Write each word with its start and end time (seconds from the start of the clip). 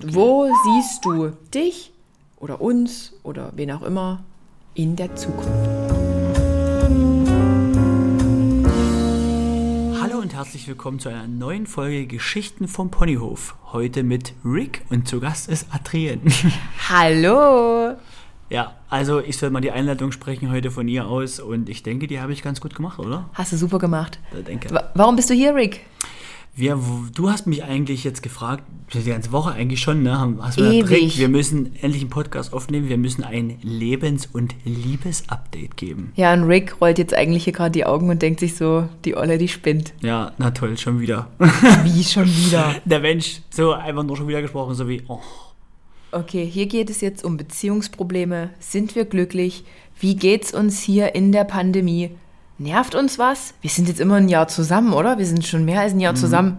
Podcast. 0.00 0.14
Wo 0.14 0.48
siehst 0.64 1.04
du 1.04 1.32
dich 1.54 1.92
oder 2.36 2.60
uns 2.60 3.12
oder 3.22 3.52
wen 3.56 3.70
auch 3.72 3.82
immer 3.82 4.24
in 4.74 4.96
der 4.96 5.14
Zukunft? 5.16 5.48
Hallo 10.00 10.18
und 10.20 10.34
herzlich 10.34 10.66
willkommen 10.68 10.98
zu 11.00 11.08
einer 11.08 11.26
neuen 11.26 11.66
Folge 11.66 12.06
Geschichten 12.06 12.68
vom 12.68 12.90
Ponyhof. 12.90 13.56
Heute 13.72 14.02
mit 14.02 14.34
Rick 14.44 14.84
und 14.90 15.08
zu 15.08 15.20
Gast 15.20 15.48
ist 15.48 15.66
Adrien. 15.72 16.20
Hallo! 16.88 17.96
Ja, 18.50 18.76
also 18.88 19.20
ich 19.20 19.36
soll 19.36 19.50
mal 19.50 19.60
die 19.60 19.72
Einleitung 19.72 20.10
sprechen 20.12 20.50
heute 20.50 20.70
von 20.70 20.88
ihr 20.88 21.06
aus 21.06 21.38
und 21.38 21.68
ich 21.68 21.82
denke, 21.82 22.06
die 22.06 22.18
habe 22.20 22.32
ich 22.32 22.42
ganz 22.42 22.60
gut 22.62 22.74
gemacht, 22.74 22.98
oder? 22.98 23.28
Hast 23.34 23.52
du 23.52 23.56
super 23.58 23.78
gemacht. 23.78 24.18
Ich 24.36 24.44
denke. 24.44 24.70
Wa- 24.72 24.90
Warum 24.94 25.16
bist 25.16 25.28
du 25.28 25.34
hier, 25.34 25.54
Rick? 25.54 25.80
Wir, 26.58 26.76
du 27.14 27.30
hast 27.30 27.46
mich 27.46 27.62
eigentlich 27.62 28.02
jetzt 28.02 28.20
gefragt, 28.20 28.64
die 28.92 29.04
ganze 29.04 29.30
Woche 29.30 29.52
eigentlich 29.52 29.80
schon, 29.80 30.02
ne? 30.02 30.36
Hast 30.40 30.58
mir 30.58 30.72
Ewig. 30.72 30.90
Rick, 30.90 31.18
wir 31.18 31.28
müssen 31.28 31.76
endlich 31.80 32.02
einen 32.02 32.10
Podcast 32.10 32.52
aufnehmen, 32.52 32.88
wir 32.88 32.98
müssen 32.98 33.22
ein 33.22 33.58
Lebens- 33.62 34.26
und 34.26 34.56
Liebes-Update 34.64 35.76
geben. 35.76 36.12
Ja, 36.16 36.32
und 36.32 36.42
Rick 36.42 36.80
rollt 36.80 36.98
jetzt 36.98 37.14
eigentlich 37.14 37.44
hier 37.44 37.52
gerade 37.52 37.70
die 37.70 37.84
Augen 37.84 38.10
und 38.10 38.22
denkt 38.22 38.40
sich 38.40 38.56
so, 38.56 38.88
die 39.04 39.16
Olle, 39.16 39.38
die 39.38 39.46
spinnt. 39.46 39.92
Ja, 40.00 40.32
na 40.38 40.50
toll, 40.50 40.76
schon 40.76 40.98
wieder. 40.98 41.30
Wie 41.84 42.02
schon 42.02 42.26
wieder? 42.26 42.74
Der 42.84 42.98
Mensch, 42.98 43.40
so 43.50 43.72
einfach 43.72 44.02
nur 44.02 44.16
schon 44.16 44.26
wieder 44.26 44.42
gesprochen, 44.42 44.74
so 44.74 44.88
wie, 44.88 45.02
oh. 45.06 45.20
Okay, 46.10 46.44
hier 46.44 46.66
geht 46.66 46.90
es 46.90 47.00
jetzt 47.00 47.22
um 47.24 47.36
Beziehungsprobleme. 47.36 48.50
Sind 48.58 48.96
wir 48.96 49.04
glücklich? 49.04 49.62
Wie 50.00 50.16
geht's 50.16 50.52
uns 50.52 50.80
hier 50.80 51.14
in 51.14 51.30
der 51.30 51.44
Pandemie? 51.44 52.10
Nervt 52.58 52.96
uns 52.96 53.18
was? 53.20 53.54
Wir 53.60 53.70
sind 53.70 53.88
jetzt 53.88 54.00
immer 54.00 54.16
ein 54.16 54.28
Jahr 54.28 54.48
zusammen, 54.48 54.92
oder? 54.92 55.16
Wir 55.18 55.26
sind 55.26 55.46
schon 55.46 55.64
mehr 55.64 55.80
als 55.80 55.92
ein 55.92 56.00
Jahr 56.00 56.16
zusammen. 56.16 56.58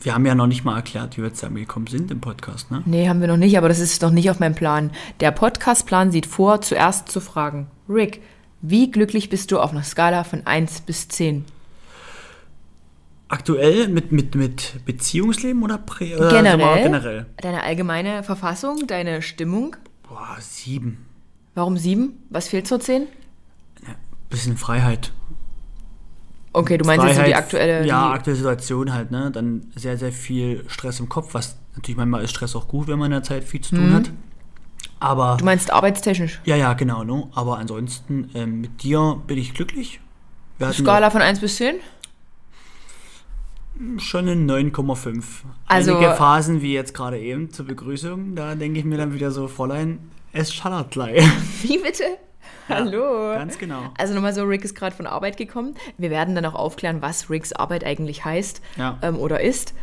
Wir 0.00 0.14
haben 0.14 0.24
ja 0.24 0.34
noch 0.34 0.46
nicht 0.46 0.64
mal 0.64 0.76
erklärt, 0.76 1.18
wie 1.18 1.22
wir 1.22 1.34
zusammengekommen 1.34 1.86
sind 1.88 2.10
im 2.10 2.20
Podcast, 2.20 2.70
ne? 2.70 2.82
Nee, 2.86 3.08
haben 3.08 3.20
wir 3.20 3.28
noch 3.28 3.36
nicht, 3.36 3.58
aber 3.58 3.68
das 3.68 3.78
ist 3.78 4.00
noch 4.00 4.10
nicht 4.10 4.30
auf 4.30 4.40
meinem 4.40 4.54
Plan. 4.54 4.90
Der 5.20 5.32
Podcast-Plan 5.32 6.12
sieht 6.12 6.24
vor, 6.24 6.62
zuerst 6.62 7.10
zu 7.10 7.20
fragen, 7.20 7.66
Rick, 7.88 8.22
wie 8.62 8.90
glücklich 8.90 9.28
bist 9.28 9.52
du 9.52 9.58
auf 9.58 9.72
einer 9.72 9.82
Skala 9.82 10.24
von 10.24 10.46
1 10.46 10.82
bis 10.82 11.08
10? 11.08 11.44
Aktuell 13.28 13.88
mit, 13.88 14.12
mit, 14.12 14.34
mit 14.34 14.84
Beziehungsleben 14.86 15.62
oder 15.62 15.76
prä, 15.76 16.12
äh, 16.14 16.30
Generell? 16.30 16.82
generell? 16.82 17.26
Deine 17.38 17.64
allgemeine 17.64 18.22
Verfassung, 18.22 18.86
deine 18.86 19.20
Stimmung? 19.20 19.76
Boah, 20.08 20.36
sieben. 20.40 21.04
Warum 21.54 21.76
7? 21.76 22.12
Was 22.30 22.48
fehlt 22.48 22.66
zur 22.68 22.80
10? 22.80 23.08
Bisschen 24.30 24.56
Freiheit. 24.56 25.12
Okay, 26.52 26.78
du 26.78 26.84
meinst 26.86 27.04
jetzt 27.04 27.16
so 27.16 27.22
die 27.22 27.28
Freiheit, 27.30 27.42
aktuelle... 27.44 27.86
Ja, 27.86 28.08
die, 28.08 28.14
aktuelle 28.14 28.36
Situation 28.38 28.92
halt, 28.94 29.10
ne? 29.10 29.30
Dann 29.30 29.70
sehr, 29.74 29.98
sehr 29.98 30.10
viel 30.12 30.64
Stress 30.68 31.00
im 31.00 31.08
Kopf, 31.08 31.34
was 31.34 31.58
natürlich 31.74 31.96
manchmal 31.98 32.24
ist 32.24 32.30
Stress 32.30 32.56
auch 32.56 32.66
gut, 32.66 32.88
wenn 32.88 32.98
man 32.98 33.06
in 33.06 33.12
der 33.12 33.22
Zeit 33.22 33.44
viel 33.44 33.60
zu 33.60 33.76
tun 33.76 33.92
hat. 33.92 34.10
Aber, 34.98 35.34
Mhm. 35.34 35.38
du 35.38 35.44
meinst 35.44 35.70
arbeitstechnisch? 35.70 36.40
ja, 36.46 36.56
ja, 36.56 36.72
genau, 36.72 37.04
ne? 37.04 37.28
Aber 37.34 37.58
ansonsten, 37.58 38.30
ähm, 38.34 38.62
mit 38.62 38.82
dir 38.82 39.20
bin 39.26 39.36
ich 39.36 39.52
glücklich. 39.52 40.00
Skala 40.72 41.10
von 41.10 41.20
1 41.20 41.40
bis 41.40 41.56
10? 41.56 41.76
schon 43.98 44.26
eine 44.28 44.40
9,5. 44.40 45.44
Also- 45.66 45.96
Einige 45.98 46.14
Phasen, 46.14 46.62
wie 46.62 46.72
jetzt 46.72 46.94
gerade 46.94 47.18
eben 47.20 47.50
zur 47.50 47.66
Begrüßung, 47.66 48.34
da 48.34 48.54
denke 48.54 48.78
ich 48.78 48.86
mir 48.86 48.96
dann 48.96 49.12
wieder 49.12 49.30
so, 49.30 49.48
Fräulein, 49.48 49.98
es 50.32 50.54
schallert 50.54 50.90
gleich. 50.92 51.22
Wie 51.62 51.76
bitte? 51.78 52.04
Hallo. 52.68 53.32
Ganz 53.34 53.58
genau. 53.58 53.80
Also 53.98 54.14
nochmal 54.14 54.32
so, 54.34 54.42
Rick 54.44 54.64
ist 54.64 54.74
gerade 54.74 54.94
von 54.94 55.06
Arbeit 55.06 55.36
gekommen. 55.36 55.74
Wir 55.98 56.10
werden 56.10 56.34
dann 56.34 56.44
auch 56.46 56.54
aufklären, 56.54 57.02
was 57.02 57.30
Ricks 57.30 57.52
Arbeit 57.52 57.84
eigentlich 57.84 58.24
heißt 58.24 58.60
Ja. 58.76 58.98
ähm, 59.02 59.16
oder 59.16 59.40
ist. 59.40 59.74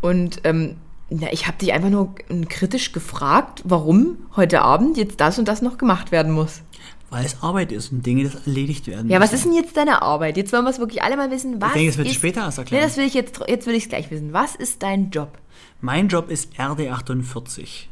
Und 0.00 0.40
ähm, 0.44 0.76
na, 1.08 1.32
ich 1.32 1.46
habe 1.46 1.56
dich 1.58 1.72
einfach 1.72 1.88
nur 1.90 2.14
ähm, 2.28 2.48
kritisch 2.48 2.92
gefragt, 2.92 3.62
warum 3.64 4.18
heute 4.34 4.62
Abend 4.62 4.96
jetzt 4.96 5.20
das 5.20 5.38
und 5.38 5.46
das 5.46 5.62
noch 5.62 5.78
gemacht 5.78 6.10
werden 6.12 6.32
muss. 6.32 6.62
Weil 7.08 7.24
es 7.24 7.40
Arbeit 7.40 7.70
ist 7.70 7.92
und 7.92 8.04
Dinge, 8.04 8.24
das 8.24 8.34
erledigt 8.46 8.88
werden 8.88 9.08
Ja, 9.08 9.20
was 9.20 9.30
müssen. 9.30 9.34
ist 9.36 9.44
denn 9.56 9.62
jetzt 9.64 9.76
deine 9.76 10.02
Arbeit? 10.02 10.36
Jetzt 10.36 10.52
wollen 10.52 10.64
wir 10.64 10.70
es 10.70 10.80
wirklich 10.80 11.04
alle 11.04 11.16
mal 11.16 11.30
wissen. 11.30 11.60
Was 11.62 11.68
Ich 11.68 11.74
denke, 11.74 11.90
das 11.90 11.98
wird 11.98 12.08
ist, 12.08 12.14
später 12.14 12.40
erst 12.40 12.58
Nee, 12.58 12.62
erklären. 12.64 12.82
das 12.82 12.96
will 12.96 13.04
ich 13.06 13.14
jetzt, 13.14 13.40
jetzt 13.46 13.66
will 13.68 13.74
ich 13.76 13.84
es 13.84 13.88
gleich 13.88 14.10
wissen. 14.10 14.32
Was 14.32 14.56
ist 14.56 14.82
dein 14.82 15.10
Job? 15.10 15.38
Mein 15.80 16.08
Job 16.08 16.28
ist 16.30 16.54
RD48. 16.58 17.84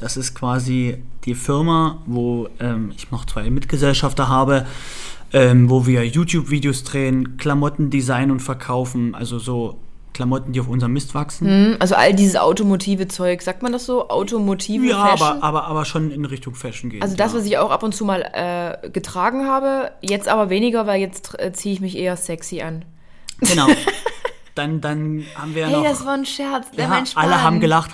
Das 0.00 0.16
ist 0.16 0.34
quasi 0.34 1.02
die 1.26 1.34
Firma, 1.34 1.98
wo 2.06 2.48
ähm, 2.58 2.92
ich 2.96 3.10
noch 3.10 3.26
zwei 3.26 3.50
Mitgesellschafter 3.50 4.28
habe, 4.28 4.66
ähm, 5.34 5.68
wo 5.68 5.86
wir 5.86 6.06
YouTube-Videos 6.06 6.84
drehen, 6.84 7.36
Klamotten 7.36 7.90
designen 7.90 8.30
und 8.30 8.40
verkaufen, 8.40 9.14
also 9.14 9.38
so 9.38 9.76
Klamotten, 10.14 10.52
die 10.52 10.60
auf 10.60 10.68
unserem 10.68 10.94
Mist 10.94 11.14
wachsen. 11.14 11.46
Hm, 11.46 11.76
Also 11.80 11.94
all 11.96 12.14
dieses 12.14 12.36
automotive 12.36 13.08
Zeug, 13.08 13.42
sagt 13.42 13.62
man 13.62 13.72
das 13.72 13.84
so? 13.84 14.08
Automotive 14.08 14.86
Ja, 14.86 15.06
Fashion? 15.06 15.28
aber, 15.28 15.42
aber, 15.44 15.64
aber 15.66 15.84
schon 15.84 16.10
in 16.10 16.24
Richtung 16.24 16.54
Fashion 16.54 16.88
gehen. 16.90 17.02
Also 17.02 17.14
das, 17.14 17.32
ja. 17.32 17.38
was 17.38 17.44
ich 17.44 17.58
auch 17.58 17.70
ab 17.70 17.82
und 17.82 17.94
zu 17.94 18.06
mal 18.06 18.22
äh, 18.32 18.88
getragen 18.88 19.46
habe, 19.46 19.92
jetzt 20.00 20.28
aber 20.28 20.48
weniger, 20.48 20.86
weil 20.86 21.00
jetzt 21.00 21.38
äh, 21.38 21.52
ziehe 21.52 21.74
ich 21.74 21.80
mich 21.82 21.96
eher 21.96 22.16
sexy 22.16 22.62
an. 22.62 22.84
Genau. 23.40 23.66
Dann, 24.56 24.80
dann 24.80 25.24
haben 25.36 25.54
wir 25.54 25.68
Hey, 25.68 25.76
noch... 25.76 25.84
das 25.84 26.04
war 26.04 26.14
ein 26.14 26.26
Scherz, 26.26 26.70
der 26.72 26.86
ja, 26.86 27.04
alle 27.14 27.42
haben 27.42 27.60
gelacht. 27.60 27.92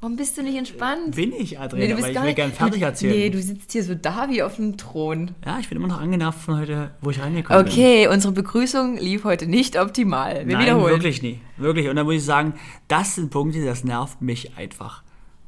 Warum 0.00 0.14
bist 0.16 0.38
du 0.38 0.42
nicht 0.44 0.56
entspannt? 0.56 1.16
Bin 1.16 1.32
ich, 1.32 1.58
Nee, 1.58 1.88
du 1.88 1.96
bist 1.96 2.02
weil 2.02 2.10
ich 2.12 2.14
will 2.16 2.22
nicht- 2.26 2.36
gern 2.36 2.52
fertig 2.52 2.82
erzählen. 2.82 3.12
Nee, 3.16 3.30
du 3.30 3.42
sitzt 3.42 3.72
hier 3.72 3.82
so 3.82 3.96
da 3.96 4.28
wie 4.30 4.42
auf 4.44 4.56
einem 4.58 4.76
Thron. 4.76 5.32
ja, 5.44 5.58
ich 5.58 5.68
bin 5.68 5.76
immer 5.76 5.88
noch 5.88 6.00
angenervt 6.00 6.38
von 6.40 6.60
heute, 6.60 6.92
wo 7.00 7.10
ich 7.10 7.20
reingekommen 7.20 7.64
bin. 7.64 7.72
Okay, 7.72 8.06
unsere 8.06 8.32
Begrüßung 8.32 8.96
lief 8.96 9.24
heute 9.24 9.46
nicht 9.48 9.76
optimal. 9.76 10.46
Wir 10.46 10.54
Nein, 10.56 10.66
wiederholen. 10.66 10.92
wirklich 10.94 11.20
nie. 11.22 11.40
Wirklich. 11.56 11.88
Und 11.88 11.96
da 11.96 12.04
muss 12.04 12.14
ich 12.14 12.24
sagen, 12.24 12.54
das 12.86 13.16
sind 13.16 13.30
Punkte, 13.30 13.64
das 13.64 13.82
nervt 13.82 14.22
mich 14.22 14.56
einfach. 14.56 15.02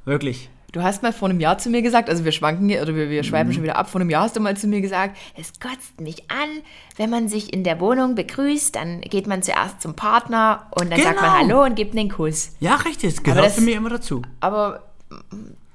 Wirklich. 0.04 0.50
Du 0.72 0.82
hast 0.82 1.02
mal 1.02 1.12
vor 1.12 1.28
einem 1.28 1.40
Jahr 1.40 1.58
zu 1.58 1.68
mir 1.68 1.82
gesagt, 1.82 2.08
also 2.08 2.24
wir 2.24 2.32
schwanken 2.32 2.68
hier, 2.68 2.82
oder 2.82 2.94
wir, 2.94 3.10
wir 3.10 3.22
Mhm. 3.22 3.26
schweifen 3.26 3.52
schon 3.52 3.62
wieder 3.64 3.76
ab, 3.76 3.90
vor 3.90 4.00
einem 4.00 4.08
Jahr 4.10 4.22
hast 4.22 4.36
du 4.36 4.40
mal 4.40 4.56
zu 4.56 4.68
mir 4.68 4.80
gesagt, 4.80 5.16
es 5.36 5.58
kotzt 5.58 6.00
mich 6.00 6.30
an, 6.30 6.48
wenn 6.96 7.10
man 7.10 7.28
sich 7.28 7.52
in 7.52 7.64
der 7.64 7.80
Wohnung 7.80 8.14
begrüßt, 8.14 8.76
dann 8.76 9.00
geht 9.00 9.26
man 9.26 9.42
zuerst 9.42 9.82
zum 9.82 9.94
Partner 9.94 10.66
und 10.70 10.90
dann 10.92 11.00
sagt 11.00 11.20
man 11.20 11.24
Genau. 11.24 11.54
Hallo 11.54 11.64
und 11.64 11.74
gibt 11.74 11.96
einen 11.96 12.08
Kuss. 12.08 12.52
Ja, 12.60 12.76
richtig. 12.76 13.14
Das 13.14 13.22
gehört 13.24 13.46
das- 13.46 13.54
für 13.56 13.62
mich 13.62 13.74
immer 13.74 13.90
dazu. 13.90 14.22
Aber 14.40 14.84
mm, 15.10 15.16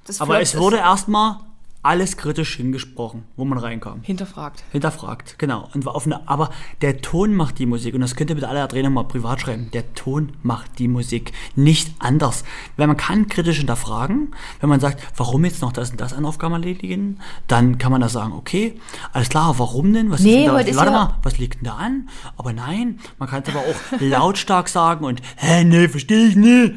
das 0.07 0.21
Aber 0.21 0.39
es 0.39 0.57
wurde 0.57 0.77
erstmal 0.77 1.37
alles 1.85 2.17
kritisch 2.17 2.55
hingesprochen, 2.55 3.23
wo 3.37 3.45
man 3.45 3.57
reinkam. 3.57 4.01
hinterfragt. 4.01 4.63
Hinterfragt, 4.71 5.37
genau. 5.37 5.69
Und 5.73 5.85
war 5.85 5.95
auf 5.95 6.05
eine, 6.05 6.27
aber 6.27 6.49
der 6.81 7.01
Ton 7.01 7.33
macht 7.33 7.59
die 7.59 7.65
Musik. 7.65 7.93
Und 7.93 8.01
das 8.01 8.15
könnt 8.15 8.29
ihr 8.31 8.35
bitte 8.35 8.49
alle 8.49 8.59
da 8.59 8.67
drehen 8.67 8.91
mal 8.91 9.03
privat 9.03 9.41
schreiben. 9.41 9.69
Der 9.71 9.93
Ton 9.93 10.33
macht 10.41 10.79
die 10.79 10.87
Musik. 10.87 11.31
Nicht 11.55 11.93
anders. 11.99 12.43
Weil 12.75 12.87
man 12.87 12.97
kann 12.97 13.27
kritisch 13.27 13.57
hinterfragen, 13.57 14.33
wenn 14.59 14.69
man 14.69 14.79
sagt, 14.79 15.01
warum 15.15 15.45
jetzt 15.45 15.61
noch 15.61 15.71
das 15.71 15.91
und 15.91 16.01
das 16.01 16.13
an 16.13 16.25
Aufgaben 16.25 16.53
erledigen, 16.53 17.19
dann 17.47 17.77
kann 17.77 17.91
man 17.91 18.01
da 18.01 18.09
sagen, 18.09 18.33
okay, 18.33 18.79
alles 19.13 19.29
klar, 19.29 19.59
warum 19.59 19.93
denn? 19.93 20.09
Was 20.09 20.21
Nee, 20.21 20.45
ist 20.45 20.65
denn 20.65 20.65
da? 20.75 20.77
Warte 20.77 20.91
mal, 20.91 21.17
was 21.23 21.37
liegt 21.37 21.57
denn 21.57 21.65
da 21.65 21.75
an? 21.75 22.09
Aber 22.37 22.51
nein, 22.51 22.99
man 23.19 23.29
kann 23.29 23.43
es 23.43 23.49
aber 23.49 23.59
auch 23.59 23.99
lautstark 23.99 24.69
sagen 24.69 25.05
und, 25.05 25.21
hä, 25.37 25.63
nee, 25.63 25.87
verstehe 25.87 26.27
ich 26.27 26.35
nicht. 26.35 26.73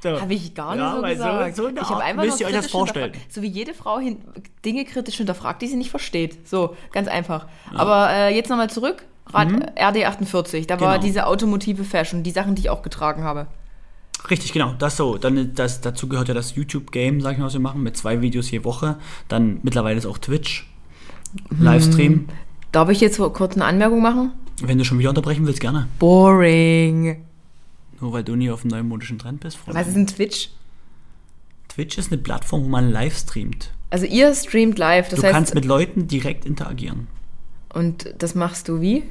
So. 0.00 0.20
Habe 0.20 0.32
ich 0.32 0.54
gar 0.54 0.72
nicht 0.76 0.80
Ja, 0.80 0.92
so 0.92 1.00
so- 1.00 1.06
gesagt. 1.08 1.56
so 1.56 1.66
eine 1.66 1.80
ich 1.80 1.88
habe 1.88 2.02
einfach 2.04 2.24
müsst 2.24 2.40
nur 2.40 2.48
ihr 2.50 2.54
euch 2.54 2.62
das 2.62 2.70
vorstellen. 2.70 3.12
So 3.28 3.42
wie 3.42 3.48
jede 3.48 3.74
Frau 3.74 3.98
Dinge 4.64 4.84
kritisch 4.84 5.16
hinterfragt, 5.16 5.60
die 5.60 5.66
sie 5.66 5.76
nicht 5.76 5.90
versteht. 5.90 6.46
So, 6.48 6.76
ganz 6.92 7.08
einfach. 7.08 7.46
Aber 7.74 8.08
äh, 8.10 8.34
jetzt 8.34 8.48
nochmal 8.48 8.70
zurück. 8.70 9.04
Rad, 9.30 9.48
RD48, 9.76 10.66
da 10.66 10.80
war 10.80 10.88
Mhm. 10.88 10.92
Genau. 10.94 11.04
diese 11.04 11.26
automotive 11.26 11.84
Fashion, 11.84 12.22
die 12.22 12.30
Sachen, 12.30 12.54
die 12.54 12.62
ich 12.62 12.70
auch 12.70 12.80
getragen 12.82 13.24
habe. 13.24 13.46
Richtig, 14.30 14.52
genau, 14.52 14.74
das 14.78 14.96
so. 14.96 15.18
Dann 15.18 15.52
das, 15.54 15.80
dazu 15.80 16.08
gehört 16.08 16.28
ja 16.28 16.34
das 16.34 16.54
YouTube-Game, 16.54 17.20
sag 17.20 17.32
ich 17.32 17.38
mal, 17.38 17.44
was 17.46 17.52
wir 17.52 17.60
machen, 17.60 17.82
mit 17.82 17.96
zwei 17.96 18.20
Videos 18.22 18.50
je 18.50 18.64
Woche. 18.64 18.96
Dann 19.28 19.58
mittlerweile 19.62 19.98
ist 19.98 20.06
auch 20.06 20.18
Twitch, 20.18 20.66
Livestream. 21.58 22.26
Darf 22.72 22.88
ich 22.88 23.00
jetzt 23.00 23.16
so 23.16 23.28
kurz 23.30 23.54
eine 23.56 23.64
Anmerkung 23.64 24.00
machen? 24.00 24.32
Wenn 24.62 24.78
du 24.78 24.84
schon 24.84 24.98
wieder 24.98 25.10
unterbrechen 25.10 25.46
willst, 25.46 25.60
gerne. 25.60 25.88
Boring. 25.98 27.22
Nur 28.00 28.12
weil 28.12 28.24
du 28.24 28.36
nie 28.36 28.50
auf 28.50 28.62
dem 28.62 28.70
neumodischen 28.70 29.18
Trend 29.18 29.40
bist. 29.40 29.56
Freunde. 29.56 29.80
Was 29.80 29.88
ist 29.88 29.96
ein 29.96 30.06
Twitch? 30.06 30.50
Twitch 31.68 31.98
ist 31.98 32.12
eine 32.12 32.20
Plattform, 32.20 32.64
wo 32.64 32.68
man 32.68 32.90
live 32.90 33.16
streamt. 33.16 33.72
Also 33.90 34.06
ihr 34.06 34.34
streamt 34.34 34.78
live, 34.78 35.08
das 35.08 35.20
du 35.20 35.24
heißt, 35.24 35.34
kannst 35.34 35.54
mit 35.54 35.64
Leuten 35.64 36.08
direkt 36.08 36.44
interagieren, 36.44 37.06
und 37.72 38.14
das 38.18 38.34
machst 38.34 38.68
du 38.68 38.80
wie? 38.80 39.04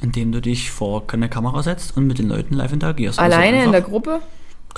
indem 0.00 0.32
du 0.32 0.40
dich 0.40 0.70
vor 0.70 1.04
eine 1.12 1.28
Kamera 1.28 1.62
setzt 1.62 1.96
und 1.96 2.06
mit 2.06 2.18
den 2.18 2.28
Leuten 2.28 2.54
live 2.54 2.72
interagierst. 2.72 3.18
Also 3.18 3.36
Alleine 3.36 3.64
in 3.64 3.72
der 3.72 3.80
Gruppe? 3.80 4.20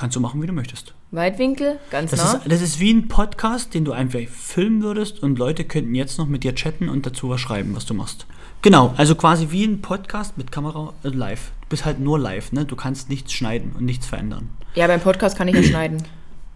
Kannst 0.00 0.16
du 0.16 0.20
machen, 0.20 0.40
wie 0.40 0.46
du 0.46 0.54
möchtest. 0.54 0.94
Weitwinkel? 1.10 1.78
Ganz 1.90 2.10
Das, 2.10 2.24
nah? 2.24 2.38
ist, 2.38 2.50
das 2.50 2.62
ist 2.62 2.80
wie 2.80 2.90
ein 2.90 3.08
Podcast, 3.08 3.74
den 3.74 3.84
du 3.84 3.92
einfach 3.92 4.26
filmen 4.30 4.82
würdest 4.82 5.22
und 5.22 5.38
Leute 5.38 5.64
könnten 5.64 5.94
jetzt 5.94 6.16
noch 6.16 6.26
mit 6.26 6.42
dir 6.42 6.54
chatten 6.54 6.88
und 6.88 7.04
dazu 7.04 7.28
was 7.28 7.38
schreiben, 7.42 7.76
was 7.76 7.84
du 7.84 7.92
machst. 7.92 8.24
Genau, 8.62 8.94
also 8.96 9.14
quasi 9.14 9.48
wie 9.50 9.62
ein 9.62 9.82
Podcast 9.82 10.38
mit 10.38 10.50
Kamera 10.50 10.94
äh, 11.04 11.08
live. 11.08 11.50
Du 11.60 11.66
bist 11.68 11.84
halt 11.84 12.00
nur 12.00 12.18
live, 12.18 12.50
ne? 12.52 12.64
Du 12.64 12.76
kannst 12.76 13.10
nichts 13.10 13.34
schneiden 13.34 13.72
und 13.76 13.84
nichts 13.84 14.06
verändern. 14.06 14.48
Ja, 14.74 14.86
beim 14.86 15.00
Podcast 15.00 15.36
kann 15.36 15.48
ich 15.48 15.54
ja 15.54 15.62
schneiden. 15.62 16.02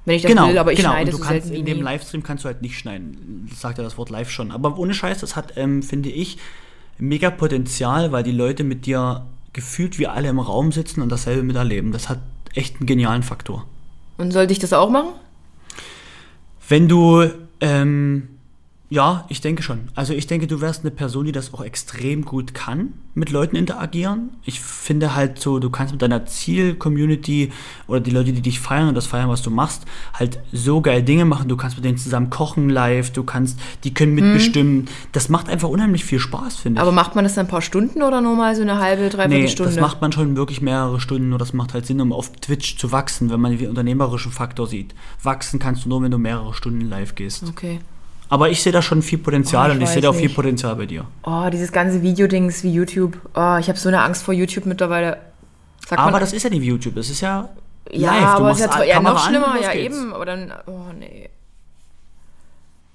Wenn 0.06 0.16
ich 0.16 0.22
das 0.22 0.30
genau, 0.30 0.48
will, 0.48 0.56
aber 0.56 0.72
ich 0.72 0.78
genau. 0.78 0.92
schneide 0.92 1.10
und 1.10 1.18
du 1.18 1.22
so 1.22 1.28
kannst 1.28 1.50
in 1.50 1.66
dem. 1.66 1.82
Livestream 1.82 2.22
kannst 2.22 2.44
du 2.44 2.46
halt 2.46 2.62
nicht 2.62 2.78
schneiden. 2.78 3.46
Das 3.50 3.60
sagt 3.60 3.76
ja 3.76 3.84
das 3.84 3.98
Wort 3.98 4.08
live 4.08 4.30
schon. 4.30 4.52
Aber 4.52 4.78
ohne 4.78 4.94
Scheiß, 4.94 5.18
das 5.20 5.36
hat, 5.36 5.52
ähm, 5.56 5.82
finde 5.82 6.08
ich, 6.08 6.38
mega 6.96 7.28
Potenzial, 7.28 8.10
weil 8.10 8.22
die 8.22 8.32
Leute 8.32 8.64
mit 8.64 8.86
dir 8.86 9.26
gefühlt 9.52 9.98
wie 9.98 10.06
alle 10.06 10.28
im 10.28 10.38
Raum 10.38 10.72
sitzen 10.72 11.02
und 11.02 11.12
dasselbe 11.12 11.42
miterleben. 11.42 11.92
Das 11.92 12.08
hat 12.08 12.20
echt 12.54 12.76
einen 12.76 12.86
genialen 12.86 13.22
Faktor. 13.22 13.66
Und 14.16 14.32
sollte 14.32 14.52
ich 14.52 14.58
das 14.58 14.72
auch 14.72 14.90
machen? 14.90 15.10
Wenn 16.68 16.88
du, 16.88 17.28
ähm, 17.60 18.33
ja, 18.94 19.24
ich 19.28 19.40
denke 19.40 19.62
schon. 19.64 19.88
Also 19.96 20.12
ich 20.12 20.28
denke, 20.28 20.46
du 20.46 20.60
wärst 20.60 20.82
eine 20.82 20.92
Person, 20.92 21.24
die 21.24 21.32
das 21.32 21.52
auch 21.52 21.64
extrem 21.64 22.24
gut 22.24 22.54
kann, 22.54 22.92
mit 23.14 23.30
Leuten 23.30 23.56
interagieren. 23.56 24.30
Ich 24.44 24.60
finde 24.60 25.16
halt 25.16 25.40
so, 25.40 25.58
du 25.58 25.68
kannst 25.68 25.92
mit 25.92 26.00
deiner 26.00 26.26
Ziel-Community 26.26 27.50
oder 27.88 27.98
die 28.00 28.12
Leute, 28.12 28.32
die 28.32 28.40
dich 28.40 28.60
feiern 28.60 28.88
und 28.88 28.94
das 28.94 29.06
feiern, 29.06 29.28
was 29.28 29.42
du 29.42 29.50
machst, 29.50 29.82
halt 30.12 30.38
so 30.52 30.80
geil 30.80 31.02
Dinge 31.02 31.24
machen. 31.24 31.48
Du 31.48 31.56
kannst 31.56 31.76
mit 31.76 31.84
denen 31.84 31.98
zusammen 31.98 32.30
kochen 32.30 32.68
live, 32.70 33.10
du 33.10 33.24
kannst, 33.24 33.58
die 33.82 33.92
können 33.92 34.14
mitbestimmen. 34.14 34.86
Das 35.12 35.28
macht 35.28 35.48
einfach 35.48 35.68
unheimlich 35.68 36.04
viel 36.04 36.20
Spaß, 36.20 36.56
finde 36.56 36.78
ich. 36.78 36.82
Aber 36.82 36.92
macht 36.92 37.16
man 37.16 37.24
das 37.24 37.34
dann 37.34 37.46
ein 37.46 37.50
paar 37.50 37.62
Stunden 37.62 38.00
oder 38.02 38.20
nur 38.20 38.36
mal 38.36 38.54
so 38.54 38.62
eine 38.62 38.78
halbe, 38.78 39.08
dreiviertel 39.08 39.42
Nee, 39.42 39.48
Stunde? 39.48 39.72
das 39.72 39.80
macht 39.80 40.00
man 40.00 40.12
schon 40.12 40.36
wirklich 40.36 40.60
mehrere 40.62 41.00
Stunden, 41.00 41.30
nur 41.30 41.38
das 41.38 41.52
macht 41.52 41.74
halt 41.74 41.86
Sinn, 41.86 42.00
um 42.00 42.12
auf 42.12 42.30
Twitch 42.36 42.78
zu 42.78 42.92
wachsen, 42.92 43.28
wenn 43.30 43.40
man 43.40 43.58
den 43.58 43.68
unternehmerischen 43.68 44.30
Faktor 44.30 44.68
sieht. 44.68 44.94
Wachsen 45.22 45.58
kannst 45.58 45.84
du 45.84 45.88
nur, 45.88 46.00
wenn 46.02 46.10
du 46.12 46.18
mehrere 46.18 46.54
Stunden 46.54 46.82
live 46.82 47.14
gehst. 47.16 47.44
okay. 47.48 47.80
Aber 48.34 48.50
ich 48.50 48.64
sehe 48.64 48.72
da 48.72 48.82
schon 48.82 49.00
viel 49.00 49.18
Potenzial 49.18 49.68
Oh, 49.70 49.72
ich 49.72 49.76
und 49.76 49.82
ich 49.84 49.90
sehe 49.90 50.02
da 50.02 50.08
auch 50.10 50.14
viel. 50.14 50.28
Potenzial 50.28 50.74
bei 50.74 50.86
dir. 50.86 51.06
Oh, 51.22 51.48
dieses 51.52 51.70
ganze 51.70 52.02
Videodings 52.02 52.64
wie 52.64 52.72
YouTube. 52.72 53.16
Oh, 53.36 53.58
ich 53.60 53.68
habe 53.68 53.78
so 53.78 53.88
eine 53.88 54.02
Angst 54.02 54.24
vor 54.24 54.34
YouTube 54.34 54.66
mittlerweile. 54.66 55.18
Sagt 55.86 56.00
Aber 56.00 56.18
das 56.18 56.32
ist 56.32 56.42
ja 56.42 56.50
nicht 56.50 56.62
wie 56.62 56.66
YouTube, 56.66 56.96
das 56.96 57.10
ist 57.10 57.20
ja 57.20 57.48
ja, 57.92 58.12
live. 58.12 58.24
Aber 58.24 58.50
es 58.50 58.58
ist 58.58 58.74
ja, 58.74 58.82
ja 58.82 58.94
Kamera 58.94 59.12
noch 59.14 59.24
an, 59.24 59.28
schlimmer, 59.30 59.54
los 59.54 59.64
ja 59.64 59.72
geht's. 59.72 59.96
eben. 59.96 60.12
Aber 60.12 60.24
dann, 60.24 60.52
oh 60.66 60.92
nee. 60.98 61.30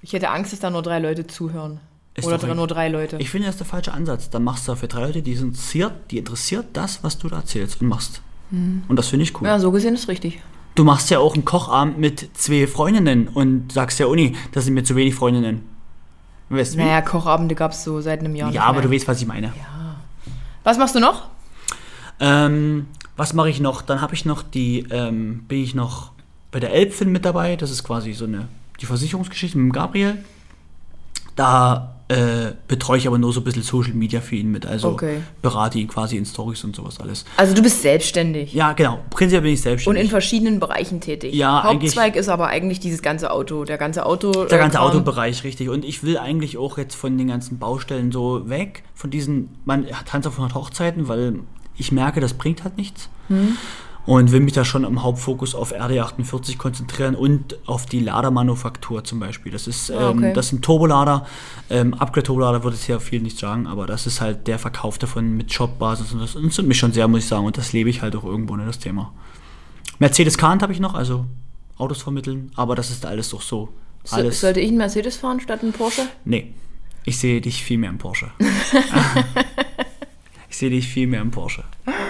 Ich 0.02 0.12
hätte 0.12 0.28
Angst, 0.28 0.52
dass 0.52 0.60
da 0.60 0.68
nur 0.68 0.82
drei 0.82 0.98
Leute 0.98 1.26
zuhören. 1.26 1.80
Ist 2.16 2.26
Oder 2.26 2.36
egal. 2.36 2.56
nur 2.56 2.66
drei 2.66 2.88
Leute. 2.90 3.16
Ich 3.18 3.30
finde, 3.30 3.46
das 3.46 3.54
ist 3.54 3.60
der 3.60 3.66
falsche 3.66 3.94
Ansatz. 3.94 4.28
Dann 4.28 4.44
machst 4.44 4.68
du 4.68 4.74
für 4.74 4.88
drei 4.88 5.06
Leute, 5.06 5.22
die 5.22 5.36
sind 5.36 5.48
interessiert, 5.48 5.94
die 6.10 6.18
interessiert 6.18 6.66
das, 6.74 7.02
was 7.02 7.16
du 7.16 7.30
da 7.30 7.36
erzählst 7.36 7.80
und 7.80 7.88
machst. 7.88 8.20
Und 8.50 8.94
das 8.94 9.08
finde 9.08 9.22
ich 9.22 9.40
cool. 9.40 9.46
ja, 9.46 9.58
so 9.58 9.70
gesehen 9.70 9.94
ist 9.94 10.08
richtig. 10.08 10.42
Du 10.74 10.84
machst 10.84 11.10
ja 11.10 11.18
auch 11.18 11.34
einen 11.34 11.44
Kochabend 11.44 11.98
mit 11.98 12.30
zwei 12.34 12.66
Freundinnen 12.66 13.28
und 13.28 13.72
sagst 13.72 13.98
ja, 13.98 14.06
Uni, 14.06 14.36
das 14.52 14.64
sind 14.64 14.74
mir 14.74 14.84
zu 14.84 14.96
wenig 14.96 15.14
Freundinnen. 15.14 15.62
Weißt 16.48 16.74
du? 16.74 16.78
Naja, 16.78 17.00
Kochabende 17.02 17.54
gab 17.54 17.72
es 17.72 17.84
so 17.84 18.00
seit 18.00 18.20
einem 18.20 18.34
Jahr. 18.34 18.50
ja, 18.50 18.64
aber 18.64 18.82
du 18.82 18.90
weißt, 18.90 19.06
was 19.06 19.20
ich 19.20 19.26
meine. 19.26 19.52
Was 20.64 20.78
machst 20.78 20.94
du 20.94 21.00
noch? 21.00 21.28
Ähm, 22.18 22.86
was 23.16 23.32
mache 23.32 23.50
ich 23.50 23.60
noch? 23.60 23.82
Dann 23.82 24.00
habe 24.00 24.14
ich 24.14 24.24
noch 24.24 24.42
die, 24.42 24.86
ähm, 24.90 25.44
bin 25.48 25.62
ich 25.62 25.74
noch 25.74 26.12
bei 26.50 26.60
der 26.60 26.72
Elbfin 26.72 27.10
mit 27.12 27.24
dabei. 27.24 27.56
Das 27.56 27.70
ist 27.70 27.84
quasi 27.84 28.12
so 28.12 28.24
eine, 28.24 28.48
die 28.80 28.86
Versicherungsgeschichte 28.86 29.58
mit 29.58 29.72
dem 29.72 29.72
Gabriel. 29.72 30.24
Da 31.36 31.99
äh, 32.10 32.54
betreue 32.66 32.98
ich 32.98 33.06
aber 33.06 33.18
nur 33.18 33.32
so 33.32 33.40
ein 33.40 33.44
bisschen 33.44 33.62
Social 33.62 33.92
Media 33.94 34.20
für 34.20 34.34
ihn 34.34 34.50
mit. 34.50 34.66
Also 34.66 34.88
Okay. 34.88 35.20
berate 35.42 35.78
ihn 35.78 35.86
quasi 35.86 36.16
in 36.16 36.26
Stories 36.26 36.64
und 36.64 36.74
sowas 36.74 36.98
alles. 36.98 37.24
Also 37.36 37.54
du 37.54 37.62
bist 37.62 37.82
selbstständig. 37.82 38.52
Ja, 38.52 38.72
genau. 38.72 38.98
Prinzipiell 39.10 39.42
bin 39.42 39.52
ich 39.52 39.60
Und 39.60 39.62
selbstständig. 39.62 40.02
in 40.04 40.10
verschiedenen 40.10 40.58
Bereichen 40.58 41.00
tätig. 41.00 41.32
Ja, 41.34 41.62
Hauptzweig 41.62 42.16
ist 42.16 42.28
aber 42.28 42.48
eigentlich 42.48 42.80
dieses 42.80 43.00
ganze 43.02 43.30
Auto, 43.30 43.64
der 43.64 43.78
ganze 43.78 44.04
Auto. 44.06 44.32
der 44.32 44.58
ganze 44.58 44.78
äh, 44.78 44.80
Kram. 44.80 44.90
Autobereich, 44.90 45.44
richtig. 45.44 45.68
Und 45.68 45.84
ich 45.84 46.02
will 46.02 46.18
eigentlich 46.18 46.58
auch 46.58 46.78
jetzt 46.78 46.96
von 46.96 47.16
den 47.16 47.28
ganzen 47.28 47.58
Baustellen 47.60 48.10
so 48.10 48.48
weg, 48.48 48.82
von 48.94 49.10
diesen, 49.10 49.50
man 49.64 49.86
tanzt 50.04 50.26
auf 50.26 50.34
100 50.34 50.56
Hochzeiten, 50.56 51.06
weil 51.06 51.34
ich 51.76 51.92
merke, 51.92 52.20
das 52.20 52.34
bringt 52.34 52.64
halt 52.64 52.76
nichts. 52.76 53.08
Hm. 53.28 53.56
Und 54.06 54.32
will 54.32 54.40
mich 54.40 54.54
da 54.54 54.64
schon 54.64 54.84
im 54.84 55.02
Hauptfokus 55.02 55.54
auf 55.54 55.72
RD48 55.72 56.56
konzentrieren 56.56 57.14
und 57.14 57.56
auf 57.68 57.86
die 57.86 58.00
Ladermanufaktur 58.00 59.04
zum 59.04 59.20
Beispiel. 59.20 59.52
Das 59.52 59.66
ist, 59.68 59.90
Ah, 59.90 60.10
ähm, 60.10 60.18
okay. 60.18 60.32
das 60.32 60.48
sind 60.48 60.64
Turbolader. 60.64 61.26
Ähm, 61.68 61.94
Upgrade-Turbolader 61.94 62.64
würde 62.64 62.76
es 62.76 62.86
ja 62.86 62.98
viel 62.98 63.20
nicht 63.20 63.38
sagen, 63.38 63.66
aber 63.66 63.86
das 63.86 64.06
ist 64.06 64.20
halt 64.20 64.46
der 64.46 64.58
Verkauf 64.58 64.98
davon 64.98 65.36
mit 65.36 65.52
Shop-Basis 65.52 66.12
und 66.12 66.20
das 66.20 66.34
interessiert 66.34 66.66
mich 66.66 66.78
schon 66.78 66.92
sehr, 66.92 67.06
muss 67.08 67.20
ich 67.20 67.28
sagen. 67.28 67.44
Und 67.44 67.58
das 67.58 67.72
lebe 67.72 67.90
ich 67.90 68.02
halt 68.02 68.16
auch 68.16 68.24
irgendwo, 68.24 68.56
ne, 68.56 68.64
das 68.66 68.78
Thema. 68.78 69.12
Mercedes 69.98 70.38
Kant 70.38 70.62
habe 70.62 70.72
ich 70.72 70.80
noch, 70.80 70.94
also 70.94 71.26
Autos 71.76 72.02
vermitteln, 72.02 72.50
aber 72.56 72.74
das 72.74 72.90
ist 72.90 73.04
alles 73.06 73.28
doch 73.30 73.42
so. 73.42 73.68
So, 74.04 74.30
sollte 74.30 74.60
ich 74.60 74.68
einen 74.68 74.78
Mercedes 74.78 75.18
fahren 75.18 75.40
statt 75.40 75.62
einen 75.62 75.72
Porsche? 75.74 76.02
Nee, 76.24 76.54
ich 77.04 77.18
sehe 77.18 77.40
dich 77.42 77.62
viel 77.62 77.76
mehr 77.78 77.90
im 77.90 77.98
Porsche. 77.98 78.30
ich 80.48 80.56
sehe 80.56 80.70
dich 80.70 80.88
viel 80.88 81.06
mehr 81.06 81.20
im 81.20 81.30
Porsche. 81.30 81.64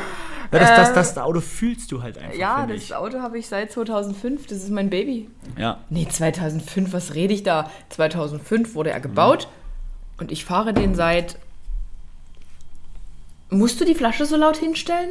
Ja, 0.53 0.59
das, 0.59 0.93
das, 0.93 1.15
das 1.15 1.19
Auto 1.19 1.41
fühlst 1.41 1.93
du 1.93 2.03
halt 2.03 2.19
einfach. 2.19 2.37
Ja, 2.37 2.67
das 2.67 2.77
ich. 2.77 2.95
Auto 2.95 3.21
habe 3.21 3.39
ich 3.39 3.47
seit 3.47 3.71
2005. 3.71 4.47
Das 4.47 4.59
ist 4.59 4.71
mein 4.71 4.91
Baby. 4.91 5.29
Ja. 5.57 5.79
Nee, 5.91 6.07
2005, 6.09 6.93
was 6.93 7.15
rede 7.15 7.33
ich 7.35 7.43
da? 7.43 7.71
2005 7.91 8.75
wurde 8.75 8.91
er 8.91 9.01
gebaut 9.01 9.49
und 10.19 10.33
ich 10.33 10.45
fahre 10.45 10.75
den 10.75 10.95
seit. 10.95 11.39
Musst 13.49 13.81
du 13.81 13.85
die 13.85 13.95
Flasche 13.95 14.27
so 14.27 14.37
laut 14.37 14.57
hinstellen? 14.57 15.11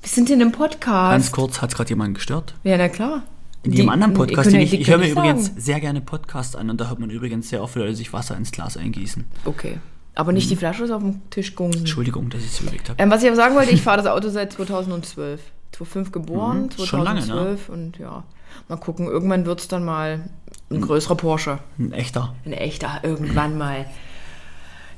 Wir 0.00 0.08
sind 0.08 0.30
in 0.30 0.40
einem 0.40 0.52
Podcast. 0.52 1.12
Ganz 1.12 1.32
kurz, 1.32 1.60
hat 1.60 1.70
es 1.70 1.76
gerade 1.76 1.90
jemand 1.90 2.14
gestört? 2.14 2.54
Ja, 2.62 2.76
na 2.76 2.88
klar. 2.88 3.22
In 3.64 3.72
jedem 3.72 3.88
anderen 3.90 4.14
Podcast, 4.14 4.52
den 4.52 4.60
ich, 4.60 4.72
ich 4.72 4.88
höre 4.88 4.98
mir 4.98 5.10
übrigens 5.10 5.46
sagen. 5.46 5.60
sehr 5.60 5.80
gerne 5.80 6.00
Podcasts 6.00 6.54
an 6.54 6.70
und 6.70 6.80
da 6.80 6.88
hört 6.88 7.00
man 7.00 7.10
übrigens 7.10 7.48
sehr 7.48 7.62
oft 7.62 7.74
Leute 7.74 7.96
sich 7.96 8.12
Wasser 8.12 8.36
ins 8.36 8.52
Glas 8.52 8.76
eingießen. 8.76 9.24
Okay. 9.44 9.78
Aber 10.14 10.32
nicht 10.32 10.50
die 10.50 10.56
Flasche 10.56 10.84
ist 10.84 10.90
auf 10.90 11.02
dem 11.02 11.28
Tisch 11.30 11.54
gungen. 11.54 11.74
Entschuldigung, 11.78 12.28
dass 12.30 12.40
ich 12.42 12.48
es 12.48 12.60
überlegt 12.60 12.88
habe. 12.88 13.00
Ähm, 13.00 13.10
was 13.10 13.22
ich 13.22 13.28
aber 13.28 13.36
sagen 13.36 13.54
wollte, 13.54 13.70
ich 13.70 13.82
fahre 13.82 13.98
das 13.98 14.06
Auto 14.06 14.28
seit 14.30 14.52
2012. 14.52 15.40
2005 15.72 16.12
geboren, 16.12 16.62
Mhm, 16.76 16.84
schon 16.84 17.02
lange, 17.04 17.20
ne? 17.20 17.26
2012 17.26 17.68
und 17.68 17.98
ja. 17.98 18.24
Mal 18.68 18.76
gucken, 18.76 19.06
irgendwann 19.06 19.46
wird 19.46 19.60
es 19.60 19.68
dann 19.68 19.84
mal 19.84 20.28
ein 20.70 20.80
größerer 20.80 21.14
Porsche. 21.14 21.58
Ein 21.78 21.92
echter. 21.92 22.34
Ein 22.44 22.52
echter, 22.52 23.00
irgendwann 23.02 23.56
mal. 23.58 23.86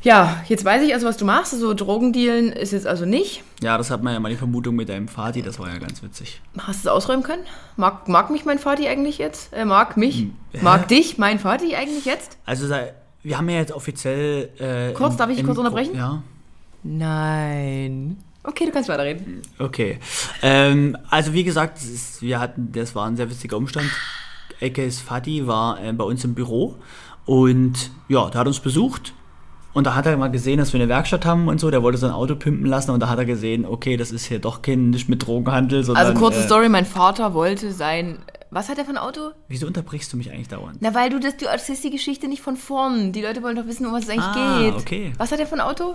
Ja, 0.03 0.43
jetzt 0.49 0.65
weiß 0.65 0.83
ich 0.83 0.95
also, 0.95 1.07
was 1.07 1.19
du 1.19 1.27
machst. 1.27 1.53
Also 1.53 1.75
Drogendealen 1.75 2.53
ist 2.53 2.73
jetzt 2.73 2.87
also 2.87 3.05
nicht. 3.05 3.43
Ja, 3.63 3.77
das 3.77 3.91
hat 3.91 4.03
man 4.03 4.15
ja 4.15 4.21
mal 4.21 4.31
die 4.31 4.37
Vermutung 4.37 4.75
mit 4.75 4.89
deinem 4.89 5.09
Vati, 5.09 5.43
das 5.43 5.59
war 5.59 5.69
ja 5.69 5.77
ganz 5.79 6.03
witzig. 6.03 6.41
Hast 6.59 6.85
du 6.85 6.89
es 6.89 6.95
ausräumen 6.95 7.23
können? 7.23 7.43
Mag, 7.77 8.09
mag 8.09 8.31
mich 8.31 8.47
mein 8.47 8.59
Vati 8.59 8.89
eigentlich 8.89 9.19
jetzt? 9.19 9.53
Er 9.53 9.67
mag 9.67 9.99
mich? 9.99 10.21
Hm? 10.21 10.35
Mag 10.63 10.89
dich 10.89 11.19
mein 11.19 11.39
Vati 11.39 11.75
eigentlich 11.77 12.07
jetzt? 12.07 12.39
Also, 12.47 12.67
sei- 12.67 12.95
wir 13.23 13.37
haben 13.39 13.49
ja 13.49 13.57
jetzt 13.57 13.73
offiziell. 13.73 14.51
Äh, 14.59 14.93
Kurz, 14.95 15.13
in- 15.13 15.19
darf 15.19 15.31
ich 15.31 15.37
dich 15.37 15.45
kurz 15.47 15.59
unterbrechen? 15.59 15.95
Ja. 15.97 16.23
Nein. 16.83 18.17
Okay, 18.43 18.65
du 18.65 18.73
kannst 18.73 18.89
weiterreden. 18.89 19.43
Okay. 19.59 19.99
Ähm, 20.43 20.97
also 21.11 21.33
wie 21.35 21.45
gesagt, 21.45 21.79
es 21.79 21.89
ist, 21.91 22.23
wir 22.23 22.41
hatten, 22.41 22.73
das 22.73 22.95
war 22.95 23.07
ein 23.07 23.17
sehr 23.17 23.29
witziger 23.31 23.57
Umstand. 23.59 23.91
Ekes 24.61 25.01
Fati 25.01 25.47
war 25.47 25.83
äh, 25.83 25.93
bei 25.93 26.05
uns 26.05 26.25
im 26.25 26.35
Büro 26.35 26.77
und 27.27 27.91
ja, 28.09 28.29
der 28.31 28.41
hat 28.41 28.47
uns 28.47 28.61
besucht 28.61 29.13
und 29.73 29.87
da 29.87 29.95
hat 29.95 30.07
er 30.07 30.17
mal 30.17 30.31
gesehen, 30.31 30.59
dass 30.59 30.73
wir 30.73 30.81
eine 30.81 30.89
Werkstatt 30.89 31.25
haben 31.25 31.49
und 31.49 31.61
so. 31.61 31.71
Der 31.71 31.83
wollte 31.83 31.99
sein 31.99 32.11
Auto 32.11 32.35
pimpen 32.37 32.67
lassen 32.67 32.91
und 32.91 33.01
da 33.01 33.09
hat 33.09 33.19
er 33.19 33.25
gesehen, 33.25 33.65
okay, 33.67 33.97
das 33.97 34.11
ist 34.11 34.27
hier 34.27 34.39
doch 34.39 34.63
kein 34.63 34.91
nicht 34.91 35.09
mit 35.09 35.27
Drogenhandel, 35.27 35.85
sondern. 35.85 36.07
Also 36.07 36.19
kurze 36.19 36.41
äh, 36.41 36.45
Story, 36.45 36.69
mein 36.69 36.87
Vater 36.87 37.35
wollte 37.35 37.73
sein. 37.73 38.19
Was 38.53 38.69
hat 38.69 38.79
er 38.79 38.85
für 38.85 38.91
ein 38.91 38.99
Auto? 38.99 39.31
Wieso 39.47 39.69
unterbrichst 39.69 40.13
du 40.13 40.17
mich 40.17 40.33
eigentlich 40.33 40.49
dauernd? 40.49 40.79
Na, 40.81 40.93
weil 40.93 41.09
du 41.09 41.21
das, 41.21 41.37
du 41.37 41.47
erzählst 41.47 41.85
die 41.85 41.91
Geschichte 41.91 42.27
nicht 42.27 42.43
von 42.43 42.57
vorn. 42.57 43.13
Die 43.13 43.23
Leute 43.23 43.45
wollen 43.45 43.55
doch 43.55 43.67
wissen, 43.67 43.87
um 43.87 43.93
was 43.93 44.05
es 44.05 44.11
eigentlich 44.11 44.25
Ah, 44.25 44.59
geht. 44.61 44.75
okay. 44.75 45.13
Was 45.19 45.31
hat 45.31 45.39
er 45.39 45.47
für 45.47 45.55
ein 45.55 45.61
Auto? 45.61 45.95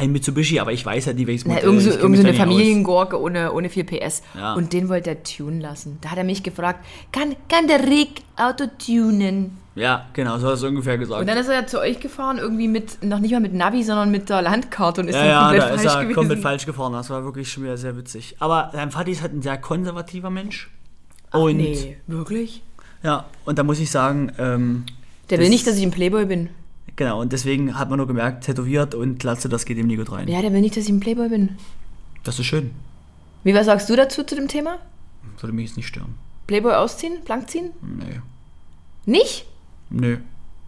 Ein 0.00 0.12
Mitsubishi, 0.12 0.60
aber 0.60 0.72
ich 0.72 0.86
weiß 0.86 1.06
ja 1.06 1.12
nicht, 1.12 1.26
welches 1.26 1.44
Na, 1.44 1.54
Modell. 1.54 1.66
irgend 1.68 1.82
so, 1.82 1.90
irgend 1.90 2.16
so 2.16 2.22
eine 2.22 2.30
aus. 2.30 2.36
Familiengurke 2.36 3.20
ohne, 3.20 3.52
ohne 3.52 3.68
4 3.68 3.84
PS. 3.84 4.22
Ja. 4.36 4.54
Und 4.54 4.72
den 4.72 4.88
wollte 4.88 5.10
er 5.10 5.22
tunen 5.24 5.60
lassen. 5.60 5.98
Da 6.02 6.10
hat 6.12 6.18
er 6.18 6.24
mich 6.24 6.42
gefragt, 6.44 6.84
kann, 7.10 7.34
kann 7.48 7.66
der 7.66 7.82
Rick 7.84 8.22
Auto 8.36 8.64
tunen? 8.84 9.56
Ja, 9.74 10.06
genau, 10.12 10.38
so 10.38 10.44
hat 10.46 10.52
er 10.52 10.54
es 10.54 10.62
ungefähr 10.62 10.98
gesagt. 10.98 11.20
Und 11.20 11.26
dann 11.28 11.36
ist 11.38 11.48
er 11.48 11.54
ja 11.54 11.66
zu 11.66 11.80
euch 11.80 11.98
gefahren, 12.00 12.38
irgendwie 12.38 12.68
mit, 12.68 13.02
noch 13.04 13.18
nicht 13.20 13.32
mal 13.32 13.40
mit 13.40 13.54
Navi, 13.54 13.82
sondern 13.82 14.10
mit 14.10 14.28
der 14.28 14.42
Landkarte 14.42 15.00
und 15.00 15.08
ist 15.08 15.14
Ja, 15.16 15.20
dann 15.22 15.28
ja, 15.30 15.40
komplett 15.40 15.62
da 15.62 15.66
falsch 15.68 15.80
ist 15.84 15.92
er 15.94 16.00
gewesen. 16.02 16.14
komplett 16.14 16.38
falsch 16.40 16.66
gefahren. 16.66 16.92
Das 16.92 17.10
war 17.10 17.24
wirklich 17.24 17.50
schon 17.52 17.62
wieder 17.64 17.76
sehr 17.76 17.96
witzig. 17.96 18.36
Aber 18.38 18.70
sein 18.72 18.90
Vati 18.92 19.10
ist 19.12 19.22
halt 19.22 19.34
ein 19.34 19.42
sehr 19.42 19.58
konservativer 19.58 20.30
Mensch. 20.30 20.70
Und 21.32 21.56
Nee, 21.56 21.96
wirklich? 22.06 22.62
ja, 23.02 23.26
und 23.44 23.58
da 23.58 23.64
muss 23.64 23.78
ich 23.80 23.90
sagen, 23.90 24.32
ähm, 24.38 24.84
Der 25.30 25.38
will 25.40 25.48
nicht, 25.48 25.66
dass 25.66 25.76
ich 25.76 25.82
ein 25.82 25.90
Playboy 25.90 26.24
bin. 26.26 26.50
Genau, 26.98 27.20
und 27.22 27.32
deswegen 27.32 27.78
hat 27.78 27.88
man 27.88 27.96
nur 27.96 28.06
gemerkt, 28.06 28.44
tätowiert 28.44 28.94
und 28.94 29.18
Glatze, 29.18 29.48
das 29.48 29.64
geht 29.64 29.78
ihm 29.78 29.86
nie 29.86 29.96
gut 29.96 30.12
rein. 30.12 30.28
Ja, 30.28 30.42
der 30.42 30.52
will 30.52 30.60
nicht, 30.60 30.76
dass 30.76 30.84
ich 30.84 30.90
ein 30.90 31.00
Playboy 31.00 31.30
bin. 31.30 31.56
Das 32.24 32.38
ist 32.38 32.44
schön. 32.44 32.72
Wie, 33.44 33.54
was 33.54 33.64
sagst 33.64 33.88
du 33.88 33.96
dazu 33.96 34.22
zu 34.24 34.34
dem 34.36 34.48
Thema? 34.48 34.78
Würde 35.40 35.54
mich 35.54 35.68
jetzt 35.68 35.76
nicht 35.78 35.86
stören. 35.88 36.14
Playboy 36.46 36.74
ausziehen? 36.74 37.18
Blank 37.24 37.48
ziehen? 37.48 37.70
Nee. 37.80 38.20
Nicht? 39.06 39.46
Nö. 39.88 40.18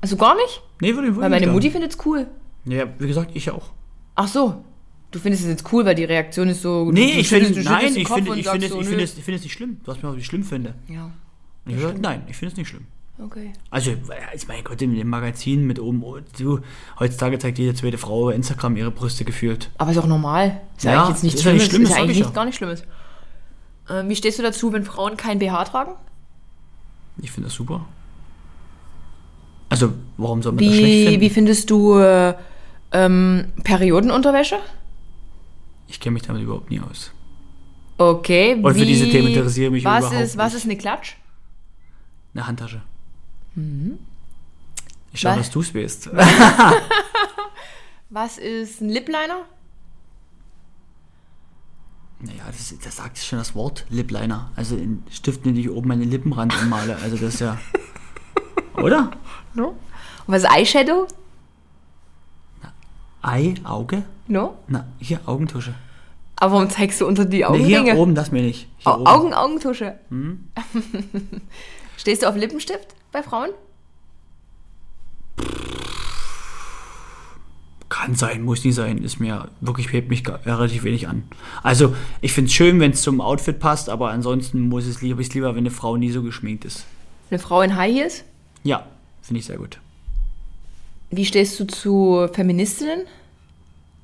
Also 0.01 0.17
gar 0.17 0.35
nicht? 0.37 0.63
Nee, 0.81 0.95
würde 0.95 1.09
ich 1.09 1.15
würde 1.15 1.23
Weil 1.23 1.31
meine. 1.31 1.49
Mutti 1.49 1.71
findet's 1.71 1.99
cool. 2.07 2.27
Ja, 2.65 2.85
wie 2.99 3.07
gesagt, 3.07 3.33
ich 3.35 3.51
auch. 3.51 3.71
Ach 4.15 4.29
so. 4.29 4.65
Du 5.11 5.19
findest 5.19 5.43
es 5.43 5.51
jetzt 5.51 5.73
cool, 5.73 5.85
weil 5.85 5.95
die 5.97 6.05
Reaktion 6.05 6.49
ist 6.49 6.63
so. 6.63 6.91
Nee, 6.93 7.19
ich 7.19 7.29
finde, 7.29 7.51
nein, 7.65 7.97
ich 7.97 8.07
finde, 8.09 8.37
ich 8.39 8.49
finde, 8.49 8.67
es- 8.67 8.73
ich 8.73 8.87
finde, 8.87 9.03
es- 9.05 9.19
ich 9.19 9.25
finde 9.25 9.37
es 9.39 9.43
nicht 9.43 9.53
schlimm. 9.53 9.79
Du 9.85 9.91
hast 9.93 10.03
mir 10.03 10.09
auch, 10.09 10.15
wie 10.15 10.21
ich 10.21 10.27
schlimm 10.27 10.45
finde. 10.45 10.75
Ja, 10.89 11.11
ich 11.67 11.75
gesagt, 11.75 12.01
nein, 12.01 12.23
ich 12.29 12.37
finde 12.37 12.53
es 12.53 12.57
nicht 12.59 12.69
schlimm. 12.69 12.87
Okay. 13.25 13.53
Also, 13.71 13.93
ich 14.35 14.49
mein 14.49 14.65
Gott, 14.65 14.81
in 14.83 14.95
dem 14.95 15.09
Magazin 15.09 15.67
mit 15.67 15.79
oben, 15.79 16.03
du, 16.39 16.61
heutzutage 16.99 17.39
zeigt 17.39 17.59
jede 17.59 17.75
zweite 17.75 17.99
Frau 17.99 18.27
bei 18.27 18.35
Instagram 18.35 18.77
ihre 18.77 18.91
Brüste 18.91 19.25
gefühlt. 19.25 19.71
Aber 19.79 19.91
ist 19.91 19.99
auch 19.99 20.07
normal. 20.07 20.61
Ist 20.77 20.85
ja, 20.85 21.03
eigentlich 21.03 21.15
jetzt 21.15 21.23
nichts 21.25 21.41
ist 21.41 21.47
ja 21.47 21.53
nicht 21.53 21.62
Schlimmes. 21.65 21.89
Schlimmes, 21.89 21.91
ist 21.91 21.97
eigentlich 21.97 22.19
ich 22.19 22.25
nicht, 22.25 22.35
gar 22.35 22.45
nicht 22.45 22.57
Schlimmes. 22.57 22.85
Ähm, 23.89 24.09
wie 24.09 24.17
stehst 24.17 24.39
du 24.39 24.43
dazu, 24.43 24.73
wenn 24.73 24.85
Frauen 24.85 25.17
kein 25.17 25.39
BH 25.39 25.65
tragen? 25.65 25.93
Ich 27.19 27.31
finde 27.31 27.49
das 27.49 27.57
super. 27.57 27.87
Also, 29.69 29.93
warum 30.17 30.43
soll 30.43 30.53
man 30.53 30.65
das 30.65 30.75
schlecht 30.75 30.87
Wie, 30.87 31.05
finden? 31.07 31.21
wie 31.21 31.31
findest 31.31 31.71
du 31.71 31.99
äh, 31.99 32.35
ähm, 32.93 33.53
Periodenunterwäsche? 33.62 34.59
Ich 35.89 36.00
kenne 36.00 36.15
mich 36.15 36.23
damit 36.23 36.43
überhaupt 36.43 36.71
nie 36.71 36.81
aus. 36.81 37.12
Okay. 37.99 38.55
Und 38.61 38.75
für 38.75 38.87
diese 38.87 39.09
Themen 39.11 39.29
interessiere 39.29 39.67
ich 39.67 39.73
mich 39.73 39.85
was 39.85 40.07
überhaupt 40.07 40.25
ist, 40.25 40.37
Was 40.39 40.53
nicht. 40.55 40.62
ist 40.62 40.71
eine 40.71 40.79
Klatsch? 40.79 41.17
Eine 42.35 42.47
Handtasche. 42.47 42.83
Ich 45.12 45.21
schau, 45.21 45.31
Was? 45.31 45.37
dass 45.38 45.50
du 45.50 45.61
es 45.61 45.75
weißt. 45.75 46.11
Was 48.11 48.38
ist 48.38 48.81
ein 48.81 48.88
Lipliner? 48.88 49.45
Naja, 52.21 52.43
das, 52.47 52.75
das 52.85 52.97
sagt 52.97 53.19
schon 53.19 53.38
das 53.38 53.55
Wort 53.55 53.87
Lipliner. 53.88 54.50
Also 54.57 54.76
in 54.76 55.02
Stiften, 55.11 55.55
die 55.55 55.62
ich 55.62 55.71
oben 55.71 55.88
meine 55.88 56.05
Lippenrand 56.05 56.55
anmale. 56.61 56.97
Also 56.97 57.17
das 57.17 57.35
ist 57.35 57.40
ja. 57.40 57.59
Oder? 58.76 59.11
No. 59.55 59.69
Und 59.69 59.76
was 60.26 60.43
ist 60.43 60.50
Eyeshadow? 60.50 61.07
Ei, 63.23 63.55
Auge? 63.64 64.05
No. 64.29 64.57
Na, 64.69 64.87
hier 64.99 65.21
Augentusche. 65.26 65.75
Aber 66.37 66.52
warum 66.55 66.71
zeigst 66.71 67.00
du 67.00 67.07
unter 67.07 67.25
die 67.26 67.38
Nee, 67.38 67.45
Augenringe? 67.45 67.83
hier 67.93 67.97
oben, 67.97 68.14
das 68.14 68.33
meine 68.33 68.47
ich. 68.49 68.67
Hier 68.79 68.95
oben. 68.95 69.07
Augen, 69.07 69.35
Augentusche. 69.35 69.99
Hm? 70.09 70.49
Stehst 71.99 72.23
du 72.23 72.29
auf 72.29 72.37
Lippenstift 72.37 72.95
bei 73.12 73.23
Frauen? 73.23 73.50
Kann 77.88 78.14
sein, 78.14 78.43
muss 78.43 78.64
nie 78.64 78.73
sein. 78.73 78.99
Ist 78.99 79.19
mir 79.19 79.49
wirklich, 79.61 79.93
hebt 79.93 80.09
mich 80.11 80.23
gar- 80.23 80.45
relativ 80.47 80.85
wenig 80.85 81.09
an. 81.09 81.25
Also, 81.62 81.95
ich 82.21 82.33
finde 82.33 82.49
es 82.49 82.55
schön, 82.55 82.79
wenn 82.79 82.93
es 82.93 83.02
zum 83.02 83.21
Outfit 83.21 83.59
passt, 83.59 83.88
aber 83.88 84.11
ansonsten 84.11 84.61
muss 84.69 84.87
es 84.87 85.02
lieber, 85.02 85.21
ist 85.21 85.35
lieber, 85.35 85.50
wenn 85.55 85.59
eine 85.64 85.71
Frau 85.73 85.97
nie 85.97 86.11
so 86.11 86.23
geschminkt 86.23 86.64
ist. 86.64 86.87
Eine 87.31 87.40
Frau 87.40 87.62
in 87.62 87.75
High 87.76 87.93
Heels? 87.95 88.25
Ja, 88.62 88.87
finde 89.23 89.40
ich 89.40 89.47
sehr 89.47 89.59
gut. 89.59 89.79
Wie 91.11 91.25
stehst 91.25 91.59
du 91.59 91.64
zu 91.67 92.29
Feministinnen? 92.33 93.07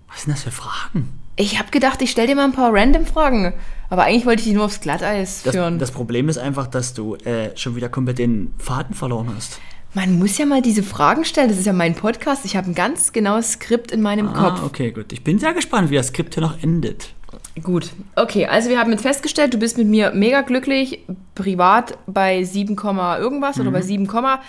Was 0.08 0.22
sind 0.22 0.32
das 0.34 0.42
für 0.42 0.50
Fragen? 0.50 1.08
Ich 1.36 1.58
habe 1.58 1.70
gedacht, 1.70 2.00
ich 2.02 2.10
stell 2.10 2.26
dir 2.26 2.34
mal 2.34 2.44
ein 2.44 2.52
paar 2.52 2.72
random 2.72 3.04
Fragen. 3.06 3.52
Aber 3.90 4.04
eigentlich 4.04 4.26
wollte 4.26 4.40
ich 4.40 4.48
die 4.48 4.54
nur 4.54 4.64
aufs 4.64 4.80
Glatteis 4.80 5.42
Das, 5.44 5.54
führen. 5.54 5.78
das 5.78 5.90
Problem 5.92 6.28
ist 6.28 6.38
einfach, 6.38 6.66
dass 6.66 6.94
du 6.94 7.14
äh, 7.16 7.56
schon 7.56 7.76
wieder 7.76 7.88
komplett 7.88 8.18
den 8.18 8.52
Faden 8.58 8.94
verloren 8.94 9.30
hast. 9.36 9.60
Man 9.94 10.18
muss 10.18 10.36
ja 10.38 10.46
mal 10.46 10.60
diese 10.60 10.82
Fragen 10.82 11.24
stellen. 11.24 11.48
Das 11.48 11.58
ist 11.58 11.66
ja 11.66 11.72
mein 11.72 11.94
Podcast. 11.94 12.44
Ich 12.44 12.56
habe 12.56 12.70
ein 12.70 12.74
ganz 12.74 13.12
genaues 13.12 13.52
Skript 13.52 13.92
in 13.92 14.02
meinem 14.02 14.32
Kopf. 14.32 14.60
Ah, 14.60 14.64
okay, 14.66 14.90
gut. 14.90 15.12
Ich 15.12 15.22
bin 15.24 15.38
sehr 15.38 15.54
gespannt, 15.54 15.90
wie 15.90 15.94
das 15.94 16.08
Skript 16.08 16.34
hier 16.34 16.42
noch 16.42 16.62
endet. 16.62 17.14
Gut. 17.62 17.90
Okay, 18.16 18.46
also 18.46 18.68
wir 18.68 18.78
haben 18.78 18.90
jetzt 18.90 19.02
festgestellt, 19.02 19.54
du 19.54 19.58
bist 19.58 19.78
mit 19.78 19.86
mir 19.86 20.12
mega 20.12 20.42
glücklich. 20.42 21.00
Privat 21.34 21.96
bei 22.06 22.42
7, 22.44 22.76
Komma 22.76 23.18
irgendwas 23.18 23.58
oder 23.60 23.70
bei 23.70 23.82
7, 23.82 24.06
Komma. 24.06 24.40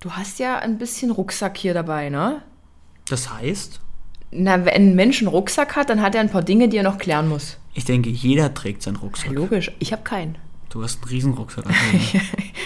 Du 0.00 0.12
hast 0.12 0.38
ja 0.38 0.58
ein 0.58 0.78
bisschen 0.78 1.10
Rucksack 1.10 1.56
hier 1.58 1.74
dabei, 1.74 2.08
ne? 2.08 2.42
Das 3.08 3.32
heißt, 3.32 3.80
Na, 4.36 4.64
wenn 4.64 4.74
ein 4.74 4.94
Mensch 4.94 5.20
einen 5.20 5.28
Rucksack 5.28 5.76
hat, 5.76 5.88
dann 5.90 6.02
hat 6.02 6.14
er 6.14 6.20
ein 6.20 6.30
paar 6.30 6.42
Dinge, 6.42 6.68
die 6.68 6.76
er 6.76 6.82
noch 6.82 6.98
klären 6.98 7.28
muss. 7.28 7.58
ich 7.74 7.84
denke, 7.84 8.10
jeder 8.10 8.52
trägt 8.54 8.82
seinen 8.82 8.96
Rucksack. 8.96 9.30
Logisch. 9.32 9.70
Ich 9.78 9.92
habe 9.92 10.02
keinen. 10.02 10.36
Du 10.70 10.82
hast 10.82 11.02
einen 11.02 11.10
riesen 11.10 11.34
Rucksack. 11.34 11.64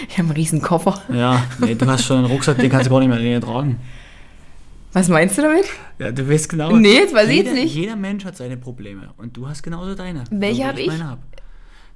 Ich 0.09 0.17
habe 0.17 0.27
einen 0.27 0.31
riesen 0.31 0.61
Koffer. 0.61 0.99
ja, 1.13 1.43
nee, 1.59 1.75
du 1.75 1.85
hast 1.85 2.03
schon 2.05 2.17
einen 2.17 2.25
Rucksack, 2.25 2.57
den 2.57 2.69
kannst 2.69 2.87
du 2.87 2.91
gar 2.91 2.99
nicht 2.99 3.07
mehr 3.07 3.39
tragen. 3.39 3.79
Was 4.93 5.07
meinst 5.07 5.37
du 5.37 5.43
damit? 5.43 5.65
Ja, 5.99 6.11
du 6.11 6.27
weißt 6.27 6.49
genau. 6.49 6.75
Nee, 6.75 6.95
jetzt 6.95 7.13
weiß 7.13 7.29
ich 7.29 7.35
jeder, 7.35 7.51
jetzt 7.51 7.63
nicht. 7.63 7.75
Jeder 7.75 7.95
Mensch 7.95 8.25
hat 8.25 8.35
seine 8.35 8.57
Probleme 8.57 9.11
und 9.17 9.37
du 9.37 9.47
hast 9.47 9.63
genauso 9.63 9.95
deine. 9.95 10.25
Welche 10.31 10.55
So 10.55 10.61
wie 10.63 10.67
hab 10.67 10.77
ich? 10.79 10.87
Meine 10.87 11.07
hab. 11.07 11.19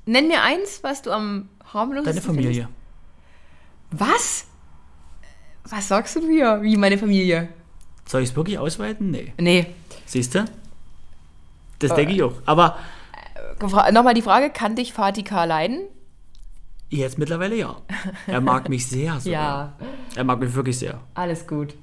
Nenn 0.05 0.27
mir 0.27 0.41
eins, 0.43 0.79
was 0.83 1.01
du 1.01 1.11
am 1.11 1.49
harmlosesten 1.73 2.13
Deine 2.13 2.21
Familie. 2.25 2.67
Findest. 3.89 4.09
Was? 4.09 4.45
Was 5.67 5.87
sagst 5.87 6.15
du 6.15 6.21
hier? 6.29 6.59
Wie 6.61 6.77
meine 6.77 6.97
Familie? 6.97 7.49
Soll 8.07 8.21
ich 8.23 8.29
es 8.29 8.35
wirklich 8.35 8.59
ausweiten? 8.59 9.09
Nee. 9.11 9.33
Nee. 9.39 9.65
Siehst 10.05 10.35
du? 10.35 10.45
Das 11.79 11.91
Äh. 11.91 11.95
denke 11.95 12.13
ich 12.13 12.23
auch. 12.23 12.33
Aber 12.45 12.77
Gefra- 13.59 13.91
Nochmal 13.91 14.13
die 14.13 14.21
Frage, 14.21 14.49
kann 14.49 14.75
dich 14.75 14.93
Fatih 14.93 15.23
K. 15.23 15.45
leiden? 15.45 15.79
jetzt 16.89 17.17
mittlerweile 17.17 17.55
ja. 17.55 17.75
Er 18.27 18.39
mag 18.41 18.69
mich 18.69 18.87
sehr 18.87 19.19
sogar. 19.19 19.31
Ja. 19.31 19.73
Er 20.15 20.23
mag 20.23 20.39
mich 20.39 20.53
wirklich 20.53 20.77
sehr. 20.79 20.99
Alles 21.13 21.45
gut. 21.45 21.75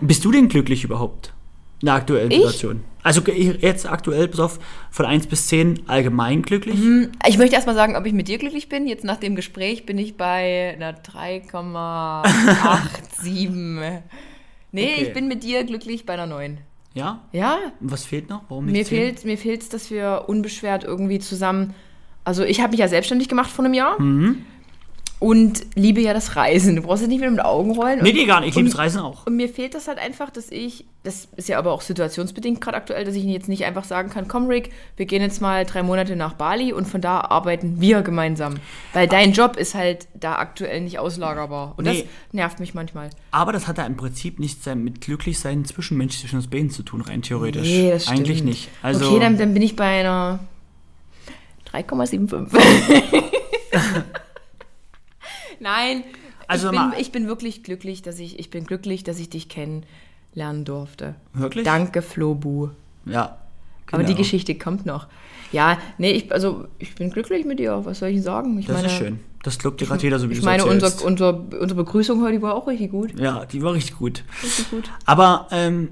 Bist 0.00 0.24
du 0.24 0.30
denn 0.30 0.48
glücklich 0.48 0.84
überhaupt? 0.84 1.32
In 1.80 1.86
der 1.86 1.94
aktuellen 1.94 2.30
Ich? 2.30 2.36
Situation. 2.38 2.84
Also 3.02 3.22
jetzt 3.28 3.90
aktuell, 3.90 4.28
pass 4.28 4.38
auf, 4.38 4.60
von 4.92 5.04
1 5.06 5.26
bis 5.26 5.48
10 5.48 5.88
allgemein 5.88 6.42
glücklich? 6.42 6.78
Ich 7.26 7.38
möchte 7.38 7.56
erstmal 7.56 7.74
sagen, 7.74 7.96
ob 7.96 8.06
ich 8.06 8.12
mit 8.12 8.28
dir 8.28 8.38
glücklich 8.38 8.68
bin. 8.68 8.86
Jetzt 8.86 9.02
nach 9.02 9.16
dem 9.16 9.34
Gespräch 9.34 9.84
bin 9.84 9.98
ich 9.98 10.16
bei 10.16 10.74
einer 10.76 10.92
3,87. 11.02 14.02
Nee, 14.72 14.92
Okay. 14.94 15.02
ich 15.06 15.12
bin 15.12 15.28
mit 15.28 15.42
dir 15.44 15.64
glücklich 15.64 16.04
bei 16.06 16.14
einer 16.14 16.26
9. 16.26 16.58
Ja? 16.94 17.22
Ja, 17.32 17.58
Und 17.80 17.90
was 17.92 18.04
fehlt 18.04 18.28
noch? 18.28 18.42
Warum 18.48 18.66
nicht 18.66 18.72
mir 18.74 18.84
10? 18.84 18.98
fehlt 18.98 19.24
mir 19.24 19.38
fehlt's, 19.38 19.68
dass 19.68 19.90
wir 19.90 20.24
unbeschwert 20.26 20.84
irgendwie 20.84 21.18
zusammen. 21.20 21.74
Also 22.24 22.44
ich 22.44 22.60
habe 22.60 22.70
mich 22.72 22.80
ja 22.80 22.88
selbstständig 22.88 23.28
gemacht 23.28 23.50
vor 23.50 23.64
einem 23.64 23.74
Jahr 23.74 24.00
Mhm. 24.00 24.44
Und 25.22 25.62
liebe 25.76 26.00
ja 26.00 26.12
das 26.14 26.34
Reisen. 26.34 26.74
Du 26.74 26.82
brauchst 26.82 27.02
jetzt 27.02 27.08
nicht 27.10 27.20
wieder 27.20 27.30
mit 27.30 27.38
den 27.38 27.46
Augen 27.46 27.70
rollen. 27.76 28.00
Nee, 28.02 28.12
nee, 28.12 28.24
gar 28.24 28.40
nicht. 28.40 28.50
Ich 28.50 28.56
und- 28.56 28.64
lieb's 28.64 28.76
Reisen 28.76 29.00
auch. 29.00 29.24
Und 29.26 29.36
mir 29.36 29.48
fehlt 29.48 29.72
das 29.74 29.86
halt 29.86 29.98
einfach, 29.98 30.30
dass 30.30 30.50
ich, 30.50 30.84
das 31.04 31.28
ist 31.36 31.48
ja 31.48 31.58
aber 31.58 31.70
auch 31.72 31.80
situationsbedingt 31.80 32.60
gerade 32.60 32.76
aktuell, 32.76 33.04
dass 33.04 33.14
ich 33.14 33.22
jetzt 33.24 33.48
nicht 33.48 33.64
einfach 33.64 33.84
sagen 33.84 34.10
kann, 34.10 34.26
komm 34.26 34.48
Rick, 34.48 34.70
wir 34.96 35.06
gehen 35.06 35.22
jetzt 35.22 35.40
mal 35.40 35.64
drei 35.64 35.84
Monate 35.84 36.16
nach 36.16 36.32
Bali 36.34 36.72
und 36.72 36.86
von 36.88 37.00
da 37.00 37.20
arbeiten 37.20 37.80
wir 37.80 38.02
gemeinsam. 38.02 38.54
Weil 38.92 39.06
dein 39.06 39.32
Job 39.32 39.56
ist 39.56 39.74
halt 39.76 40.08
da 40.14 40.34
aktuell 40.36 40.80
nicht 40.80 40.98
auslagerbar. 40.98 41.74
Und 41.76 41.84
Nee. 41.84 42.02
das 42.02 42.08
nervt 42.32 42.58
mich 42.58 42.74
manchmal. 42.74 43.10
Aber 43.30 43.52
das 43.52 43.68
hat 43.68 43.78
ja 43.78 43.86
im 43.86 43.96
Prinzip 43.96 44.40
nichts 44.40 44.66
mit 44.74 45.00
Glücklichsein 45.00 45.64
zwischenmenschlich 45.64 46.22
zwischen 46.22 46.36
uns 46.36 46.48
beiden 46.48 46.70
zu 46.70 46.82
tun, 46.82 47.00
rein 47.00 47.22
theoretisch. 47.22 47.62
Nee, 47.68 47.90
das 47.92 48.04
stimmt. 48.06 48.18
Eigentlich 48.18 48.42
nicht. 48.42 48.68
Also, 48.82 49.08
okay, 49.08 49.20
dann, 49.20 49.38
dann 49.38 49.54
bin 49.54 49.62
ich 49.62 49.76
bei 49.76 50.00
einer 50.00 50.40
3,75. 51.72 52.58
Nein, 55.62 56.04
Also 56.48 56.70
ich, 56.70 56.78
bin, 56.78 56.92
ich 56.98 57.12
bin 57.12 57.26
wirklich 57.28 57.62
glücklich, 57.62 58.02
dass 58.02 58.18
ich, 58.18 58.38
ich 58.38 58.50
bin 58.50 58.64
glücklich, 58.64 59.04
dass 59.04 59.18
ich 59.18 59.30
dich 59.30 59.48
kennenlernen 59.48 60.64
durfte. 60.64 61.14
Wirklich? 61.32 61.64
Danke, 61.64 62.02
Flobu. 62.02 62.70
Ja. 63.06 63.38
Aber 63.90 64.02
die 64.02 64.08
genau. 64.08 64.18
Geschichte 64.18 64.54
kommt 64.54 64.86
noch. 64.86 65.06
Ja, 65.52 65.78
nee, 65.98 66.12
ich, 66.12 66.32
also 66.32 66.66
ich 66.78 66.94
bin 66.94 67.10
glücklich 67.10 67.44
mit 67.44 67.58
dir. 67.58 67.84
Was 67.84 67.98
soll 67.98 68.08
ich 68.08 68.22
sagen? 68.22 68.58
Ich 68.58 68.66
Das 68.66 68.82
ist 68.82 68.92
schön. 68.92 69.20
Das 69.42 69.62
lobt 69.62 69.80
dir 69.80 69.86
gerade 69.86 70.02
jeder 70.02 70.18
so 70.18 70.28
wie 70.30 70.34
Ich 70.34 70.40
du 70.40 70.44
meine, 70.44 70.64
unser, 70.64 71.04
unser, 71.04 71.34
unsere 71.34 71.74
Begrüßung 71.74 72.22
heute 72.22 72.40
war 72.42 72.54
auch 72.54 72.68
richtig 72.68 72.90
gut. 72.90 73.18
Ja, 73.18 73.44
die 73.44 73.62
war 73.62 73.74
richtig 73.74 73.98
gut. 73.98 74.24
Richtig 74.42 74.70
gut. 74.70 74.90
Aber, 75.04 75.48
ähm, 75.50 75.88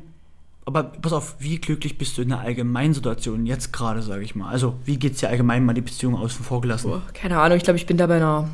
aber 0.64 0.84
pass 0.84 1.12
auf, 1.12 1.34
wie 1.40 1.58
glücklich 1.58 1.98
bist 1.98 2.16
du 2.16 2.22
in 2.22 2.28
der 2.28 2.38
allgemeinen 2.40 2.94
Situation 2.94 3.44
jetzt 3.46 3.72
gerade, 3.72 4.02
sage 4.02 4.22
ich 4.22 4.34
mal? 4.36 4.48
Also, 4.50 4.74
wie 4.84 4.98
geht's 4.98 5.20
dir 5.20 5.28
allgemein 5.28 5.64
mal 5.64 5.72
die 5.74 5.80
Beziehung 5.80 6.16
außen 6.16 6.44
vor 6.44 6.60
gelassen? 6.60 6.90
Boah, 6.90 7.02
keine 7.12 7.38
Ahnung, 7.40 7.58
ich 7.58 7.64
glaube, 7.64 7.76
ich 7.76 7.86
bin 7.86 7.96
da 7.96 8.06
bei 8.06 8.16
einer, 8.16 8.48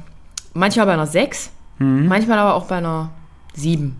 manchmal 0.56 0.86
bei 0.86 0.92
einer 0.94 1.06
6, 1.06 1.50
Mhm. 1.78 2.06
manchmal 2.08 2.38
aber 2.38 2.54
auch 2.54 2.66
bei 2.66 2.76
einer 2.76 3.10
7. 3.54 3.96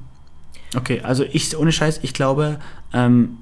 Okay, 0.77 1.01
also 1.03 1.25
ich, 1.31 1.57
ohne 1.57 1.73
Scheiß, 1.73 2.01
ich 2.03 2.13
glaube, 2.15 2.59
ähm, 2.93 3.39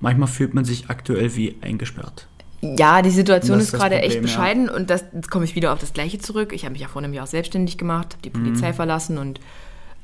manchmal 0.00 0.28
fühlt 0.28 0.54
man 0.54 0.64
sich 0.64 0.88
aktuell 0.90 1.34
wie 1.36 1.56
eingesperrt. 1.62 2.26
Ja, 2.60 3.02
die 3.02 3.10
Situation 3.10 3.60
ist 3.60 3.72
gerade 3.72 3.94
Problem, 3.96 4.04
echt 4.06 4.16
ja. 4.16 4.22
bescheiden 4.22 4.68
und 4.68 4.90
das, 4.90 5.04
jetzt 5.14 5.30
komme 5.30 5.44
ich 5.44 5.54
wieder 5.54 5.72
auf 5.72 5.78
das 5.78 5.92
Gleiche 5.92 6.18
zurück. 6.18 6.52
Ich 6.52 6.64
habe 6.64 6.72
mich 6.72 6.82
ja 6.82 6.88
vor 6.88 7.02
einem 7.02 7.14
Jahr 7.14 7.26
selbstständig 7.26 7.78
gemacht, 7.78 8.14
habe 8.14 8.22
die 8.28 8.30
Mhm. 8.30 8.44
Polizei 8.44 8.72
verlassen 8.72 9.16
und 9.18 9.40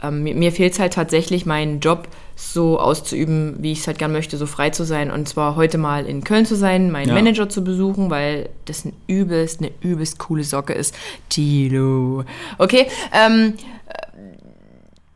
ähm, 0.02 0.22
mir, 0.22 0.34
mir 0.34 0.52
fehlt 0.52 0.72
es 0.74 0.78
halt 0.78 0.92
tatsächlich, 0.94 1.46
meinen 1.46 1.80
Job 1.80 2.08
so 2.36 2.80
auszuüben, 2.80 3.56
wie 3.60 3.72
ich 3.72 3.78
es 3.80 3.86
halt 3.86 3.98
gern 3.98 4.10
möchte, 4.12 4.36
so 4.36 4.46
frei 4.46 4.70
zu 4.70 4.84
sein. 4.84 5.10
Und 5.10 5.28
zwar 5.28 5.54
heute 5.54 5.78
mal 5.78 6.04
in 6.06 6.24
Köln 6.24 6.44
zu 6.46 6.56
sein, 6.56 6.90
meinen 6.90 7.08
Ja. 7.08 7.14
Manager 7.14 7.48
zu 7.48 7.62
besuchen, 7.62 8.10
weil 8.10 8.48
das 8.64 8.84
ein 8.84 8.92
übelst, 9.06 9.60
eine 9.60 9.70
übelst 9.80 10.18
coole 10.18 10.42
Socke 10.42 10.72
ist. 10.72 10.94
Tilo. 11.28 12.24
Okay, 12.58 12.86
ähm, 13.12 13.54
äh, 13.86 14.06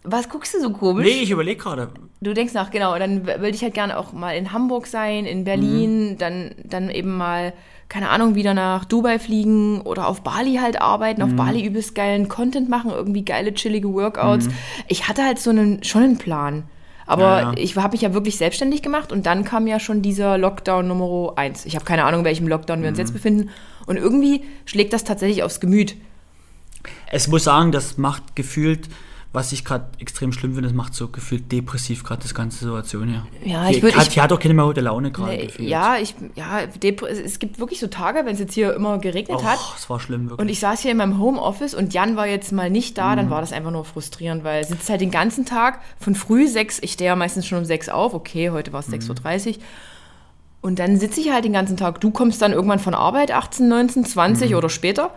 was 0.05 0.29
guckst 0.29 0.55
du 0.55 0.61
so 0.61 0.71
komisch? 0.71 1.05
Nee, 1.07 1.23
ich 1.23 1.31
überlege 1.31 1.61
gerade. 1.61 1.89
Du 2.21 2.33
denkst 2.33 2.55
nach, 2.55 2.71
genau. 2.71 2.99
Dann 2.99 3.27
würde 3.27 3.51
ich 3.51 3.63
halt 3.63 3.75
gerne 3.75 3.99
auch 3.99 4.13
mal 4.13 4.33
in 4.37 4.53
Hamburg 4.53 4.87
sein, 4.87 5.27
in 5.27 5.45
Berlin, 5.45 6.11
Mhm. 6.13 6.19
dann, 6.19 6.51
dann 6.65 6.91
eben 6.91 7.17
mal, 7.17 7.53
keine 7.89 8.11
Ahnung, 8.11 8.35
wieder 8.35 8.53
nach 8.55 8.85
Dubai 8.85 9.19
fliegen 9.19 9.81
oder 9.81 10.09
auf 10.09 10.23
Bali 10.23 10.57
halt 10.57 10.81
arbeiten, 10.81 11.23
Mhm. 11.23 11.29
auf 11.29 11.37
Bali 11.37 11.65
übelst 11.65 11.95
geilen 11.95 12.29
Content 12.29 12.69
machen, 12.69 12.91
irgendwie 12.91 13.25
geile, 13.25 13.55
chillige 13.55 13.93
Workouts. 13.93 14.49
Ich 14.89 15.09
hatte 15.09 15.25
halt 15.25 15.39
so 15.39 15.51
einen, 15.51 15.83
schon 15.85 16.03
einen 16.03 16.19
Plan. 16.19 16.65
Aber 17.07 17.37
Mhm. 17.37 17.41
Ja, 17.41 17.53
ja. 17.53 17.59
ich 17.59 17.77
habe 17.77 17.93
mich 17.93 18.03
ja 18.03 18.13
wirklich 18.13 18.37
selbstständig 18.37 18.83
gemacht 18.83 19.11
und 19.13 19.25
dann 19.25 19.43
kam 19.45 19.67
ja 19.67 19.81
schon 19.81 20.03
dieser 20.03 20.37
Lockdown 20.37 20.87
Nummer 20.87 21.33
eins. 21.37 21.65
Ich 21.65 21.75
habe 21.77 21.87
keine 21.87 22.05
Ahnung, 22.05 22.21
in 22.21 22.27
welchem 22.27 22.47
Lockdown 22.49 22.83
wir 22.83 22.89
uns 22.91 22.99
Mhm. 22.99 23.03
jetzt 23.05 23.13
befinden. 23.15 23.51
Und 23.87 23.97
irgendwie 23.97 24.43
schlägt 24.67 24.93
das 24.93 25.05
tatsächlich 25.05 25.43
aufs 25.43 25.59
Gemüt. 25.61 25.97
Es 27.11 27.27
muss 27.29 27.45
sagen, 27.45 27.73
das 27.73 27.97
macht 27.97 28.37
gefühlt, 28.37 28.89
was 29.33 29.53
ich 29.53 29.63
gerade 29.65 29.85
extrem 29.99 30.33
schlimm 30.33 30.55
finde, 30.55 30.69
das 30.69 30.75
macht 30.77 30.95
so 30.95 31.09
gefühlt 31.09 31.53
depressiv 31.53 32.03
gerade 32.03 32.23
das 32.23 32.35
ganze 32.35 32.61
Situation, 32.61 33.13
ja. 33.13 33.27
Ja, 33.45 33.69
ich 33.69 33.83
würd- 33.83 33.95
hat, 33.95 34.05
ich- 34.07 34.15
die 34.15 34.21
hat 34.23 34.33
auch 34.33 34.41
keine 34.41 34.55
mehr 34.55 34.65
gute 34.65 34.81
Laune 34.81 35.11
gerade 35.13 35.33
Nee, 35.33 35.47
gefühlt. 35.47 35.69
ja, 35.69 35.97
ich, 35.99 36.15
ja, 36.35 36.61
es 36.63 37.39
gibt 37.39 37.59
wirklich 37.59 37.79
so 37.79 37.89
Tage, 37.89 38.21
wenn 38.25 38.33
es 38.33 38.39
jetzt 38.41 38.55
hier 38.55 38.73
immer 38.75 38.97
geregnet 38.99 39.37
Och, 39.39 39.45
hat. 39.45 39.59
es 39.77 39.89
war 39.91 40.01
schlimm, 40.01 40.31
wirklich. 40.31 40.41
Und 40.41 40.49
ich 40.49 40.61
saß 40.61 40.81
hier 40.81 40.93
in 40.93 40.97
meinem 40.97 41.19
Homeoffice 41.19 41.75
und 41.75 41.93
Jan 41.93 42.17
war 42.17 42.27
jetzt 42.27 42.53
mal 42.53 42.71
nicht 42.71 42.97
da, 42.97 43.13
Mhm. 43.13 43.17
dann 43.17 43.31
war 43.31 43.43
das 43.43 43.53
einfach 43.53 43.71
nur 43.71 43.85
frustrierend, 43.85 44.45
weil 44.45 44.63
er 44.63 44.65
sitzt 44.65 44.89
halt 44.89 45.03
den 45.03 45.11
ganzen 45.11 45.45
Tag 45.45 45.81
von 46.01 46.15
früh 46.15 46.49
sechs, 46.49 46.79
ich 46.81 46.93
stehe 46.93 47.09
ja 47.09 47.17
meistens 47.17 47.47
schon 47.47 47.59
um 47.59 47.65
sechs 47.67 47.91
auf, 47.91 48.15
okay, 48.15 48.49
heute 48.51 48.73
war 48.73 48.81
es 48.81 48.89
Mhm. 48.89 48.95
6.30 48.95 49.57
Uhr. 49.59 49.63
Und 50.63 50.79
dann 50.79 50.97
sitze 50.99 51.21
ich 51.21 51.31
halt 51.33 51.45
den 51.45 51.53
ganzen 51.53 51.77
Tag. 51.77 52.01
Du 52.01 52.11
kommst 52.11 52.43
dann 52.43 52.53
irgendwann 52.53 52.81
von 52.81 52.95
Arbeit, 52.95 53.31
18, 53.31 53.69
19, 53.69 54.05
20 54.05 54.51
Mhm. 54.51 54.57
oder 54.57 54.69
später. 54.71 55.11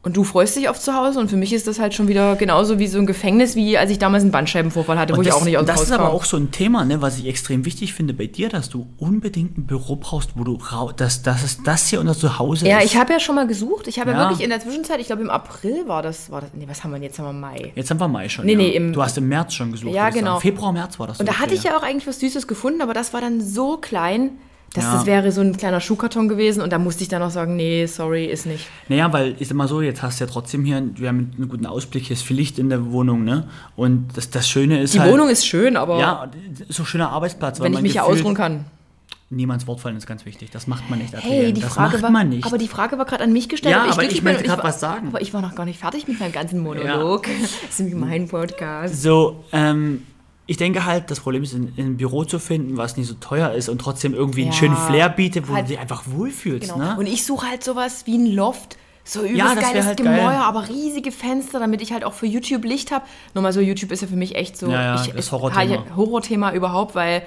Und 0.00 0.16
du 0.16 0.22
freust 0.22 0.54
dich 0.56 0.68
auf 0.68 0.78
zu 0.78 0.94
Hause. 0.94 1.18
Und 1.18 1.28
für 1.28 1.36
mich 1.36 1.52
ist 1.52 1.66
das 1.66 1.80
halt 1.80 1.92
schon 1.92 2.06
wieder 2.06 2.36
genauso 2.36 2.78
wie 2.78 2.86
so 2.86 2.98
ein 2.98 3.04
Gefängnis, 3.06 3.56
wie 3.56 3.76
als 3.76 3.90
ich 3.90 3.98
damals 3.98 4.22
einen 4.22 4.30
Bandscheibenvorfall 4.30 4.96
hatte, 4.96 5.12
wo 5.14 5.18
Und 5.18 5.24
ich 5.26 5.32
das, 5.32 5.40
auch 5.40 5.44
nicht 5.44 5.58
aus 5.58 5.64
dem 5.64 5.66
das 5.66 5.76
Haus 5.80 5.82
ist 5.86 5.92
aber 5.92 6.04
kam. 6.04 6.12
auch 6.14 6.24
so 6.24 6.36
ein 6.36 6.52
Thema, 6.52 6.84
ne, 6.84 7.02
was 7.02 7.18
ich 7.18 7.26
extrem 7.26 7.64
wichtig 7.64 7.92
finde 7.94 8.14
bei 8.14 8.26
dir, 8.26 8.48
dass 8.48 8.68
du 8.68 8.86
unbedingt 8.98 9.58
ein 9.58 9.66
Büro 9.66 9.96
brauchst, 9.96 10.30
wo 10.36 10.44
du 10.44 10.56
dass, 10.96 11.22
dass 11.22 11.42
es 11.42 11.62
das 11.64 11.88
hier 11.88 11.98
unser 12.00 12.14
Zuhause 12.16 12.66
Ja, 12.68 12.78
ist. 12.78 12.84
ich 12.86 12.96
habe 12.96 13.12
ja 13.12 13.18
schon 13.20 13.34
mal 13.34 13.48
gesucht. 13.48 13.88
Ich 13.88 13.98
habe 13.98 14.12
ja. 14.12 14.16
Ja. 14.16 14.22
wirklich 14.28 14.42
in 14.44 14.50
der 14.50 14.60
Zwischenzeit, 14.60 15.00
ich 15.00 15.06
glaube 15.08 15.22
im 15.22 15.30
April 15.30 15.88
war 15.88 16.02
das, 16.02 16.30
war 16.30 16.42
das. 16.42 16.50
Nee, 16.54 16.66
was 16.68 16.84
haben 16.84 16.92
wir 16.92 16.98
denn 16.98 17.02
jetzt? 17.02 17.18
Haben 17.18 17.26
wir 17.26 17.32
Mai. 17.32 17.72
Jetzt 17.74 17.90
haben 17.90 17.98
wir 18.00 18.08
Mai 18.08 18.28
schon. 18.28 18.46
Nee, 18.46 18.52
ja. 18.52 18.58
nee, 18.58 18.68
im- 18.76 18.92
du 18.92 19.02
hast 19.02 19.18
im 19.18 19.28
März 19.28 19.54
schon 19.54 19.72
gesucht. 19.72 19.92
Ja, 19.92 20.08
ich 20.08 20.14
genau. 20.14 20.38
Februar, 20.38 20.72
März 20.72 20.98
war 21.00 21.08
das. 21.08 21.18
Und 21.18 21.26
so 21.26 21.32
da 21.32 21.40
hatte 21.40 21.54
ich 21.54 21.64
ja 21.64 21.76
auch 21.76 21.82
eigentlich 21.82 22.06
was 22.06 22.20
Süßes 22.20 22.46
gefunden, 22.46 22.82
aber 22.82 22.94
das 22.94 23.12
war 23.12 23.20
dann 23.20 23.40
so 23.40 23.76
klein, 23.78 24.30
dass 24.74 24.84
Ja. 24.84 24.92
das 24.94 25.06
wäre 25.06 25.32
so 25.32 25.40
ein 25.40 25.56
kleiner 25.56 25.80
Schuhkarton 25.80 26.28
gewesen. 26.28 26.60
Und 26.62 26.72
da 26.72 26.78
musste 26.78 27.02
ich 27.02 27.08
dann 27.08 27.22
auch 27.22 27.30
sagen, 27.30 27.56
nee, 27.56 27.86
sorry, 27.86 28.26
ist 28.26 28.46
nicht. 28.46 28.66
Naja, 28.88 29.12
weil 29.12 29.34
ich 29.38 29.48
sag 29.48 29.56
mal 29.56 29.66
so, 29.68 29.80
jetzt 29.80 30.02
hast 30.02 30.20
du 30.20 30.24
ja 30.24 30.30
trotzdem 30.30 30.64
hier, 30.64 30.82
wir 30.96 31.08
haben 31.08 31.32
einen 31.36 31.48
guten 31.48 31.66
Ausblick, 31.66 32.04
hier 32.04 32.14
ist 32.14 32.22
viel 32.22 32.36
Licht 32.36 32.58
in 32.58 32.68
der 32.68 32.90
Wohnung, 32.92 33.24
ne? 33.24 33.48
Und 33.76 34.08
das, 34.14 34.30
das 34.30 34.48
Schöne 34.48 34.80
ist 34.80 34.94
Die 34.94 35.00
halt. 35.00 35.12
Wohnung 35.12 35.28
ist 35.28 35.46
schön, 35.46 35.76
aber 35.76 35.98
Ja, 35.98 36.30
so 36.68 36.82
ein 36.82 36.86
schöner 36.86 37.10
Arbeitsplatz. 37.10 37.60
weil 37.60 37.64
wenn 37.66 37.72
ich 37.72 37.76
man 37.76 37.82
mich 37.84 37.94
ja 37.94 38.02
gefühlt- 38.02 38.20
ausruhen 38.20 38.34
kann. 38.34 38.64
Niemands 39.30 39.66
Wort 39.66 39.80
fallen 39.80 39.96
ist 39.98 40.06
ganz 40.06 40.24
wichtig. 40.24 40.50
Das 40.52 40.66
macht 40.66 40.88
man 40.88 41.00
nicht. 41.00 41.12
Hey, 41.12 41.18
Adrienne. 41.40 41.52
die 41.52 41.60
das 41.60 41.74
Frage 41.74 41.92
macht 41.94 42.02
war, 42.02 42.10
man 42.10 42.30
nicht. 42.30 42.46
aber 42.46 42.56
die 42.56 42.66
Frage 42.68 42.96
war 42.96 43.04
gerade 43.04 43.24
an 43.24 43.32
mich 43.34 43.50
gestellt. 43.50 43.74
Ja, 43.74 43.82
aber 43.82 43.92
aber 43.92 44.04
ich 44.04 44.22
möchte 44.22 44.48
war- 44.48 44.64
was 44.64 44.80
sagen. 44.80 45.08
Aber 45.08 45.20
ich 45.20 45.34
war 45.34 45.42
noch 45.42 45.54
gar 45.54 45.66
nicht 45.66 45.78
fertig 45.80 46.08
mit 46.08 46.18
meinem 46.18 46.32
ganzen 46.32 46.60
Monolog. 46.60 47.24
Das 47.42 47.70
ist 47.70 47.78
nämlich 47.80 47.94
mein 47.94 48.26
Podcast. 48.28 49.02
So, 49.02 49.44
ähm, 49.52 50.02
ich 50.48 50.56
denke 50.56 50.84
halt, 50.84 51.10
das 51.12 51.20
Problem 51.20 51.42
ist, 51.44 51.52
ein, 51.54 51.72
ein 51.78 51.96
Büro 51.98 52.24
zu 52.24 52.40
finden, 52.40 52.76
was 52.76 52.96
nicht 52.96 53.06
so 53.06 53.14
teuer 53.14 53.52
ist 53.52 53.68
und 53.68 53.78
trotzdem 53.80 54.14
irgendwie 54.14 54.42
einen 54.42 54.50
Ja. 54.52 54.56
schönen 54.58 54.76
Flair 54.76 55.08
bietet, 55.10 55.46
wo 55.48 55.52
Halt- 55.54 55.66
du 55.66 55.68
dich 55.68 55.78
einfach 55.78 56.02
wohlfühlst. 56.06 56.72
Genau. 56.72 56.84
Ne? 56.84 56.96
Und 56.98 57.06
ich 57.06 57.24
suche 57.24 57.46
halt 57.48 57.62
sowas 57.62 58.06
wie 58.06 58.16
ein 58.18 58.26
Loft. 58.26 58.76
So 59.04 59.20
übelst 59.20 59.36
Ja, 59.38 59.54
geiles 59.54 59.86
halt 59.86 59.96
Gemäuer, 59.98 60.16
geil. 60.16 60.40
aber 60.42 60.68
riesige 60.68 61.12
Fenster, 61.12 61.60
damit 61.60 61.80
ich 61.80 61.92
halt 61.92 62.04
auch 62.04 62.12
für 62.14 62.26
YouTube 62.26 62.64
Licht 62.64 62.90
habe. 62.92 63.04
Nur 63.34 63.40
mal 63.42 63.52
so, 63.54 63.60
YouTube 63.60 63.90
ist 63.92 64.02
ja 64.02 64.08
für 64.08 64.16
mich 64.16 64.34
echt 64.34 64.56
so 64.58 64.68
Ja, 64.70 64.82
ja, 64.82 65.02
ich, 65.02 65.12
das 65.12 65.32
Horrorthema. 65.32 65.60
halt 65.78 65.96
Horrorthema 65.96 66.52
überhaupt, 66.52 66.94
weil 66.94 67.22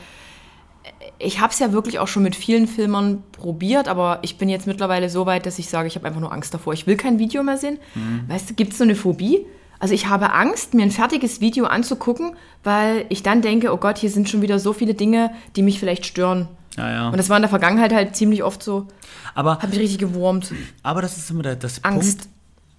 ich 1.20 1.40
habe 1.40 1.52
es 1.54 1.60
ja 1.60 1.72
wirklich 1.72 2.00
auch 2.00 2.08
schon 2.08 2.24
mit 2.24 2.36
vielen 2.36 2.68
Filmern 2.68 3.24
probiert, 3.32 3.88
aber 3.88 4.20
ich 4.24 4.38
bin 4.38 4.50
jetzt 4.50 4.66
mittlerweile 4.68 5.10
so 5.10 5.26
weit, 5.26 5.46
dass 5.46 5.60
ich 5.60 5.70
sage, 5.70 5.88
ich 5.88 5.96
habe 5.96 6.08
einfach 6.08 6.20
nur 6.22 6.32
Angst 6.32 6.54
davor. 6.54 6.74
Ich 6.74 6.88
will 6.88 6.98
kein 6.98 7.20
Video 7.20 7.44
mehr 7.44 7.58
sehen. 7.58 7.78
Mhm. 7.96 8.26
Weißt 8.28 8.50
du, 8.50 8.54
gibt 8.56 8.72
es 8.74 8.78
so 8.80 8.84
eine 8.84 8.96
Phobie? 8.96 9.46
Also 9.82 9.96
ich 9.96 10.08
habe 10.08 10.32
Angst, 10.32 10.76
mir 10.76 10.84
ein 10.84 10.92
fertiges 10.92 11.42
Video 11.42 11.66
anzugucken, 11.66 12.36
weil 12.64 13.06
ich 13.10 13.24
dann 13.24 13.42
denke, 13.42 13.74
oh 13.74 13.78
Gott, 13.78 13.98
hier 13.98 14.12
sind 14.12 14.30
schon 14.30 14.44
wieder 14.44 14.60
so 14.60 14.74
viele 14.74 14.94
Dinge, 14.94 15.32
die 15.56 15.64
mich 15.64 15.80
vielleicht 15.80 16.06
stören. 16.06 16.48
Ja, 16.78 16.90
ja. 16.90 17.10
Und 17.10 17.18
das 17.18 17.30
war 17.30 17.38
in 17.38 17.42
der 17.42 17.50
Vergangenheit 17.50 17.92
halt 17.92 18.16
ziemlich 18.16 18.44
oft 18.44 18.62
so, 18.62 18.88
Aber, 19.34 19.58
hat 19.58 19.72
mich 19.72 19.80
richtig 19.80 19.98
gewurmt. 19.98 20.54
aber 20.84 21.02
das 21.02 21.18
ist 21.18 21.32
immer 21.32 21.42
der, 21.42 21.56
das 21.56 21.84
Angst. 21.84 22.20
Punkt, 22.20 22.30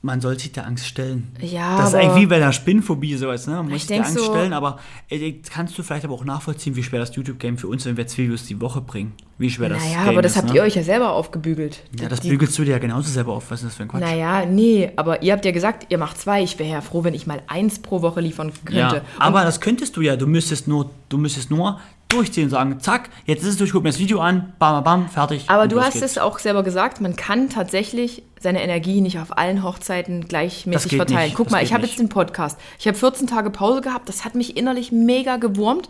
man 0.04 0.20
soll 0.20 0.36
sich 0.38 0.50
der 0.50 0.66
Angst 0.66 0.86
stellen. 0.86 1.30
Ja, 1.40 1.76
Das 1.78 1.90
ist 1.90 1.94
eigentlich 1.94 2.22
wie 2.22 2.26
bei 2.26 2.36
einer 2.36 2.52
Spinnphobie 2.52 3.14
sowas, 3.16 3.46
ne? 3.46 3.54
Man 3.54 3.66
muss 3.66 3.74
Ich 3.76 3.82
sich 3.82 3.96
der 3.96 4.04
Angst 4.04 4.18
so- 4.18 4.24
stellen, 4.24 4.52
aber 4.52 4.78
äh, 5.08 5.32
kannst 5.48 5.78
du 5.78 5.82
vielleicht 5.84 6.04
aber 6.04 6.14
auch 6.14 6.24
nachvollziehen, 6.24 6.74
wie 6.74 6.82
schwer 6.82 6.98
das 7.00 7.14
YouTube-Game 7.14 7.56
für 7.56 7.68
uns, 7.68 7.84
wenn 7.86 7.96
wir 7.96 8.06
zwei 8.08 8.24
Videos 8.24 8.44
die 8.46 8.60
Woche 8.60 8.80
bringen. 8.80 9.12
Wie 9.38 9.48
schwer 9.48 9.68
das 9.70 9.82
Naja, 9.82 10.00
Game 10.00 10.08
aber 10.08 10.22
das 10.22 10.32
ist, 10.32 10.38
habt 10.38 10.48
ne? 10.48 10.56
ihr 10.56 10.62
euch 10.62 10.74
ja 10.74 10.82
selber 10.82 11.12
aufgebügelt. 11.12 11.82
Ja, 12.00 12.08
das 12.08 12.20
Die- 12.20 12.30
bügelst 12.30 12.58
du 12.58 12.64
dir 12.64 12.72
ja 12.72 12.78
genauso 12.78 13.08
selber 13.10 13.32
auf. 13.32 13.50
Was 13.50 13.60
ist 13.62 13.66
das 13.68 13.74
für 13.76 13.84
ein 13.84 13.88
Quatsch? 13.88 14.00
Naja, 14.00 14.44
nee, 14.44 14.90
aber 14.96 15.22
ihr 15.22 15.32
habt 15.32 15.44
ja 15.44 15.52
gesagt, 15.52 15.86
ihr 15.90 15.98
macht 15.98 16.18
zwei. 16.18 16.42
Ich 16.42 16.58
wäre 16.58 16.68
ja 16.70 16.80
froh, 16.80 17.04
wenn 17.04 17.14
ich 17.14 17.26
mal 17.28 17.40
eins 17.46 17.78
pro 17.78 18.02
Woche 18.02 18.20
liefern 18.20 18.52
könnte. 18.64 18.78
Ja, 18.80 18.92
Und 18.94 19.02
aber 19.18 19.44
das 19.44 19.60
könntest 19.60 19.96
du 19.96 20.00
ja. 20.00 20.16
Du 20.16 20.26
müsstest 20.26 20.66
nur, 20.68 20.90
du 21.08 21.16
müsstest 21.18 21.50
nur 21.50 21.80
durchziehen 22.12 22.44
und 22.44 22.50
sagen, 22.50 22.80
zack, 22.80 23.10
jetzt 23.26 23.42
ist 23.42 23.48
es 23.48 23.56
durch, 23.56 23.72
guck 23.72 23.82
mir 23.82 23.90
das 23.90 23.98
Video 23.98 24.20
an, 24.20 24.52
bam, 24.58 24.82
bam, 24.84 25.08
fertig. 25.08 25.44
Aber 25.48 25.68
du 25.68 25.80
hast 25.80 25.94
geht's. 25.94 26.04
es 26.04 26.18
auch 26.18 26.38
selber 26.38 26.62
gesagt, 26.62 27.00
man 27.00 27.16
kann 27.16 27.48
tatsächlich 27.48 28.22
seine 28.40 28.62
Energie 28.62 29.00
nicht 29.00 29.18
auf 29.18 29.36
allen 29.36 29.62
Hochzeiten 29.62 30.26
gleichmäßig 30.26 30.96
verteilen. 30.96 31.24
nicht, 31.26 31.36
Guck 31.36 31.50
mal, 31.50 31.62
ich 31.62 31.72
habe 31.72 31.86
jetzt 31.86 31.98
den 31.98 32.08
Podcast. 32.08 32.58
Ich 32.78 32.86
habe 32.86 32.96
14 32.96 33.26
Tage 33.26 33.50
Pause 33.50 33.80
gehabt, 33.80 34.08
das 34.08 34.24
hat 34.24 34.34
mich 34.34 34.56
innerlich 34.56 34.92
mega 34.92 35.36
gewurmt. 35.36 35.88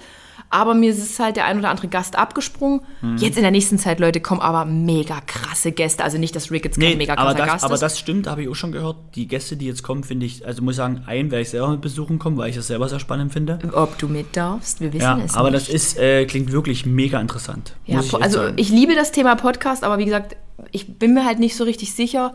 Aber 0.52 0.74
mir 0.74 0.90
ist 0.90 1.18
halt 1.18 1.36
der 1.36 1.46
ein 1.46 1.58
oder 1.58 1.70
andere 1.70 1.88
Gast 1.88 2.16
abgesprungen. 2.16 2.82
Mhm. 3.00 3.16
Jetzt 3.16 3.36
in 3.36 3.42
der 3.42 3.50
nächsten 3.50 3.78
Zeit, 3.78 3.98
Leute, 4.00 4.20
kommen 4.20 4.40
aber 4.40 4.64
mega 4.66 5.20
krasse 5.26 5.72
Gäste. 5.72 6.04
Also 6.04 6.18
nicht, 6.18 6.36
dass 6.36 6.50
Rick 6.50 6.64
jetzt 6.66 6.78
kein 6.78 6.90
Nee, 6.90 6.96
mega 6.96 7.14
aber 7.14 7.22
krasser 7.32 7.38
das, 7.38 7.46
Gast 7.52 7.64
aber 7.64 7.74
ist. 7.74 7.80
das 7.82 7.98
stimmt, 7.98 8.26
habe 8.26 8.42
ich 8.42 8.48
auch 8.48 8.54
schon 8.54 8.70
gehört. 8.70 8.96
Die 9.14 9.26
Gäste, 9.26 9.56
die 9.56 9.66
jetzt 9.66 9.82
kommen, 9.82 10.04
finde 10.04 10.26
ich, 10.26 10.46
also 10.46 10.62
muss 10.62 10.74
ich 10.74 10.76
sagen, 10.76 11.02
einen 11.06 11.30
werde 11.30 11.42
ich 11.42 11.48
selber 11.50 11.70
mit 11.70 11.80
besuchen 11.80 12.18
kommen, 12.18 12.36
weil 12.36 12.50
ich 12.50 12.56
das 12.56 12.66
selber 12.66 12.88
sehr 12.88 13.00
spannend 13.00 13.32
finde. 13.32 13.58
Ob 13.72 13.96
du 13.98 14.08
mit 14.08 14.36
darfst, 14.36 14.80
wir 14.80 14.92
wissen 14.92 15.02
Ja, 15.02 15.18
es 15.24 15.34
aber 15.34 15.50
nicht. 15.50 15.68
das 15.68 15.74
ist, 15.74 15.98
äh, 15.98 16.26
klingt 16.26 16.52
wirklich 16.52 16.84
mega 16.86 17.18
interessant. 17.20 17.74
Ja, 17.86 18.00
ich 18.00 18.14
also 18.14 18.48
ich 18.56 18.68
liebe 18.68 18.94
das 18.94 19.10
Thema 19.10 19.34
Podcast, 19.36 19.82
aber 19.84 19.98
wie 19.98 20.04
gesagt, 20.04 20.36
ich 20.70 20.98
bin 20.98 21.14
mir 21.14 21.24
halt 21.24 21.38
nicht 21.38 21.56
so 21.56 21.64
richtig 21.64 21.94
sicher, 21.94 22.34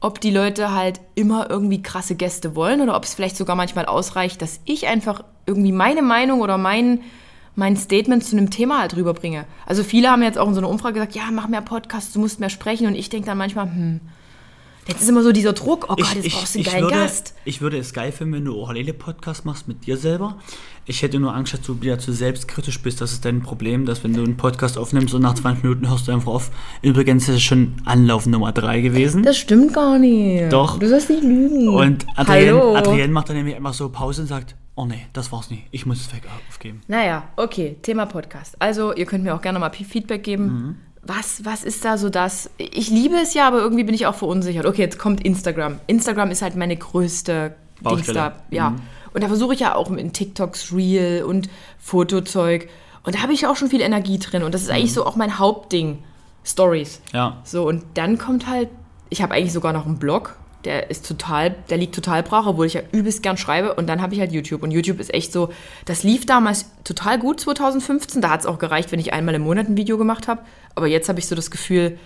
ob 0.00 0.20
die 0.20 0.30
Leute 0.32 0.72
halt 0.74 1.00
immer 1.14 1.48
irgendwie 1.48 1.80
krasse 1.80 2.14
Gäste 2.14 2.54
wollen 2.56 2.80
oder 2.82 2.96
ob 2.96 3.04
es 3.04 3.14
vielleicht 3.14 3.36
sogar 3.36 3.56
manchmal 3.56 3.86
ausreicht, 3.86 4.42
dass 4.42 4.60
ich 4.66 4.86
einfach 4.86 5.24
irgendwie 5.46 5.72
meine 5.72 6.02
Meinung 6.02 6.40
oder 6.42 6.58
mein, 6.58 7.00
mein 7.56 7.76
Statement 7.76 8.24
zu 8.24 8.36
einem 8.36 8.50
Thema 8.50 8.80
halt 8.80 8.96
rüberbringe. 8.96 9.46
Also 9.66 9.84
viele 9.84 10.10
haben 10.10 10.22
jetzt 10.22 10.38
auch 10.38 10.48
in 10.48 10.54
so 10.54 10.60
einer 10.60 10.68
Umfrage 10.68 10.94
gesagt, 10.94 11.14
ja, 11.14 11.24
mach 11.32 11.48
mehr 11.48 11.62
Podcasts, 11.62 12.12
du 12.12 12.20
musst 12.20 12.40
mehr 12.40 12.50
sprechen 12.50 12.86
und 12.86 12.94
ich 12.94 13.08
denke 13.08 13.26
dann 13.26 13.38
manchmal, 13.38 13.66
hm, 13.66 14.00
jetzt 14.88 15.02
ist 15.02 15.08
immer 15.08 15.22
so 15.22 15.32
dieser 15.32 15.52
Druck, 15.52 15.86
oh 15.88 15.94
Gott, 15.94 16.14
jetzt 16.14 16.34
brauchst 16.34 16.54
du 16.54 16.58
einen 16.58 16.66
geilen 16.66 16.84
würde, 16.84 16.96
Gast. 16.96 17.34
ich 17.44 17.60
würde 17.60 17.78
es 17.78 17.92
geil 17.92 18.12
finden, 18.12 18.34
wenn 18.34 18.44
du 18.44 18.60
auch 18.60 18.70
Allele-Podcast 18.70 19.44
machst 19.44 19.68
mit 19.68 19.86
dir 19.86 19.96
selber. 19.96 20.38
Ich 20.86 21.02
hätte 21.02 21.18
nur 21.18 21.34
Angst, 21.34 21.54
dass 21.54 21.62
du 21.62 21.80
wieder 21.80 21.98
zu 21.98 22.12
selbstkritisch 22.12 22.82
bist. 22.82 23.00
Das 23.00 23.12
ist 23.12 23.24
dein 23.24 23.42
Problem, 23.42 23.86
dass 23.86 24.04
wenn 24.04 24.12
du 24.12 24.22
einen 24.22 24.36
Podcast 24.36 24.76
aufnimmst 24.76 25.14
und 25.14 25.22
nach 25.22 25.34
20 25.34 25.64
Minuten 25.64 25.88
hörst 25.88 26.08
du 26.08 26.12
einfach 26.12 26.32
auf. 26.32 26.50
Übrigens 26.82 27.26
ist 27.28 27.36
es 27.36 27.42
schon 27.42 27.76
Anlauf 27.86 28.26
Nummer 28.26 28.52
3 28.52 28.82
gewesen. 28.82 29.22
Das 29.22 29.38
stimmt 29.38 29.72
gar 29.72 29.98
nicht. 29.98 30.52
Doch. 30.52 30.78
Du 30.78 30.86
sollst 30.86 31.08
nicht 31.08 31.22
lügen. 31.22 31.68
und 31.68 32.06
Adrienne. 32.16 32.76
Adrienne 32.76 33.12
macht 33.12 33.30
dann 33.30 33.36
nämlich 33.36 33.56
einfach 33.56 33.72
so 33.72 33.88
Pause 33.88 34.22
und 34.22 34.28
sagt, 34.28 34.56
oh 34.76 34.86
nee, 34.86 35.06
das 35.12 35.30
war's 35.32 35.50
nicht. 35.50 35.64
Ich 35.70 35.86
muss 35.86 36.00
es 36.00 36.12
weg 36.12 36.22
aufgeben. 36.48 36.80
Naja, 36.88 37.24
okay, 37.36 37.76
Thema 37.82 38.06
Podcast. 38.06 38.56
Also, 38.60 38.94
ihr 38.94 39.06
könnt 39.06 39.24
mir 39.24 39.34
auch 39.34 39.42
gerne 39.42 39.58
mal 39.58 39.70
Feedback 39.70 40.22
geben. 40.24 40.44
Mhm. 40.46 40.76
Was, 41.06 41.44
was 41.44 41.64
ist 41.64 41.84
da 41.84 41.98
so 41.98 42.08
das? 42.08 42.48
Ich 42.56 42.88
liebe 42.88 43.16
es 43.16 43.34
ja, 43.34 43.46
aber 43.46 43.58
irgendwie 43.58 43.84
bin 43.84 43.94
ich 43.94 44.06
auch 44.06 44.14
verunsichert. 44.14 44.64
Okay, 44.64 44.80
jetzt 44.82 44.98
kommt 44.98 45.22
Instagram. 45.24 45.78
Instagram 45.86 46.30
ist 46.30 46.40
halt 46.40 46.56
meine 46.56 46.76
größte 46.76 47.54
Dings 47.80 47.82
Baustelle. 47.82 48.14
da. 48.18 48.32
Ja. 48.50 48.70
Mhm. 48.70 48.80
Und 49.12 49.22
da 49.22 49.28
versuche 49.28 49.54
ich 49.54 49.60
ja 49.60 49.74
auch 49.74 49.90
in 49.90 50.12
TikToks 50.12 50.72
Reel 50.72 51.22
und 51.24 51.48
Fotozeug. 51.78 52.68
Und 53.04 53.14
da 53.16 53.20
habe 53.22 53.32
ich 53.34 53.46
auch 53.46 53.56
schon 53.56 53.68
viel 53.68 53.82
Energie 53.82 54.18
drin. 54.18 54.42
Und 54.42 54.54
das 54.54 54.62
ist 54.62 54.70
eigentlich 54.70 54.90
Mhm. 54.90 54.94
so 54.94 55.06
auch 55.06 55.16
mein 55.16 55.38
Hauptding. 55.38 55.98
Stories. 56.46 57.00
Ja. 57.14 57.38
So, 57.44 57.66
und 57.66 57.84
dann 57.94 58.18
kommt 58.18 58.46
halt, 58.46 58.68
ich 59.08 59.22
habe 59.22 59.32
eigentlich 59.34 59.52
sogar 59.54 59.72
noch 59.72 59.86
einen 59.86 59.98
Blog, 59.98 60.36
der 60.64 60.90
ist 60.90 61.06
total, 61.06 61.54
der 61.70 61.76
liegt 61.76 61.94
total 61.94 62.22
brach, 62.22 62.46
obwohl 62.46 62.66
ich 62.66 62.74
ja 62.74 62.82
übelst 62.92 63.22
gern 63.22 63.36
schreibe. 63.36 63.74
Und 63.74 63.86
dann 63.86 64.00
habe 64.00 64.14
ich 64.14 64.20
halt 64.20 64.32
YouTube. 64.32 64.62
Und 64.62 64.70
YouTube 64.70 65.00
ist 65.00 65.12
echt 65.12 65.32
so, 65.32 65.50
das 65.84 66.02
lief 66.02 66.26
damals 66.26 66.66
total 66.84 67.18
gut 67.18 67.40
2015. 67.40 68.22
Da 68.22 68.30
hat 68.30 68.40
es 68.40 68.46
auch 68.46 68.58
gereicht, 68.58 68.92
wenn 68.92 69.00
ich 69.00 69.12
einmal 69.12 69.34
im 69.34 69.42
Monat 69.42 69.68
ein 69.68 69.76
Video 69.76 69.98
gemacht 69.98 70.28
habe. 70.28 70.42
Aber 70.74 70.86
jetzt 70.86 71.08
habe 71.08 71.18
ich 71.18 71.26
so 71.26 71.34
das 71.34 71.50
Gefühl, 71.50 71.98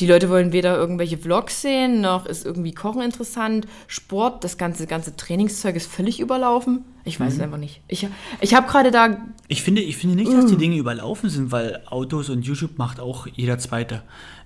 die 0.00 0.06
Leute 0.06 0.30
wollen 0.30 0.52
weder 0.52 0.76
irgendwelche 0.76 1.18
Vlogs 1.18 1.60
sehen, 1.60 2.00
noch 2.00 2.24
ist 2.24 2.46
irgendwie 2.46 2.72
Kochen 2.72 3.02
interessant. 3.02 3.66
Sport, 3.86 4.44
das 4.44 4.56
ganze, 4.56 4.86
ganze 4.86 5.14
Trainingszeug 5.14 5.76
ist 5.76 5.90
völlig 5.90 6.20
überlaufen. 6.20 6.84
Ich 7.04 7.20
weiß 7.20 7.34
es 7.34 7.40
einfach 7.40 7.58
nicht. 7.58 7.82
Ich, 7.86 8.06
ich 8.40 8.54
habe 8.54 8.66
gerade 8.66 8.90
da 8.90 9.18
Ich 9.48 9.62
finde, 9.62 9.82
ich 9.82 9.96
finde 9.96 10.16
nicht, 10.16 10.32
dass 10.32 10.46
die 10.46 10.56
Dinge 10.56 10.76
überlaufen 10.76 11.28
sind, 11.28 11.52
weil 11.52 11.82
Autos 11.86 12.30
und 12.30 12.46
YouTube 12.46 12.78
macht 12.78 12.98
auch 12.98 13.26
jeder 13.26 13.58
Zweite. 13.58 14.02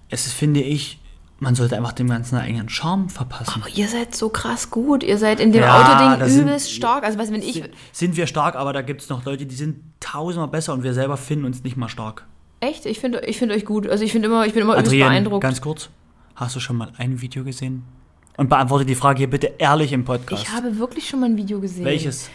Es 0.09 0.27
ist, 0.27 0.33
finde 0.33 0.61
ich, 0.61 0.99
man 1.41 1.55
sollte 1.55 1.77
einfach 1.77 1.93
dem 1.93 2.09
Ganzen 2.09 2.37
einen 2.37 2.47
eigenen 2.49 2.69
Charme 2.69 3.09
verpassen. 3.09 3.61
Aber 3.63 3.69
ihr 3.75 3.89
seid 3.89 4.15
so 4.15 4.29
krass 4.29 4.71
gut. 4.71 5.03
Ihr 5.03 5.19
seid 5.19 5.41
in 5.41 5.53
dem 5.53 5.63
Ja, 5.63 5.81
Autoding 5.81 6.21
das 6.21 6.33
sind- 6.33 6.43
übelst 6.43 6.73
stark. 6.73 7.05
Also, 7.05 7.19
weißt, 7.19 7.33
wenn 7.33 7.43
ich. 7.43 7.63
sind, 7.93 8.17
wir 8.17 8.27
stark, 8.27 8.55
aber 8.57 8.73
da 8.73 8.83
gibt 8.83 9.03
es 9.03 9.09
noch 9.09 9.25
Leute, 9.25 9.45
die 9.47 9.55
sind 9.55 9.81
tausendmal 10.01 10.49
besser 10.49 10.73
und 10.73 10.83
wir 10.85 10.95
selber 10.95 11.17
finden 11.17 11.45
uns 11.45 11.63
nicht 11.65 11.77
mal 11.77 11.89
stark. 11.89 12.25
Echt? 12.61 12.87
Ich 12.87 13.01
finde 13.01 13.21
ich 13.27 13.37
find 13.39 13.53
euch 13.53 13.65
gut. 13.65 13.87
Also, 13.89 14.05
ich 14.05 14.13
finde 14.13 14.29
immer, 14.29 14.47
ich 14.47 14.53
bin 14.55 14.63
immer 14.63 14.75
übelst 14.75 14.89
Adrienne, 14.89 15.11
beeindruckt. 15.11 15.43
ganz 15.43 15.61
kurz, 15.61 15.91
hast 16.37 16.57
du 16.57 16.61
schon 16.61 16.77
mal 16.77 16.93
ein 16.99 17.21
Video 17.21 17.45
gesehen? 17.45 17.83
Und 18.37 18.49
beantworte 18.49 18.85
die 18.85 18.95
Frage 18.97 19.19
hier 19.19 19.31
bitte 19.31 19.53
ehrlich 19.59 19.93
im 19.93 20.05
Podcast. 20.05 20.43
Ich 20.45 20.51
habe 20.53 20.77
wirklich 20.79 21.09
schon 21.09 21.21
mal 21.21 21.27
ein 21.27 21.37
Video 21.37 21.61
gesehen. 21.61 21.85
Welches? 21.85 22.31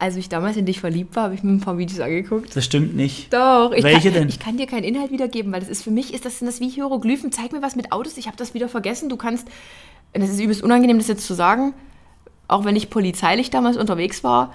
Als 0.00 0.16
ich 0.16 0.30
damals 0.30 0.56
in 0.56 0.64
dich 0.64 0.80
verliebt 0.80 1.14
war, 1.14 1.24
habe 1.24 1.34
ich 1.34 1.42
mir 1.42 1.52
ein 1.52 1.60
paar 1.60 1.76
Videos 1.76 2.00
angeguckt. 2.00 2.56
Das 2.56 2.64
stimmt 2.64 2.96
nicht. 2.96 3.32
Doch. 3.32 3.70
Ich 3.72 3.84
Welche 3.84 4.10
kann, 4.10 4.20
denn? 4.20 4.28
Ich 4.30 4.40
kann 4.40 4.56
dir 4.56 4.66
keinen 4.66 4.84
Inhalt 4.84 5.12
wiedergeben, 5.12 5.52
weil 5.52 5.60
das 5.60 5.68
ist 5.68 5.82
für 5.82 5.90
mich, 5.90 6.14
ist 6.14 6.24
das, 6.24 6.38
sind 6.38 6.46
das 6.46 6.58
wie 6.58 6.70
Hieroglyphen. 6.70 7.32
Zeig 7.32 7.52
mir 7.52 7.60
was 7.60 7.76
mit 7.76 7.92
Autos. 7.92 8.16
Ich 8.16 8.26
habe 8.26 8.36
das 8.38 8.54
wieder 8.54 8.70
vergessen. 8.70 9.10
Du 9.10 9.18
kannst, 9.18 9.46
es 10.14 10.30
ist 10.30 10.40
übelst 10.40 10.62
unangenehm, 10.62 10.96
das 10.96 11.06
jetzt 11.06 11.26
zu 11.26 11.34
sagen, 11.34 11.74
auch 12.48 12.64
wenn 12.64 12.76
ich 12.76 12.88
polizeilich 12.88 13.50
damals 13.50 13.76
unterwegs 13.76 14.24
war, 14.24 14.54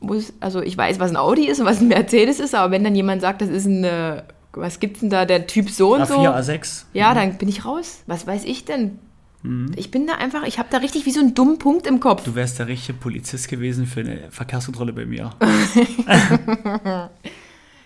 muss, 0.00 0.32
also 0.40 0.62
ich 0.62 0.78
weiß, 0.78 1.00
was 1.00 1.10
ein 1.10 1.16
Audi 1.16 1.48
ist 1.48 1.60
und 1.60 1.66
was 1.66 1.80
ein 1.80 1.88
Mercedes 1.88 2.40
ist, 2.40 2.54
aber 2.54 2.70
wenn 2.70 2.84
dann 2.84 2.94
jemand 2.94 3.20
sagt, 3.20 3.42
das 3.42 3.48
ist 3.48 3.66
ein, 3.66 3.84
äh, 3.84 4.22
was 4.52 4.80
gibt's 4.80 5.00
denn 5.00 5.10
da, 5.10 5.24
der 5.26 5.46
Typ 5.46 5.68
so 5.68 5.94
und 5.94 6.06
so, 6.06 6.14
A4, 6.14 6.34
A6. 6.38 6.84
ja, 6.94 7.12
dann 7.12 7.36
bin 7.36 7.48
ich 7.48 7.64
raus. 7.64 8.02
Was 8.06 8.26
weiß 8.26 8.44
ich 8.44 8.64
denn? 8.64 8.98
Mhm. 9.42 9.72
Ich 9.76 9.90
bin 9.90 10.06
da 10.06 10.14
einfach, 10.14 10.44
ich 10.44 10.58
habe 10.58 10.68
da 10.70 10.78
richtig 10.78 11.06
wie 11.06 11.10
so 11.10 11.20
einen 11.20 11.34
dummen 11.34 11.58
Punkt 11.58 11.86
im 11.86 12.00
Kopf. 12.00 12.24
Du 12.24 12.34
wärst 12.34 12.58
der 12.58 12.66
richtige 12.68 12.98
Polizist 12.98 13.48
gewesen 13.48 13.86
für 13.86 14.00
eine 14.00 14.30
Verkehrskontrolle 14.30 14.92
bei 14.92 15.06
mir. 15.06 15.30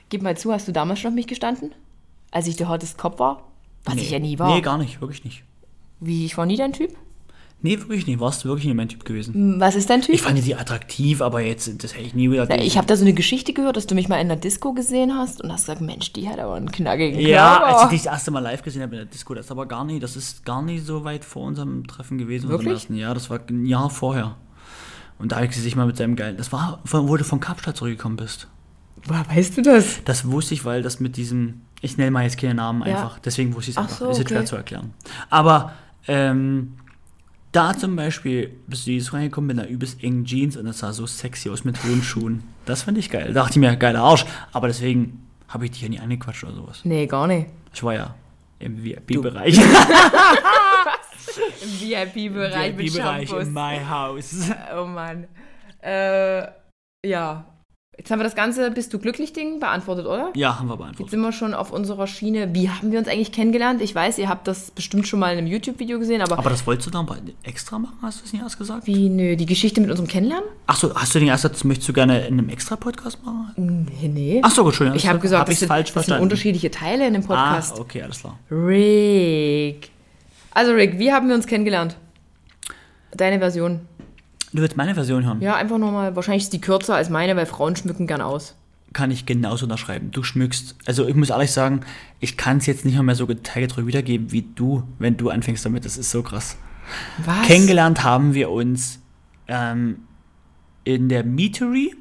Gib 0.09 0.23
mal 0.23 0.37
zu, 0.37 0.53
hast 0.53 0.67
du 0.69 0.73
damals 0.73 1.01
schon 1.01 1.11
auf 1.11 1.15
mich 1.15 1.27
gestanden? 1.27 1.73
als 2.31 2.47
ich 2.47 2.57
der 2.57 2.69
hottest 2.69 2.99
Kopf 2.99 3.19
war? 3.19 3.49
Was 3.85 3.97
ich 3.97 4.11
ja 4.11 4.19
nie 4.19 4.39
war. 4.39 4.55
Nee, 4.55 4.61
gar 4.61 4.79
nicht, 4.79 5.01
wirklich 5.01 5.25
nicht. 5.25 5.43
Wie, 6.01 6.25
ich 6.25 6.37
war 6.37 6.47
nie 6.47 6.57
dein 6.57 6.73
Typ? 6.73 6.97
Nee, 7.63 7.79
wirklich 7.79 8.07
nicht. 8.07 8.21
Warst 8.21 8.45
du 8.45 8.49
wirklich 8.49 8.67
nicht 8.67 8.77
mein 8.77 8.89
Typ 8.89 9.05
gewesen. 9.05 9.61
Was 9.61 9.75
ist 9.75 9.91
dein 9.91 10.01
Typ? 10.01 10.15
Ich 10.15 10.23
fand 10.23 10.43
die 10.45 10.55
attraktiv, 10.55 11.21
aber 11.21 11.41
jetzt, 11.43 11.83
das 11.85 11.95
hätte 11.95 12.05
ich 12.05 12.15
nie 12.15 12.31
wieder. 12.31 12.47
Na, 12.49 12.57
ich 12.57 12.79
habe 12.79 12.87
da 12.87 12.97
so 12.97 13.03
eine 13.05 13.13
Geschichte 13.13 13.53
gehört, 13.53 13.77
dass 13.77 13.87
du 13.87 13.95
mich 13.95 14.09
mal 14.09 14.17
in 14.17 14.29
der 14.29 14.39
Disco 14.39 14.73
gesehen 14.73 15.15
hast 15.15 15.43
und 15.43 15.53
hast 15.53 15.63
gesagt, 15.67 15.83
Mensch, 15.83 16.13
die 16.15 16.29
hat 16.29 16.39
aber 16.39 16.55
einen 16.55 16.73
knackigen 16.73 17.21
ja, 17.21 17.59
Körper. 17.59 17.67
als 17.67 17.83
ich 17.85 17.89
dich 17.91 18.03
das 18.05 18.13
erste 18.15 18.31
Mal 18.31 18.41
live 18.41 18.63
gesehen 18.63 18.83
habe 18.83 18.95
in 18.95 19.01
der 19.03 19.07
Disco, 19.07 19.35
das 19.35 19.47
ist 19.47 19.51
aber 19.51 19.67
gar 19.67 19.85
nicht, 19.85 20.03
das 20.03 20.17
ist 20.17 20.45
gar 20.47 20.63
nicht 20.63 20.87
so 20.87 21.05
weit 21.05 21.25
vor 21.25 21.45
unserem 21.45 21.87
Treffen 21.87 22.17
gewesen. 22.17 22.49
Wirklich? 22.49 22.73
ersten 22.73 22.95
Jahr, 22.95 23.13
das 23.15 23.29
war 23.29 23.41
ein 23.49 23.67
Jahr 23.67 23.91
vorher. 23.91 24.37
Und 25.19 25.33
da 25.33 25.37
habe 25.37 25.47
ich 25.47 25.53
sie 25.53 25.61
sich 25.61 25.77
mal 25.77 25.87
mit 25.87 25.99
seinem 25.99 26.17
geilen, 26.17 26.39
das 26.39 26.53
war, 26.53 26.81
wo 26.85 27.17
du 27.17 27.25
von 27.25 27.41
Kapstadt 27.41 27.77
zurückgekommen 27.77 28.17
bist. 28.17 28.49
Woher 29.05 29.29
weißt 29.29 29.59
du 29.59 29.63
das? 29.63 30.03
Das 30.05 30.31
wusste 30.31 30.55
ich, 30.55 30.65
weil 30.65 30.83
das 30.83 30.99
mit 30.99 31.17
diesem, 31.19 31.61
ich 31.83 31.99
nenne 31.99 32.11
mal 32.11 32.23
jetzt 32.25 32.39
keine 32.39 32.55
Namen 32.55 32.81
Ja. 32.87 32.95
einfach, 32.97 33.19
deswegen 33.19 33.55
wusste 33.55 33.71
ich 33.73 33.77
es 33.77 33.79
Ach 33.79 33.83
einfach. 33.85 33.99
so, 33.99 34.11
ist 34.11 34.19
jetzt 34.19 34.29
schwer 34.29 34.39
okay. 34.41 34.49
zu 34.49 34.57
erklären. 34.57 34.95
Aber 35.29 35.73
ähm, 36.09 36.75
da 37.53 37.77
zum 37.77 37.97
Beispiel 37.97 38.57
bist 38.67 38.87
du 38.87 38.91
dieses 38.93 39.13
reingekommen 39.13 39.49
mit 39.49 39.59
einer 39.59 39.69
übelst 39.69 40.03
engen 40.03 40.25
Jeans 40.25 40.57
und 40.57 40.67
das 40.67 40.79
sah 40.79 40.93
so 40.93 41.07
sexy 41.07 41.51
aus 41.51 41.65
mit 41.65 41.83
hohen 41.85 42.03
Schuhen. 42.03 42.45
Das 42.65 42.83
fand 42.83 42.99
ich 42.99 43.11
geil. 43.11 43.29
Da 43.29 43.43
dachte 43.43 43.53
ich 43.53 43.57
mir, 43.59 43.75
geiler 43.77 44.01
Arsch. 44.01 44.25
Aber 44.53 44.69
deswegen 44.69 45.27
habe 45.49 45.65
ich 45.65 45.73
dich 45.73 45.83
ja 45.83 45.89
nie 45.89 45.99
angequatscht 45.99 46.45
oder 46.45 46.55
sowas. 46.55 46.81
Nee, 46.85 47.07
gar 47.07 47.27
nicht. 47.27 47.49
Ich 47.75 47.83
war 47.83 47.95
ja 47.95 48.15
im 48.59 48.83
VIP-Bereich. 48.85 49.59
Im 51.63 51.81
VIP-Bereich 51.81 52.75
mit 52.77 52.87
VIP-Bereich 52.87 53.29
Shampoos. 53.29 53.47
in 53.47 53.53
my 53.53 53.79
house. 53.89 54.51
Oh 54.77 54.85
Mann. 54.85 55.27
Äh, 55.83 56.47
ja. 57.07 57.45
Jetzt 58.01 58.11
haben 58.11 58.19
wir 58.19 58.25
das 58.25 58.35
ganze 58.35 58.71
Bist 58.71 58.95
du 58.95 58.99
glücklich 58.99 59.35
Ding 59.35 59.61
beantwortet, 59.61 60.07
oder? 60.07 60.31
Ja, 60.35 60.59
haben 60.59 60.69
wir 60.69 60.73
Jetzt 60.73 60.79
beantwortet. 60.79 61.11
sind 61.11 61.21
wir 61.21 61.33
schon 61.33 61.53
auf 61.53 61.71
unserer 61.71 62.07
Schiene. 62.07 62.55
Wie 62.55 62.71
haben 62.71 62.93
wir 62.93 62.99
uns 62.99 63.07
eigentlich 63.09 63.31
kennengelernt? 63.31 63.83
Ich 63.83 63.95
weiß, 63.95 64.17
ihr 64.17 64.31
habt 64.31 64.49
das 64.49 64.71
bestimmt 64.71 65.07
schon 65.07 65.21
mal 65.21 65.33
in 65.33 65.37
einem 65.39 65.47
YouTube-Video 65.49 65.99
gesehen, 65.99 66.23
aber, 66.23 66.39
Aber 66.39 66.49
das 66.49 66.67
wolltest 66.67 66.87
du 66.87 66.91
dann 66.93 67.05
bei- 67.05 67.19
extra 67.43 67.79
machen, 67.79 67.99
hast 68.01 68.21
du 68.23 68.25
es 68.25 68.33
nicht 68.33 68.41
erst 68.41 68.57
gesagt? 68.57 68.87
wie, 68.87 69.11
nö, 69.11 69.37
die 69.37 69.45
Geschichte 69.45 69.83
mit 69.83 69.91
unserem 69.91 70.09
Kennenlernen? 70.09 70.49
Achso, 70.67 70.95
hast 70.95 71.15
du 71.15 71.19
den 71.19 71.29
erst 71.29 71.43
gesagt, 71.43 71.63
möchtest 71.67 71.91
du 71.91 71.93
gerne 71.93 72.27
in 72.27 72.39
einem 72.39 72.49
Extra-Podcast 72.49 73.23
machen? 73.23 73.87
Nee, 74.01 74.09
nee. 74.09 74.41
Achso, 74.43 74.63
gut, 74.63 74.71
Entschuldigung. 74.73 74.97
ich 74.97 75.07
habe 75.07 75.19
gesagt, 75.19 75.41
hab 75.43 75.47
das, 75.51 75.59
sind, 75.59 75.69
falsch 75.69 75.93
das 75.93 76.07
sind 76.07 76.21
unterschiedliche 76.21 76.71
Teile 76.71 77.07
in 77.07 77.13
dem 77.13 77.23
Podcast. 77.23 77.77
Ah, 77.77 77.81
okay, 77.83 78.01
alles 78.03 78.21
klar. 78.21 78.39
Rick. 78.51 79.91
Also 80.53 80.73
Rick, 80.73 80.99
wie 80.99 81.13
haben 81.13 81.29
wir 81.29 81.35
uns 81.35 81.47
kennengelernt? 81.47 81.97
Deine 83.15 83.39
Version. 83.41 83.81
Du 84.53 84.63
willst 84.63 84.77
meine 84.77 84.95
Version 84.95 85.25
hören? 85.25 85.41
Ja, 85.41 85.57
einfach 85.57 85.79
nochmal. 85.79 86.17
Wahrscheinlich 86.17 86.45
ist 86.45 86.53
die 86.53 86.61
kürzer 86.61 86.97
als 86.97 87.09
meine, 87.09 87.37
weil 87.37 87.47
Frauen 87.47 87.77
schmücken 87.77 88.07
gern 88.07 88.21
aus. 88.21 88.57
Kann 88.93 89.13
ich 89.13 89.25
genauso 89.25 89.67
unterschreiben. 89.67 90.11
Du 90.11 90.25
schmückst. 90.25 90.75
Also 90.87 91.07
ich 91.07 91.15
muss 91.15 91.31
ehrlich 91.31 91.53
sagen, 91.53 91.83
ich 92.19 92.37
kann 92.37 92.57
es 92.57 92.67
jetzt 92.67 92.85
nicht 92.85 93.01
mehr 93.01 93.15
so 93.15 93.27
detailgetreu 93.27 93.87
wiedergeben 93.87 94.33
wie 94.33 94.43
du, 94.43 94.83
wenn 94.99 95.17
du 95.17 95.31
anfängst 95.31 95.65
damit. 95.65 95.85
Das 95.85 95.97
ist 95.97 96.11
so 96.11 96.23
krass. 96.23 96.57
Was? 97.25 97.47
Kennengelernt 97.47 98.03
haben 98.03 98.35
wir 98.35 98.51
uns 98.51 99.01
ähm, 99.47 100.01
in 100.83 101.09
der 101.09 101.23
Meatery. 101.23 101.95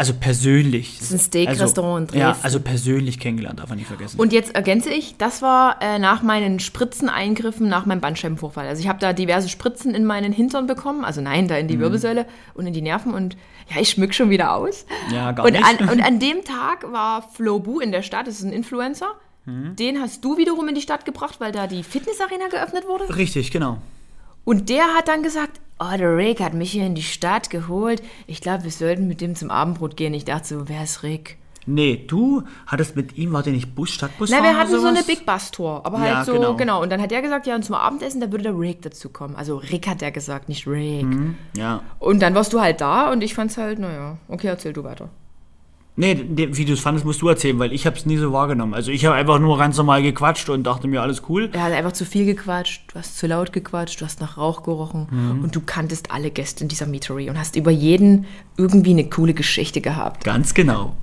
Also 0.00 0.14
persönlich. 0.18 0.96
Das 0.98 1.08
ist 1.08 1.12
ein 1.12 1.18
Steak-Restaurant 1.18 2.12
in 2.12 2.18
Ja, 2.20 2.28
Dresden. 2.28 2.44
also 2.44 2.60
persönlich 2.60 3.18
kennengelernt, 3.20 3.58
darf 3.60 3.68
man 3.68 3.76
nicht 3.76 3.86
vergessen. 3.88 4.18
Und 4.18 4.32
jetzt 4.32 4.54
ergänze 4.54 4.88
ich, 4.88 5.16
das 5.18 5.42
war 5.42 5.76
äh, 5.82 5.98
nach 5.98 6.22
meinen 6.22 6.58
Spritzeneingriffen, 6.58 7.68
nach 7.68 7.84
meinem 7.84 8.00
Bandscheibenvorfall. 8.00 8.66
Also 8.66 8.80
ich 8.80 8.88
habe 8.88 8.98
da 8.98 9.12
diverse 9.12 9.50
Spritzen 9.50 9.94
in 9.94 10.06
meinen 10.06 10.32
Hintern 10.32 10.66
bekommen, 10.66 11.04
also 11.04 11.20
nein, 11.20 11.48
da 11.48 11.56
in 11.58 11.66
Mhm. 11.66 11.68
die 11.68 11.78
Wirbelsäule 11.80 12.24
und 12.54 12.66
in 12.66 12.72
die 12.72 12.80
Nerven 12.80 13.12
und 13.12 13.36
ja, 13.74 13.78
ich 13.80 13.90
schmück 13.90 14.14
schon 14.14 14.30
wieder 14.30 14.54
aus. 14.54 14.86
ja, 15.12 15.32
gar 15.32 15.44
Und 15.44 15.52
nicht. 15.52 15.64
an, 15.64 15.88
und 15.90 16.00
an 16.02 16.18
dem 16.18 16.44
Tag 16.44 16.90
war 16.90 17.20
Flo 17.34 17.58
Bu 17.60 17.80
in 17.80 17.92
der 17.92 18.00
Stadt, 18.02 18.26
das 18.26 18.36
ist 18.36 18.44
ein 18.44 18.52
Influencer. 18.52 19.08
Mhm. 19.44 19.76
Den 19.76 20.00
hast 20.00 20.24
du 20.24 20.38
wiederum 20.38 20.66
in 20.68 20.74
die 20.74 20.80
Stadt 20.80 21.04
gebracht, 21.04 21.40
weil 21.40 21.52
da 21.52 21.66
die 21.66 21.82
Fitnessarena 21.82 22.48
geöffnet 22.50 22.84
wurde. 22.88 23.14
Richtig, 23.16 23.50
genau. 23.50 23.76
Und 24.50 24.68
der 24.68 24.94
hat 24.96 25.06
dann 25.06 25.22
gesagt, 25.22 25.60
oh, 25.78 25.96
der 25.96 26.16
Rick 26.16 26.40
hat 26.40 26.54
mich 26.54 26.72
hier 26.72 26.84
in 26.84 26.96
die 26.96 27.04
Stadt 27.04 27.50
geholt. 27.50 28.02
Ich 28.26 28.40
glaube, 28.40 28.64
wir 28.64 28.72
sollten 28.72 29.06
mit 29.06 29.20
dem 29.20 29.36
zum 29.36 29.48
Abendbrot 29.48 29.96
gehen. 29.96 30.12
Ich 30.12 30.24
dachte 30.24 30.48
so, 30.48 30.68
wer 30.68 30.82
ist 30.82 31.04
Rick? 31.04 31.36
Nee, 31.66 32.04
du 32.08 32.42
hattest 32.66 32.96
mit 32.96 33.16
ihm, 33.16 33.32
war 33.32 33.44
der 33.44 33.52
nicht 33.52 33.76
Bus, 33.76 33.90
Stadtbus 33.90 34.30
fahren 34.30 34.42
wir 34.42 34.58
hatten 34.58 34.72
so 34.72 34.84
eine? 34.84 35.04
Big 35.04 35.24
Bus 35.24 35.52
Tour, 35.52 35.86
aber 35.86 36.04
Ja, 36.04 36.16
halt 36.16 36.26
so, 36.26 36.32
genau. 36.32 36.56
genau. 36.56 36.82
Und 36.82 36.90
dann 36.90 37.00
hat 37.00 37.12
er 37.12 37.22
gesagt, 37.22 37.46
ja, 37.46 37.54
und 37.54 37.64
zum 37.64 37.76
Abendessen, 37.76 38.20
da 38.20 38.32
würde 38.32 38.42
der 38.42 38.58
Rick 38.58 38.82
dazu 38.82 39.10
kommen. 39.10 39.36
Also 39.36 39.58
Rick 39.58 39.86
hat 39.86 40.02
er 40.02 40.10
gesagt, 40.10 40.48
nicht 40.48 40.66
Rick. 40.66 41.06
Ja. 41.56 41.84
Und 42.00 42.20
dann 42.20 42.34
warst 42.34 42.52
du 42.52 42.60
halt 42.60 42.80
da 42.80 43.12
und 43.12 43.22
ich 43.22 43.34
fand's 43.34 43.56
halt, 43.56 43.78
naja, 43.78 44.16
okay, 44.26 44.48
erzähl 44.48 44.72
du 44.72 44.82
weiter. 44.82 45.10
Nee, 46.00 46.14
de- 46.14 46.56
wie 46.56 46.64
du 46.64 46.72
es 46.72 46.80
fandest, 46.80 47.04
musst 47.04 47.20
du 47.22 47.28
erzählen, 47.28 47.58
weil 47.58 47.72
ich 47.72 47.84
habe 47.86 47.94
es 47.96 48.06
nie 48.06 48.16
so 48.16 48.32
wahrgenommen. 48.32 48.72
Also 48.74 48.90
ich 48.90 49.04
habe 49.04 49.14
einfach 49.16 49.38
nur 49.38 49.58
ganz 49.58 49.76
normal 49.76 50.02
gequatscht 50.02 50.48
und 50.48 50.64
dachte 50.64 50.88
mir, 50.88 51.02
alles 51.02 51.22
cool. 51.28 51.50
Er 51.52 51.62
hat 51.62 51.72
einfach 51.72 51.92
zu 51.92 52.04
viel 52.06 52.24
gequatscht, 52.24 52.84
du 52.92 52.98
hast 52.98 53.18
zu 53.18 53.26
laut 53.26 53.52
gequatscht, 53.52 54.00
du 54.00 54.04
hast 54.06 54.20
nach 54.20 54.38
Rauch 54.38 54.62
gerochen 54.62 55.06
Mhm. 55.10 55.44
und 55.44 55.54
du 55.54 55.60
kanntest 55.60 56.10
alle 56.10 56.30
Gäste 56.30 56.64
in 56.64 56.68
dieser 56.68 56.86
Meetery 56.86 57.28
und 57.28 57.38
hast 57.38 57.54
über 57.54 57.70
jeden 57.70 58.24
irgendwie 58.56 58.90
eine 58.90 59.08
coole 59.10 59.34
Geschichte 59.34 59.80
gehabt. 59.80 60.24
Ganz 60.24 60.54
genau. 60.54 60.96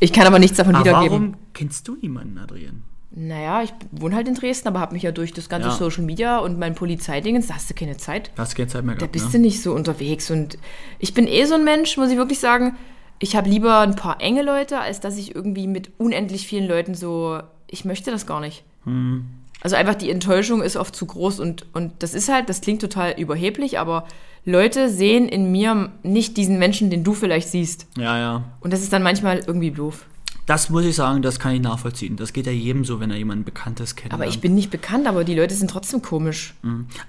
Ich 0.00 0.12
kann 0.12 0.26
aber 0.26 0.38
nichts 0.38 0.56
davon 0.56 0.74
Aber 0.74 0.84
wiedergeben. 0.84 1.10
warum 1.12 1.34
kennst 1.54 1.86
du 1.86 1.96
niemanden, 2.00 2.36
Adrian? 2.38 2.82
Naja, 3.12 3.62
ich 3.62 3.72
wohne 3.92 4.14
halt 4.14 4.28
in 4.28 4.34
Dresden, 4.34 4.68
aber 4.68 4.80
habe 4.80 4.94
mich 4.94 5.02
ja 5.02 5.10
durch 5.12 5.32
das 5.32 5.48
ganze 5.48 5.68
Ja. 5.68 5.74
Social 5.74 6.04
Media 6.04 6.38
und 6.38 6.58
mein 6.58 6.74
Polizeidingens, 6.74 7.48
da 7.48 7.54
hast 7.54 7.68
du 7.68 7.74
keine 7.74 7.96
Zeit. 7.96 8.30
Du 8.36 8.40
hast 8.42 8.54
keine 8.54 8.68
Zeit 8.68 8.84
mehr 8.84 8.94
Da 8.94 8.98
gehabt, 9.00 9.12
bist 9.12 9.26
ne? 9.26 9.32
du 9.32 9.38
nicht 9.40 9.62
so 9.62 9.72
unterwegs. 9.74 10.30
Und 10.30 10.58
ich 11.00 11.12
bin 11.12 11.26
eh 11.26 11.44
so 11.44 11.54
ein 11.56 11.64
Mensch, 11.64 11.96
muss 11.96 12.10
ich 12.10 12.16
wirklich 12.16 12.38
sagen. 12.38 12.76
Ich 13.20 13.36
habe 13.36 13.48
lieber 13.48 13.80
ein 13.80 13.96
paar 13.96 14.20
enge 14.20 14.42
Leute, 14.42 14.80
als 14.80 14.98
dass 14.98 15.18
ich 15.18 15.34
irgendwie 15.34 15.66
mit 15.66 15.90
unendlich 15.98 16.46
vielen 16.46 16.66
Leuten 16.66 16.94
so. 16.94 17.40
Ich 17.68 17.84
möchte 17.84 18.10
das 18.10 18.26
gar 18.26 18.40
nicht. 18.40 18.64
Hm. 18.84 19.26
Also 19.60 19.76
einfach 19.76 19.94
die 19.94 20.10
Enttäuschung 20.10 20.62
ist 20.62 20.76
oft 20.76 20.96
zu 20.96 21.06
groß 21.06 21.38
und, 21.38 21.66
und 21.74 21.92
das 22.02 22.14
ist 22.14 22.30
halt, 22.30 22.48
das 22.48 22.62
klingt 22.62 22.80
total 22.80 23.12
überheblich, 23.18 23.78
aber 23.78 24.06
Leute 24.46 24.88
sehen 24.88 25.28
in 25.28 25.52
mir 25.52 25.92
nicht 26.02 26.38
diesen 26.38 26.58
Menschen, 26.58 26.88
den 26.88 27.04
du 27.04 27.12
vielleicht 27.12 27.48
siehst. 27.48 27.86
Ja, 27.98 28.18
ja. 28.18 28.44
Und 28.60 28.72
das 28.72 28.80
ist 28.80 28.92
dann 28.92 29.02
manchmal 29.02 29.40
irgendwie 29.40 29.70
doof. 29.70 30.06
Das 30.46 30.70
muss 30.70 30.84
ich 30.84 30.96
sagen, 30.96 31.20
das 31.20 31.38
kann 31.38 31.54
ich 31.54 31.60
nachvollziehen. 31.60 32.16
Das 32.16 32.32
geht 32.32 32.46
ja 32.46 32.52
jedem 32.52 32.84
so, 32.84 32.98
wenn 33.00 33.10
er 33.10 33.18
jemanden 33.18 33.44
Bekanntes 33.44 33.94
kennt. 33.96 34.14
Aber 34.14 34.26
ich 34.26 34.40
bin 34.40 34.54
nicht 34.54 34.70
bekannt, 34.70 35.06
aber 35.06 35.24
die 35.24 35.34
Leute 35.34 35.54
sind 35.54 35.70
trotzdem 35.70 36.00
komisch. 36.00 36.54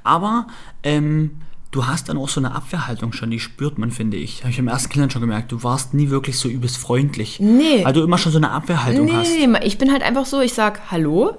Aber 0.04 0.48
ähm, 0.84 1.32
du 1.72 1.88
hast 1.88 2.10
dann 2.10 2.18
auch 2.18 2.30
so 2.30 2.40
eine 2.40 2.54
Abwehrhaltung 2.54 3.14
schon, 3.14 3.32
die 3.32 3.40
spürt 3.40 3.78
man, 3.78 3.92
finde 3.92 4.18
ich. 4.18 4.42
Habe 4.42 4.52
ich 4.52 4.60
im 4.60 4.68
ersten 4.68 4.90
Kennenlernen 4.90 5.12
schon 5.12 5.22
gemerkt. 5.22 5.52
Du 5.52 5.64
warst 5.64 5.94
nie 5.94 6.10
wirklich 6.10 6.38
so 6.38 6.50
übelst 6.50 6.78
freundlich. 6.78 7.40
Nee. 7.40 7.84
Weil 7.84 7.94
du 7.94 8.04
immer 8.04 8.18
schon 8.18 8.32
so 8.32 8.38
eine 8.38 8.52
Abwehrhaltung 8.52 9.06
Nee, 9.06 9.14
hast. 9.14 9.32
nee, 9.32 9.48
nee, 9.48 9.60
ich 9.64 9.78
bin 9.78 9.92
halt 9.92 10.04
einfach 10.04 10.26
so, 10.26 10.42
ich 10.42 10.54
sag 10.54 10.92
Hallo, 10.92 11.38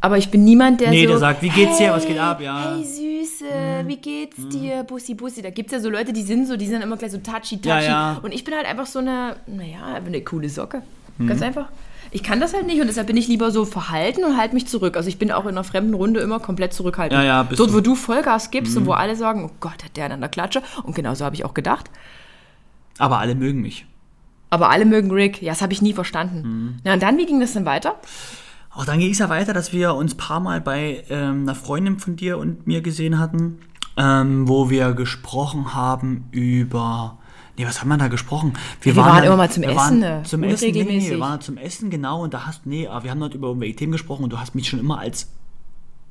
aber 0.00 0.18
ich 0.18 0.30
bin 0.30 0.44
niemand, 0.44 0.80
der 0.80 0.90
Nee, 0.90 1.04
so... 1.04 1.10
der 1.10 1.18
sagt, 1.18 1.42
wie 1.42 1.48
geht's 1.48 1.78
dir, 1.78 1.92
was 1.92 2.06
geht 2.06 2.18
ab, 2.18 2.40
ja. 2.40 2.74
Hey, 2.74 2.84
Süße, 2.84 3.44
wie 3.86 3.96
geht's 3.96 4.48
dir, 4.48 4.82
Bussi, 4.82 5.14
Bussi. 5.14 5.40
Da 5.40 5.50
gibt's 5.50 5.72
ja 5.72 5.80
so 5.80 5.88
Leute, 5.88 6.12
die 6.12 6.22
sind 6.22 6.46
so, 6.46 6.56
die 6.56 6.66
sind 6.66 6.82
immer 6.82 6.96
gleich 6.96 7.12
so 7.12 7.18
touchy, 7.18 7.56
touchy. 7.56 7.68
Ja, 7.68 7.80
ja. 7.80 8.20
Und 8.22 8.32
ich 8.34 8.44
bin 8.44 8.54
halt 8.54 8.66
einfach 8.66 8.86
so 8.86 8.98
eine, 8.98 9.36
naja, 9.46 9.94
eine 10.04 10.20
coole 10.22 10.48
Socke. 10.48 10.82
Mhm. 11.18 11.28
Ganz 11.28 11.42
einfach. 11.42 11.68
Ich 12.14 12.22
kann 12.22 12.38
das 12.38 12.54
halt 12.54 12.66
nicht 12.66 12.80
und 12.80 12.86
deshalb 12.86 13.08
bin 13.08 13.16
ich 13.16 13.26
lieber 13.26 13.50
so 13.50 13.64
verhalten 13.64 14.22
und 14.22 14.36
halte 14.36 14.54
mich 14.54 14.68
zurück. 14.68 14.96
Also 14.96 15.08
ich 15.08 15.18
bin 15.18 15.32
auch 15.32 15.42
in 15.42 15.48
einer 15.48 15.64
fremden 15.64 15.94
Runde 15.94 16.20
immer 16.20 16.38
komplett 16.38 16.72
zurückhaltend. 16.72 17.20
Ja, 17.20 17.26
ja, 17.26 17.42
bist 17.42 17.58
Dort, 17.58 17.70
du. 17.70 17.72
Mhm. 17.72 17.76
wo 17.78 17.80
du 17.80 17.94
Vollgas 17.96 18.52
gibst 18.52 18.76
und 18.76 18.86
wo 18.86 18.92
alle 18.92 19.16
sagen, 19.16 19.44
oh 19.44 19.50
Gott, 19.58 19.82
hat 19.84 19.96
der 19.96 20.12
an 20.12 20.20
der 20.20 20.28
Klatsche. 20.28 20.62
Und 20.84 20.94
genauso 20.94 21.24
habe 21.24 21.34
ich 21.34 21.44
auch 21.44 21.54
gedacht. 21.54 21.90
Aber 22.98 23.18
alle 23.18 23.34
mögen 23.34 23.62
mich. 23.62 23.84
Aber 24.48 24.70
alle 24.70 24.84
mögen 24.84 25.10
Rick. 25.10 25.42
Ja, 25.42 25.50
das 25.50 25.60
habe 25.60 25.72
ich 25.72 25.82
nie 25.82 25.92
verstanden. 25.92 26.42
Mhm. 26.46 26.76
Na 26.84 26.94
und 26.94 27.02
dann, 27.02 27.18
wie 27.18 27.26
ging 27.26 27.40
das 27.40 27.54
dann 27.54 27.64
weiter? 27.64 27.96
Auch 28.70 28.84
dann 28.84 29.00
ging 29.00 29.10
es 29.10 29.18
ja 29.18 29.28
weiter, 29.28 29.52
dass 29.52 29.72
wir 29.72 29.96
uns 29.96 30.14
ein 30.14 30.16
paar 30.16 30.38
Mal 30.38 30.60
bei 30.60 31.02
ähm, 31.10 31.42
einer 31.42 31.56
Freundin 31.56 31.98
von 31.98 32.14
dir 32.14 32.38
und 32.38 32.64
mir 32.68 32.80
gesehen 32.80 33.18
hatten, 33.18 33.58
ähm, 33.96 34.46
wo 34.46 34.70
wir 34.70 34.92
gesprochen 34.92 35.74
haben 35.74 36.28
über. 36.30 37.18
Nee, 37.56 37.66
was 37.66 37.80
haben 37.80 37.88
wir 37.88 37.96
da 37.96 38.08
gesprochen? 38.08 38.54
wir 38.82 38.96
waren 38.96 39.16
dann- 39.16 39.24
immer 39.24 39.36
mal 39.36 39.50
zum 39.50 39.62
wir 39.62 39.68
Essen, 39.70 39.78
waren 39.78 39.98
ne? 40.00 40.22
Zum 40.24 40.42
Essen, 40.42 40.70
nee, 40.72 41.08
wir 41.10 41.20
waren 41.20 41.40
zum 41.40 41.56
Essen, 41.56 41.88
genau, 41.90 42.22
und 42.22 42.34
da 42.34 42.46
hast, 42.46 42.66
nee, 42.66 42.88
aber 42.88 43.04
wir 43.04 43.10
haben 43.12 43.20
dort 43.20 43.34
über 43.34 43.48
irgendwelche 43.48 43.76
Themen 43.76 43.92
gesprochen 43.92 44.24
und 44.24 44.32
du 44.32 44.40
hast 44.40 44.54
mich 44.56 44.68
schon 44.68 44.80
immer 44.80 44.98
als 44.98 45.28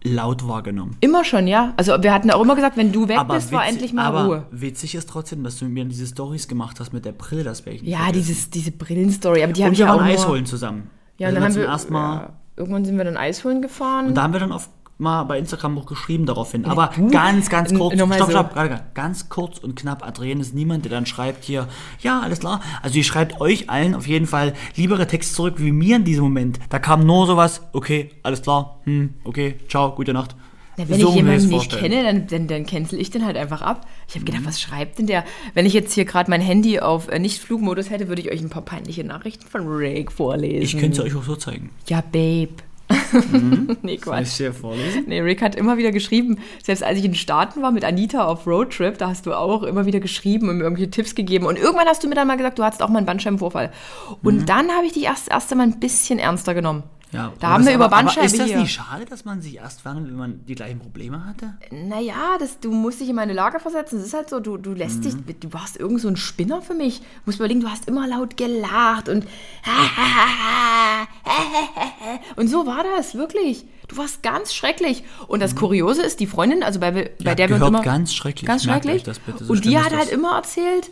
laut 0.06 0.45
wahrgenommen. 0.47 0.97
Immer 0.99 1.23
schon, 1.23 1.47
ja. 1.47 1.73
Also 1.77 1.93
wir 2.01 2.13
hatten 2.13 2.29
auch 2.32 2.41
immer 2.41 2.56
gesagt, 2.56 2.75
wenn 2.75 2.91
du 2.91 3.08
weg 3.08 3.19
bist, 3.29 3.51
war 3.53 3.62
witzig- 3.62 3.73
endlich 3.73 3.93
mal 3.93 4.06
aber 4.06 4.25
Ruhe. 4.25 4.45
witzig 4.51 4.95
ist 4.95 5.10
trotzdem, 5.10 5.43
dass 5.43 5.58
du 5.60 5.65
mit 5.65 5.73
mir 5.73 5.86
diese 5.86 6.08
Stories 6.08 6.47
gemacht 6.49 6.79
hast 6.79 6.91
mit 6.93 7.06
der 7.06 7.13
Brille, 7.13 7.43
das 7.43 7.65
werde 7.65 7.77
ich 7.77 7.84
nicht 7.84 7.91
Ja, 7.91 7.99
vergessen. 7.99 8.25
dieses, 8.27 8.49
diese 8.49 8.71
Brillenstory, 8.71 9.43
aber 9.43 9.53
die 9.53 9.62
habe 9.63 9.69
Und 9.69 9.73
ich 9.73 9.79
wir 9.79 9.93
auch 9.93 9.97
waren 9.99 10.08
Eis 10.08 10.27
holen 10.27 10.45
zusammen. 10.45 10.89
Ja, 11.17 11.27
Da 11.29 11.36
dann 11.36 11.43
haben 11.43 11.56
wir 11.56 11.62
zum 11.63 11.71
ersten 11.71 11.93
Mal 11.93 12.15
ja, 12.21 12.34
irgendwann 12.58 12.84
sind 12.86 12.97
wir 12.97 13.06
dann 13.06 13.15
Eis 13.17 13.43
holen 13.45 13.62
gefahren. 13.62 14.08
Und 14.08 14.15
da 14.15 14.23
haben 14.23 14.34
wir 14.34 14.39
dann 14.41 14.51
oft 14.51 14.69
mal 14.97 15.23
bei 15.23 15.38
Instagram 15.39 15.77
auch 15.77 15.86
geschrieben 15.86 16.25
daraufhin. 16.25 16.65
Aber 16.65 16.91
du? 16.95 17.10
ganz, 17.10 17.49
ganz 17.49 17.71
N- 17.71 17.79
kurz. 17.79 17.95
nochmal 17.95 18.17
Stopp, 18.19 18.27
so. 18.32 18.38
stopp, 18.38 18.53
gerade, 18.53 18.69
gerade. 18.69 18.84
Ganz 18.93 19.29
kurz 19.29 19.58
und 19.58 19.75
knapp. 19.75 20.06
Adrian 20.08 20.39
ist 20.39 20.53
niemand, 20.53 20.86
der 20.86 20.91
dann 20.91 21.06
schreibt 21.06 21.43
hier, 21.43 21.67
ja, 22.01 22.19
alles 22.21 22.39
klar. 22.39 22.62
Also 22.82 22.97
ihr 22.97 23.03
schreibt 23.03 23.41
euch 23.41 23.69
allen 23.69 23.95
auf 23.95 24.08
jeden 24.08 24.27
Fall 24.27 24.53
liebere 24.75 25.08
Texte 25.08 25.34
zurück 25.36 25.56
wie 25.58 25.71
mir 25.71 25.97
in 25.97 26.03
diesem 26.06 26.23
Moment. 26.23 26.60
Da 26.69 26.79
kam 26.79 27.06
nur 27.06 27.27
sowas, 27.27 27.62
okay, 27.73 28.12
alles 28.23 28.41
klar, 28.41 28.79
hm, 28.86 29.15
okay, 29.23 29.56
ciao, 29.67 29.93
gute 29.93 30.13
Nacht. 30.13 30.36
Na, 30.75 30.89
wenn 30.89 30.99
So 30.99 31.10
ich 31.10 31.15
jemanden 31.17 31.49
nicht 31.49 31.69
kenne, 31.77 32.01
dann, 32.03 32.25
dann, 32.25 32.47
dann 32.47 32.65
cancel 32.65 32.99
ich 32.99 33.12
den 33.12 33.23
halt 33.25 33.38
einfach 33.38 33.62
ab. 33.62 33.86
Ich 34.08 34.15
habe 34.15 34.21
Mhm. 34.21 34.25
gedacht, 34.25 34.45
was 34.45 34.60
schreibt 34.60 34.97
denn 34.97 35.06
der? 35.06 35.23
Wenn 35.53 35.67
ich 35.67 35.73
jetzt 35.73 35.93
hier 35.93 36.03
gerade 36.06 36.32
mein 36.32 36.41
Handy 36.41 36.79
auf 36.79 37.10
äh, 37.10 37.19
Nicht-Flugmodus 37.19 37.91
hätte, 37.91 38.08
würde 38.08 38.23
ich 38.23 38.32
euch 38.32 38.41
ein 38.41 38.49
paar 38.49 38.63
peinliche 38.63 39.03
Nachrichten 39.03 39.45
von 39.47 39.67
Rick 39.67 40.12
vorlesen. 40.12 40.63
Ich 40.63 40.75
könnte 40.79 40.99
es 41.01 41.06
euch 41.06 41.15
auch 41.15 41.23
so 41.23 41.36
zeigen. 41.36 41.69
Ja, 41.88 42.01
Babe. 42.01 42.49
nee, 43.32 43.67
Soll 43.73 43.89
ich 43.93 44.01
Quatsch. 44.01 44.39
dir 44.39 44.53
vorlesen? 44.53 45.03
Nee, 45.08 45.21
Rick 45.21 45.41
hat 45.41 45.56
immer 45.56 45.77
wieder 45.77 45.91
geschrieben, 45.91 46.39
selbst 46.63 46.84
als 46.84 46.97
ich 46.99 47.06
in 47.06 47.12
den 47.12 47.17
Staaten 47.17 47.62
war 47.62 47.71
mit 47.71 47.84
Anita 47.86 48.25
auf 48.25 48.45
Roadtrip, 48.47 48.97
da 48.97 49.10
hast 49.10 49.25
du 49.25 49.34
auch 49.34 49.63
immer 49.63 49.86
wieder 49.86 49.99
geschrieben 49.99 50.49
und 50.49 50.58
mir 50.58 50.63
irgendwelche 50.63 50.91
Tipps 50.91 51.15
gegeben. 51.15 51.45
Und 51.45 51.58
irgendwann 51.58 51.88
hast 51.88 52.03
du 52.03 52.08
mir 52.08 52.15
dann 52.15 52.27
mal 52.27 52.38
gesagt, 52.38 52.60
du 52.60 52.63
hattest 52.63 52.82
auch 52.82 52.89
mal 52.89 52.97
einen 52.97 53.06
Bandscheibenvorfall. 53.06 53.71
Und 54.23 54.41
Mhm. 54.41 54.45
dann 54.45 54.71
habe 54.71 54.86
ich 54.86 54.93
dich 54.93 55.03
erst, 55.03 55.29
erst 55.32 55.51
einmal 55.51 55.67
ein 55.67 55.79
bisschen 55.79 56.19
ernster 56.19 56.53
genommen. 56.53 56.84
Ja, 57.13 57.32
Da 57.39 57.49
haben 57.49 57.65
wir 57.65 57.76
über 57.76 57.86
aber 57.86 57.97
Bandscheibe 57.97 58.26
Ist 58.26 58.39
das 58.39 58.47
hier. 58.47 58.58
nicht 58.58 58.73
schade, 58.73 59.06
dass 59.06 59.23
man 59.23 59.41
sich 59.41 59.58
erst 59.58 59.86
warnt, 59.86 60.08
wenn 60.08 60.15
man 60.15 60.45
die 60.45 60.56
gleichen 60.56 60.80
Probleme 60.80 61.26
hatte? 61.26 61.54
Naja, 61.71 62.38
das, 62.39 62.60
du 62.60 62.71
musst 62.71 62.99
dich 62.99 63.10
in 63.10 63.15
meine 63.15 63.34
Lage 63.34 63.60
versetzen. 63.60 63.99
Es 63.99 64.08
ist 64.08 64.13
halt 64.15 64.30
so, 64.30 64.39
du, 64.39 64.58
du 64.58 64.73
lässt 64.73 65.06
dich, 65.06 65.13
du 65.39 65.54
warst 65.54 65.78
irgend 65.78 66.02
so 66.02 66.08
ein 66.08 66.17
Spinner 66.17 66.62
für 66.63 66.73
mich. 66.73 66.99
Du 66.99 67.06
musst 67.28 67.38
überlegen, 67.38 67.62
du 67.62 67.69
hast 67.69 67.88
immer 67.88 68.08
laut 68.08 68.36
gelacht 68.36 69.10
und 69.10 69.28
und 72.36 72.47
so 72.47 72.65
war 72.65 72.84
das, 72.97 73.15
wirklich. 73.15 73.65
Du 73.88 73.97
warst 73.97 74.23
ganz 74.23 74.54
schrecklich. 74.54 75.04
Und 75.28 75.41
das 75.41 75.56
Kuriose 75.56 76.02
ist, 76.02 76.19
die 76.19 76.28
Freundin, 76.28 76.63
also 76.63 76.80
bei, 76.80 76.91
bei 76.91 77.12
Ja, 77.19 77.36
der 77.36 77.49
wir 77.49 77.58
uns 77.58 77.67
immer... 77.67 77.82
ganz 77.82 78.13
schrecklich. 78.13 78.47
Ganz 78.47 78.63
schrecklich. 78.63 79.04
bitte, 79.04 79.45
so 79.45 79.54
und 79.54 79.65
die 79.65 79.78
hat 79.78 79.95
halt 79.95 80.10
immer 80.10 80.36
erzählt, 80.36 80.89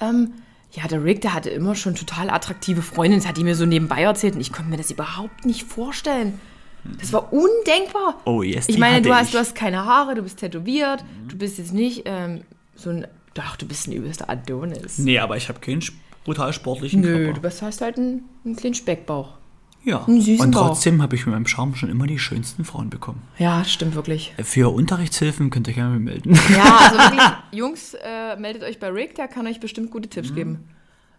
ähm, 0.00 0.32
ja, 0.72 0.86
der 0.88 1.04
Rick, 1.04 1.20
der 1.20 1.34
hatte 1.34 1.50
immer 1.50 1.74
schon 1.74 1.94
total 1.94 2.30
attraktive 2.30 2.82
Freundinnen. 2.82 3.20
Das 3.20 3.28
hat 3.28 3.36
die 3.36 3.44
mir 3.44 3.54
so 3.54 3.66
nebenbei 3.66 4.02
erzählt 4.02 4.34
und 4.34 4.40
ich 4.40 4.52
konnte 4.52 4.70
mir 4.70 4.76
das 4.78 4.90
überhaupt 4.90 5.44
nicht 5.44 5.64
vorstellen. 5.64 6.40
Das 6.98 7.12
war 7.12 7.32
undenkbar. 7.32 8.20
Oh, 8.24 8.42
yes, 8.42 8.68
Ich 8.68 8.78
meine, 8.78 9.02
du 9.02 9.14
hast, 9.14 9.26
ich. 9.26 9.32
du 9.32 9.38
hast 9.38 9.54
keine 9.54 9.84
Haare, 9.84 10.14
du 10.16 10.22
bist 10.22 10.38
tätowiert, 10.38 11.04
du 11.28 11.36
bist 11.36 11.58
jetzt 11.58 11.72
nicht 11.72 12.02
ähm, 12.06 12.40
so 12.74 12.90
ein. 12.90 13.06
Doch, 13.34 13.56
du 13.56 13.66
bist 13.66 13.86
ein 13.86 13.92
übelster 13.92 14.28
Adonis. 14.28 14.98
Nee, 14.98 15.18
aber 15.18 15.36
ich 15.36 15.48
habe 15.48 15.60
keinen 15.60 15.82
brutal 16.24 16.52
sportlichen 16.52 17.00
Nö, 17.00 17.18
Körper. 17.18 17.32
du 17.34 17.40
bist, 17.40 17.62
hast 17.62 17.80
halt 17.80 17.96
einen, 17.98 18.24
einen 18.44 18.56
kleinen 18.56 18.74
Speckbauch. 18.74 19.34
Ja. 19.84 20.04
einen 20.04 20.20
süßen 20.20 20.46
Und 20.46 20.52
trotzdem 20.52 21.02
habe 21.02 21.16
ich 21.16 21.26
mit 21.26 21.34
meinem 21.34 21.46
Charme 21.46 21.74
schon 21.74 21.88
immer 21.90 22.06
die 22.06 22.18
schönsten 22.18 22.64
Frauen 22.64 22.90
bekommen. 22.90 23.22
Ja, 23.38 23.64
stimmt 23.64 23.94
wirklich. 23.94 24.34
Für 24.42 24.72
Unterrichtshilfen 24.72 25.50
könnt 25.50 25.68
ihr 25.68 25.74
gerne 25.74 25.98
melden. 25.98 26.34
Ja, 26.54 26.76
also 26.78 26.98
wirklich, 26.98 27.28
Jungs, 27.52 27.94
äh, 27.94 28.36
meldet 28.36 28.62
euch 28.62 28.78
bei 28.80 28.88
Rick, 28.88 29.14
der 29.16 29.28
kann 29.28 29.46
euch 29.46 29.60
bestimmt 29.60 29.90
gute 29.90 30.08
Tipps 30.08 30.30
Mhm. 30.30 30.34
geben. 30.34 30.68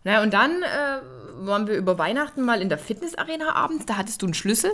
Naja, 0.06 0.22
und 0.22 0.34
dann 0.34 0.52
äh, 0.52 1.46
waren 1.48 1.68
wir 1.68 1.76
über 1.76 1.98
Weihnachten 1.98 2.42
mal 2.44 2.62
in 2.62 2.70
der 2.70 2.78
Fitnessarena 2.78 3.56
abends, 3.56 3.86
da 3.86 3.98
hattest 3.98 4.22
du 4.22 4.26
einen 4.28 4.34
Schlüssel. 4.34 4.72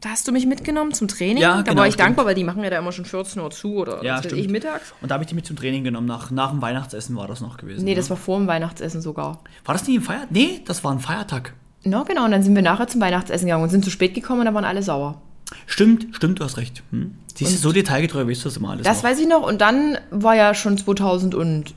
Da 0.00 0.10
hast 0.10 0.28
du 0.28 0.32
mich 0.32 0.46
mitgenommen 0.46 0.92
zum 0.94 1.08
Training. 1.08 1.38
Ja, 1.42 1.56
da 1.56 1.62
genau, 1.62 1.80
war 1.80 1.86
ich 1.88 1.94
stimmt. 1.94 2.06
dankbar, 2.06 2.26
weil 2.26 2.36
die 2.36 2.44
machen 2.44 2.62
ja 2.62 2.70
da 2.70 2.78
immer 2.78 2.92
schon 2.92 3.04
14 3.04 3.42
Uhr 3.42 3.50
zu 3.50 3.74
oder 3.78 4.04
Ja, 4.04 4.18
stimmt. 4.18 4.34
ich 4.40 4.48
mittags. 4.48 4.94
Und 5.00 5.10
da 5.10 5.14
habe 5.14 5.24
ich 5.24 5.28
die 5.28 5.34
mit 5.34 5.44
zum 5.44 5.56
Training 5.56 5.82
genommen. 5.82 6.06
Nach, 6.06 6.30
nach 6.30 6.50
dem 6.50 6.62
Weihnachtsessen 6.62 7.16
war 7.16 7.26
das 7.26 7.40
noch 7.40 7.56
gewesen. 7.56 7.82
Nee, 7.84 7.90
ne? 7.90 7.96
das 7.96 8.08
war 8.08 8.16
vor 8.16 8.38
dem 8.38 8.46
Weihnachtsessen 8.46 9.00
sogar. 9.00 9.40
War 9.64 9.72
das 9.74 9.88
nicht 9.88 9.96
ein 9.98 10.02
Feiertag? 10.02 10.30
Nee, 10.30 10.60
das 10.66 10.84
war 10.84 10.92
ein 10.92 11.00
Feiertag. 11.00 11.54
Na 11.84 12.02
genau, 12.02 12.24
und 12.24 12.32
dann 12.32 12.42
sind 12.42 12.54
wir 12.54 12.62
nachher 12.62 12.88
zum 12.88 13.00
Weihnachtsessen 13.00 13.46
gegangen 13.46 13.62
und 13.62 13.70
sind 13.70 13.84
zu 13.84 13.90
spät 13.90 14.14
gekommen 14.14 14.40
und 14.40 14.46
da 14.46 14.54
waren 14.54 14.64
alle 14.64 14.82
sauer. 14.82 15.20
Stimmt, 15.66 16.08
stimmt, 16.12 16.40
du 16.40 16.44
hast 16.44 16.56
recht. 16.56 16.82
Hm? 16.90 17.14
Siehst 17.34 17.54
du, 17.54 17.58
so 17.58 17.72
detailgetreu 17.72 18.26
weißt 18.26 18.44
du 18.44 18.48
das 18.48 18.56
immer 18.56 18.70
alles 18.70 18.84
Das 18.84 18.98
noch. 18.98 19.04
weiß 19.04 19.20
ich 19.20 19.28
noch. 19.28 19.46
Und 19.46 19.60
dann 19.60 19.96
war 20.10 20.34
ja 20.34 20.54
schon 20.54 20.76
2019? 20.76 21.74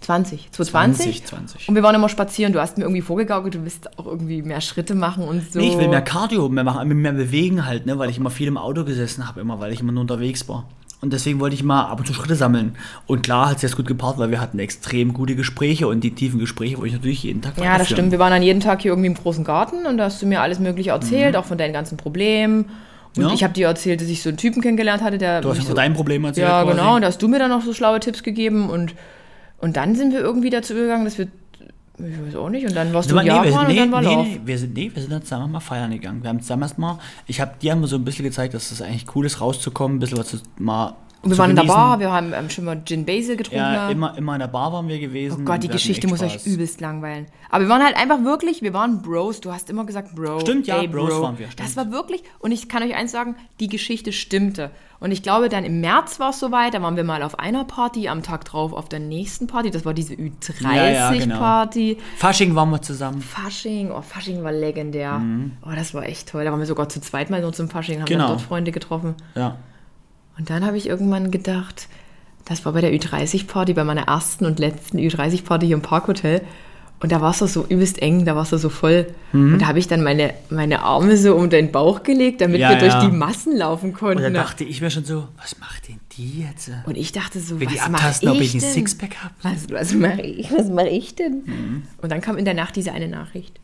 20? 0.00 0.50
2020? 0.52 1.24
2020. 1.24 1.68
Und 1.68 1.74
wir 1.76 1.82
waren 1.82 1.94
immer 1.94 2.08
spazieren. 2.10 2.52
Du 2.52 2.60
hast 2.60 2.76
mir 2.76 2.84
irgendwie 2.84 3.00
vorgegaukelt, 3.00 3.54
du 3.54 3.62
willst 3.62 3.98
auch 3.98 4.06
irgendwie 4.06 4.42
mehr 4.42 4.60
Schritte 4.60 4.94
machen 4.94 5.24
und 5.24 5.50
so. 5.50 5.58
Nee, 5.60 5.68
ich 5.70 5.78
will 5.78 5.88
mehr 5.88 6.02
Cardio, 6.02 6.48
mehr 6.48 6.64
machen, 6.64 6.88
mehr 6.88 7.12
bewegen 7.12 7.64
halt, 7.64 7.86
ne, 7.86 7.98
weil 7.98 8.10
ich 8.10 8.18
immer 8.18 8.30
viel 8.30 8.48
im 8.48 8.58
Auto 8.58 8.84
gesessen 8.84 9.26
habe, 9.26 9.40
immer, 9.40 9.60
weil 9.60 9.72
ich 9.72 9.80
immer 9.80 9.92
nur 9.92 10.02
unterwegs 10.02 10.46
war. 10.48 10.68
Und 11.04 11.12
deswegen 11.12 11.38
wollte 11.38 11.54
ich 11.54 11.62
mal 11.62 11.82
ab 11.84 12.00
und 12.00 12.06
zu 12.06 12.14
Schritte 12.14 12.34
sammeln. 12.34 12.76
Und 13.06 13.22
klar 13.22 13.50
hat 13.50 13.56
es 13.56 13.62
jetzt 13.62 13.76
gut 13.76 13.86
gepaart, 13.86 14.18
weil 14.18 14.30
wir 14.30 14.40
hatten 14.40 14.58
extrem 14.58 15.12
gute 15.12 15.36
Gespräche 15.36 15.86
und 15.86 16.00
die 16.02 16.12
tiefen 16.14 16.40
Gespräche 16.40 16.76
wollte 16.78 16.88
ich 16.88 16.92
natürlich 16.94 17.22
jeden 17.22 17.42
Tag 17.42 17.58
Ja, 17.58 17.76
das 17.76 17.90
stimmt. 17.90 18.10
Wir 18.10 18.18
waren 18.18 18.30
dann 18.32 18.42
jeden 18.42 18.60
Tag 18.60 18.80
hier 18.80 18.90
irgendwie 18.92 19.08
im 19.08 19.14
großen 19.14 19.44
Garten 19.44 19.84
und 19.86 19.98
da 19.98 20.04
hast 20.04 20.22
du 20.22 20.26
mir 20.26 20.40
alles 20.40 20.58
Mögliche 20.58 20.90
erzählt, 20.90 21.36
auch 21.36 21.44
von 21.44 21.58
deinen 21.58 21.74
ganzen 21.74 21.96
Problemen. 21.98 22.64
Und 23.16 23.22
Mhm. 23.22 23.28
Ja. 23.28 23.34
ich 23.34 23.44
habe 23.44 23.52
dir 23.52 23.66
erzählt, 23.68 24.00
dass 24.00 24.08
ich 24.08 24.22
so 24.22 24.30
einen 24.30 24.38
Typen 24.38 24.60
kennengelernt 24.62 25.02
hatte, 25.02 25.18
der. 25.18 25.40
Du 25.40 25.50
hast 25.50 25.58
ja 25.58 25.64
so, 25.64 25.74
dein 25.74 25.92
Problem 25.94 26.24
erzählt. 26.24 26.48
Ja, 26.48 26.62
quasi. 26.64 26.76
genau. 26.78 26.96
Und 26.96 27.02
da 27.02 27.08
hast 27.08 27.22
du 27.22 27.28
mir 27.28 27.38
dann 27.38 27.50
noch 27.50 27.62
so 27.62 27.72
schlaue 27.72 28.00
Tipps 28.00 28.22
gegeben 28.22 28.70
und, 28.70 28.94
und 29.58 29.76
dann 29.76 29.94
sind 29.94 30.12
wir 30.12 30.20
irgendwie 30.20 30.50
dazu 30.50 30.72
übergegangen, 30.72 31.04
dass 31.04 31.18
wir. 31.18 31.28
Ich 31.98 32.26
weiß 32.26 32.36
auch 32.36 32.50
nicht. 32.50 32.66
Und 32.66 32.74
dann 32.74 32.92
warst 32.92 33.10
du 33.10 33.16
in 33.16 33.24
nee, 33.24 33.30
wir 33.30 33.36
Japan 33.36 33.52
sind, 33.52 33.60
und 33.60 33.68
nee, 33.68 33.76
dann 33.76 33.92
war 33.92 34.00
nee, 34.00 34.06
Lauf. 34.06 34.26
nee, 34.26 34.40
wir 34.44 34.58
sind, 34.58 34.74
nee, 34.74 34.90
wir 34.92 35.02
sind 35.02 35.12
dann 35.12 35.22
zusammen 35.22 35.52
mal 35.52 35.60
feiern 35.60 35.90
gegangen. 35.92 36.22
Wir 36.22 36.28
haben 36.28 36.40
zusammen 36.40 36.62
erstmal, 36.62 36.98
ich 37.26 37.40
habe 37.40 37.52
dir 37.60 37.72
haben 37.72 37.86
so 37.86 37.96
ein 37.96 38.04
bisschen 38.04 38.24
gezeigt, 38.24 38.54
dass 38.54 38.70
es 38.70 38.82
eigentlich 38.82 39.06
cool 39.14 39.26
ist, 39.26 39.40
rauszukommen, 39.40 39.96
ein 39.96 40.00
bisschen 40.00 40.18
was 40.18 40.28
zu, 40.28 40.38
mal 40.58 40.96
Und 41.24 41.30
wir 41.30 41.38
waren 41.38 41.50
in 41.50 41.56
der. 41.56 41.64
Bar, 41.64 41.98
wir 42.00 42.10
haben 42.12 42.32
ähm, 42.32 42.50
schon 42.50 42.64
mal 42.64 42.80
Gin 42.84 43.04
Basil 43.04 43.36
getrunken. 43.36 43.58
Ja, 43.64 43.88
immer, 43.90 44.16
immer 44.16 44.34
in 44.34 44.40
der 44.40 44.48
Bar 44.48 44.72
waren 44.72 44.88
wir 44.88 44.98
gewesen. 44.98 45.38
Oh 45.40 45.44
Gott, 45.44 45.62
die 45.62 45.68
Geschichte 45.68 46.06
muss 46.06 46.18
Spaß. 46.20 46.36
euch 46.36 46.46
übelst 46.46 46.80
langweilen. 46.80 47.26
Aber 47.50 47.64
wir 47.64 47.68
waren 47.68 47.82
halt 47.82 47.96
einfach 47.96 48.22
wirklich, 48.24 48.62
wir 48.62 48.74
waren 48.74 49.02
Bros. 49.02 49.40
Du 49.40 49.52
hast 49.52 49.70
immer 49.70 49.84
gesagt 49.84 50.14
Bro. 50.14 50.40
Stimmt, 50.40 50.66
ja, 50.66 50.78
ey, 50.80 50.88
Bros 50.88 51.10
Bro. 51.10 51.22
waren 51.22 51.38
wir, 51.38 51.50
stimmt. 51.50 51.68
Das 51.68 51.76
war 51.76 51.90
wirklich, 51.92 52.22
und 52.40 52.52
ich 52.52 52.68
kann 52.68 52.82
euch 52.82 52.94
eins 52.94 53.12
sagen, 53.12 53.36
die 53.60 53.68
Geschichte 53.68 54.12
stimmte. 54.12 54.70
Und 55.00 55.10
ich 55.12 55.22
glaube, 55.22 55.48
dann 55.50 55.64
im 55.64 55.80
März 55.82 56.18
war 56.18 56.30
es 56.30 56.40
soweit, 56.40 56.72
da 56.72 56.80
waren 56.80 56.96
wir 56.96 57.04
mal 57.04 57.22
auf 57.22 57.38
einer 57.38 57.64
Party, 57.64 58.08
am 58.08 58.22
Tag 58.22 58.44
drauf 58.46 58.72
auf 58.72 58.88
der 58.88 59.00
nächsten 59.00 59.46
Party. 59.46 59.70
Das 59.70 59.84
war 59.84 59.92
diese 59.92 60.14
Ja, 60.14 60.86
ja, 60.86 61.10
genau. 61.12 61.34
Ü30-Party. 61.36 61.98
Fasching 62.16 62.54
waren 62.54 62.70
wir 62.70 62.80
zusammen. 62.80 63.20
Fasching, 63.20 63.90
oh, 63.90 64.00
Fasching 64.00 64.42
war 64.44 64.52
legendär. 64.52 65.20
Oh, 65.66 65.70
das 65.74 65.92
war 65.92 66.04
echt 66.06 66.28
toll. 66.30 66.44
Da 66.44 66.50
waren 66.52 66.60
wir 66.60 66.66
sogar 66.66 66.88
zu 66.88 67.00
zweit 67.02 67.28
mal 67.28 67.42
nur 67.42 67.52
zum 67.52 67.68
Fasching, 67.68 67.96
haben 67.96 68.04
Mhm. 68.04 68.08
Genau. 68.08 68.28
dort 68.28 68.40
Freunde 68.40 68.72
getroffen. 68.72 69.14
Ja. 69.34 69.56
Und 70.38 70.50
dann 70.50 70.64
habe 70.64 70.76
ich 70.76 70.86
irgendwann 70.88 71.30
gedacht, 71.30 71.88
das 72.44 72.64
war 72.64 72.72
bei 72.72 72.80
der 72.80 72.92
Ü30-Party, 72.92 73.72
bei 73.74 73.84
meiner 73.84 74.02
ersten 74.08 74.44
und 74.46 74.58
letzten 74.58 74.98
Ü30-Party 74.98 75.66
hier 75.66 75.76
im 75.76 75.82
Parkhotel. 75.82 76.42
Und 77.00 77.12
da 77.12 77.20
war 77.20 77.32
es 77.32 77.38
doch 77.40 77.48
so 77.48 77.66
übelst 77.66 78.00
eng, 78.00 78.24
da 78.24 78.34
war 78.34 78.42
es 78.42 78.50
doch 78.50 78.58
so 78.58 78.68
voll. 78.70 79.06
Mhm. 79.32 79.54
Und 79.54 79.58
da 79.62 79.66
habe 79.66 79.78
ich 79.78 79.88
dann 79.88 80.02
meine, 80.02 80.32
meine 80.48 80.82
Arme 80.82 81.16
so 81.16 81.34
um 81.34 81.50
deinen 81.50 81.70
Bauch 81.70 82.02
gelegt, 82.02 82.40
damit 82.40 82.60
Ja, 82.60 82.70
wir 82.70 82.76
durch 82.78 82.92
ja. 82.94 83.04
die 83.06 83.14
Massen 83.14 83.56
laufen 83.56 83.90
Und 83.90 83.94
konnten. 83.94 84.22
dann 84.22 84.34
dachte 84.34 84.64
ich 84.64 84.80
mir 84.80 84.90
schon 84.90 85.04
so, 85.04 85.28
was 85.40 85.58
macht 85.58 85.88
denn 85.88 86.00
die 86.12 86.42
jetzt? 86.42 86.70
Und 86.86 86.96
ich 86.96 87.12
dachte 87.12 87.40
so, 87.40 87.60
Will 87.60 87.66
die 87.66 87.74
was 87.78 87.88
mache 87.90 88.02
abtasten, 88.04 88.28
ob 88.30 88.36
ich 88.36 88.42
ich 88.42 88.54
ein 88.54 88.60
denn? 88.60 88.70
Sixpack 88.72 89.16
habe? 89.22 89.34
Was, 89.42 89.70
was 89.70 89.92
mache 89.94 90.22
ich, 90.22 90.50
was 90.52 90.68
mache 90.68 90.88
ich 90.88 91.14
denn? 91.14 91.42
Mhm. 91.44 91.82
Und 92.00 92.10
dann 92.12 92.20
kam 92.20 92.38
in 92.38 92.44
der 92.44 92.54
Nacht 92.54 92.74
diese 92.76 92.92
eine 92.92 93.08
Nachricht. 93.08 93.58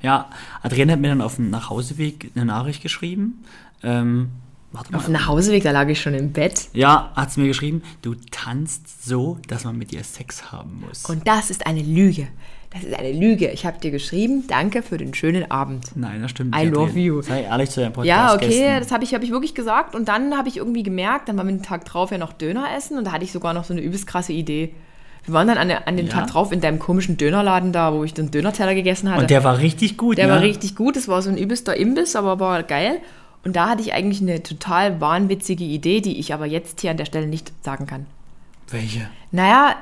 Ja, 0.00 0.30
Adrienne 0.62 0.92
hat 0.92 1.00
mir 1.00 1.08
dann 1.08 1.22
auf 1.22 1.36
dem 1.36 1.50
Nachhauseweg 1.50 2.30
eine 2.36 2.44
Nachricht 2.44 2.82
geschrieben. 2.82 3.42
Ähm, 3.82 4.28
warte 4.72 4.92
mal. 4.92 4.98
Auf 4.98 5.04
dem 5.06 5.12
Nachhauseweg, 5.12 5.62
da 5.62 5.70
lag 5.70 5.88
ich 5.88 6.00
schon 6.00 6.14
im 6.14 6.32
Bett. 6.32 6.68
Ja, 6.72 7.12
hat 7.14 7.32
sie 7.32 7.40
mir 7.40 7.48
geschrieben, 7.48 7.82
du 8.02 8.14
tanzt 8.30 9.04
so, 9.06 9.38
dass 9.48 9.64
man 9.64 9.76
mit 9.76 9.90
dir 9.92 10.02
Sex 10.04 10.50
haben 10.52 10.82
muss. 10.86 11.04
Und 11.06 11.26
das 11.26 11.50
ist 11.50 11.66
eine 11.66 11.82
Lüge. 11.82 12.28
Das 12.70 12.82
ist 12.82 12.94
eine 12.98 13.12
Lüge. 13.12 13.48
Ich 13.48 13.64
habe 13.64 13.78
dir 13.80 13.90
geschrieben, 13.90 14.44
danke 14.46 14.82
für 14.82 14.98
den 14.98 15.14
schönen 15.14 15.50
Abend. 15.50 15.86
Nein, 15.94 16.20
das 16.20 16.32
stimmt 16.32 16.54
I 16.54 16.64
nicht. 16.64 16.74
love 16.74 16.98
you. 16.98 17.22
Sei 17.22 17.44
ehrlich 17.44 17.70
zu 17.70 17.80
deinem 17.80 17.94
Podcast. 17.94 18.06
Ja, 18.08 18.34
okay, 18.34 18.78
das 18.78 18.92
habe 18.92 19.04
ich, 19.04 19.14
hab 19.14 19.22
ich 19.22 19.30
wirklich 19.30 19.54
gesagt. 19.54 19.94
Und 19.94 20.08
dann 20.08 20.36
habe 20.36 20.48
ich 20.48 20.58
irgendwie 20.58 20.82
gemerkt, 20.82 21.30
dann 21.30 21.38
waren 21.38 21.46
wir 21.48 21.54
den 21.56 21.62
Tag 21.62 21.86
drauf 21.86 22.10
ja 22.10 22.18
noch 22.18 22.34
Döner 22.34 22.66
essen 22.76 22.98
und 22.98 23.04
da 23.06 23.12
hatte 23.12 23.24
ich 23.24 23.32
sogar 23.32 23.54
noch 23.54 23.64
so 23.64 23.72
eine 23.72 23.80
übelst 23.80 24.06
krasse 24.06 24.34
Idee. 24.34 24.74
Wir 25.24 25.32
waren 25.34 25.46
dann 25.48 25.56
an, 25.58 25.70
an 25.70 25.96
dem 25.96 26.06
Ja. 26.06 26.12
Tag 26.12 26.26
drauf 26.28 26.52
in 26.52 26.60
deinem 26.60 26.78
komischen 26.78 27.16
Dönerladen 27.16 27.72
da, 27.72 27.92
wo 27.94 28.04
ich 28.04 28.12
den 28.14 28.30
Dönerteller 28.30 28.74
gegessen 28.74 29.10
hatte. 29.10 29.22
Und 29.22 29.30
der 29.30 29.44
war 29.44 29.58
richtig 29.58 29.96
gut, 29.96 30.18
Der 30.18 30.26
ne? 30.26 30.32
war 30.34 30.40
richtig 30.42 30.76
gut, 30.76 30.96
es 30.98 31.08
war 31.08 31.22
so 31.22 31.30
ein 31.30 31.38
übelster 31.38 31.74
Imbiss, 31.76 32.16
aber 32.16 32.38
war 32.38 32.62
geil. 32.62 32.98
Und 33.44 33.56
da 33.56 33.68
hatte 33.70 33.82
ich 33.82 33.92
eigentlich 33.94 34.20
eine 34.20 34.42
total 34.42 35.00
wahnwitzige 35.00 35.64
Idee, 35.64 36.00
die 36.00 36.18
ich 36.18 36.34
aber 36.34 36.46
jetzt 36.46 36.80
hier 36.80 36.90
an 36.90 36.96
der 36.96 37.04
Stelle 37.06 37.26
nicht 37.26 37.52
sagen 37.64 37.86
kann. 37.86 38.06
Welche? 38.68 39.08
Naja, 39.30 39.76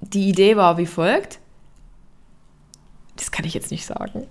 die 0.00 0.28
Idee 0.28 0.56
war 0.56 0.78
wie 0.78 0.86
folgt. 0.86 1.38
Das 3.16 3.30
kann 3.30 3.44
ich 3.46 3.54
jetzt 3.54 3.70
nicht 3.70 3.86
sagen. 3.86 4.26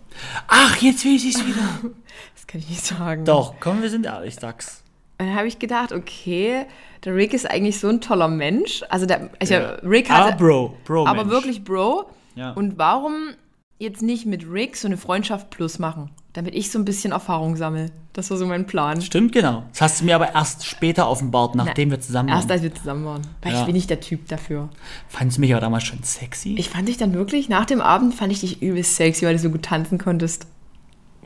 Ach, 0.47 0.77
jetzt 0.77 1.05
weiß 1.05 1.23
ich's 1.23 1.45
wieder. 1.45 1.61
Das 2.35 2.47
kann 2.47 2.61
ich 2.61 2.69
nicht 2.69 2.85
sagen. 2.85 3.25
Doch, 3.25 3.55
komm, 3.59 3.81
wir 3.81 3.89
sind 3.89 4.05
ehrlich, 4.05 4.35
sag's. 4.35 4.83
Und 5.17 5.27
dann 5.27 5.35
habe 5.35 5.47
ich 5.47 5.57
gedacht, 5.59 5.91
okay, 5.91 6.65
der 7.03 7.15
Rick 7.15 7.33
ist 7.33 7.49
eigentlich 7.49 7.79
so 7.79 7.87
ein 7.89 7.99
toller 8.01 8.27
Mensch. 8.27 8.83
Also 8.89 9.05
der, 9.05 9.29
also 9.39 9.53
Ja. 9.55 9.69
Rick 9.83 10.09
Ah, 10.11 10.27
hat, 10.27 10.37
Bro, 10.37 10.77
Bro, 10.85 11.07
aber 11.07 11.23
Mensch. 11.23 11.29
wirklich 11.31 11.63
Bro. 11.63 12.09
Ja. 12.35 12.51
Und 12.51 12.77
warum 12.77 13.31
jetzt 13.79 14.01
nicht 14.03 14.25
mit 14.25 14.45
Rick 14.49 14.77
so 14.77 14.87
eine 14.87 14.97
Freundschaft 14.97 15.49
plus 15.49 15.79
machen? 15.79 16.11
Damit 16.35 16.53
ich 16.53 16.69
so 16.69 16.77
ein 16.77 16.83
bisschen 16.85 17.13
Erfahrung 17.13 17.55
sammle. 17.55 17.91
Das 18.11 18.29
war 18.29 18.37
so 18.37 18.45
mein 18.45 18.65
Plan. 18.67 19.01
Stimmt, 19.01 19.31
genau. 19.31 19.63
Das 19.71 19.81
hast 19.81 20.01
du 20.01 20.05
mir 20.05 20.15
aber 20.15 20.33
erst 20.35 20.65
später 20.65 21.09
offenbart, 21.09 21.55
nachdem 21.55 21.91
wir 21.91 21.99
zusammen 22.01 22.27
Erst 22.29 22.43
waren. 22.49 22.51
als 22.51 22.61
wir 22.61 22.75
zusammen 22.75 23.05
waren. 23.05 23.21
Weil 23.41 23.53
Ja. 23.53 23.59
ich 23.61 23.65
bin 23.65 23.73
nicht 23.75 23.89
der 23.89 24.01
Typ 24.01 24.27
dafür. 24.27 24.67
Fandst 25.07 25.37
du 25.37 25.41
mich 25.41 25.51
aber 25.53 25.61
damals 25.61 25.85
schon 25.85 26.03
sexy? 26.03 26.55
Ich 26.57 26.69
fand 26.69 26.89
dich 26.89 26.97
dann 26.97 27.13
wirklich, 27.13 27.47
nach 27.47 27.65
dem 27.65 27.79
Abend 27.81 28.13
fand 28.15 28.33
ich 28.33 28.41
dich 28.41 28.61
übelst 28.61 28.95
sexy, 28.97 29.25
weil 29.25 29.33
du 29.35 29.39
so 29.39 29.49
gut 29.49 29.63
tanzen 29.63 29.97
konntest. 29.97 30.45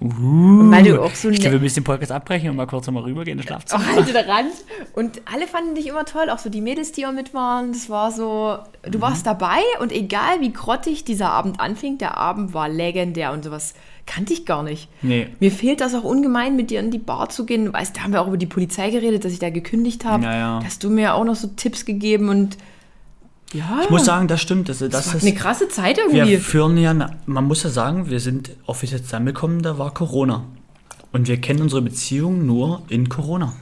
Und 0.02 0.72
weil 0.72 0.84
du 0.84 1.02
auch 1.02 1.14
so 1.14 1.30
Ich 1.30 1.42
glaube, 1.42 1.56
wir 1.56 1.60
müssen 1.60 1.76
den 1.76 1.84
Podcast 1.84 2.12
abbrechen 2.12 2.50
und 2.50 2.56
mal 2.56 2.68
kurz 2.68 2.88
nochmal 2.88 3.04
rübergehen 3.04 3.38
ins 3.38 3.46
oh, 3.46 3.50
Schlafzimmer. 3.50 3.86
halte 3.86 4.14
der 4.14 4.28
Rand. 4.28 4.52
Und 4.94 5.22
alle 5.32 5.46
fanden 5.46 5.76
dich 5.76 5.88
immer 5.88 6.06
toll, 6.06 6.30
auch 6.30 6.40
so 6.40 6.50
die 6.50 6.62
Mädels, 6.62 6.94
die 6.94 7.06
auch 7.06 7.12
mit 7.12 7.34
waren. 7.34 7.74
Das 7.74 7.90
war 7.90 8.12
so, 8.12 8.58
du 8.84 8.98
Mhm. 8.98 9.02
warst 9.02 9.26
dabei 9.28 9.60
und 9.82 9.92
egal 9.92 10.40
wie 10.40 10.54
grottig 10.54 11.04
dieser 11.04 11.32
Abend 11.32 11.60
anfing, 11.60 11.98
der 11.98 12.18
Abend 12.18 12.54
war 12.54 12.70
legendär 12.70 13.34
und 13.34 13.44
sowas 13.44 13.74
kannte 14.06 14.34
ich 14.34 14.46
gar 14.46 14.64
nicht. 14.64 14.88
Nee. 15.02 15.28
Mir 15.40 15.52
fehlt 15.52 15.82
das 15.82 15.94
auch 15.94 16.04
ungemein, 16.04 16.56
mit 16.56 16.72
dir 16.72 16.80
in 16.80 16.90
die 16.92 16.98
Bar 16.98 17.30
zu 17.30 17.46
gehen. 17.46 17.72
Weißt, 17.74 17.96
da 17.98 18.02
haben 18.02 18.14
wir 18.14 18.22
auch 18.22 18.28
über 18.28 18.38
die 18.38 18.48
Polizei 18.48 18.90
geredet, 18.90 19.24
dass 19.26 19.34
ich 19.34 19.40
da 19.40 19.50
gekündigt 19.50 20.06
habe. 20.06 20.24
Ja, 20.24 20.34
ja. 20.38 20.60
Da 20.60 20.66
hast 20.66 20.84
du 20.84 20.90
mir 20.90 21.14
auch 21.14 21.26
noch 21.26 21.36
so 21.36 21.48
Tipps 21.48 21.86
gegeben 21.86 22.30
und 22.30 22.58
ja, 23.54 23.80
Ich 23.84 23.90
muss 23.90 24.06
sagen, 24.06 24.28
das 24.28 24.42
stimmt. 24.42 24.70
Das, 24.70 24.80
das, 24.80 24.90
das 24.90 25.08
war 25.08 25.16
ist, 25.16 25.24
eine 25.24 25.34
krasse 25.34 25.68
Zeit 25.70 25.98
irgendwie. 25.98 26.28
wir 26.28 26.40
führen 26.40 26.78
ja, 26.78 26.94
man 27.26 27.46
muss 27.46 27.64
ja 27.64 27.70
sagen, 27.70 28.10
wir 28.10 28.20
sind 28.20 28.52
offiziell 28.66 29.02
zusammengekommen, 29.02 29.62
da 29.62 29.78
war 29.78 29.94
Corona. 29.94 30.44
Und 31.12 31.28
wir 31.28 31.38
kennen 31.42 31.62
unsere 31.62 31.82
Beziehung 31.82 32.46
nur 32.46 32.84
in 32.90 33.10
Corona. 33.10 33.54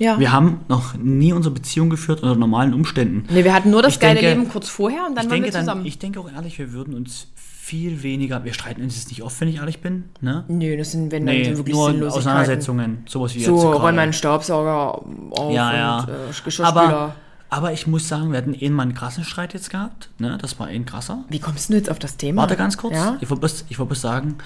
ja. 0.00 0.18
Wir 0.18 0.32
haben 0.32 0.60
noch 0.68 0.94
nie 0.96 1.32
unsere 1.32 1.54
Beziehung 1.54 1.88
geführt 1.90 2.22
unter 2.22 2.34
normalen 2.34 2.74
Umständen. 2.74 3.24
nee, 3.32 3.44
wir 3.44 3.54
hatten 3.54 3.70
nur 3.70 3.82
das 3.82 3.94
Ich 3.94 4.00
geile 4.00 4.20
denke- 4.20 4.38
Leben 4.40 4.48
kurz 4.50 4.68
vorher 4.68 5.06
und 5.06 5.14
dann 5.16 5.30
waren 5.30 5.42
wir 5.44 5.52
zusammen. 5.52 5.66
dann, 5.82 5.86
ich 5.86 5.98
denke 6.00 6.18
auch 6.20 6.30
ehrlich, 6.32 6.58
wir 6.58 6.72
würden 6.72 6.94
uns 6.94 7.28
viel 7.36 8.02
weniger, 8.04 8.44
wir 8.44 8.52
streiten 8.54 8.82
uns 8.82 8.94
jetzt 8.96 9.08
nicht 9.08 9.22
oft, 9.22 9.40
wenn 9.40 9.48
ich 9.48 9.56
ehrlich 9.56 9.80
bin, 9.80 10.04
ne? 10.20 10.44
Nö, 10.48 10.76
das 10.76 10.92
sind, 10.92 11.10
wenn 11.12 11.26
dann 11.26 11.34
Nee, 11.34 11.52
so 11.52 11.58
wirklich 11.66 11.74
nur. 11.76 12.12
Auseinandersetzungen, 12.12 13.02
sowas 13.08 13.34
wie 13.34 13.42
So, 13.44 13.54
jetzt 13.56 13.64
räum 13.64 13.72
gerade. 13.72 13.96
meinen 13.96 14.12
Staubsauger 14.12 15.00
auf 15.30 15.52
Ja, 15.52 15.74
ja. 15.76 15.98
und 16.00 16.08
äh, 16.08 16.12
Geschirrspüler. 16.44 16.68
aber, 16.68 17.14
aber 17.50 17.72
ich 17.72 17.86
muss 17.86 18.08
sagen, 18.08 18.30
wir 18.32 18.38
hatten 18.38 18.54
eh 18.54 18.68
mal 18.70 18.82
einen 18.84 18.94
krassen 18.94 19.24
Streit 19.24 19.54
jetzt 19.54 19.70
gehabt, 19.70 20.10
ne? 20.18 20.38
Das 20.40 20.58
war 20.58 20.68
eh 20.70 20.74
ein 20.74 20.84
krasser. 20.86 21.24
Wie 21.28 21.38
kommst 21.38 21.70
du 21.70 21.74
jetzt 21.74 21.90
auf 21.90 21.98
das 21.98 22.16
Thema? 22.16 22.42
Warte 22.42 22.56
ganz 22.56 22.76
kurz. 22.76 22.94
Ja, 22.94 23.16
Ich 23.20 23.30
wollte 23.30 23.40
bloß, 23.40 23.64
ich 23.68 23.78
wollte 23.78 23.88
bloß 23.90 24.00
sagen, 24.00 24.36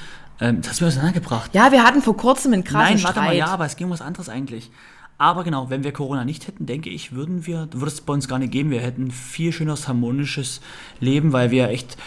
ähm, 0.41 0.61
das 0.61 0.71
hast 0.71 0.81
du 0.81 0.85
mir 0.85 0.89
auseinandergebracht. 0.89 1.55
ja 1.55 1.73
wir 1.73 1.83
hatten 1.85 2.03
vor 2.03 2.17
kurzem 2.17 2.53
einen 2.53 2.65
krassen 2.65 2.95
Nein, 2.97 3.05
warte 3.05 3.19
Streit. 3.21 3.29
mal, 3.31 3.37
ja, 3.37 3.47
aber 3.47 3.67
es 3.67 3.77
ging 3.77 3.87
um 3.87 3.93
was 3.93 4.03
anderes 4.03 4.29
eigentlich. 4.29 4.71
Aber 5.19 5.45
genau, 5.45 5.69
wenn 5.69 5.85
wir 5.85 5.93
Corona 5.93 6.25
nicht 6.25 6.47
hätten, 6.47 6.65
denke 6.65 6.89
ich, 6.89 7.13
würden 7.13 7.45
wir, 7.47 7.69
würde 7.73 7.89
es 7.89 8.01
bei 8.01 8.15
uns 8.15 8.27
gar 8.27 8.39
nicht 8.39 8.53
geben. 8.53 8.71
Wir 8.71 8.81
hätten 8.81 9.09
ein 9.09 9.11
viel 9.11 9.53
schöneres, 9.53 9.87
harmonisches 9.87 10.63
Leben, 10.99 11.35
weil 11.35 11.51
wir 11.51 11.69
echt 11.69 11.99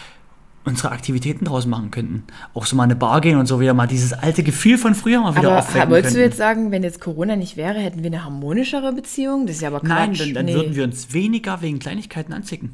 unsere 0.64 0.90
Aktivitäten 0.92 1.44
draus 1.44 1.66
machen 1.66 1.90
könnten. 1.90 2.24
Auch 2.54 2.66
so 2.66 2.76
mal 2.76 2.84
eine 2.84 2.96
Bar 2.96 3.20
gehen 3.20 3.38
und 3.38 3.46
so 3.46 3.60
wieder 3.60 3.74
mal 3.74 3.86
dieses 3.86 4.12
alte 4.12 4.42
Gefühl 4.42 4.78
von 4.78 4.94
früher 4.94 5.20
mal 5.20 5.36
wieder 5.36 5.50
aber 5.50 5.58
aufwecken 5.58 5.90
wolltest 5.90 6.16
du 6.16 6.20
jetzt 6.20 6.38
sagen, 6.38 6.70
wenn 6.70 6.82
jetzt 6.82 7.00
Corona 7.00 7.36
nicht 7.36 7.56
wäre, 7.56 7.78
hätten 7.78 8.02
wir 8.02 8.10
eine 8.10 8.24
harmonischere 8.24 8.92
Beziehung? 8.92 9.46
Das 9.46 9.56
ist 9.56 9.62
ja 9.62 9.68
aber 9.68 9.80
Quatsch. 9.80 9.88
Nein, 9.88 10.14
dann, 10.14 10.34
dann 10.34 10.44
nee. 10.46 10.54
würden 10.54 10.74
wir 10.74 10.84
uns 10.84 11.12
weniger 11.12 11.60
wegen 11.60 11.78
Kleinigkeiten 11.78 12.32
anzicken. 12.32 12.72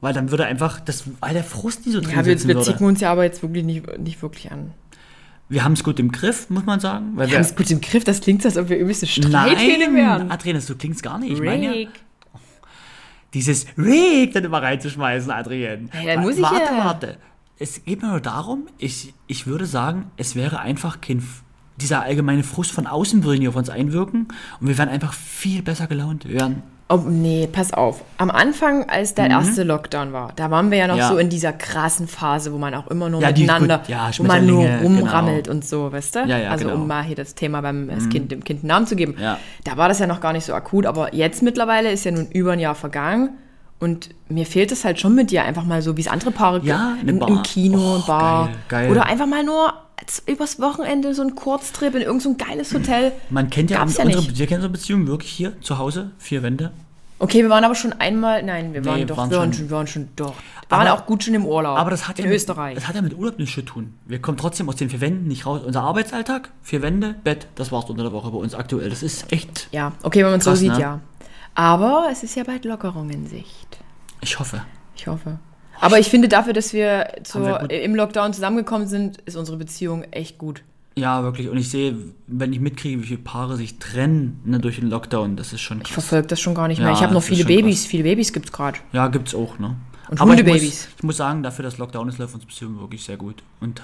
Weil 0.00 0.12
dann 0.12 0.30
würde 0.30 0.44
einfach, 0.46 0.80
das, 0.80 1.04
weil 1.20 1.32
der 1.32 1.44
Frust 1.44 1.86
nie 1.86 1.92
so 1.92 2.00
drin 2.00 2.10
Ja, 2.10 2.16
wir, 2.16 2.24
sitzen 2.24 2.48
wir 2.48 2.56
würde. 2.56 2.66
zicken 2.66 2.86
uns 2.86 3.00
ja 3.00 3.12
aber 3.12 3.24
jetzt 3.24 3.42
wirklich 3.42 3.64
nicht, 3.64 3.98
nicht 3.98 4.20
wirklich 4.20 4.50
an. 4.50 4.72
Wir 5.48 5.64
haben 5.64 5.74
es 5.74 5.84
gut 5.84 6.00
im 6.00 6.10
Griff, 6.10 6.50
muss 6.50 6.64
man 6.64 6.80
sagen. 6.80 7.12
Weil 7.14 7.28
Wir 7.28 7.36
haben 7.36 7.42
es 7.42 7.54
gut 7.54 7.70
im 7.70 7.80
Griff, 7.80 8.04
das 8.04 8.20
klingt 8.20 8.42
so, 8.42 8.48
als 8.48 8.56
ob 8.56 8.68
wir 8.68 8.78
übelste 8.78 9.06
Streithähne 9.06 9.86
Nein, 9.86 9.94
wären. 9.94 10.30
Adrian, 10.30 10.60
so 10.60 10.74
klingt's 10.74 11.02
gar 11.02 11.18
nicht. 11.18 11.32
Ich 11.32 11.40
meine 11.40 11.82
ja. 11.82 11.88
Dieses 13.34 13.66
Rick 13.78 14.32
dann 14.34 14.44
immer 14.44 14.62
reinzuschmeißen, 14.62 15.30
Adrian. 15.30 15.90
Ja, 16.04 16.20
muss 16.20 16.36
ich 16.36 16.42
warte, 16.42 16.74
ja- 16.74 16.84
warte. 16.84 17.16
Es 17.58 17.84
geht 17.84 18.02
mir 18.02 18.08
nur 18.08 18.20
darum, 18.20 18.66
ich, 18.78 19.14
ich 19.28 19.46
würde 19.46 19.66
sagen, 19.66 20.10
es 20.16 20.34
wäre 20.34 20.58
einfach 20.60 21.00
kein, 21.00 21.22
dieser 21.76 22.02
allgemeine 22.02 22.42
Frust 22.42 22.72
von 22.72 22.86
außen 22.86 23.22
würde 23.24 23.38
nicht 23.38 23.48
auf 23.48 23.56
uns 23.56 23.70
einwirken 23.70 24.28
und 24.60 24.66
wir 24.66 24.76
wären 24.78 24.88
einfach 24.88 25.12
viel 25.12 25.62
besser 25.62 25.86
gelaunt. 25.86 26.26
Wir 26.28 26.40
wären, 26.40 26.62
Oh, 26.88 27.00
nee, 27.08 27.48
pass 27.50 27.72
auf. 27.72 28.02
Am 28.18 28.30
Anfang, 28.30 28.88
als 28.90 29.14
der 29.14 29.30
erste 29.30 29.62
Lockdown 29.62 30.12
war, 30.12 30.32
da 30.36 30.50
waren 30.50 30.70
wir 30.70 30.76
ja 30.76 30.86
noch 30.86 30.94
Mhm. 30.96 31.00
Ja. 31.00 31.08
so 31.08 31.16
in 31.16 31.30
dieser 31.30 31.52
krassen 31.54 32.06
Phase, 32.06 32.52
wo 32.52 32.58
man 32.58 32.74
auch 32.74 32.86
immer 32.88 33.08
nur 33.08 33.22
Ja, 33.22 33.32
die- 33.32 33.42
miteinander, 33.42 33.78
gut, 33.78 33.88
ja, 33.88 34.10
wo 34.18 34.22
man 34.24 34.44
nur 34.46 34.62
Schmetterlinge, 34.64 34.98
rumrammelt 35.00 35.44
genau. 35.44 35.54
und 35.56 35.64
so, 35.64 35.90
weißt 35.90 36.16
du? 36.16 36.20
Also 36.50 36.64
genau. 36.64 36.76
Mhm. 36.76 36.82
um 36.82 36.88
mal 36.88 37.02
hier 37.02 37.16
das 37.16 37.34
Thema 37.34 37.62
beim 37.62 37.88
das 37.88 38.08
kind, 38.10 38.30
dem 38.30 38.44
Kind 38.44 38.60
einen 38.60 38.68
Namen 38.68 38.86
zu 38.86 38.96
geben. 38.96 39.14
Ja. 39.18 39.38
Da 39.64 39.78
war 39.78 39.88
das 39.88 40.00
ja 40.00 40.06
noch 40.06 40.20
gar 40.20 40.34
nicht 40.34 40.44
so 40.44 40.52
akut, 40.52 40.84
aber 40.84 41.14
jetzt 41.14 41.42
mittlerweile 41.42 41.90
ist 41.90 42.04
ja 42.04 42.10
nun 42.10 42.26
über 42.30 42.52
ein 42.52 42.58
Jahr 42.60 42.74
vergangen 42.74 43.30
und 43.80 44.10
mir 44.28 44.44
fehlt 44.44 44.70
es 44.70 44.84
halt 44.84 45.00
schon 45.00 45.14
mit 45.14 45.30
dir 45.30 45.44
einfach 45.44 45.64
mal 45.64 45.80
so, 45.80 45.96
wie 45.96 46.02
es 46.02 46.08
andere 46.08 46.30
Paare 46.30 46.60
Ja, 46.62 46.96
im, 47.00 47.20
im 47.22 47.42
Kino, 47.42 47.96
Och, 47.96 48.06
Bar 48.06 48.46
geil, 48.46 48.54
geil. 48.68 48.90
oder 48.90 49.06
einfach 49.06 49.26
mal 49.26 49.42
nur 49.44 49.72
übers 50.26 50.60
Wochenende 50.60 51.14
so 51.14 51.22
ein 51.22 51.34
Kurztrip 51.34 51.94
in 51.94 52.02
irgendein 52.02 52.20
so 52.20 52.34
geiles 52.34 52.74
Hotel. 52.74 53.12
man 53.30 53.50
kennt 53.50 53.70
ja, 53.70 53.78
Gab's 53.78 53.96
ja 53.96 54.04
unsere, 54.04 54.22
nicht. 54.22 54.38
wir 54.38 54.46
kennen 54.46 54.58
unsere 54.58 54.72
Beziehung 54.72 55.06
wirklich 55.06 55.30
hier 55.30 55.60
zu 55.60 55.78
Hause, 55.78 56.10
vier 56.18 56.42
Wände. 56.42 56.70
Okay, 57.18 57.42
wir 57.42 57.50
waren 57.50 57.62
aber 57.64 57.76
schon 57.76 57.92
einmal, 57.92 58.42
nein, 58.42 58.72
wir 58.74 58.80
Nee, 58.80 58.86
waren 58.88 59.06
doch, 59.06 59.16
waren 59.16 59.30
wir 59.30 59.38
waren 59.38 59.52
schon- 59.52 59.70
wir 59.70 59.76
waren 59.76 59.86
schon 59.86 60.08
doch. 60.16 60.34
Wir 60.68 60.78
waren 60.78 60.88
auch 60.88 61.06
gut 61.06 61.22
schon 61.22 61.34
im 61.34 61.44
Urlaub. 61.46 61.78
Aber 61.78 61.90
das 61.90 62.08
hat 62.08 62.18
in 62.18 62.24
ja 62.24 62.30
mit, 62.30 62.36
Österreich. 62.36 62.74
Das 62.74 62.88
hat 62.88 62.96
ja 62.96 63.02
mit 63.02 63.16
Urlaub 63.16 63.38
nichts 63.38 63.54
zu 63.54 63.62
tun. 63.62 63.94
Wir 64.06 64.20
kommen 64.20 64.38
trotzdem 64.38 64.68
aus 64.68 64.76
den 64.76 64.90
vier 64.90 65.00
Wänden 65.00 65.28
nicht 65.28 65.46
raus. 65.46 65.60
Unser 65.64 65.82
Arbeitsalltag, 65.82 66.48
vier 66.62 66.82
Wände, 66.82 67.14
Bett, 67.22 67.46
das 67.54 67.70
war's 67.70 67.88
unter 67.90 68.02
der 68.02 68.12
Woche 68.12 68.30
bei 68.30 68.38
uns 68.38 68.54
aktuell. 68.54 68.90
Das 68.90 69.02
ist 69.04 69.30
echt, 69.32 69.68
ja, 69.70 69.92
okay, 70.02 70.24
wenn 70.24 70.30
man 70.30 70.38
es 70.40 70.44
so 70.46 70.54
sieht, 70.56 70.72
ne? 70.72 70.80
ja. 70.80 71.00
Aber 71.54 72.08
es 72.10 72.22
ist 72.24 72.34
ja 72.34 72.42
bald 72.44 72.64
Lockerung 72.64 73.08
in 73.10 73.26
Sicht. 73.28 73.78
ich 74.20 74.38
hoffe. 74.40 74.62
Ich 74.96 75.06
hoffe. 75.06 75.38
Aber 75.82 75.98
ich 75.98 76.08
finde 76.08 76.28
dafür, 76.28 76.52
dass 76.52 76.72
wir, 76.72 77.12
zur, 77.24 77.44
wir 77.68 77.70
im 77.82 77.94
Lockdown 77.94 78.32
zusammengekommen 78.32 78.86
sind, 78.86 79.18
ist 79.22 79.36
unsere 79.36 79.56
Beziehung 79.56 80.04
echt 80.04 80.38
gut. 80.38 80.62
Ja, 80.94 81.22
wirklich. 81.22 81.48
Und 81.48 81.56
ich 81.58 81.70
sehe, 81.70 81.96
wenn 82.26 82.52
ich 82.52 82.60
mitkriege, 82.60 83.02
wie 83.02 83.06
viele 83.06 83.18
Paare 83.18 83.56
sich 83.56 83.78
trennen 83.78 84.40
ne, 84.44 84.60
durch 84.60 84.76
den 84.76 84.88
Lockdown, 84.90 85.36
das 85.36 85.52
ist 85.52 85.60
schon 85.62 85.78
Ich 85.78 85.84
krass. 85.84 85.94
verfolge 85.94 86.28
das 86.28 86.40
schon 86.40 86.54
gar 86.54 86.68
nicht 86.68 86.78
mehr. 86.78 86.88
Ja, 86.88 86.94
Ich 86.94 87.02
habe 87.02 87.14
noch 87.14 87.22
viele 87.22 87.44
Babys. 87.44 87.80
krass. 87.80 87.86
Viele 87.90 88.02
Babys 88.04 88.32
gibt 88.32 88.46
es 88.46 88.52
gerade. 88.52 88.78
Ja, 88.92 89.08
gibt's 89.08 89.34
auch, 89.34 89.58
ne? 89.58 89.76
Und 90.10 90.20
Aber 90.20 90.34
ich 90.34 90.44
muss, 90.44 90.62
ich 90.62 91.02
muss 91.02 91.16
sagen, 91.16 91.42
dafür, 91.42 91.62
dass 91.62 91.78
Lockdown 91.78 92.08
ist, 92.08 92.18
läuft 92.18 92.34
unsere 92.34 92.48
Beziehung 92.50 92.78
wirklich 92.80 93.02
sehr 93.02 93.16
gut. 93.16 93.42
Und 93.60 93.82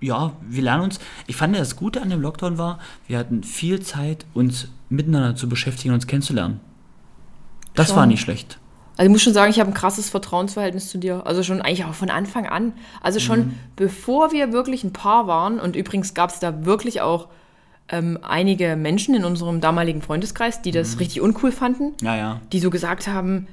ja, 0.00 0.32
wir 0.40 0.62
lernen 0.62 0.84
uns. 0.84 1.00
Ich 1.26 1.34
fand, 1.34 1.56
das 1.56 1.74
Gute 1.76 2.00
an 2.00 2.10
dem 2.10 2.20
Lockdown 2.20 2.58
war, 2.58 2.78
wir 3.08 3.18
hatten 3.18 3.42
viel 3.42 3.80
Zeit, 3.80 4.24
uns 4.34 4.68
miteinander 4.88 5.34
zu 5.34 5.48
beschäftigen 5.48 5.90
und 5.90 5.96
uns 5.96 6.06
kennenzulernen. 6.06 6.60
Das 7.74 7.88
Schon. 7.88 7.96
war 7.96 8.06
nicht 8.06 8.20
schlecht. 8.20 8.58
Also 8.96 9.06
ich 9.08 9.10
muss 9.12 9.22
schon 9.22 9.32
sagen, 9.34 9.50
ich 9.50 9.58
habe 9.60 9.70
ein 9.70 9.74
krasses 9.74 10.08
Vertrauensverhältnis 10.10 10.88
zu 10.88 10.98
dir. 10.98 11.26
Also 11.26 11.42
schon 11.42 11.60
eigentlich 11.62 11.84
auch 11.84 11.94
von 11.94 12.10
Anfang 12.10 12.46
an. 12.46 12.72
Also 13.02 13.18
schon 13.20 13.38
Mhm. 13.40 13.54
bevor 13.76 14.30
wir 14.32 14.52
wirklich 14.52 14.84
ein 14.84 14.92
Paar 14.92 15.26
waren. 15.26 15.58
Und 15.58 15.74
übrigens 15.76 16.14
gab 16.14 16.30
es 16.30 16.38
da 16.38 16.64
wirklich 16.64 17.00
auch 17.00 17.28
ähm, 17.90 18.18
einige 18.22 18.76
Menschen 18.76 19.14
in 19.14 19.24
unserem 19.26 19.60
damaligen 19.60 20.00
Freundeskreis, 20.00 20.62
die 20.62 20.70
Mhm. 20.70 20.74
das 20.74 20.98
richtig 21.00 21.20
uncool 21.20 21.52
fanden. 21.52 21.92
Ja, 22.00 22.16
ja. 22.16 22.40
Die 22.52 22.58
so 22.60 22.70
gesagt 22.70 23.08
haben, 23.08 23.46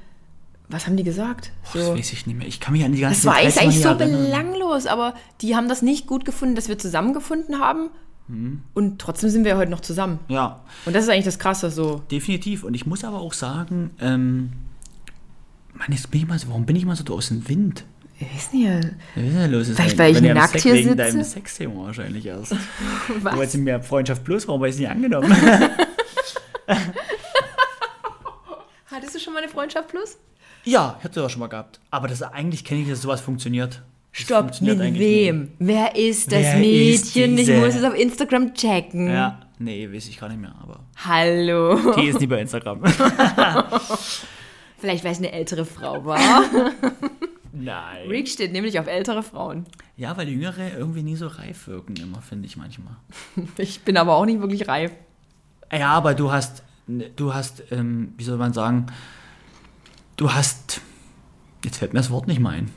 was 0.70 0.86
haben 0.86 0.96
die 0.96 1.02
gesagt? 1.04 1.52
Das 1.74 1.84
So, 1.84 1.94
weiß 1.98 2.12
ich 2.14 2.26
nicht 2.26 2.38
mehr. 2.38 2.46
Ich 2.48 2.58
kann 2.58 2.72
mich 2.72 2.82
an 2.82 2.92
die 2.92 3.00
ganzen 3.00 3.16
das 3.18 3.24
war 3.26 3.34
eigentlich, 3.34 3.82
so 3.82 3.88
erinnern. 3.90 4.22
belanglos, 4.24 4.86
aber 4.86 5.12
die 5.42 5.54
haben 5.54 5.68
das 5.68 5.82
nicht 5.82 6.06
gut 6.06 6.24
gefunden, 6.24 6.54
dass 6.54 6.68
wir 6.68 6.78
zusammengefunden 6.78 7.58
haben. 7.58 7.90
Mhm. 8.28 8.62
Und 8.72 9.00
trotzdem 9.00 9.28
sind 9.28 9.44
wir 9.44 9.58
heute 9.58 9.70
noch 9.70 9.80
zusammen. 9.80 10.18
Ja, 10.28 10.60
Und 10.86 10.94
das 10.96 11.04
ist 11.04 11.10
eigentlich 11.10 11.26
das 11.26 11.38
Krasse 11.38 11.70
so. 11.70 12.00
definitiv. 12.10 12.64
Und 12.64 12.72
ich 12.72 12.86
muss 12.86 13.04
aber 13.04 13.18
auch 13.20 13.34
sagen, 13.34 13.90
ähm, 14.00 14.52
Mann, 15.82 15.90
jetzt 15.96 16.10
bin 16.12 16.20
ich 16.22 16.28
mal 16.28 16.38
so, 16.38 16.46
warum 16.48 16.64
bin 16.64 16.76
ich 16.76 16.84
mal 16.86 16.94
so 16.94 17.04
aus 17.12 17.28
dem 17.28 17.48
Wind? 17.48 17.84
Ich 18.20 18.26
weiß 18.32 18.52
nicht. 18.52 18.68
Was 19.16 19.24
ist 19.24 19.34
denn 19.36 19.50
los? 19.50 19.68
Ist 19.68 19.76
Vielleicht, 19.80 19.98
weil 19.98 20.14
ich 20.14 20.22
nackt 20.22 20.60
hier 20.60 20.74
wegen 20.74 20.90
sitze? 20.90 20.96
deinem 20.96 21.24
Sexthema 21.24 21.86
wahrscheinlich 21.86 22.24
erst. 22.24 22.52
Was? 23.20 23.32
Du 23.32 23.36
wolltest 23.38 23.56
mir 23.58 23.80
Freundschaft 23.82 24.22
plus, 24.22 24.46
warum 24.46 24.60
habe 24.60 24.68
ich 24.68 24.74
es 24.76 24.80
nicht 24.80 24.90
angenommen? 24.90 25.34
Hattest 28.86 29.14
du 29.16 29.18
schon 29.18 29.32
mal 29.32 29.40
eine 29.42 29.48
Freundschaft 29.50 29.88
plus? 29.88 30.18
ja, 30.64 30.94
ich 31.00 31.04
hatte 31.04 31.16
das 31.16 31.24
auch 31.24 31.30
schon 31.30 31.40
mal 31.40 31.48
gehabt. 31.48 31.80
Aber 31.90 32.06
das 32.06 32.22
eigentlich 32.22 32.64
kenne 32.64 32.82
ich, 32.82 32.88
dass 32.88 33.02
sowas 33.02 33.20
funktioniert. 33.20 33.82
Das 34.12 34.20
Stopp, 34.22 34.38
funktioniert 34.40 34.78
mit 34.78 34.96
wem? 35.00 35.50
Wer 35.58 35.96
ist 35.96 36.30
das 36.30 36.42
Wer 36.42 36.54
ist 36.54 36.60
Mädchen? 36.60 37.32
Ich 37.38 37.46
diese- 37.46 37.58
muss 37.58 37.74
es 37.74 37.82
auf 37.82 37.94
Instagram 37.96 38.54
checken. 38.54 39.08
Ja, 39.10 39.40
nee, 39.58 39.88
weiß 39.92 40.06
ich 40.06 40.20
gar 40.20 40.28
nicht 40.28 40.40
mehr. 40.40 40.54
Aber 40.62 40.78
Hallo. 41.04 41.94
die 41.96 42.06
ist 42.06 42.20
nie 42.20 42.28
bei 42.28 42.40
Instagram. 42.40 42.82
Vielleicht, 44.82 45.04
weil 45.04 45.12
es 45.12 45.18
eine 45.18 45.30
ältere 45.30 45.64
Frau 45.64 46.04
war. 46.04 46.18
Nein. 47.52 48.08
Rick 48.08 48.28
steht 48.28 48.50
nämlich 48.52 48.80
auf 48.80 48.88
ältere 48.88 49.22
Frauen. 49.22 49.64
Ja, 49.96 50.16
weil 50.16 50.28
Jüngere 50.28 50.76
irgendwie 50.76 51.04
nie 51.04 51.14
so 51.14 51.28
reif 51.28 51.68
wirken, 51.68 51.94
immer, 51.96 52.20
finde 52.20 52.46
ich 52.46 52.56
manchmal. 52.56 52.96
Ich 53.58 53.82
bin 53.82 53.96
aber 53.96 54.16
auch 54.16 54.26
nicht 54.26 54.40
wirklich 54.40 54.66
reif. 54.66 54.90
Ja, 55.72 55.90
aber 55.92 56.14
du 56.14 56.32
hast, 56.32 56.64
du 57.14 57.32
hast, 57.32 57.62
ähm, 57.70 58.12
wie 58.16 58.24
soll 58.24 58.38
man 58.38 58.52
sagen, 58.52 58.86
du 60.16 60.32
hast, 60.32 60.80
jetzt 61.64 61.76
fällt 61.76 61.92
mir 61.92 62.00
das 62.00 62.10
Wort 62.10 62.26
nicht 62.26 62.40
mehr 62.40 62.50
ein. 62.50 62.68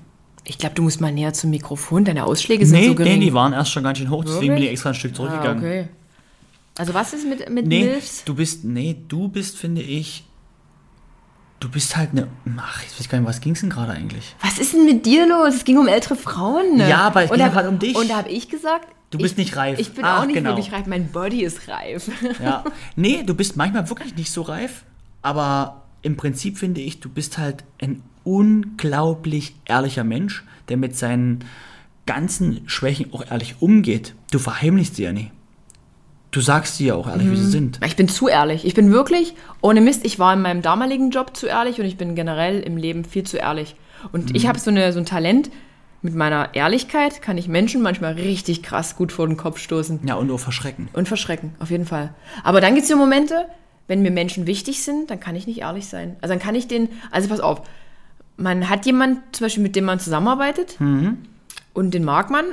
Ich 0.44 0.60
glaube, 0.60 0.76
du 0.76 0.84
musst 0.84 1.02
mal 1.02 1.12
näher 1.12 1.34
zum 1.34 1.50
Mikrofon. 1.50 2.06
Deine 2.06 2.24
Ausschläge 2.26 2.68
sind 2.68 2.78
Nee, 2.78 2.86
so 2.86 2.92
nee, 2.92 2.98
gering. 2.98 3.22
die 3.22 3.34
waren 3.34 3.54
erst 3.54 3.72
schon 3.72 3.82
ganz 3.82 3.98
schön 3.98 4.12
hoch, 4.12 4.24
deswegen 4.24 4.42
bin 4.42 4.50
Wirklich? 4.52 4.66
ich 4.68 4.72
extra 4.74 4.90
ein 4.90 4.96
Stück 4.96 5.14
ah, 5.14 5.16
zurückgegangen. 5.16 5.58
okay. 5.64 5.88
Also 6.78 6.94
was 6.94 7.14
ist 7.14 7.28
mit, 7.28 7.50
mit 7.50 7.66
Nee, 7.66 7.86
Milfs? 7.86 8.24
du 8.26 8.36
bist, 8.36 8.64
nee, 8.64 8.96
du 9.08 9.28
bist, 9.30 9.58
finde 9.58 9.82
ich, 9.82 10.24
du 11.60 11.70
bist 11.70 11.96
halt 11.98 12.12
eine, 12.12 12.28
ach, 12.58 12.84
ich 12.84 13.00
weiß 13.00 13.10
gar 13.10 13.18
nicht, 13.20 13.28
was 13.28 13.42
ging's 13.42 13.62
denn 13.62 13.70
gerade 13.70 13.92
eigentlich? 13.94 14.36
Was 14.42 14.60
ist 14.60 14.74
denn 14.74 14.86
mit 14.86 15.06
dir 15.06 15.28
los? 15.28 15.56
Es 15.56 15.64
ging 15.66 15.78
um 15.78 15.88
ältere 15.88 16.16
Frauen. 16.16 16.78
Ne? 16.78 16.90
Ja, 16.90 17.00
aber 17.00 17.24
es 17.24 17.32
Und 17.32 17.38
ging 17.38 17.46
da- 17.46 17.52
gerade 17.52 17.70
um 17.70 17.80
dich. 17.80 17.96
Und 17.96 18.10
da 18.10 18.18
habe 18.18 18.30
ich 18.30 18.50
gesagt, 18.50 18.88
Du 19.12 19.20
bist 19.20 19.34
ich, 19.34 19.38
nicht 19.38 19.56
reif. 19.56 19.80
Ich 19.80 19.94
bin 19.94 20.04
Ach, 20.04 20.22
auch 20.22 20.26
nicht 20.26 20.36
genau. 20.36 20.50
wirklich 20.52 20.72
reif. 20.74 20.88
Mein 20.88 21.10
Body 21.12 21.44
ist 21.44 21.68
reif. 21.70 22.10
Ja, 22.44 22.64
nee, 22.96 23.24
du 23.24 23.34
bist 23.36 23.56
manchmal 23.56 23.88
wirklich 23.90 24.16
nicht 24.16 24.32
so 24.32 24.42
reif, 24.42 24.84
aber 25.22 25.84
im 26.02 26.18
Prinzip 26.18 26.58
finde 26.58 26.82
ich, 26.82 27.00
du 27.00 27.10
bist 27.10 27.38
halt 27.38 27.64
ein 27.82 28.02
unglaublich 28.24 29.56
ehrlicher 29.66 30.04
Mensch, 30.04 30.44
der 30.70 30.78
mit 30.78 30.96
seinen 30.98 31.46
ganzen 32.06 32.62
Schwächen 32.68 33.14
auch 33.14 33.24
ehrlich 33.30 33.56
umgeht, 33.60 34.14
du 34.32 34.40
verheimlichst 34.40 34.96
sie 34.96 35.04
ja 35.04 35.14
nie. 35.14 35.32
Du 36.36 36.42
sagst 36.42 36.76
sie 36.76 36.88
ja 36.88 36.96
auch 36.96 37.08
ehrlich, 37.08 37.32
wie 37.32 37.38
sie 37.38 37.50
sind. 37.50 37.80
Ich 37.86 37.96
bin 37.96 38.10
zu 38.10 38.28
ehrlich. 38.28 38.66
Ich 38.66 38.74
bin 38.74 38.92
wirklich, 38.92 39.36
ohne 39.62 39.80
Mist, 39.80 40.04
ich 40.04 40.20
war 40.20 40.34
in 40.34 40.42
meinem 40.42 40.62
damaligen 40.62 41.10
Job 41.10 41.34
zu 41.34 41.48
ehrlich 41.48 41.80
und 41.80 41.86
ich 41.86 41.96
bin 41.96 42.14
generell 42.14 42.60
im 42.60 42.76
Leben 42.76 43.06
viel 43.06 43.24
zu 43.24 43.38
ehrlich. 43.38 43.78
Und 44.12 44.36
ich 44.36 44.46
habe 44.46 44.60
so, 44.60 44.70
eine, 44.70 44.92
so 44.92 45.00
ein 45.00 45.06
Talent, 45.06 45.50
mit 46.02 46.14
meiner 46.14 46.54
Ehrlichkeit 46.54 47.22
kann 47.22 47.38
ich 47.38 47.48
Menschen 47.48 47.82
manchmal 47.82 48.16
richtig 48.16 48.64
krass 48.64 48.98
gut 48.98 49.14
vor 49.14 49.26
den 49.28 49.38
Kopf 49.38 49.60
stoßen. 49.60 50.02
Ja, 50.06 50.16
und 50.16 50.30
auch 50.30 50.42
verschrecken. 50.42 50.90
Und 50.92 51.08
verschrecken, 51.08 51.56
auf 51.60 51.72
jeden 51.72 51.86
Fall. 51.86 52.14
Aber 52.44 52.60
dann 52.60 52.76
gibt 52.76 52.84
es 52.84 52.92
so 52.92 52.98
Momente, 52.98 53.46
wenn 53.88 54.02
mir 54.02 54.12
Menschen 54.12 54.46
wichtig 54.46 54.84
sind, 54.84 55.10
dann 55.10 55.22
kann 55.22 55.38
ich 55.38 55.48
nicht 55.48 55.62
ehrlich 55.62 55.88
sein. 55.88 56.18
Also 56.20 56.34
dann 56.34 56.42
kann 56.42 56.56
ich 56.56 56.68
den, 56.68 56.90
also 57.12 57.30
pass 57.30 57.40
auf, 57.40 57.62
man 58.36 58.70
hat 58.70 58.86
jemanden 58.86 59.22
zum 59.32 59.46
Beispiel, 59.46 59.64
mit 59.64 59.78
dem 59.78 59.86
man 59.86 60.02
zusammenarbeitet 60.02 60.76
und 61.74 61.94
den 61.94 62.04
mag 62.04 62.30
man 62.30 62.44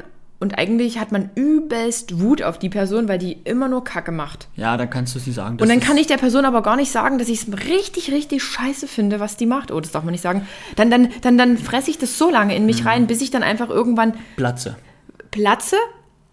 und 0.42 0.58
eigentlich 0.58 0.98
hat 0.98 1.12
man 1.12 1.30
übelst 1.36 2.20
Wut 2.20 2.42
auf 2.42 2.58
die 2.58 2.68
Person, 2.68 3.06
weil 3.08 3.18
die 3.18 3.32
immer 3.44 3.68
nur 3.68 3.84
Kacke 3.84 4.10
macht. 4.12 4.48
Ja, 4.56 4.76
dann 4.76 4.90
kannst 4.90 5.14
du 5.14 5.20
sie 5.20 5.32
sagen. 5.32 5.56
Und 5.60 5.68
dann 5.68 5.78
kann 5.80 5.96
ich 5.96 6.08
der 6.08 6.16
Person 6.18 6.44
aber 6.44 6.62
gar 6.62 6.76
nicht 6.76 6.90
sagen, 6.90 7.18
dass 7.18 7.28
ich 7.28 7.42
es 7.46 7.68
richtig, 7.68 8.10
richtig 8.12 8.42
scheiße 8.42 8.88
finde, 8.88 9.20
was 9.20 9.36
die 9.36 9.46
macht. 9.46 9.70
Oh, 9.70 9.80
das 9.80 9.92
darf 9.92 10.02
man 10.02 10.12
nicht 10.12 10.20
sagen. 10.20 10.46
Dann, 10.76 10.90
dann, 10.90 11.08
dann, 11.22 11.38
dann 11.38 11.56
fresse 11.56 11.90
ich 11.90 11.98
das 11.98 12.18
so 12.18 12.28
lange 12.28 12.56
in 12.56 12.66
mich 12.66 12.84
rein, 12.84 13.06
bis 13.06 13.22
ich 13.22 13.30
dann 13.30 13.42
einfach 13.44 13.70
irgendwann 13.70 14.14
Platze. 14.36 14.76
platze, 15.30 15.76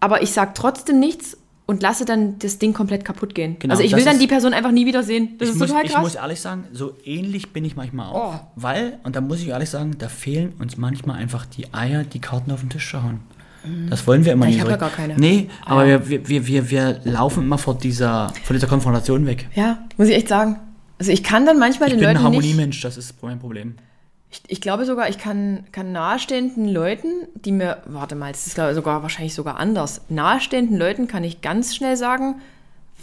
aber 0.00 0.22
ich 0.22 0.32
sag 0.32 0.54
trotzdem 0.56 0.98
nichts 0.98 1.36
und 1.66 1.82
lasse 1.82 2.04
dann 2.04 2.36
das 2.40 2.58
Ding 2.58 2.72
komplett 2.74 3.04
kaputt 3.04 3.32
gehen. 3.36 3.56
Genau, 3.60 3.74
also 3.74 3.84
ich 3.84 3.94
will 3.94 4.02
dann 4.02 4.14
ist- 4.14 4.22
die 4.22 4.26
Person 4.26 4.52
einfach 4.54 4.72
nie 4.72 4.86
wieder 4.86 5.04
sehen. 5.04 5.36
Das 5.38 5.50
ich, 5.50 5.54
ist 5.54 5.60
muss, 5.60 5.68
total 5.68 5.84
ich 5.86 5.92
krass. 5.92 6.02
muss 6.02 6.14
ehrlich 6.16 6.40
sagen, 6.40 6.64
so 6.72 6.96
ähnlich 7.04 7.52
bin 7.52 7.64
ich 7.64 7.76
manchmal 7.76 8.08
auch. 8.08 8.34
Oh. 8.34 8.40
Weil, 8.56 8.98
und 9.04 9.14
da 9.14 9.20
muss 9.20 9.38
ich 9.40 9.46
ehrlich 9.48 9.70
sagen, 9.70 9.94
da 9.98 10.08
fehlen 10.08 10.52
uns 10.58 10.76
manchmal 10.76 11.18
einfach 11.18 11.46
die 11.46 11.72
Eier, 11.72 12.02
die 12.02 12.18
Karten 12.20 12.50
auf 12.50 12.58
den 12.58 12.70
Tisch 12.70 12.90
zu 12.90 13.00
hauen. 13.04 13.20
Das 13.88 14.06
wollen 14.06 14.24
wir 14.24 14.32
immer 14.32 14.46
Ja, 14.46 14.50
nicht. 14.50 14.56
ich 14.56 14.62
hab 14.62 14.70
ja 14.70 14.76
gar 14.76 14.90
keine. 14.90 15.16
Nee, 15.16 15.48
aber 15.64 15.82
Eier. 15.82 16.08
wir, 16.08 16.26
wir, 16.28 16.46
wir, 16.46 16.70
wir 16.70 17.00
laufen 17.04 17.42
immer 17.44 17.58
vor 17.58 17.74
dieser, 17.76 18.32
vor 18.44 18.54
dieser 18.54 18.66
Konfrontation 18.66 19.26
weg. 19.26 19.48
ja, 19.54 19.78
muss 19.96 20.08
ich 20.08 20.14
echt 20.16 20.28
sagen. 20.28 20.56
Also 20.98 21.12
ich 21.12 21.22
kann 21.22 21.46
dann 21.46 21.58
manchmal 21.58 21.88
Ich 21.88 21.94
den 21.94 22.00
bin 22.00 22.08
ein 22.08 22.14
Leuten 22.16 22.30
nicht... 22.30 22.42
Harmoniemensch, 22.42 22.80
das 22.82 22.96
ist 22.96 23.22
mein 23.22 23.38
Problem. 23.38 23.74
Ich, 24.30 24.42
ich 24.48 24.60
glaube 24.60 24.84
sogar, 24.84 25.08
ich 25.08 25.18
kann, 25.18 25.64
kann 25.72 25.92
nahestehenden 25.92 26.68
Leuten, 26.68 27.08
die 27.34 27.52
mir, 27.52 27.78
warte 27.86 28.14
mal, 28.14 28.30
das 28.32 28.46
ist 28.46 28.58
ich 28.58 28.74
sogar 28.74 29.02
wahrscheinlich 29.02 29.34
sogar 29.34 29.56
anders. 29.58 30.02
Nahestehenden 30.08 30.76
Leuten 30.78 31.08
kann 31.08 31.24
ich 31.24 31.40
ganz 31.40 31.74
schnell 31.74 31.96
sagen, 31.96 32.36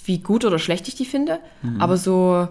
wie 0.05 0.19
gut 0.19 0.45
oder 0.45 0.57
schlecht 0.59 0.87
ich 0.87 0.95
die 0.95 1.05
finde. 1.05 1.39
Mhm. 1.63 1.81
Aber 1.81 1.97
so 1.97 2.47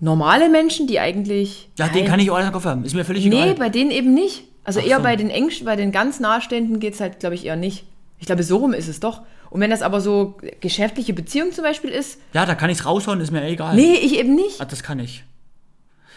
normale 0.00 0.48
Menschen, 0.48 0.86
die 0.86 1.00
eigentlich. 1.00 1.68
Ja, 1.78 1.88
den 1.88 2.02
Nein, 2.02 2.10
kann 2.10 2.20
ich 2.20 2.30
auch 2.30 2.36
alles 2.36 2.46
im 2.46 2.52
Kopf 2.52 2.64
haben. 2.64 2.84
Ist 2.84 2.94
mir 2.94 3.04
völlig 3.04 3.26
Nee, 3.26 3.42
egal. 3.42 3.54
bei 3.56 3.68
denen 3.68 3.90
eben 3.90 4.14
nicht. 4.14 4.44
Also 4.68 4.80
Ach 4.80 4.84
eher 4.86 4.96
so. 4.98 5.02
bei 5.02 5.16
den 5.16 5.30
eng, 5.30 5.50
bei 5.64 5.76
den 5.76 5.92
ganz 5.92 6.20
nahestehenden 6.20 6.78
geht 6.78 6.92
es 6.94 7.00
halt, 7.00 7.20
glaube 7.20 7.34
ich, 7.34 7.46
eher 7.46 7.56
nicht. 7.56 7.84
Ich 8.18 8.26
glaube, 8.26 8.42
so 8.42 8.58
rum 8.58 8.74
ist 8.74 8.86
es 8.88 9.00
doch. 9.00 9.22
Und 9.48 9.60
wenn 9.62 9.70
das 9.70 9.80
aber 9.80 10.02
so 10.02 10.36
geschäftliche 10.60 11.14
Beziehung 11.14 11.52
zum 11.52 11.64
Beispiel 11.64 11.88
ist, 11.88 12.18
Ja, 12.34 12.44
da 12.44 12.54
kann 12.54 12.68
ich 12.68 12.78
es 12.80 12.84
raushauen, 12.84 13.18
ist 13.20 13.30
mir 13.30 13.42
egal. 13.46 13.74
nee, 13.74 13.94
ich 13.94 14.18
eben 14.18 14.34
nicht. 14.34 14.60
Ah, 14.60 14.66
das 14.66 14.82
kann 14.82 14.98
ich. 14.98 15.24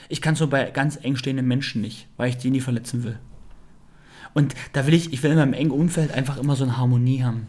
Ich 0.10 0.22
kann 0.22 0.34
es 0.34 0.42
nur 0.42 0.50
bei 0.50 0.70
ganz 0.70 1.00
eng 1.02 1.16
stehenden 1.16 1.48
Menschen 1.48 1.82
nicht, 1.82 2.08
weil 2.18 2.28
ich 2.30 2.36
die 2.38 2.50
nie 2.52 2.60
verletzen 2.60 3.06
will. 3.06 3.18
Und 4.34 4.54
da 4.74 4.86
will 4.86 4.94
ich, 4.94 5.14
ich 5.14 5.24
will 5.24 5.32
in 5.32 5.38
meinem 5.38 5.54
engen 5.54 5.72
Umfeld 5.72 6.12
einfach 6.14 6.38
immer 6.38 6.58
so 6.58 6.66
eine 6.66 6.78
Harmonie 6.78 7.24
haben. 7.24 7.48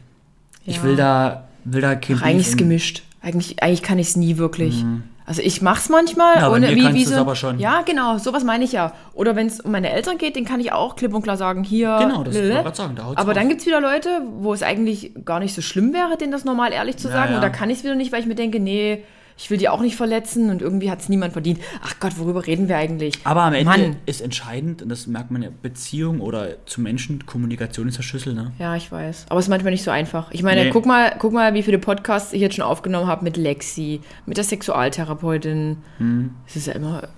Ich 0.64 0.76
Ja. 0.76 0.82
will 0.84 0.94
da, 0.96 1.48
will 1.64 1.80
da 1.80 1.96
kein 1.96 2.16
Ach, 2.18 2.22
eigentlich 2.22 2.46
ist 2.48 2.59
gemischt. 2.59 3.03
Eigentlich, 3.20 3.61
eigentlich 3.62 3.82
kann 3.82 3.98
ich 3.98 4.09
es 4.09 4.16
nie 4.16 4.36
wirklich. 4.36 4.84
Also 5.25 5.41
ich 5.43 5.62
mach's 5.62 5.89
manchmal. 5.89 6.37
Ja, 6.37 6.51
ohne 6.51 6.75
wie, 6.75 6.95
wie 6.95 7.05
so. 7.05 7.14
aber 7.16 7.37
schon. 7.37 7.59
Ja, 7.59 7.83
genau, 7.83 8.18
sowas 8.18 8.43
meine 8.45 8.64
ich 8.64 8.73
ja. 8.73 8.93
Oder 9.14 9.37
wenn 9.37 9.47
es 9.47 9.61
um 9.61 9.70
meine 9.70 9.91
Eltern 9.91 10.18
geht, 10.18 10.35
den 10.37 10.45
kann 10.45 10.61
ich 10.61 10.73
auch 10.73 10.97
klipp 10.97 11.14
und 11.14 11.23
klar 11.23 11.37
sagen, 11.37 11.62
hier. 11.64 11.97
Genau, 12.01 12.25
das 12.25 12.35
wollte 12.35 12.68
ich 12.68 12.75
sagen, 12.75 12.97
da 12.97 13.05
haut's 13.05 13.18
Aber 13.18 13.29
raus. 13.33 13.39
dann 13.39 13.49
gibt's 13.49 13.64
wieder 13.66 13.81
Leute, 13.81 14.23
wo 14.39 14.53
es 14.53 14.62
eigentlich 14.62 15.12
gar 15.25 15.39
nicht 15.39 15.55
so 15.55 15.62
schlimm 15.62 15.93
wäre, 15.93 16.16
denen 16.16 16.33
das 16.33 16.45
normal 16.45 16.73
ehrlich 16.73 16.97
zu 16.97 17.09
Ja, 17.09 17.14
sagen. 17.14 17.31
ja. 17.31 17.37
Und 17.37 17.43
da 17.43 17.51
kann 17.51 17.70
ich 17.70 17.79
es 17.79 17.85
wieder 17.85 17.95
nicht, 17.95 18.12
weil 18.12 18.20
ich 18.20 18.27
mir 18.27 18.35
denke, 18.35 18.59
nee, 18.59 19.05
ich 19.37 19.51
will 19.51 19.59
die 19.59 19.68
auch 19.68 19.80
nicht 19.80 19.97
verletzen 19.97 20.51
und 20.51 20.62
irgendwie 20.62 20.91
hat's 20.91 21.09
niemand 21.09 21.33
verdient. 21.33 21.59
Ach 21.83 21.95
Gott, 22.01 22.18
worüber 22.18 22.47
reden 22.47 22.68
wir 22.68 22.76
eigentlich? 22.76 23.18
Aber 23.24 23.43
am 23.43 23.55
Ende 23.55 23.64
Mann. 23.64 23.97
ist 24.07 24.20
entscheidend, 24.20 24.83
und 24.83 24.89
das 24.89 25.07
merkt 25.07 25.30
man 25.30 25.43
ja, 25.43 25.49
Beziehung 25.62 26.20
oder 26.20 26.64
zu 26.66 26.80
Menschen, 26.80 27.24
Kommunikation 27.26 27.89
ist 27.89 27.99
der 27.99 28.03
Schlüssel, 28.03 28.35
ne? 28.35 28.53
Ja, 28.59 28.76
ich 28.76 28.91
weiß. 28.93 29.26
Aber 29.28 29.39
es 29.41 29.47
ist 29.47 29.51
manchmal 29.51 29.72
nicht 29.72 29.85
so 29.85 29.91
einfach. 29.91 30.30
Ich 30.33 30.43
meine, 30.43 30.64
Nee. 30.64 30.70
guck, 30.70 30.87
mal, 30.87 31.14
guck 31.18 31.33
mal, 31.33 31.55
wie 31.55 31.62
viele 31.62 31.78
Podcasts 31.78 32.33
ich 32.33 32.41
jetzt 32.41 32.57
schon 32.57 32.64
aufgenommen 32.64 33.07
habe 33.07 33.24
mit 33.24 33.37
Lexi, 33.37 34.01
mit 34.26 34.37
der 34.37 34.45
Sexualtherapeutin. 34.45 35.78
Hm. 35.99 36.30
Es 36.47 36.57
ist 36.57 36.66
ja 36.66 36.74
immer, 36.74 37.09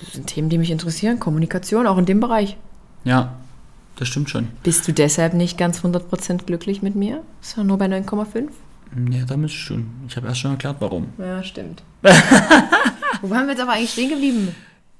das 0.00 0.12
sind 0.12 0.26
Themen, 0.26 0.48
die 0.48 0.58
mich 0.58 0.70
interessieren. 0.70 1.20
Kommunikation, 1.20 1.86
auch 1.86 1.98
in 1.98 2.06
dem 2.06 2.20
Bereich. 2.20 2.56
Ja, 3.04 3.34
das 3.96 4.08
stimmt 4.08 4.30
schon. 4.30 4.48
Bist 4.62 4.88
du 4.88 4.92
deshalb 4.92 5.34
nicht 5.34 5.58
ganz 5.58 5.80
100% 5.84 6.44
glücklich 6.46 6.82
mit 6.82 6.94
mir? 6.96 7.22
Ist 7.42 7.56
ja 7.56 7.64
nur 7.64 7.78
bei 7.78 7.86
9,5? 7.86 8.48
Ja, 9.10 9.24
da 9.24 9.36
müsste 9.36 9.58
schon. 9.58 9.86
Ich 10.08 10.16
habe 10.16 10.26
erst 10.28 10.40
schon 10.40 10.52
erklärt, 10.52 10.76
warum. 10.80 11.08
Ja, 11.18 11.42
stimmt. 11.42 11.82
Wo 13.22 13.30
waren 13.30 13.46
wir 13.46 13.52
jetzt 13.52 13.62
aber 13.62 13.72
eigentlich 13.72 13.90
stehen 13.92 14.10
geblieben? 14.10 14.54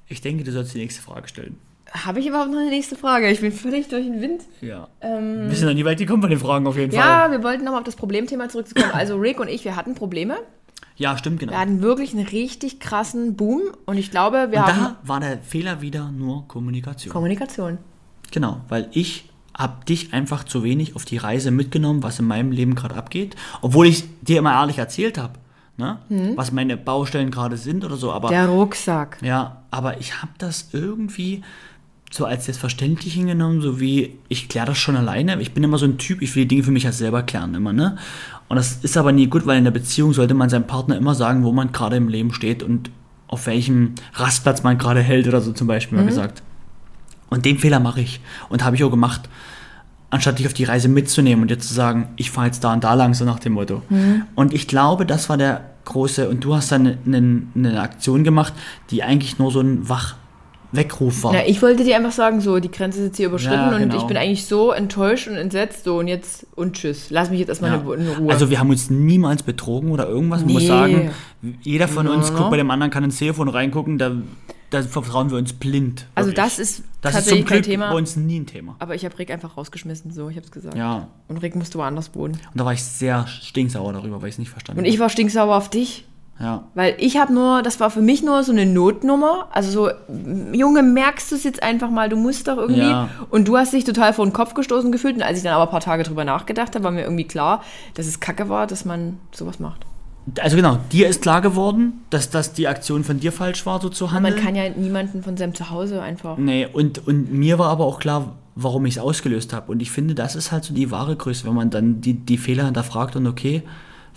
Ich 0.09 0.20
denke, 0.20 0.45
du 0.45 0.53
sollst 0.53 0.74
die 0.74 0.78
nächste 0.78 1.03
Frage 1.03 1.28
stellen. 1.28 1.57
Habe 1.92 2.18
ich 2.20 2.26
überhaupt 2.26 2.51
noch 2.51 2.59
eine 2.59 2.70
nächste 2.70 2.97
Frage? 2.97 3.30
Ich 3.30 3.40
bin 3.40 3.53
völlig 3.53 3.88
durch 3.88 4.05
den 4.05 4.20
Wind. 4.20 4.42
Ja. 4.61 4.88
Wir 5.01 5.55
sind 5.55 5.68
noch 5.68 5.74
nie 5.74 5.84
weit 5.84 5.99
gekommen 5.99 6.22
bei 6.22 6.28
den 6.28 6.38
Fragen 6.40 6.66
auf 6.66 6.76
jeden 6.76 6.90
Ähm. 6.92 6.99
Ja, 6.99 7.20
Fall. 7.20 7.30
wir 7.32 7.42
wollten 7.45 7.64
nochmal 7.64 7.80
auf 7.80 7.84
das 7.86 7.97
Problemthema 7.97 8.49
zurückzukommen. 8.49 8.90
Also 8.95 9.16
Rick 9.16 9.38
und 9.38 9.49
ich, 9.49 9.64
wir 9.64 9.76
hatten 9.76 9.95
Probleme. 9.95 10.38
Ja, 10.97 11.16
stimmt, 11.18 11.40
genau. 11.40 11.53
Wir 11.53 11.59
hatten 11.59 11.82
wirklich 11.82 12.14
einen 12.14 12.26
richtig 12.26 12.80
krassen 12.80 13.36
Boom 13.36 13.62
und 13.86 13.97
ich 13.97 14.11
glaube, 14.11 14.49
wir 14.51 14.59
Und 14.61 14.66
haben 14.66 14.78
da 14.78 14.97
war 15.03 15.20
der 15.20 15.38
Fehler 15.38 15.80
wieder 15.80 16.11
nur 16.11 16.47
Kommunikation. 16.49 17.12
Kommunikation. 17.12 17.78
Genau, 18.32 18.61
weil 18.68 18.88
ich 18.92 19.28
habe 19.57 19.85
dich 19.85 20.13
einfach 20.13 20.45
zu 20.45 20.63
wenig 20.65 20.97
auf 20.97 21.05
die 21.05 21.17
Reise 21.17 21.51
mitgenommen, 21.51 22.03
was 22.03 22.19
in 22.19 22.27
meinem 22.27 22.51
Leben 22.51 22.75
gerade 22.75 22.97
abgeht, 22.97 23.37
obwohl 23.63 23.87
ich 23.87 24.05
dir 24.23 24.39
immer 24.39 24.53
ehrlich 24.53 24.79
erzählt 24.79 25.17
habe, 25.19 25.35
ne? 25.77 25.99
was 26.37 26.51
meine 26.53 26.77
Baustellen 26.77 27.31
gerade 27.31 27.57
sind 27.57 27.85
oder 27.85 27.97
so, 27.97 28.13
aber 28.13 28.29
Der 28.31 28.47
Rucksack. 28.49 29.19
ja, 29.23 29.63
aber 29.71 30.01
ich 30.01 30.21
habe 30.23 30.33
das 30.39 30.71
irgendwie 30.73 31.43
so 32.11 32.25
als 32.27 32.45
selbstverständlich 32.45 33.15
hingenommen, 33.15 33.61
so 33.61 33.81
wie 33.81 34.19
ich 34.29 34.49
kläre 34.49 34.67
das 34.67 34.79
schon 34.79 34.95
alleine. 34.97 35.41
Ich 35.41 35.53
bin 35.53 35.65
immer 35.65 35.79
so 35.79 35.87
ein 35.87 35.99
Typ, 35.99 36.23
ich 36.23 36.37
will 36.37 36.45
die 36.45 36.49
Dinge 36.49 36.63
für 36.63 36.71
mich 36.71 36.85
ja 36.85 36.93
selber 36.93 37.25
klären 37.25 37.55
immer, 37.55 37.73
ne? 37.73 37.97
Und 38.49 38.57
das 38.57 38.79
ist 38.83 38.97
aber 38.97 39.11
nie 39.11 39.27
gut, 39.27 39.47
weil 39.47 39.59
in 39.59 39.65
der 39.65 39.73
Beziehung 39.73 40.13
sollte 40.13 40.35
man 40.35 40.49
seinem 40.49 40.67
Partner 40.67 40.97
immer 40.97 41.15
sagen, 41.17 41.43
wo 41.43 41.51
man 41.51 41.73
gerade 41.73 41.97
im 41.97 42.09
Leben 42.09 42.33
steht 42.33 42.63
und 42.63 42.91
auf 43.27 43.47
welchem 43.47 43.95
Rastplatz 44.13 44.63
man 44.63 44.79
gerade 44.79 45.01
hält 45.01 45.27
oder 45.27 45.41
so 45.41 45.53
zum 45.53 45.67
Beispiel 45.67 45.99
mal 45.99 46.07
gesagt. 46.07 46.43
Und 47.35 47.45
den 47.45 47.59
Fehler 47.59 47.80
mache 47.80 48.01
ich 48.01 48.20
und 48.49 48.64
habe 48.64 48.76
ich 48.76 48.85
auch 48.85 48.91
gemacht, 48.91 49.28
anstatt 50.11 50.39
dich 50.39 50.47
auf 50.47 50.55
die 50.55 50.64
Reise 50.64 50.89
mitzunehmen 50.89 51.43
und 51.43 51.51
dir 51.51 51.59
zu 51.59 51.74
sagen, 51.74 52.09
ich 52.16 52.30
fahre 52.30 52.47
jetzt 52.47 52.62
da 52.62 52.72
und 52.72 52.85
da 52.85 52.95
lang, 52.95 53.14
so 53.14 53.24
nach 53.24 53.41
dem 53.41 53.55
Motto. 53.55 53.82
Und 54.37 54.55
ich 54.55 54.68
glaube, 54.68 55.05
das 55.05 55.28
war 55.28 55.37
der 55.37 55.62
große, 55.85 56.28
und 56.28 56.45
du 56.45 56.55
hast 56.55 56.70
dann 56.72 56.87
eine, 56.87 56.99
eine, 57.16 57.43
eine 57.55 57.80
Aktion 57.80 58.22
gemacht, 58.24 58.53
die 58.91 59.03
eigentlich 59.03 59.39
nur 59.39 59.51
so 59.51 59.61
ein 59.61 59.89
Wach 59.89 60.14
Weckruf 60.76 61.22
war. 61.22 61.35
Ja, 61.35 61.43
ich 61.47 61.62
wollte 61.62 61.85
dir 61.85 61.97
einfach 61.97 62.11
sagen, 62.11 62.41
so, 62.41 62.59
die 62.59 62.70
Grenze 62.70 62.99
ist 62.99 63.05
jetzt 63.07 63.16
hier 63.18 63.28
überschritten 63.28 63.55
Ja, 63.70 63.76
und 63.76 63.78
genau. 63.78 63.97
ich 63.97 64.03
bin 64.05 64.16
eigentlich 64.16 64.47
so 64.47 64.72
enttäuscht 64.72 65.28
und 65.28 65.35
entsetzt, 65.37 65.85
so, 65.85 65.99
und 65.99 66.09
jetzt, 66.09 66.47
und 66.57 66.74
tschüss. 66.74 67.11
Lass 67.11 67.30
mich 67.30 67.39
jetzt 67.39 67.49
erstmal 67.49 67.70
Ja. 67.70 67.76
in 67.95 68.09
Ruhe. 68.09 68.32
Also 68.32 68.51
wir 68.51 68.59
haben 68.59 68.70
uns 68.70 68.91
niemals 68.91 69.45
betrogen 69.45 69.91
oder 69.93 70.09
irgendwas. 70.09 70.45
Man 70.45 70.53
muss 70.55 70.66
sagen, 70.66 71.11
jeder 71.62 71.87
von 71.87 72.09
uns 72.09 72.26
No, 72.28 72.32
no. 72.32 72.39
guckt 72.39 72.51
bei 72.51 72.57
dem 72.57 72.70
anderen, 72.72 72.91
kann 72.91 73.05
ins 73.05 73.18
Telefon 73.18 73.49
reingucken, 73.49 73.99
da, 73.99 74.12
da 74.75 74.83
vertrauen 74.83 75.31
wir 75.31 75.39
uns 75.39 75.53
blind. 75.53 76.07
Also 76.14 76.31
Wirklich. 76.31 76.45
das 76.45 76.59
ist 76.59 76.83
das 77.01 77.14
ist 77.16 77.29
zum 77.29 77.45
Glück 77.45 77.62
Thema. 77.62 77.91
bei 77.91 77.97
uns 77.97 78.16
nie 78.16 78.41
ein 78.41 78.47
Thema. 78.47 78.77
aber 78.79 78.95
ich 78.95 79.05
habe 79.05 79.18
Rick 79.18 79.31
einfach 79.31 79.57
rausgeschmissen, 79.57 80.11
so, 80.11 80.29
ich 80.29 80.37
hab's 80.37 80.51
gesagt. 80.51 80.77
Ja, 80.77 81.09
Und 81.29 81.39
Rick 81.39 81.55
musste 81.55 81.79
woanders 81.79 82.14
wohnen. 82.14 82.35
und 82.35 82.61
da 82.61 82.64
war 82.64 82.72
ich 82.72 82.83
sehr 82.83 83.27
stinksauer 83.27 83.93
darüber, 83.93 84.20
weil 84.22 84.29
ich 84.29 84.35
es 84.35 84.39
nicht 84.39 84.51
verstanden 84.51 84.81
Und 84.81 84.87
ich 84.87 84.99
war 84.99 85.09
stinksauer 85.09 85.55
auf 85.57 85.68
dich. 85.70 86.05
Ja. 86.41 86.64
Weil 86.75 86.97
ich 86.99 87.16
habe 87.16 87.33
nur, 87.33 87.62
das 87.62 87.79
war 87.79 87.91
für 87.91 88.01
mich 88.01 88.25
nur 88.25 88.43
so 88.43 88.51
eine 88.51 88.66
Notnummer. 88.66 89.47
Also 89.53 89.70
so, 89.70 89.91
Junge, 90.53 90.83
merkst 90.83 91.31
du 91.31 91.37
es 91.37 91.45
jetzt 91.45 91.62
einfach 91.62 91.91
mal, 91.91 92.09
du 92.09 92.16
musst 92.16 92.49
doch 92.49 92.57
irgendwie. 92.57 92.81
Ja. 92.81 93.09
Und 93.31 93.47
du 93.47 93.57
hast 93.57 93.72
dich 93.72 93.85
total 93.85 94.12
vor 94.12 94.27
den 94.27 94.33
Kopf 94.33 94.55
gestoßen 94.55 94.91
gefühlt. 94.91 95.14
Und 95.14 95.22
als 95.22 95.39
ich 95.39 95.45
dann 95.45 95.53
aber 95.55 95.64
ein 95.64 95.70
paar 95.70 95.79
Tage 95.79 96.03
drüber 96.03 96.25
nachgedacht 96.25 96.75
habe, 96.75 96.83
war 96.85 96.91
mir 96.91 97.03
irgendwie 97.03 97.25
klar, 97.29 97.62
dass 97.95 98.07
es 98.07 98.18
kacke 98.18 98.49
war, 98.49 98.66
dass 98.66 98.85
man 98.85 99.18
sowas 99.31 99.61
macht. 99.61 99.87
Also 100.41 100.57
genau, 100.57 100.79
dir 100.91 101.09
ist 101.09 101.22
klar 101.22 101.43
geworden, 101.43 102.05
dass 102.11 102.31
das 102.31 102.55
die 102.55 102.66
Aktion 102.66 103.05
von 103.05 103.20
dir 103.20 103.31
falsch 103.31 103.66
war, 103.66 103.81
so 103.81 103.89
zu 103.91 104.11
handeln. 104.12 104.35
Man 104.35 104.43
kann 104.43 104.55
ja 104.55 104.68
niemanden 104.70 105.22
von 105.22 105.37
seinem 105.37 105.55
Zuhause 105.55 106.01
einfach. 106.01 106.39
Nee, 106.39 106.66
und, 106.72 107.07
und 107.07 107.33
mir 107.33 107.59
war 107.59 107.68
aber 107.68 107.85
auch 107.85 107.99
klar, 107.99 108.35
warum 108.55 108.87
ich 108.87 108.97
es 108.97 109.03
ausgelöst 109.03 109.53
habe. 109.53 109.70
Und 109.70 109.83
ich 109.83 109.91
finde, 109.91 110.14
das 110.14 110.35
ist 110.35 110.51
halt 110.51 110.64
so 110.64 110.72
die 110.72 110.91
wahre 110.91 111.16
Größe, 111.16 111.47
wenn 111.47 111.55
man 111.55 111.70
dann 111.70 112.01
die, 112.01 112.14
die 112.14 112.39
Fehler 112.39 112.64
hinterfragt 112.64 113.16
und 113.16 113.27
okay, 113.27 113.62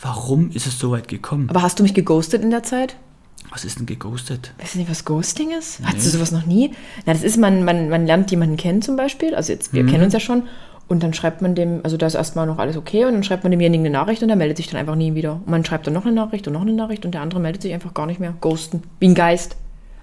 warum 0.01 0.49
ist 0.51 0.65
es 0.65 0.79
so 0.79 0.91
weit 0.91 1.07
gekommen? 1.07 1.49
Aber 1.49 1.61
hast 1.61 1.79
du 1.79 1.83
mich 1.83 1.93
geghostet 1.93 2.41
in 2.41 2.51
der 2.51 2.63
Zeit? 2.63 2.95
Was 3.51 3.63
ist 3.63 3.79
denn 3.79 3.85
geghostet? 3.85 4.53
Weißt 4.59 4.75
du 4.75 4.79
nicht, 4.79 4.89
was 4.89 5.05
Ghosting 5.05 5.51
ist? 5.57 5.79
Hattest 5.83 6.07
du 6.07 6.11
sowas 6.11 6.31
noch 6.31 6.45
nie? 6.45 6.71
Na, 7.05 7.13
das 7.13 7.23
ist, 7.23 7.37
man, 7.37 7.63
man, 7.63 7.89
man 7.89 8.05
lernt 8.05 8.29
jemanden 8.29 8.57
kennen 8.57 8.81
zum 8.81 8.97
Beispiel. 8.97 9.35
Also 9.35 9.53
jetzt, 9.53 9.73
wir 9.73 9.85
kennen 9.85 10.03
uns 10.03 10.13
ja 10.13 10.19
schon. 10.19 10.43
Und 10.87 11.03
dann 11.03 11.13
schreibt 11.13 11.41
man 11.41 11.53
dem, 11.53 11.81
also 11.83 11.97
da 11.97 12.05
ist 12.07 12.15
erstmal 12.15 12.47
noch 12.47 12.59
alles 12.59 12.77
okay 12.77 13.05
und 13.05 13.13
dann 13.13 13.23
schreibt 13.23 13.43
man 13.43 13.51
demjenigen 13.51 13.85
eine 13.85 13.97
Nachricht 13.97 14.21
und 14.21 14.29
der 14.29 14.37
meldet 14.37 14.57
sich 14.57 14.67
dann 14.67 14.79
einfach 14.79 14.95
nie 14.95 15.15
wieder. 15.15 15.33
Und 15.33 15.49
man 15.49 15.65
schreibt 15.65 15.85
dann 15.85 15.93
noch 15.93 16.05
eine 16.05 16.15
Nachricht 16.15 16.47
und 16.47 16.53
noch 16.53 16.61
eine 16.61 16.73
Nachricht 16.73 17.05
und 17.05 17.13
der 17.13 17.21
andere 17.21 17.39
meldet 17.41 17.61
sich 17.61 17.73
einfach 17.73 17.93
gar 17.93 18.05
nicht 18.05 18.19
mehr. 18.19 18.33
Ghosten. 18.39 18.83
Wie 18.99 19.07
ein 19.07 19.15
Geist. 19.15 19.57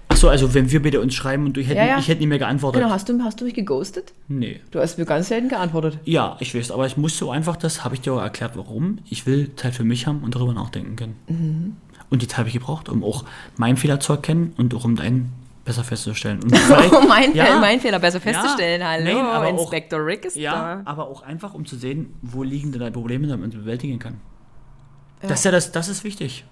Ach 0.09 0.17
so, 0.17 0.29
also 0.29 0.53
wenn 0.53 0.69
wir 0.71 0.83
beide 0.83 1.01
uns 1.01 1.15
schreiben 1.15 1.45
und 1.45 1.57
du 1.57 1.61
hätten, 1.61 1.77
Ja, 1.77 1.85
ja. 1.87 1.97
ich 1.97 2.07
hätte 2.07 2.19
nicht 2.19 2.29
mehr 2.29 2.37
geantwortet. 2.37 2.81
Genau, 2.81 2.93
hast 2.93 3.09
du, 3.09 3.19
hast 3.23 3.41
du 3.41 3.45
mich 3.45 3.55
geghostet? 3.55 4.13
Nee. 4.27 4.59
Du 4.69 4.79
hast 4.79 4.99
mir 4.99 5.05
ganz 5.05 5.29
selten 5.29 5.49
geantwortet. 5.49 5.97
Ja, 6.05 6.37
ich 6.39 6.53
weiß, 6.53 6.69
aber 6.71 6.85
ich 6.85 6.97
muss 6.97 7.17
so 7.17 7.31
einfach 7.31 7.55
das, 7.55 7.83
habe 7.83 7.95
ich 7.95 8.01
dir 8.01 8.13
auch 8.13 8.21
erklärt, 8.21 8.51
warum. 8.55 8.99
Ich 9.09 9.25
will 9.25 9.51
Zeit 9.55 9.73
für 9.73 9.83
mich 9.83 10.05
haben 10.05 10.19
und 10.19 10.35
darüber 10.35 10.53
nachdenken 10.53 10.95
können. 10.95 11.15
Mhm. 11.27 11.75
Und 12.11 12.21
die 12.21 12.27
Zeit 12.27 12.37
habe 12.37 12.49
ich 12.49 12.53
gebraucht, 12.53 12.87
um 12.89 13.03
auch 13.03 13.25
meinen 13.57 13.77
Fehler 13.77 13.99
zu 13.99 14.13
erkennen 14.13 14.53
und 14.57 14.75
auch 14.75 14.85
um 14.85 14.95
deinen 14.95 15.33
besser 15.65 15.83
festzustellen. 15.83 16.39
Um 16.43 17.07
meinen 17.07 17.35
Ja. 17.35 17.45
Fehler, 17.45 17.59
meinen 17.59 17.81
Fehler 17.81 17.99
besser 17.99 18.19
Ja. 18.23 18.31
festzustellen. 18.33 18.83
Hallo, 18.87 19.03
Nein, 19.03 19.17
aber 19.17 19.47
auch- 19.47 19.59
Inspector 19.61 20.05
Rick 20.05 20.25
ist 20.25 20.35
Ja, 20.37 20.53
da. 20.53 20.81
aber 20.85 21.07
auch 21.09 21.23
einfach, 21.23 21.53
um 21.53 21.65
zu 21.65 21.75
sehen, 21.75 22.13
wo 22.21 22.43
liegen 22.43 22.71
denn 22.71 22.79
deine 22.79 22.91
Probleme, 22.91 23.27
damit 23.27 23.41
man 23.41 23.51
sie 23.51 23.57
bewältigen 23.57 23.99
kann. 23.99 24.17
Das 25.21 25.39
ist 25.39 25.45
ja 25.45 25.51
das, 25.51 25.71
das 25.71 25.89
ist 25.89 26.03
wichtig. 26.03 26.45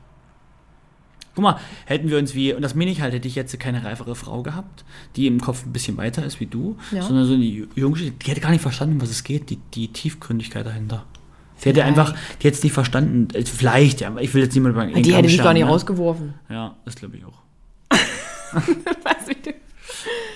Guck 1.36 1.44
mal, 1.44 1.60
hätten 1.86 2.10
wir 2.10 2.18
uns 2.20 2.36
wie, 2.36 2.54
und 2.54 2.62
das 2.62 2.76
meine 2.76 2.92
ich 2.92 3.02
halt, 3.02 3.14
hätte 3.14 3.28
ich 3.28 3.34
jetzt 3.36 3.60
keine 3.60 3.84
reifere 3.84 4.16
Frau 4.16 4.44
gehabt, 4.44 4.84
die 5.16 5.26
im 5.28 5.42
Kopf 5.42 5.66
ein 5.66 5.74
bisschen 5.74 5.98
weiter 5.98 6.24
ist 6.24 6.40
wie 6.40 6.46
du, 6.46 6.78
Ja. 6.92 7.02
sondern 7.02 7.26
so 7.26 7.34
eine 7.34 7.44
Junge, 7.44 7.98
die 7.98 8.14
hätte 8.32 8.40
gar 8.42 8.52
nicht 8.52 8.62
verstanden, 8.62 8.96
um 8.96 9.02
was 9.02 9.10
es 9.10 9.24
geht, 9.24 9.50
die, 9.50 9.58
die 9.74 9.88
Tiefgründigkeit 9.92 10.66
dahinter. 10.66 11.06
Sie 11.58 11.70
hätte 11.70 11.84
einfach, 11.86 12.14
die 12.42 12.48
hätte 12.48 12.58
es 12.58 12.64
nicht 12.64 12.74
verstanden, 12.74 13.28
äh, 13.34 13.46
vielleicht, 13.46 14.02
ja, 14.02 14.10
aber 14.10 14.22
ich 14.22 14.34
will 14.34 14.44
jetzt 14.44 14.54
niemand 14.54 14.76
beim 14.76 14.94
Die 14.94 15.14
hätte 15.14 15.28
mich 15.28 15.38
gar 15.38 15.54
nicht 15.54 15.66
rausgeworfen. 15.66 16.34
Ja, 16.50 16.76
das 16.86 16.96
glaube 16.96 17.18
ich 17.18 17.26
auch. 17.26 17.43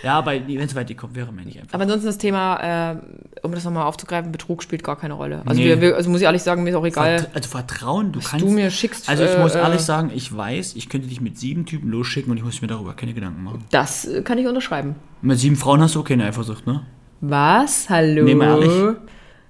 Ja, 0.03 0.25
wenn 0.25 0.59
es 0.59 0.75
weit 0.75 0.95
kommt, 0.97 1.15
wäre 1.15 1.31
meine 1.31 1.49
ich 1.49 1.59
einfach. 1.59 1.73
Aber 1.73 1.83
ansonsten 1.83 2.05
das 2.07 2.17
Thema, 2.17 2.91
äh, 2.91 2.95
um 3.41 3.51
das 3.51 3.63
nochmal 3.65 3.83
aufzugreifen, 3.83 4.31
Betrug 4.31 4.63
spielt 4.63 4.83
gar 4.83 4.97
keine 4.97 5.15
Rolle. 5.15 5.41
Also, 5.45 5.59
Nee. 5.61 5.81
wir, 5.81 5.95
also 5.95 6.09
muss 6.09 6.21
ich 6.21 6.25
ehrlich 6.25 6.43
sagen, 6.43 6.63
mir 6.63 6.69
ist 6.69 6.75
auch 6.75 6.85
egal. 6.85 7.17
Vert- 7.19 7.29
also 7.35 7.49
Vertrauen, 7.49 8.11
du 8.11 8.19
kannst. 8.21 8.45
du 8.45 8.49
mir 8.49 8.69
schickst, 8.69 9.09
Also 9.09 9.25
ich 9.25 9.37
muss 9.37 9.55
äh, 9.55 9.59
ehrlich 9.59 9.79
äh, 9.81 9.83
sagen, 9.83 10.11
ich 10.13 10.35
weiß, 10.35 10.75
ich 10.75 10.89
könnte 10.89 11.07
dich 11.07 11.19
mit 11.19 11.37
sieben 11.37 11.65
Typen 11.65 11.89
losschicken 11.89 12.31
und 12.31 12.37
ich 12.37 12.43
muss 12.43 12.61
mir 12.61 12.67
darüber 12.67 12.93
keine 12.93 13.13
Gedanken 13.13 13.43
machen. 13.43 13.65
Das 13.71 14.05
äh, 14.05 14.21
kann 14.21 14.37
ich 14.37 14.47
unterschreiben. 14.47 14.95
Mit 15.21 15.39
sieben 15.39 15.55
Frauen 15.55 15.81
hast 15.81 15.95
du 15.95 16.01
auch 16.01 16.05
keine 16.05 16.25
Eifersucht, 16.25 16.65
ne? 16.67 16.85
Was? 17.21 17.89
Hallo? 17.89 18.23
Nee, 18.23 18.35
mal 18.35 18.61
ehrlich. 18.61 18.97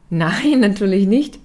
Nein, 0.09 0.59
natürlich 0.61 1.05
nicht. 1.05 1.39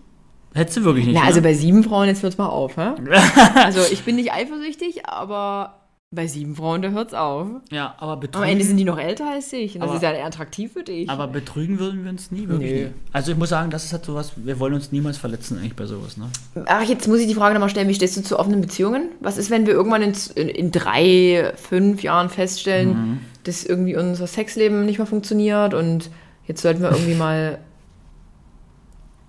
Hättest 0.55 0.77
du 0.79 0.85
wirklich 0.85 1.07
nicht. 1.07 1.15
Na, 1.15 1.23
ne? 1.23 1.27
also 1.27 1.43
bei 1.43 1.55
sieben 1.55 1.83
Frauen, 1.83 2.07
jetzt 2.09 2.23
hört's 2.23 2.39
mal 2.39 2.47
auf, 2.47 2.77
hä? 2.77 2.91
Also 3.57 3.81
ich 3.91 4.03
bin 4.05 4.17
nicht 4.17 4.33
eifersüchtig, 4.33 5.07
aber 5.09 5.82
bei 6.15 6.27
sieben 6.27 6.55
Frauen, 6.55 6.83
da 6.83 6.91
hört's 6.91 7.15
auf. 7.15 7.47
ja, 7.71 7.95
aber 7.99 8.13
Am 8.13 8.21
betrügen, 8.21 8.49
Ende 8.49 8.65
sind 8.65 8.77
die 8.77 8.85
noch 8.85 8.99
älter 8.99 9.31
als 9.31 9.51
ich. 9.53 9.75
Und 9.75 9.81
das 9.81 9.89
Aber- 9.89 9.97
ist 9.97 10.03
ja 10.03 10.13
eher 10.13 10.27
attraktiv 10.27 10.73
für 10.75 10.83
dich. 10.83 11.09
aber 11.09 11.27
betrügen 11.27 11.79
würden 11.79 12.05
wir 12.05 12.11
uns 12.11 12.31
nie, 12.31 12.47
wirklich 12.49 12.71
Nö. 12.71 12.85
nie. 12.87 12.91
Also 13.13 13.33
ich 13.33 13.39
muss 13.39 13.49
sagen, 13.49 13.71
das 13.71 13.85
ist 13.87 13.93
halt 13.95 14.05
sowas, 14.05 14.33
wir 14.37 14.59
wollen 14.59 14.75
uns 14.75 14.93
niemals 14.93 15.17
verletzen 15.17 15.59
eigentlich 15.59 15.75
bei 15.75 15.87
sowas, 15.87 16.19
ne? 16.19 16.27
Ach, 16.67 16.83
jetzt 16.83 17.09
muss 17.09 17.19
ich 17.21 17.29
die 17.29 17.35
Frage 17.35 17.55
nochmal 17.55 17.71
stellen, 17.71 17.89
wie 17.89 17.95
stehst 17.95 18.17
du 18.19 18.23
zu 18.23 18.39
offenen 18.39 18.61
Beziehungen? 18.61 19.09
Was 19.21 19.39
ist, 19.39 19.51
wenn 19.51 19.67
wir 19.67 19.73
irgendwann 19.73 20.03
in, 20.03 20.13
in, 20.35 20.49
in 20.49 20.71
drei, 20.71 21.53
fünf 21.57 22.03
Jahren 22.03 22.29
feststellen, 22.29 22.89
Mhm. 22.91 23.19
dass 23.45 23.65
irgendwie 23.65 23.97
unser 23.97 24.27
Sexleben 24.27 24.85
nicht 24.85 24.99
mehr 24.99 25.07
funktioniert 25.07 25.73
und 25.73 26.11
jetzt 26.47 26.61
sollten 26.61 26.83
wir 26.83 26.91
irgendwie 26.91 27.15
mal 27.15 27.59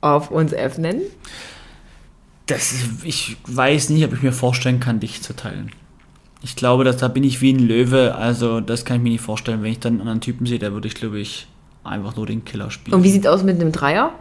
auf 0.02 0.32
uns 0.32 0.54
öffnen? 0.54 1.02
Das, 2.48 2.74
ich 3.06 3.38
weiß 3.48 3.90
nicht, 3.92 4.04
ob 4.06 4.12
ich 4.14 4.22
mir 4.22 4.34
vorstellen 4.34 4.82
kann, 4.82 5.00
dich 5.00 5.22
zu 5.22 5.34
teilen. 5.34 5.72
Ich 6.44 6.56
glaube, 6.56 6.84
dass 6.84 6.98
da 6.98 7.08
bin 7.08 7.24
ich 7.24 7.42
wie 7.42 7.54
ein 7.54 7.60
Löwe, 7.60 8.16
also 8.16 8.60
das 8.60 8.84
kann 8.86 8.98
ich 8.98 9.04
mir 9.04 9.10
nicht 9.12 9.22
vorstellen. 9.22 9.64
Wenn 9.64 9.72
ich 9.72 9.80
dann 9.80 9.94
einen 9.94 10.02
anderen 10.02 10.22
Typen 10.22 10.46
sehe, 10.46 10.60
da 10.60 10.72
würde 10.74 10.88
ich, 10.88 10.96
glaube 10.96 11.20
ich, 11.20 11.48
einfach 11.84 12.16
nur 12.16 12.26
den 12.26 12.44
Killer 12.46 12.70
spielen. 12.70 12.96
Und 12.96 13.04
wie 13.04 13.12
sieht's 13.12 13.28
aus 13.28 13.44
mit 13.44 13.60
einem 13.62 13.72
Dreier? 13.72 14.14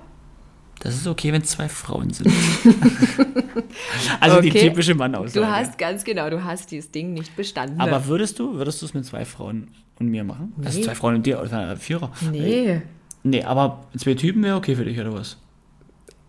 Das 0.81 0.95
ist 0.97 1.07
okay, 1.07 1.33
wenn 1.33 1.43
es 1.43 1.49
zwei 1.51 1.68
Frauen 1.68 2.11
sind. 2.12 2.29
also 4.20 4.41
die 4.41 4.51
Okay. 4.51 4.68
typische 4.68 4.95
Mann-Aussage. 4.95 5.41
Du 5.41 5.47
hast 5.51 5.79
ganz 5.79 6.05
genau, 6.05 6.29
du 6.31 6.43
hast 6.43 6.70
dieses 6.70 6.91
Ding 6.91 7.12
nicht 7.12 7.37
bestanden. 7.37 7.81
Aber 7.81 8.07
würdest 8.07 8.39
du, 8.39 8.55
würdest 8.55 8.83
du 8.83 8.87
es 8.87 8.95
mit 8.95 9.05
zwei 9.05 9.25
Frauen 9.25 9.68
und 9.99 10.09
mir 10.09 10.25
machen? 10.25 10.53
Also 10.64 10.79
Nee. 10.79 10.85
zwei 10.85 10.95
Frauen 10.95 11.16
und 11.16 11.27
dir 11.27 11.41
oder 11.41 11.77
Vierer? 11.77 12.11
nee, 12.31 12.83
Nee, 13.25 13.45
aber 13.45 13.85
zwei 13.97 14.14
Typen 14.14 14.43
wäre 14.43 14.57
okay 14.57 14.75
für 14.75 14.85
dich, 14.85 14.99
oder 14.99 15.12
was? 15.12 15.37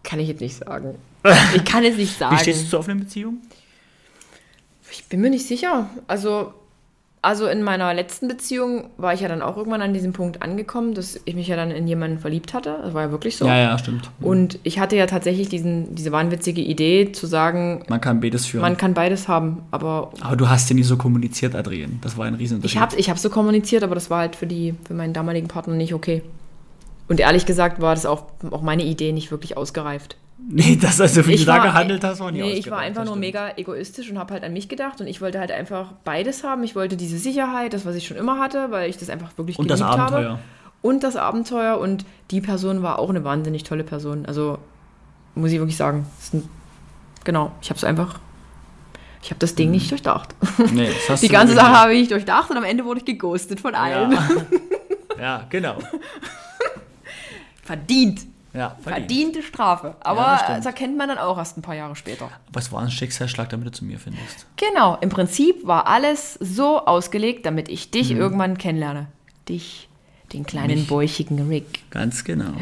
kann 0.03 0.19
ich 0.19 0.27
jetzt 0.27 0.41
nicht 0.41 0.55
sagen. 0.55 0.95
Ich 1.55 1.63
kann 1.63 1.83
es 1.85 1.95
nicht 1.97 2.17
sagen. 2.17 2.35
Wie 2.35 2.39
stehst 2.39 2.65
du 2.65 2.69
zu 2.69 2.77
offenen 2.79 2.99
Beziehungen? 2.99 3.41
Ich 5.13 5.15
bin 5.15 5.21
mir 5.21 5.29
nicht 5.29 5.45
sicher. 5.45 5.91
Also, 6.07 6.55
also 7.21 7.45
in 7.45 7.61
meiner 7.61 7.93
letzten 7.93 8.27
Beziehung 8.27 8.85
war 8.97 9.13
ich 9.13 9.21
ja 9.21 9.27
dann 9.27 9.43
auch 9.43 9.57
irgendwann 9.57 9.83
an 9.83 9.93
diesem 9.93 10.11
Punkt 10.11 10.41
angekommen, 10.41 10.95
dass 10.95 11.19
ich 11.25 11.35
mich 11.35 11.47
ja 11.47 11.55
dann 11.55 11.69
in 11.69 11.87
jemanden 11.87 12.17
verliebt 12.17 12.55
hatte. 12.55 12.79
Das 12.81 12.95
war 12.95 13.03
ja 13.03 13.11
wirklich 13.11 13.37
so. 13.37 13.45
Ja, 13.45 13.55
ja, 13.55 13.77
stimmt. 13.77 14.09
Und 14.21 14.57
ich 14.63 14.79
hatte 14.79 14.95
ja 14.95 15.05
tatsächlich 15.05 15.49
diesen, 15.49 15.93
diese 15.93 16.11
wahnwitzige 16.11 16.61
Idee 16.61 17.11
zu 17.11 17.27
sagen, 17.27 17.83
Man 17.89 18.01
kann 18.01 18.21
beides 18.21 18.47
führen. 18.47 18.63
man 18.63 18.75
kann 18.75 18.95
beides 18.95 19.27
haben. 19.27 19.59
Aber 19.69 20.09
aber 20.19 20.35
du 20.35 20.49
hast 20.49 20.71
ja 20.71 20.75
nie 20.75 20.81
so 20.81 20.97
kommuniziert, 20.97 21.53
Adrian. 21.53 21.99
Das 22.01 22.17
war 22.17 22.25
ein 22.25 22.33
ich 22.33 22.39
Riesenunterschied. 22.39 22.81
habe 22.81 22.95
ich 22.95 23.11
hab 23.11 23.19
so 23.19 23.29
kommuniziert, 23.29 23.83
aber 23.83 23.93
das 23.93 24.09
war 24.09 24.21
halt 24.21 24.35
für, 24.35 24.47
die, 24.47 24.73
für 24.87 24.95
meinen 24.95 25.13
damaligen 25.13 25.47
Partner 25.47 25.75
nicht 25.75 25.93
okay. 25.93 26.23
Und 27.07 27.19
ehrlich 27.19 27.45
gesagt 27.45 27.79
war 27.81 27.93
das 27.93 28.07
auch, 28.07 28.23
auch 28.49 28.63
meine 28.63 28.83
Idee 28.83 29.11
nicht 29.11 29.29
wirklich 29.29 29.57
ausgereift. 29.57 30.17
Nee, 30.37 30.77
das 30.81 30.99
also, 30.99 31.25
wie 31.27 31.33
Ich 31.33 31.41
du 31.41 31.45
da 31.47 31.57
war- 31.57 31.63
gehandelt 31.67 32.03
hast, 32.03 32.19
war 32.19 32.31
nie 32.31 32.41
Nee, 32.41 32.51
ich 32.53 32.69
war 32.69 32.79
einfach 32.79 33.01
das 33.03 33.09
nur 33.09 33.15
stimmt. 33.15 33.21
mega 33.33 33.51
egoistisch 33.57 34.09
und 34.09 34.17
habe 34.19 34.33
halt 34.33 34.43
an 34.43 34.51
mich 34.51 34.67
gedacht 34.67 34.99
und 34.99 35.07
ich 35.07 35.21
wollte 35.21 35.39
halt 35.39 35.51
einfach 35.51 35.93
beides 36.03 36.43
haben. 36.43 36.63
Ich 36.63 36.75
wollte 36.75 36.97
diese 36.97 37.17
Sicherheit, 37.17 37.73
das, 37.73 37.85
was 37.85 37.95
ich 37.95 38.05
schon 38.07 38.17
immer 38.17 38.39
hatte, 38.39 38.71
weil 38.71 38.89
ich 38.89 38.97
das 38.97 39.09
einfach 39.09 39.37
wirklich 39.37 39.57
Und 39.59 39.69
das 39.69 39.79
geliebt 39.79 39.97
Abenteuer. 39.99 40.29
habe. 40.31 40.39
Und 40.81 41.03
das 41.03 41.15
Abenteuer 41.15 41.77
und 41.79 42.03
die 42.31 42.41
Person 42.41 42.83
war 42.83 42.99
auch 42.99 43.09
eine 43.09 43.23
wahnsinnig 43.23 43.63
tolle 43.63 43.83
Person. 43.85 44.25
Also 44.25 44.57
muss 45.35 45.51
ich 45.51 45.59
wirklich 45.59 45.77
sagen. 45.77 46.05
ein, 46.33 46.49
genau, 47.23 47.51
ich 47.61 47.69
habe 47.69 47.77
es 47.77 47.83
einfach, 47.85 48.19
ich 49.21 49.29
habe 49.29 49.39
das 49.39 49.55
Ding 49.55 49.71
nicht 49.71 49.89
durchdacht. 49.91 50.35
Nee, 50.73 50.87
das 50.87 51.09
hast 51.09 51.23
Die 51.23 51.29
ganze 51.29 51.53
Sache 51.53 51.71
habe 51.71 51.93
ich 51.93 52.09
durchdacht 52.09 52.49
und 52.51 52.57
am 52.57 52.65
Ende 52.65 52.83
wurde 52.83 52.99
ich 52.99 53.05
geghostet 53.05 53.61
von 53.61 53.75
allen. 53.75 54.11
Ja. 54.11 54.27
ja, 55.21 55.45
genau. 55.49 55.77
Verdient. 57.63 58.21
Ja, 58.53 58.75
verdient. 58.81 58.83
Verdiente 59.07 59.41
Strafe. 59.43 59.95
Aber 60.01 60.21
Ja, 60.21 60.55
das 60.57 60.65
erkennt 60.65 60.95
man 60.97 61.07
dann 61.09 61.17
auch 61.17 61.37
erst 61.37 61.57
ein 61.57 61.61
paar 61.63 61.75
Jahre 61.75 61.95
später. 61.95 62.29
Was 62.51 62.71
war 62.71 62.81
ein 62.81 62.91
Schicksalsschlag, 62.91 63.49
damit 63.49 63.67
du 63.67 63.71
zu 63.71 63.85
mir 63.85 63.99
findest? 63.99 64.45
Genau, 64.57 64.97
im 65.01 65.09
Prinzip 65.09 65.65
war 65.65 65.87
alles 65.87 66.35
so 66.39 66.85
ausgelegt, 66.85 67.45
damit 67.45 67.67
ich 67.69 67.89
dich 67.91 68.11
Mhm. 68.11 68.17
irgendwann 68.17 68.57
kennenlerne. 68.57 69.07
Dich, 69.49 69.89
den 70.33 70.45
kleinen 70.45 70.79
Mich. 70.79 70.87
bäuchigen 70.87 71.47
Rick. 71.49 71.89
Ganz 71.89 72.23
genau. 72.23 72.53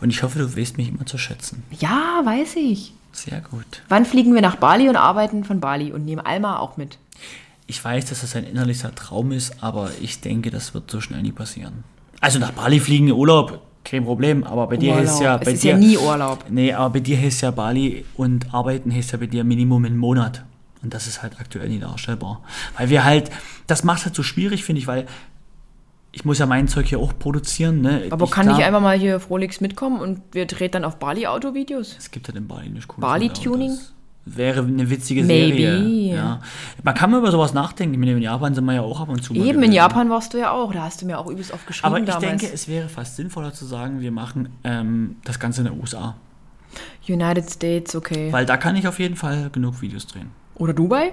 Und 0.00 0.10
ich 0.10 0.22
hoffe, 0.22 0.38
du 0.38 0.56
weißt 0.56 0.78
mich 0.78 0.88
immer 0.88 1.04
zu 1.06 1.18
schätzen. 1.18 1.62
Ja, 1.78 2.20
weiß 2.24 2.56
ich. 2.56 2.94
Sehr 3.12 3.40
gut. 3.40 3.82
Wann 3.88 4.04
fliegen 4.04 4.34
wir 4.34 4.42
nach 4.42 4.56
Bali 4.56 4.88
und 4.88 4.96
arbeiten 4.96 5.44
von 5.44 5.60
Bali 5.60 5.92
und 5.92 6.04
nehmen 6.04 6.24
Alma 6.24 6.58
auch 6.58 6.76
mit? 6.76 6.98
Ich 7.66 7.82
weiß, 7.84 8.06
dass 8.06 8.20
das 8.20 8.36
ein 8.36 8.44
innerlicher 8.44 8.94
Traum 8.94 9.32
ist, 9.32 9.62
aber 9.62 9.90
ich 10.00 10.20
denke, 10.20 10.50
das 10.50 10.72
wird 10.74 10.90
so 10.90 11.00
schnell 11.00 11.22
nie 11.22 11.32
passieren. 11.32 11.82
Also 12.20 12.38
nach 12.38 12.52
Bali 12.52 12.78
fliegen, 12.80 13.10
Urlaub, 13.10 13.60
kein 13.86 14.04
Problem, 14.04 14.44
aber 14.44 14.66
bei 14.66 14.76
dir 14.76 14.92
Urlaub. 14.92 15.04
ist 15.04 15.20
ja... 15.20 15.36
Es 15.36 15.44
Bei 15.44 15.52
ist 15.52 15.64
dir, 15.64 15.72
ja 15.72 15.78
nie 15.78 15.96
Urlaub. 15.96 16.44
Nee, 16.50 16.72
aber 16.72 16.90
bei 16.90 17.00
dir 17.00 17.18
heißt 17.18 17.42
ja 17.42 17.50
Bali 17.50 18.04
und 18.16 18.52
Arbeiten 18.52 18.92
heißt 18.92 19.12
ja 19.12 19.18
bei 19.18 19.26
dir 19.26 19.44
Minimum 19.44 19.84
einen 19.84 19.96
Monat. 19.96 20.44
Und 20.82 20.92
das 20.94 21.06
ist 21.06 21.22
halt 21.22 21.40
aktuell 21.40 21.68
nicht 21.68 21.82
darstellbar. 21.82 22.42
Weil 22.76 22.90
wir 22.90 23.04
halt, 23.04 23.30
das 23.66 23.84
macht 23.84 24.00
es 24.00 24.04
halt 24.06 24.14
so 24.14 24.22
schwierig, 24.22 24.64
finde 24.64 24.80
ich, 24.80 24.86
weil 24.86 25.06
ich 26.12 26.24
muss 26.24 26.38
ja 26.38 26.46
mein 26.46 26.68
Zeug 26.68 26.86
hier 26.86 26.98
auch 26.98 27.12
produzieren. 27.18 27.80
Ne? 27.80 28.06
Aber 28.10 28.24
ich, 28.24 28.30
kann 28.30 28.46
klar, 28.46 28.58
ich 28.58 28.64
einfach 28.64 28.80
mal 28.80 28.98
hier 28.98 29.20
Frolix 29.20 29.60
mitkommen 29.60 30.00
und 30.00 30.20
wir 30.32 30.46
drehen 30.46 30.70
dann 30.70 30.84
auf 30.84 30.96
Bali 30.96 31.26
Autovideos? 31.26 31.94
Es 31.98 32.10
gibt 32.10 32.28
halt 32.28 32.36
in 32.36 32.48
Bali 32.48 32.68
nicht 32.70 32.88
cool. 32.88 33.00
Bali-Tuning? 33.00 33.78
Wäre 34.28 34.60
eine 34.60 34.90
witzige 34.90 35.22
Maybe. 35.22 35.56
Serie. 35.56 36.14
Ja. 36.16 36.40
Man 36.82 36.94
kann 36.96 37.12
mal 37.12 37.18
über 37.18 37.30
sowas 37.30 37.54
nachdenken. 37.54 37.94
Ich 37.94 38.00
meine, 38.00 38.12
in 38.12 38.22
Japan 38.22 38.54
sind 38.56 38.64
wir 38.64 38.74
ja 38.74 38.80
auch 38.82 39.00
ab 39.00 39.08
und 39.08 39.22
zu 39.22 39.32
mal 39.32 39.38
Eben, 39.38 39.48
in 39.50 39.54
gewesen. 39.56 39.72
Japan 39.74 40.10
warst 40.10 40.34
du 40.34 40.38
ja 40.38 40.50
auch. 40.50 40.72
Da 40.72 40.82
hast 40.82 41.00
du 41.00 41.06
mir 41.06 41.16
auch 41.18 41.28
übelst 41.28 41.52
oft 41.52 41.64
geschrieben 41.66 41.86
Aber 41.86 42.00
ich 42.00 42.06
damals. 42.06 42.24
denke, 42.40 42.50
es 42.52 42.66
wäre 42.66 42.88
fast 42.88 43.14
sinnvoller 43.14 43.52
zu 43.52 43.64
sagen, 43.64 44.00
wir 44.00 44.10
machen 44.10 44.48
ähm, 44.64 45.16
das 45.24 45.38
Ganze 45.38 45.60
in 45.60 45.68
den 45.68 45.80
USA. 45.80 46.16
United 47.08 47.48
States, 47.48 47.94
okay. 47.94 48.32
Weil 48.32 48.44
da 48.46 48.56
kann 48.56 48.74
ich 48.74 48.88
auf 48.88 48.98
jeden 48.98 49.14
Fall 49.14 49.48
genug 49.50 49.80
Videos 49.80 50.06
drehen. 50.08 50.30
Oder 50.56 50.72
Dubai? 50.74 51.12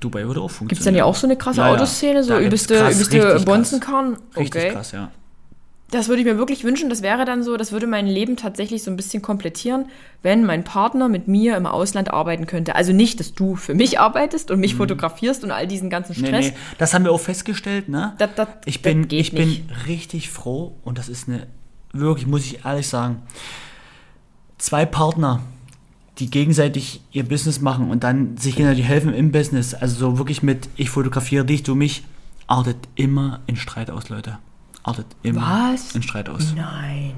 Dubai 0.00 0.26
würde 0.26 0.40
auch 0.40 0.48
funktionieren. 0.50 0.68
Gibt 0.68 0.78
es 0.80 0.84
dann 0.86 0.94
ja 0.94 1.04
auch 1.04 1.14
so 1.14 1.26
eine 1.26 1.36
krasse 1.36 1.60
Ja. 1.60 1.68
Autoszene, 1.72 2.24
so 2.24 2.38
übelste, 2.38 2.74
übelste. 2.74 3.40
Bonzenkarren? 3.44 4.16
Richtig 4.36 4.62
Okay. 4.62 4.72
krass, 4.72 4.92
ja. 4.92 5.10
Das 5.94 6.08
würde 6.08 6.20
ich 6.22 6.26
mir 6.26 6.38
wirklich 6.38 6.64
wünschen. 6.64 6.88
Das 6.90 7.02
wäre 7.02 7.24
dann 7.24 7.42
so, 7.42 7.56
das 7.56 7.70
würde 7.70 7.86
mein 7.86 8.06
Leben 8.06 8.36
tatsächlich 8.36 8.82
so 8.82 8.90
ein 8.90 8.96
bisschen 8.96 9.22
komplettieren, 9.22 9.86
wenn 10.22 10.44
mein 10.44 10.64
Partner 10.64 11.08
mit 11.08 11.28
mir 11.28 11.56
im 11.56 11.66
Ausland 11.66 12.10
arbeiten 12.12 12.46
könnte. 12.46 12.74
Also 12.74 12.92
nicht, 12.92 13.20
dass 13.20 13.34
du 13.34 13.54
für 13.56 13.74
mich 13.74 14.00
arbeitest 14.00 14.50
und 14.50 14.58
mich 14.60 14.74
fotografierst 14.74 15.44
und 15.44 15.50
all 15.52 15.66
diesen 15.68 15.90
ganzen 15.90 16.16
Mhm. 16.16 16.22
Nee, 16.22 16.28
Stress. 16.28 16.44
nee, 16.46 16.52
das 16.78 16.94
haben 16.94 17.04
wir 17.04 17.12
auch 17.12 17.20
festgestellt, 17.20 17.88
ne? 17.88 18.14
Das- 18.18 18.30
das- 18.34 18.48
ich 18.64 18.82
bin, 18.82 19.06
ich 19.10 19.32
bin 19.32 19.48
nicht. 19.48 19.86
richtig 19.86 20.30
froh 20.30 20.76
und 20.82 20.98
das 20.98 21.08
ist 21.08 21.28
eine, 21.28 21.46
wirklich, 21.92 22.26
muss 22.26 22.44
ich 22.44 22.64
ehrlich 22.64 22.88
sagen, 22.88 23.22
zwei 24.58 24.86
Partner, 24.86 25.40
die 26.18 26.30
gegenseitig 26.30 27.02
ihr 27.12 27.24
Business 27.24 27.60
machen 27.60 27.90
und 27.90 28.04
dann 28.04 28.36
sich 28.36 28.56
gegenseitig 28.56 28.84
helfen 28.86 29.12
im 29.14 29.32
Business, 29.32 29.74
also 29.74 29.94
so 29.96 30.18
wirklich 30.18 30.42
mit, 30.42 30.68
ich 30.76 30.90
fotografiere 30.90 31.44
dich, 31.44 31.62
du 31.62 31.74
mich, 31.74 32.02
artet 32.46 32.76
immer 32.94 33.40
in 33.46 33.56
Streit 33.56 33.90
aus, 33.90 34.08
Leute. 34.08 34.38
Artet 34.84 35.06
immer 35.22 35.70
Was? 35.72 35.94
in 35.94 36.02
Streit 36.02 36.28
aus. 36.28 36.52
Nein. 36.54 37.14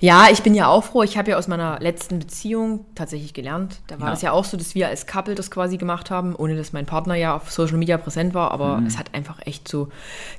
Ja, 0.00 0.26
ich 0.30 0.42
bin 0.42 0.54
ja 0.54 0.66
auch 0.68 0.84
froh. 0.84 1.02
Ich 1.02 1.16
habe 1.16 1.30
ja 1.30 1.38
aus 1.38 1.48
meiner 1.48 1.80
letzten 1.80 2.18
Beziehung 2.18 2.84
tatsächlich 2.94 3.32
gelernt. 3.32 3.80
Da 3.86 3.98
war 4.00 4.08
Ja. 4.08 4.10
das 4.10 4.20
ja 4.20 4.32
auch 4.32 4.44
so, 4.44 4.58
dass 4.58 4.74
wir 4.74 4.88
als 4.88 5.06
Couple 5.06 5.34
das 5.34 5.50
quasi 5.50 5.78
gemacht 5.78 6.10
haben, 6.10 6.34
ohne 6.34 6.56
dass 6.56 6.74
mein 6.74 6.84
Partner 6.84 7.14
ja 7.14 7.34
auf 7.34 7.50
Social 7.50 7.78
Media 7.78 7.96
präsent 7.96 8.34
war. 8.34 8.50
Aber 8.50 8.78
Mhm. 8.78 8.86
es 8.86 8.98
hat 8.98 9.14
einfach 9.14 9.38
echt 9.46 9.66
zu 9.66 9.88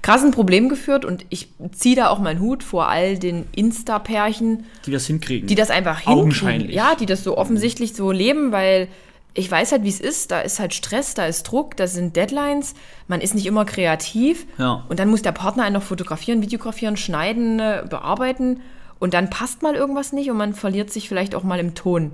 krassen 0.03 0.30
Problemen 0.32 0.70
geführt. 0.70 1.03
Und 1.03 1.26
ich 1.30 1.47
ziehe 1.72 1.95
da 1.95 2.10
auch 2.10 2.20
meinen 2.20 2.41
Hut 2.41 2.62
vor 2.62 2.89
all 2.89 3.18
den 3.18 3.47
Insta-Pärchen, 3.56 4.66
Die 4.86 4.91
das 4.91 5.08
hinkriegen. 5.08 5.47
die 5.47 5.56
das 5.56 5.72
einfach 5.72 5.95
hinkriegen. 5.99 6.20
Augenscheinlich. 6.20 6.76
Ja, 6.76 6.93
die 6.93 7.08
das 7.08 7.24
so 7.24 7.36
offensichtlich 7.36 7.95
so 7.95 8.12
leben, 8.12 8.51
weil 8.51 8.88
ich 9.36 9.52
weiß 9.52 9.74
halt, 9.74 9.84
wie 9.84 9.90
es 9.90 10.00
ist. 10.00 10.32
Da 10.32 10.40
ist 10.40 10.60
halt 10.60 10.74
Stress, 10.74 11.14
da 11.14 11.26
ist 11.26 11.44
Druck, 11.44 11.76
da 11.78 11.88
sind 11.88 12.16
Deadlines. 12.16 12.74
Man 13.08 13.22
ist 13.22 13.36
nicht 13.36 13.46
immer 13.46 13.66
kreativ. 13.66 14.48
Ja. 14.58 14.86
Und 14.88 15.00
dann 15.00 15.10
muss 15.10 15.22
der 15.22 15.34
Partner 15.34 15.64
einen 15.64 15.74
noch 15.74 15.84
fotografieren, 15.84 16.42
videografieren, 16.42 16.96
schneiden, 16.96 17.60
äh, 17.60 17.84
bearbeiten. 17.88 18.62
Und 18.98 19.14
dann 19.14 19.30
passt 19.30 19.62
mal 19.62 19.76
irgendwas 19.76 20.14
nicht 20.14 20.32
und 20.32 20.38
man 20.38 20.54
verliert 20.54 20.90
sich 20.90 21.10
vielleicht 21.10 21.36
auch 21.36 21.44
mal 21.44 21.60
im 21.60 21.76
Ton. 21.76 22.14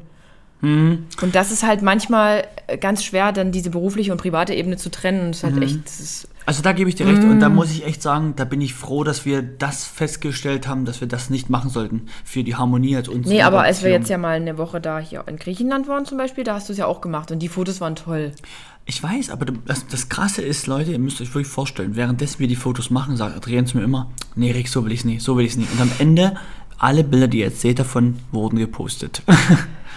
Mhm. 0.62 1.07
Und 1.22 1.36
das 1.36 1.51
ist 1.51 1.64
halt 1.64 1.82
manchmal 1.82 2.45
äh, 2.68 2.78
ganz 2.78 3.03
schwer, 3.03 3.32
dann 3.32 3.51
diese 3.51 3.70
berufliche 3.72 4.12
und 4.12 4.20
private 4.22 4.53
Ebene 4.53 4.78
zu 4.78 4.89
trennen. 4.91 5.32
Es 5.32 5.38
ist 5.38 5.43
Mhm. 5.49 5.53
halt 5.53 5.64
echt, 5.64 5.86
das 5.86 5.99
ist, 5.99 6.28
Also 6.45 6.62
da 6.64 6.72
gebe 6.74 6.89
ich 6.89 6.95
dir 6.95 7.05
recht 7.07 7.24
und 7.24 7.39
da 7.39 7.49
Mm. 7.49 7.55
muss 7.55 7.72
ich 7.72 7.86
echt 7.86 8.01
sagen, 8.01 8.34
da 8.36 8.45
bin 8.45 8.62
ich 8.62 8.74
froh, 8.74 9.03
dass 9.03 9.26
wir 9.26 9.41
das 9.43 9.86
festgestellt 9.86 10.68
haben, 10.68 10.86
dass 10.86 10.99
wir 10.99 11.07
das 11.07 11.30
nicht 11.30 11.49
machen 11.49 11.70
sollten 11.70 12.07
für 12.26 12.43
die 12.43 12.55
Harmonie 12.55 12.95
als 12.95 13.09
uns. 13.09 13.28
Nee, 13.28 13.41
aber 13.43 13.62
als 13.62 13.84
wir 13.84 13.91
jetzt 13.91 14.09
ja 14.09 14.18
mal 14.18 14.36
eine 14.38 14.57
Woche 14.57 14.82
da 14.82 14.97
hier 14.99 15.24
in 15.28 15.38
Griechenland 15.38 15.88
waren 15.88 16.05
zum 16.05 16.18
Beispiel, 16.18 16.43
da 16.43 16.55
hast 16.55 16.68
du 16.70 16.74
es 16.74 16.80
ja 16.80 16.86
auch 16.88 17.01
gemacht 17.01 17.32
und 17.32 17.39
die 17.39 17.47
Fotos 17.47 17.80
waren 17.80 17.95
toll. 17.95 18.32
Ich 18.86 19.01
weiß, 19.03 19.30
aber 19.30 19.45
das, 19.66 19.86
das 19.88 20.09
Krasse 20.09 20.41
ist, 20.41 20.66
Leute, 20.66 20.91
ihr 20.91 20.99
müsst 20.99 21.22
euch 21.22 21.30
wirklich 21.36 21.47
vorstellen, 21.47 21.95
währenddessen 21.95 22.39
wir 22.39 22.47
die 22.47 22.55
Fotos 22.55 22.89
machen, 22.89 23.16
sagt 23.18 23.36
Adrian 23.38 23.68
zu 23.68 23.78
mir 23.78 23.84
immer, 23.84 24.09
nee 24.36 24.51
Rick, 24.51 24.68
so 24.68 24.84
will 24.84 24.91
ich 24.91 24.99
es 25.01 25.05
nicht, 25.05 25.22
so 25.22 25.38
will 25.38 25.45
ich 25.45 25.51
es 25.51 25.57
nicht. 25.57 25.72
Und 25.72 25.82
am 25.82 25.91
Ende, 25.99 26.36
alle 26.80 27.03
Bilder, 27.03 27.28
die 27.28 27.39
ihr 27.39 27.45
jetzt 27.45 27.62
seht 27.62 27.78
davon, 27.78 28.18
wurden 28.32 28.57
gepostet. 28.57 29.22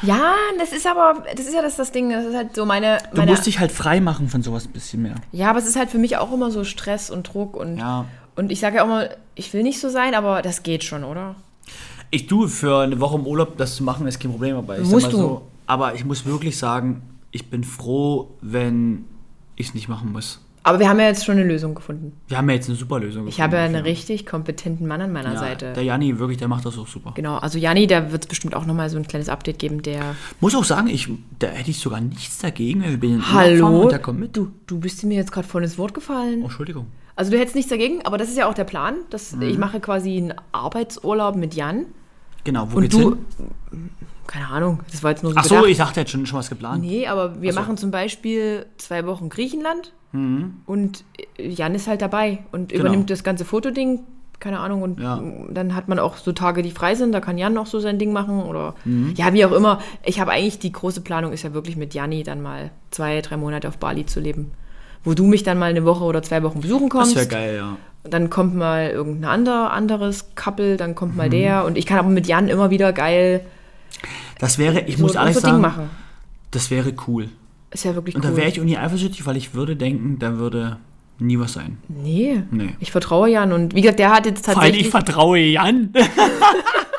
Ja, 0.06 0.34
das 0.58 0.72
ist 0.72 0.86
aber, 0.86 1.22
das 1.36 1.46
ist 1.46 1.54
ja 1.54 1.62
das, 1.62 1.76
das 1.76 1.92
Ding, 1.92 2.10
das 2.10 2.24
ist 2.24 2.34
halt 2.36 2.54
so 2.54 2.64
meine, 2.66 2.98
Du 3.12 3.16
meine 3.18 3.30
musst 3.32 3.46
dich 3.46 3.58
halt 3.58 3.72
frei 3.72 4.00
machen 4.00 4.28
von 4.28 4.42
sowas 4.42 4.66
ein 4.66 4.72
bisschen 4.72 5.02
mehr. 5.02 5.14
Ja, 5.32 5.50
aber 5.50 5.58
es 5.58 5.66
ist 5.66 5.76
halt 5.76 5.90
für 5.90 5.98
mich 5.98 6.16
auch 6.16 6.32
immer 6.32 6.50
so 6.50 6.64
Stress 6.64 7.10
und 7.10 7.32
Druck 7.32 7.56
und, 7.56 7.78
Ja. 7.78 8.04
und 8.36 8.50
ich 8.52 8.60
sage 8.60 8.76
ja 8.76 8.84
auch 8.84 8.88
mal, 8.88 9.16
ich 9.34 9.52
will 9.52 9.62
nicht 9.62 9.80
so 9.80 9.88
sein, 9.88 10.14
aber 10.14 10.42
das 10.42 10.62
geht 10.62 10.84
schon, 10.84 11.04
oder? 11.04 11.34
Ich 12.10 12.26
tue 12.26 12.48
für 12.48 12.80
eine 12.82 13.00
Woche 13.00 13.16
im 13.16 13.26
Urlaub 13.26 13.56
das 13.56 13.76
zu 13.76 13.82
machen, 13.82 14.06
ist 14.06 14.20
kein 14.20 14.30
Problem, 14.30 14.56
aber 14.56 14.78
ich 14.78 14.88
Musst 14.88 15.06
sag 15.06 15.12
mal 15.12 15.18
du. 15.18 15.18
so, 15.18 15.42
aber 15.66 15.94
ich 15.94 16.04
muss 16.04 16.24
wirklich 16.26 16.56
sagen, 16.58 17.02
ich 17.30 17.50
bin 17.50 17.64
froh, 17.64 18.30
wenn 18.40 19.04
ich 19.56 19.68
es 19.68 19.74
nicht 19.74 19.88
machen 19.88 20.12
muss. 20.12 20.40
Aber 20.66 20.80
wir 20.80 20.88
haben 20.88 20.98
ja 20.98 21.08
jetzt 21.08 21.26
schon 21.26 21.36
eine 21.36 21.44
Lösung 21.44 21.74
gefunden. 21.74 22.18
Wir 22.26 22.38
haben 22.38 22.48
ja 22.48 22.54
jetzt 22.54 22.70
eine 22.70 22.76
super 22.76 22.98
Lösung 22.98 23.28
Ich 23.28 23.38
habe 23.42 23.56
ja 23.56 23.64
einen 23.64 23.82
richtig 23.82 24.24
kompetenten 24.24 24.86
Mann 24.86 25.02
an 25.02 25.12
meiner 25.12 25.34
ja, 25.34 25.38
Seite. 25.38 25.74
Der 25.74 25.84
Janni, 25.84 26.18
wirklich, 26.18 26.38
der 26.38 26.48
macht 26.48 26.64
das 26.64 26.78
auch 26.78 26.88
super. 26.88 27.12
Genau, 27.14 27.36
also 27.36 27.58
Janni, 27.58 27.86
da 27.86 28.10
wird 28.12 28.24
es 28.24 28.28
bestimmt 28.28 28.54
auch 28.54 28.64
nochmal 28.64 28.88
so 28.88 28.96
ein 28.96 29.06
kleines 29.06 29.28
Update 29.28 29.58
geben, 29.58 29.82
der. 29.82 30.16
Muss 30.40 30.54
auch 30.54 30.64
sagen, 30.64 30.88
ich, 30.88 31.10
da 31.38 31.48
hätte 31.48 31.70
ich 31.70 31.78
sogar 31.78 32.00
nichts 32.00 32.38
dagegen, 32.38 32.82
wir 32.82 32.96
bin 32.96 33.30
Hallo? 33.30 33.82
und 33.82 33.92
der 33.92 33.98
kommt 33.98 34.20
mit. 34.20 34.34
Du, 34.34 34.52
du 34.66 34.80
bist 34.80 35.04
mir 35.04 35.16
jetzt 35.16 35.32
gerade 35.32 35.46
voll 35.46 35.62
ins 35.62 35.76
Wort 35.76 35.92
gefallen. 35.92 36.40
Oh, 36.40 36.44
Entschuldigung. 36.44 36.86
Also 37.14 37.30
du 37.30 37.38
hättest 37.38 37.56
nichts 37.56 37.70
dagegen, 37.70 38.00
aber 38.06 38.16
das 38.16 38.28
ist 38.30 38.38
ja 38.38 38.48
auch 38.48 38.54
der 38.54 38.64
Plan. 38.64 38.94
Dass 39.10 39.36
Ich 39.38 39.58
mache 39.58 39.80
quasi 39.80 40.16
einen 40.16 40.34
Arbeitsurlaub 40.52 41.36
mit 41.36 41.54
Jan. 41.54 41.84
Genau, 42.44 42.68
wo 42.70 42.76
Und 42.76 42.82
geht's 42.84 42.96
du. 42.96 43.10
hin? 43.10 43.90
Keine 44.26 44.48
Ahnung, 44.48 44.80
das 44.90 45.02
war 45.02 45.10
jetzt 45.10 45.22
nur 45.22 45.32
so. 45.32 45.38
Ach 45.38 45.44
so, 45.44 45.56
gedacht. 45.56 45.70
ich 45.70 45.76
dachte, 45.76 46.00
jetzt 46.00 46.10
schon, 46.10 46.24
schon 46.24 46.38
was 46.38 46.48
geplant. 46.48 46.82
Nee, 46.82 47.06
aber 47.06 47.42
wir 47.42 47.52
so. 47.52 47.60
machen 47.60 47.76
zum 47.76 47.90
Beispiel 47.90 48.64
zwei 48.78 49.04
Wochen 49.06 49.28
Griechenland 49.28 49.92
Mhm. 50.14 50.54
und 50.66 51.04
Jan 51.38 51.74
ist 51.74 51.88
halt 51.88 52.00
dabei 52.02 52.38
und 52.52 52.70
Genau. 52.70 52.84
übernimmt 52.84 53.10
das 53.10 53.22
ganze 53.24 53.44
Fotoding. 53.44 54.00
Keine 54.40 54.58
Ahnung, 54.60 54.82
und 54.82 55.00
Ja. 55.00 55.22
dann 55.50 55.74
hat 55.74 55.88
man 55.88 55.98
auch 55.98 56.16
so 56.16 56.32
Tage, 56.32 56.62
die 56.62 56.70
frei 56.70 56.94
sind, 56.96 57.12
da 57.12 57.20
kann 57.20 57.38
Jan 57.38 57.56
auch 57.56 57.66
so 57.66 57.80
sein 57.80 57.98
Ding 57.98 58.12
machen 58.12 58.42
oder 58.42 58.74
Mhm. 58.84 59.14
ja, 59.16 59.32
wie 59.32 59.44
auch 59.44 59.52
immer. 59.52 59.80
Ich 60.04 60.20
habe 60.20 60.32
eigentlich 60.32 60.58
die 60.58 60.72
große 60.72 61.00
Planung 61.00 61.32
ist 61.32 61.42
ja 61.44 61.54
wirklich 61.54 61.76
mit 61.76 61.94
Janni 61.94 62.22
dann 62.24 62.42
mal 62.42 62.70
zwei, 62.90 63.20
drei 63.22 63.36
Monate 63.36 63.68
auf 63.68 63.78
Bali 63.78 64.04
zu 64.06 64.20
leben. 64.20 64.50
Wo 65.02 65.14
du 65.14 65.24
mich 65.26 65.42
dann 65.44 65.58
mal 65.58 65.70
eine 65.70 65.84
Woche 65.84 66.04
oder 66.04 66.22
zwei 66.22 66.42
Wochen 66.42 66.60
besuchen 66.60 66.88
Das 66.88 66.98
kommst. 66.98 67.16
wäre 67.16 67.26
geil, 67.26 67.56
ja. 67.56 67.76
Dann 68.08 68.28
kommt 68.28 68.54
mal 68.54 68.90
irgendein 68.90 69.30
ander, 69.30 69.72
anderes 69.72 70.34
Couple, 70.34 70.76
dann 70.76 70.94
kommt 70.94 71.12
Mhm. 71.12 71.16
mal 71.18 71.30
der. 71.30 71.64
Und 71.64 71.78
ich 71.78 71.86
kann 71.86 71.98
aber 71.98 72.08
mit 72.10 72.26
Jan 72.26 72.48
immer 72.48 72.70
wieder 72.70 72.92
geil 72.92 73.40
Das 74.40 74.58
wäre, 74.58 74.80
ich 74.80 74.96
so 74.98 75.02
muss 75.04 75.14
ehrlich 75.14 75.36
sagen, 75.38 75.60
machen. 75.60 75.88
das 76.50 76.70
wäre 76.70 76.92
cool. 77.06 77.28
Ist 77.74 77.84
ja 77.84 77.94
wirklich 77.94 78.14
Und 78.14 78.24
cool. 78.24 78.30
da 78.30 78.36
wäre 78.38 78.48
ich 78.48 78.58
auch 78.60 78.64
nie 78.64 78.78
eifersüchtig, 78.78 79.26
weil 79.26 79.36
ich 79.36 79.52
würde 79.54 79.76
denken, 79.76 80.18
da 80.18 80.38
würde 80.38 80.78
nie 81.18 81.38
was 81.38 81.52
sein. 81.52 81.78
nee, 81.88 82.42
Nee. 82.50 82.70
ich 82.80 82.90
vertraue 82.92 83.28
Jan. 83.30 83.52
Und 83.52 83.74
wie 83.74 83.82
gesagt, 83.82 83.98
der 83.98 84.10
hat 84.12 84.26
jetzt 84.26 84.46
Weil 84.48 84.54
tatsächlich... 84.54 84.82
ich 84.86 84.90
vertraue 84.90 85.38
Jan. 85.38 85.92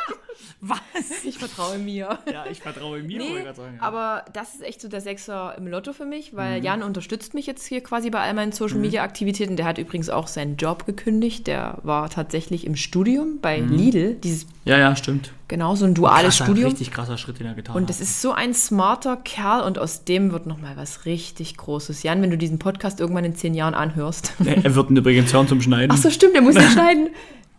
was? 0.67 0.79
ich 1.23 1.37
vertraue 1.37 1.77
mir. 1.77 2.17
Ja, 2.31 2.45
ich 2.49 2.59
vertraue 2.61 3.01
mir, 3.01 3.17
Nee, 3.19 3.29
wollte 3.35 3.49
ich 3.49 3.55
sagen, 3.55 3.75
ja. 3.77 3.81
aber 3.83 4.25
das 4.33 4.53
ist 4.55 4.63
echt 4.63 4.81
so 4.81 4.87
der 4.87 5.01
Sechser 5.01 5.55
im 5.57 5.67
Lotto 5.67 5.93
für 5.93 6.05
mich, 6.05 6.35
weil 6.35 6.59
Mhm. 6.59 6.65
Jan 6.65 6.83
unterstützt 6.83 7.33
mich 7.33 7.45
jetzt 7.45 7.65
hier 7.65 7.81
quasi 7.81 8.09
bei 8.09 8.19
all 8.19 8.33
meinen 8.33 8.51
Social 8.51 8.77
Media 8.77 9.03
Aktivitäten. 9.03 9.55
Der 9.57 9.65
hat 9.65 9.77
übrigens 9.77 10.09
auch 10.09 10.27
seinen 10.27 10.57
Job 10.57 10.85
gekündigt. 10.85 11.47
Der 11.47 11.77
war 11.83 12.09
tatsächlich 12.09 12.65
im 12.65 12.75
Studium 12.75 13.39
bei 13.41 13.59
Lidl. 13.59 14.15
Dieses 14.15 14.47
Ja, 14.65 14.77
ja, 14.77 14.95
stimmt. 14.95 15.31
genau 15.47 15.75
so 15.75 15.85
ein 15.85 15.93
duales 15.93 16.37
Krasser, 16.37 16.45
Studium. 16.45 16.69
Richtig 16.71 16.91
krasser 16.91 17.17
Schritt, 17.17 17.39
den 17.39 17.47
er 17.47 17.53
getan 17.53 17.75
Und 17.75 17.83
hat. 17.83 17.89
das 17.89 18.01
ist 18.01 18.21
so 18.21 18.31
ein 18.31 18.53
smarter 18.53 19.17
Kerl 19.17 19.61
und 19.63 19.77
aus 19.79 20.03
dem 20.05 20.31
wird 20.31 20.45
noch 20.47 20.59
mal 20.59 20.75
was 20.77 21.05
richtig 21.05 21.57
Großes. 21.57 22.03
Jan, 22.03 22.21
wenn 22.21 22.31
du 22.31 22.37
diesen 22.37 22.59
Podcast 22.59 22.99
irgendwann 22.99 23.25
in 23.25 23.35
zehn 23.35 23.53
Jahren 23.53 23.73
anhörst. 23.73 24.33
Er 24.43 24.75
wird 24.75 24.89
ihn 24.89 24.97
übrigens 24.97 25.33
hören 25.33 25.47
zum 25.47 25.61
Schneiden. 25.61 25.91
Ach 25.91 25.97
so, 25.97 26.09
stimmt, 26.09 26.33
der 26.35 26.41
muss 26.41 26.55
ihn 26.55 26.61
schneiden. 26.71 27.09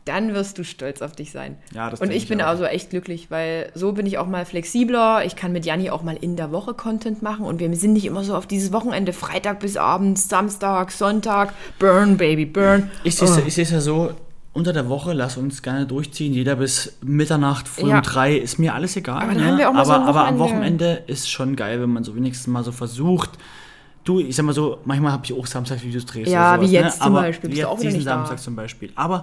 Dann 0.07 0.33
wirst 0.35 0.57
du 0.57 0.65
stolz 0.65 1.03
auf 1.03 1.13
dich 1.13 1.33
sein. 1.33 1.59
Ja, 1.75 1.91
das 1.91 2.01
Und 2.01 2.11
ich 2.13 2.29
bin 2.29 2.41
auch. 2.41 2.47
also 2.47 2.65
echt 2.65 2.91
glücklich, 2.91 3.31
weil 3.31 3.71
so 3.75 3.93
bin 3.93 4.07
ich 4.07 4.19
auch 4.19 4.27
mal 4.27 4.47
flexibler. 4.47 5.25
Ich 5.27 5.37
kann 5.37 5.53
mit 5.53 5.67
Janni 5.67 5.91
auch 5.91 6.03
mal 6.03 6.17
in 6.19 6.37
der 6.37 6.53
Woche 6.53 6.75
Content 6.75 7.23
machen 7.23 7.45
und 7.45 7.59
wir 7.61 7.75
sind 7.77 7.93
nicht 7.93 8.07
immer 8.07 8.25
so 8.25 8.35
auf 8.35 8.47
dieses 8.47 8.73
Wochenende, 8.73 9.13
Freitag 9.13 9.61
bis 9.61 9.77
abends, 9.77 10.29
Samstag, 10.29 10.93
Sonntag, 10.93 11.53
burn, 11.79 12.17
baby, 12.17 12.47
burn. 12.47 12.91
Ich 13.05 13.17
sehe 13.17 13.29
es 13.29 13.59
ich 13.59 13.71
ja 13.71 13.81
so, 13.81 14.13
unter 14.57 14.73
der 14.73 14.89
Woche, 14.89 15.13
lass 15.13 15.37
uns 15.37 15.61
gerne 15.61 15.85
durchziehen. 15.87 16.33
Jeder 16.33 16.57
bis 16.57 16.97
Mitternacht, 17.03 17.69
früh 17.69 17.91
Ja. 17.91 17.97
um 17.97 18.03
drei, 18.03 18.37
ist 18.37 18.59
mir 18.59 18.75
alles 18.75 18.97
egal. 18.97 19.23
Aber 19.23 19.35
ne? 19.35 19.45
haben 19.45 19.59
wir 19.59 19.69
auch 19.69 19.75
mal 19.75 19.81
aber, 19.81 19.95
so 20.05 20.09
aber 20.09 20.27
am 20.27 20.39
Wochenende. 20.39 21.03
Ist 21.07 21.29
schon 21.31 21.57
geil, 21.57 21.81
wenn 21.83 21.91
man 21.91 22.05
so 22.05 22.17
wenigstens 22.17 22.47
mal 22.47 22.65
so 22.65 22.73
versucht. 22.73 23.31
Du, 24.05 24.21
ich 24.21 24.35
sag 24.35 24.47
mal 24.47 24.53
so, 24.55 24.79
manchmal 24.85 25.13
habe 25.13 25.25
ich 25.27 25.35
auch 25.35 25.47
Samstagsvideos 25.47 26.07
drehst. 26.07 26.31
Ja, 26.31 26.55
sowas, 26.55 26.71
wie 26.71 26.73
jetzt 26.73 26.85
ne? 27.01 27.05
zum 27.05 27.17
aber 27.17 27.21
Beispiel, 27.27 27.51
bist 27.51 27.59
jetzt 27.59 27.69
auch 27.69 27.79
diesen 27.81 27.97
nicht 27.99 28.07
da. 28.07 28.13
Samstag 28.15 28.39
zum 28.39 28.57
Beispiel. 28.57 28.93
Aber, 28.95 29.23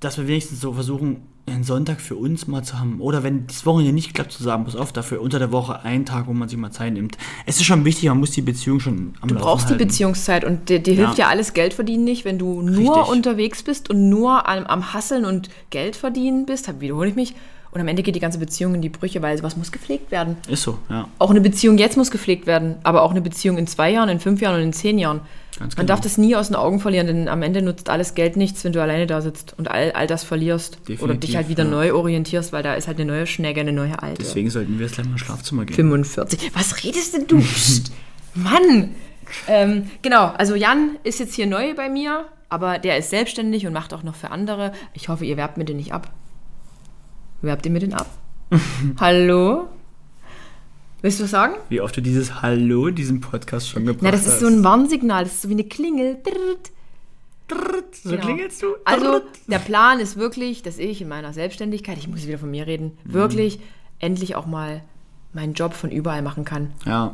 dass 0.00 0.16
wir 0.18 0.28
wenigstens 0.28 0.60
so 0.60 0.72
versuchen, 0.72 1.22
einen 1.46 1.64
Sonntag 1.64 2.00
für 2.02 2.14
uns 2.14 2.46
mal 2.46 2.62
zu 2.62 2.78
haben. 2.78 3.00
Oder 3.00 3.22
wenn 3.22 3.46
das 3.46 3.64
Wochenende 3.64 3.92
nicht 3.94 4.12
klappt, 4.14 4.32
zu 4.32 4.42
sagen, 4.42 4.64
pass 4.64 4.76
auf, 4.76 4.92
dafür 4.92 5.20
unter 5.22 5.38
der 5.38 5.50
Woche 5.50 5.80
einen 5.82 6.04
Tag, 6.04 6.26
wo 6.26 6.34
man 6.34 6.48
sich 6.48 6.58
mal 6.58 6.70
Zeit 6.70 6.92
nimmt. 6.92 7.16
Es 7.46 7.56
ist 7.56 7.64
schon 7.64 7.84
wichtig, 7.86 8.08
man 8.10 8.20
muss 8.20 8.32
die 8.32 8.42
Beziehung 8.42 8.80
schon 8.80 9.14
am 9.22 9.28
Du 9.28 9.34
brauchst 9.34 9.70
die 9.70 9.74
Beziehungszeit 9.74 10.44
und 10.44 10.68
dir, 10.68 10.78
dir 10.78 10.92
Ja. 10.94 11.04
hilft 11.06 11.18
ja 11.18 11.28
alles 11.28 11.54
Geld 11.54 11.72
verdienen 11.72 12.04
nicht, 12.04 12.26
wenn 12.26 12.38
du 12.38 12.60
nur 12.60 12.96
Richtig. 12.98 13.12
unterwegs 13.14 13.62
bist 13.62 13.88
und 13.88 14.10
nur 14.10 14.46
am, 14.46 14.66
am 14.66 14.92
Hasseln 14.92 15.24
und 15.24 15.48
Geld 15.70 15.96
verdienen 15.96 16.44
bist, 16.44 16.68
hab- 16.68 16.80
wiederhole 16.80 17.08
ich 17.08 17.16
mich. 17.16 17.34
Und 17.70 17.80
am 17.80 17.88
Ende 17.88 18.02
geht 18.02 18.14
die 18.14 18.20
ganze 18.20 18.38
Beziehung 18.38 18.74
in 18.74 18.82
die 18.82 18.88
Brüche, 18.90 19.20
weil 19.22 19.42
was 19.42 19.56
muss 19.56 19.72
gepflegt 19.72 20.10
werden. 20.10 20.36
Ist 20.48 20.62
so, 20.62 20.78
ja. 20.90 21.08
Auch 21.18 21.30
eine 21.30 21.40
Beziehung 21.40 21.76
jetzt 21.78 21.96
muss 21.96 22.10
gepflegt 22.10 22.46
werden, 22.46 22.76
aber 22.82 23.02
auch 23.02 23.10
eine 23.10 23.20
Beziehung 23.22 23.58
in 23.58 23.66
zwei 23.66 23.90
Jahren, 23.90 24.08
in 24.10 24.20
fünf 24.20 24.40
Jahren 24.40 24.56
und 24.56 24.62
in 24.62 24.72
zehn 24.72 24.98
Jahren. 24.98 25.20
Ganz 25.58 25.76
Man 25.76 25.86
genau. 25.86 25.96
darf 25.96 26.00
das 26.02 26.18
nie 26.18 26.36
aus 26.36 26.48
den 26.48 26.56
Augen 26.56 26.78
verlieren, 26.78 27.06
denn 27.06 27.28
am 27.28 27.42
Ende 27.42 27.62
nutzt 27.62 27.90
alles 27.90 28.14
Geld 28.14 28.36
nichts, 28.36 28.62
wenn 28.64 28.72
du 28.72 28.80
alleine 28.80 29.06
da 29.06 29.20
sitzt 29.20 29.54
und 29.58 29.68
all, 29.70 29.92
all 29.92 30.06
das 30.06 30.22
verlierst. 30.22 30.78
oder 30.82 30.86
Definitiv, 30.86 31.20
dich 31.20 31.36
halt 31.36 31.48
wieder 31.48 31.64
ja. 31.64 31.70
neu 31.70 31.94
orientierst, 31.94 32.52
weil 32.52 32.62
da 32.62 32.74
ist 32.74 32.86
halt 32.86 33.00
eine 33.00 33.10
neue 33.10 33.26
Schnecke, 33.26 33.60
eine 33.60 33.72
neue 33.72 34.00
alte. 34.00 34.22
Deswegen 34.22 34.50
sollten 34.50 34.78
wir 34.78 34.86
jetzt 34.86 34.94
gleich 34.94 35.06
mal 35.06 35.12
ins 35.12 35.22
Schlafzimmer 35.22 35.64
gehen. 35.64 35.74
45. 35.74 36.52
Was 36.54 36.84
redest 36.84 37.14
denn 37.14 37.26
du? 37.26 37.38
Psst. 37.40 37.92
Mann! 38.34 38.94
Ähm, 39.46 39.90
genau, 40.02 40.26
also 40.26 40.54
Jan 40.54 40.96
ist 41.02 41.18
jetzt 41.18 41.34
hier 41.34 41.46
neu 41.46 41.74
bei 41.74 41.88
mir, 41.88 42.26
aber 42.48 42.78
der 42.78 42.96
ist 42.98 43.10
selbstständig 43.10 43.66
und 43.66 43.72
macht 43.72 43.92
auch 43.92 44.02
noch 44.02 44.14
für 44.14 44.30
andere. 44.30 44.72
Ich 44.94 45.08
hoffe, 45.08 45.24
ihr 45.24 45.36
werbt 45.36 45.58
mir 45.58 45.64
den 45.64 45.76
nicht 45.76 45.92
ab. 45.92 46.12
Werbt 47.42 47.66
ihr 47.66 47.72
mir 47.72 47.80
den 47.80 47.94
ab? 47.94 48.06
Hallo? 49.00 49.68
Willst 51.00 51.20
du 51.20 51.24
was 51.24 51.30
sagen? 51.30 51.54
Wie 51.68 51.80
oft 51.80 51.96
du 51.96 52.02
dieses 52.02 52.42
Hallo 52.42 52.88
in 52.88 52.94
diesem 52.94 53.20
Podcast 53.20 53.68
schon 53.68 53.86
gebracht 53.86 54.02
Na, 54.02 54.10
das 54.10 54.22
ist 54.26 54.32
hast. 54.32 54.40
so 54.40 54.46
ein 54.48 54.64
Warnsignal, 54.64 55.24
das 55.24 55.34
ist 55.34 55.42
so 55.42 55.48
wie 55.48 55.52
eine 55.52 55.64
Klingel. 55.64 56.18
Drrrt. 56.24 57.94
So 57.94 58.10
Genau. 58.10 58.22
klingelst 58.24 58.62
du? 58.62 58.66
Also, 58.84 59.20
der 59.46 59.58
Plan 59.60 60.00
ist 60.00 60.16
wirklich, 60.16 60.62
dass 60.62 60.78
ich 60.78 61.00
in 61.00 61.08
meiner 61.08 61.32
Selbstständigkeit, 61.32 61.96
ich 61.98 62.08
muss 62.08 62.26
wieder 62.26 62.38
von 62.38 62.50
mir 62.50 62.66
reden, 62.66 62.98
Mhm. 63.04 63.12
wirklich 63.12 63.60
endlich 64.00 64.34
auch 64.34 64.46
mal 64.46 64.82
meinen 65.32 65.54
Job 65.54 65.72
von 65.74 65.90
überall 65.90 66.20
machen 66.22 66.44
kann. 66.44 66.72
Ja. 66.84 67.12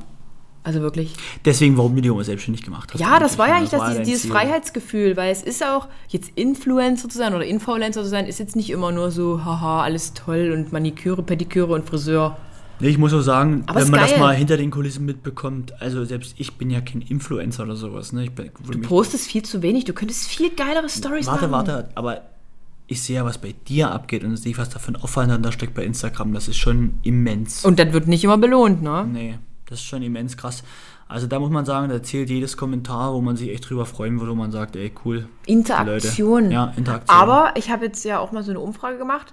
Also 0.64 0.80
wirklich. 0.80 1.14
Deswegen, 1.45 1.76
warum 1.76 1.95
du 1.95 2.01
dich 2.01 2.11
mal 2.11 2.24
selbstständig 2.24 2.64
gemacht 2.64 2.93
hast. 2.95 3.01
Ja, 3.01 3.18
das 3.20 3.37
war 3.37 3.49
ja 3.49 3.57
eigentlich 3.57 3.68
das, 3.70 3.80
dein 3.82 4.03
dieses 4.03 4.22
Ziel. 4.22 4.30
Freiheitsgefühl, 4.30 5.14
weil 5.16 5.30
es 5.30 5.43
ist 5.43 5.62
auch, 5.62 5.89
jetzt 6.09 6.30
Influencer 6.37 7.09
zu 7.11 7.18
sein 7.18 7.35
oder 7.35 7.45
Influencer 7.45 8.03
zu 8.03 8.09
sein, 8.09 8.26
ist 8.26 8.39
jetzt 8.39 8.57
nicht 8.57 8.70
immer 8.70 8.91
nur 8.91 9.11
so, 9.11 9.45
haha, 9.45 9.82
alles 9.82 10.14
toll 10.14 10.53
und 10.57 10.72
Maniküre, 10.72 11.22
Pediküre 11.22 11.74
und 11.74 11.87
Friseur. 11.87 12.39
Nee, 12.85 12.91
ich 12.91 12.99
muss 12.99 13.14
auch 13.14 13.22
sagen, 13.22 13.62
Aber 13.66 13.80
wenn 13.80 13.91
man 13.91 14.01
das 14.01 14.11
geil. 14.11 14.20
mal 14.20 14.35
hinter 14.35 14.59
den 14.59 14.70
Kulissen 14.70 15.07
mitbekommt, 15.07 15.72
also 15.80 16.05
selbst 16.05 16.35
ich 16.37 16.53
bin 16.59 16.68
ja 16.68 16.82
kein 16.82 17.01
Influencer 17.01 17.62
oder 17.62 17.76
sowas, 17.76 18.12
ne? 18.12 18.28
Bin, 18.30 18.51
Du 18.70 18.78
postest 18.82 19.26
viel 19.26 19.43
zu 19.43 19.62
wenig, 19.62 19.87
du 19.87 19.95
könntest 19.95 20.26
viel 20.26 20.51
geilere 20.51 20.91
Stories 20.91 21.26
warte, 21.26 21.49
machen. 21.49 21.68
warte, 21.68 21.89
aber 21.95 22.20
ich 22.87 23.03
sehe 23.03 23.16
ja, 23.16 23.24
was 23.24 23.39
bei 23.39 23.55
dir 23.68 23.91
abgeht 23.91 24.22
und 24.22 24.37
sehe, 24.37 24.59
was 24.59 24.68
da 24.68 24.78
für 24.78 24.93
ein 24.93 24.97
Aufeinander 24.97 25.51
steckt 25.51 25.72
bei 25.72 25.82
Instagram. 25.82 26.35
Das 26.35 26.47
ist 26.47 26.59
schon 26.59 26.99
immens. 27.03 27.64
Und 27.64 27.78
das 27.78 27.91
wird 27.95 28.07
nicht 28.07 28.22
immer 28.22 28.37
belohnt, 28.37 28.82
ne? 28.82 29.09
Nee, 29.11 29.39
das 29.64 29.78
ist 29.80 29.87
schon 29.87 30.03
immens 30.03 30.37
krass. 30.37 30.62
Also 31.09 31.26
da 31.26 31.39
muss 31.39 31.51
man 31.51 31.64
sagen, 31.64 31.89
da 31.89 32.03
zählt 32.03 32.28
jedes 32.28 32.59
Kommentar, 32.59 33.14
wo 33.14 33.22
man 33.22 33.39
sich 33.39 33.49
echt 33.49 33.70
drüber 33.70 33.87
freuen 33.87 34.20
würde, 34.20 34.32
wo 34.32 34.37
man 34.37 34.53
sagt, 34.53 34.76
ey, 34.76 34.93
cool. 35.07 35.26
Interaktion. 35.47 36.51
Ja, 36.51 36.74
Interaktion. 36.76 37.16
Aber 37.18 37.53
ich 37.57 37.70
habe 37.70 37.87
jetzt 37.87 38.05
ja 38.05 38.18
auch 38.18 38.32
mal 38.32 38.43
so 38.43 38.51
eine 38.51 38.61
Umfrage 38.61 38.99
gemacht, 38.99 39.32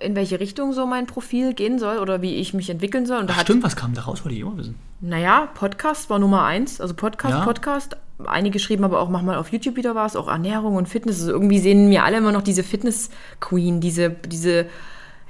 in 0.00 0.16
welche 0.16 0.40
Richtung 0.40 0.72
so 0.72 0.86
mein 0.86 1.06
Profil 1.06 1.54
gehen 1.54 1.78
soll 1.78 1.98
oder 1.98 2.22
wie 2.22 2.36
ich 2.36 2.54
mich 2.54 2.70
entwickeln 2.70 3.06
soll. 3.06 3.18
Und 3.20 3.28
da 3.28 3.34
Ach, 3.34 3.38
hat, 3.40 3.46
stimmt, 3.46 3.62
was 3.62 3.76
kam 3.76 3.92
da 3.94 4.02
raus, 4.02 4.24
wollte 4.24 4.34
ich 4.34 4.40
immer 4.40 4.56
wissen. 4.56 4.76
naja, 5.00 5.48
Podcast 5.54 6.08
war 6.10 6.18
Nummer 6.18 6.44
eins, 6.44 6.80
also 6.80 6.94
Podcast, 6.94 7.34
Ja. 7.34 7.44
Podcast. 7.44 7.96
Einige 8.26 8.58
schrieben 8.58 8.84
aber 8.84 9.00
auch, 9.00 9.08
mach 9.08 9.22
mal 9.22 9.36
auf 9.38 9.50
YouTube 9.52 9.76
wieder 9.76 9.94
was, 9.94 10.14
auch 10.16 10.28
Ernährung 10.28 10.74
und 10.76 10.88
Fitness. 10.88 11.20
Also 11.20 11.32
irgendwie 11.32 11.58
sehen 11.58 11.88
mir 11.88 12.04
alle 12.04 12.18
immer 12.18 12.32
noch 12.32 12.42
diese 12.42 12.62
Fitness-Queen, 12.62 13.80
diese, 13.80 14.10
diese, 14.10 14.66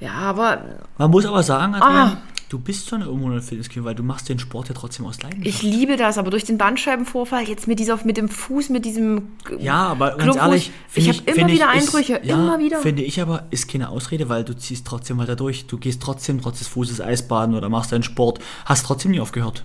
ja, 0.01 0.11
aber 0.13 0.61
Man 0.97 1.09
muss 1.11 1.25
aber 1.25 1.41
sagen, 1.43 1.75
Adrian, 1.75 2.07
Ah. 2.09 2.17
du 2.49 2.59
bist 2.59 2.89
schon 2.89 3.01
irgendwo 3.01 3.27
eine 3.27 3.41
Fitnesskind, 3.41 3.85
weil 3.85 3.95
du 3.95 4.03
machst 4.03 4.27
den 4.27 4.39
Sport 4.39 4.67
ja 4.67 4.75
trotzdem 4.75 5.05
aus 5.05 5.21
Leidenschaft. 5.21 5.47
ich 5.47 5.61
liebe 5.61 5.95
das. 5.95 6.17
Aber 6.17 6.29
durch 6.31 6.43
den 6.43 6.57
Bandscheibenvorfall, 6.57 7.43
jetzt 7.47 7.67
mit, 7.67 7.79
dieser, 7.79 7.97
mit 8.03 8.17
dem 8.17 8.27
Fuß, 8.27 8.69
mit 8.69 8.83
diesem 8.83 9.29
Ja, 9.59 9.87
aber 9.87 10.09
ganz 10.11 10.23
Klumpfuß, 10.23 10.41
ehrlich, 10.43 10.71
ich 10.95 11.07
habe 11.07 11.19
immer 11.31 11.47
wieder 11.47 11.73
ist- 11.73 11.81
Einbrüche, 11.87 12.19
ja, 12.23 12.35
immer 12.35 12.59
wieder. 12.59 12.79
Finde 12.79 13.03
ich 13.03 13.21
aber, 13.21 13.45
ist 13.51 13.69
keine 13.71 13.87
Ausrede, 13.89 14.27
weil 14.27 14.43
du 14.43 14.53
ziehst 14.57 14.85
trotzdem 14.85 15.17
weiter 15.17 15.37
durch. 15.37 15.67
Du 15.67 15.77
gehst 15.77 16.01
trotzdem 16.01 16.41
trotz 16.41 16.59
des 16.59 16.67
Fußes 16.67 16.99
Eisbaden 16.99 17.55
oder 17.55 17.69
machst 17.69 17.91
deinen 17.93 18.03
Sport, 18.03 18.39
hast 18.65 18.85
trotzdem 18.85 19.11
nie 19.11 19.21
aufgehört. 19.21 19.63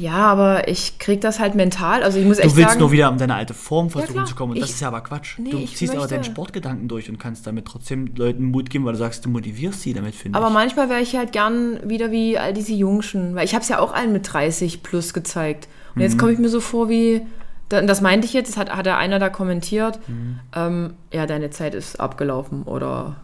Ja, 0.00 0.14
aber 0.18 0.68
ich 0.68 0.98
krieg 0.98 1.20
das 1.20 1.40
halt 1.40 1.54
mental. 1.56 2.02
Also 2.04 2.18
ich 2.18 2.24
muss 2.24 2.36
Du 2.36 2.44
echt 2.44 2.54
willst 2.56 2.68
sagen, 2.70 2.80
nur 2.80 2.92
wieder 2.92 3.08
in 3.08 3.18
deine 3.18 3.34
alte 3.34 3.52
Form 3.54 3.90
versuchen 3.90 4.12
klar. 4.12 4.26
zu 4.26 4.34
kommen. 4.36 4.52
Und 4.52 4.60
das 4.60 4.68
Ich- 4.68 4.74
ist 4.76 4.80
ja 4.80 4.88
aber 4.88 5.00
Quatsch. 5.00 5.38
Nee, 5.38 5.50
du 5.50 5.64
ziehst 5.66 5.96
aber 5.96 6.06
deinen 6.06 6.24
Sportgedanken 6.24 6.86
durch 6.88 7.08
und 7.10 7.18
kannst 7.18 7.46
damit 7.46 7.64
trotzdem 7.64 8.10
Leuten 8.16 8.44
Mut 8.44 8.70
geben, 8.70 8.84
weil 8.84 8.92
du 8.92 8.98
sagst, 8.98 9.24
du 9.24 9.28
motivierst 9.30 9.80
sie 9.82 9.94
damit, 9.94 10.14
finde 10.14 10.38
aber 10.38 10.48
ich. 10.48 10.52
manchmal 10.54 10.88
wäre 10.88 11.00
ich 11.00 11.16
halt 11.16 11.32
gern 11.32 11.80
wieder 11.88 12.10
wie 12.12 12.38
all 12.38 12.52
diese 12.52 12.72
Jungschen, 12.74 13.34
weil 13.34 13.44
ich 13.44 13.54
habe 13.54 13.62
es 13.62 13.68
ja 13.68 13.80
auch 13.80 13.92
allen 13.92 14.12
mit 14.12 14.32
30 14.32 14.82
plus 14.82 15.12
gezeigt. 15.14 15.68
Und 15.90 15.96
Mhm. 15.96 16.02
jetzt 16.02 16.18
komme 16.18 16.32
ich 16.32 16.38
mir 16.38 16.48
so 16.48 16.60
vor 16.60 16.88
wie, 16.88 17.22
da- 17.68 17.82
das 17.82 18.00
meinte 18.00 18.26
ich 18.26 18.32
jetzt, 18.34 18.50
das 18.50 18.56
hat, 18.56 18.70
hat 18.76 18.86
ja 18.86 18.96
einer 18.98 19.18
da 19.18 19.28
kommentiert, 19.30 19.98
Mhm. 20.06 20.38
ähm, 20.54 20.92
ja, 21.12 21.26
deine 21.26 21.50
Zeit 21.50 21.74
ist 21.74 21.98
abgelaufen 21.98 22.62
oder 22.62 23.16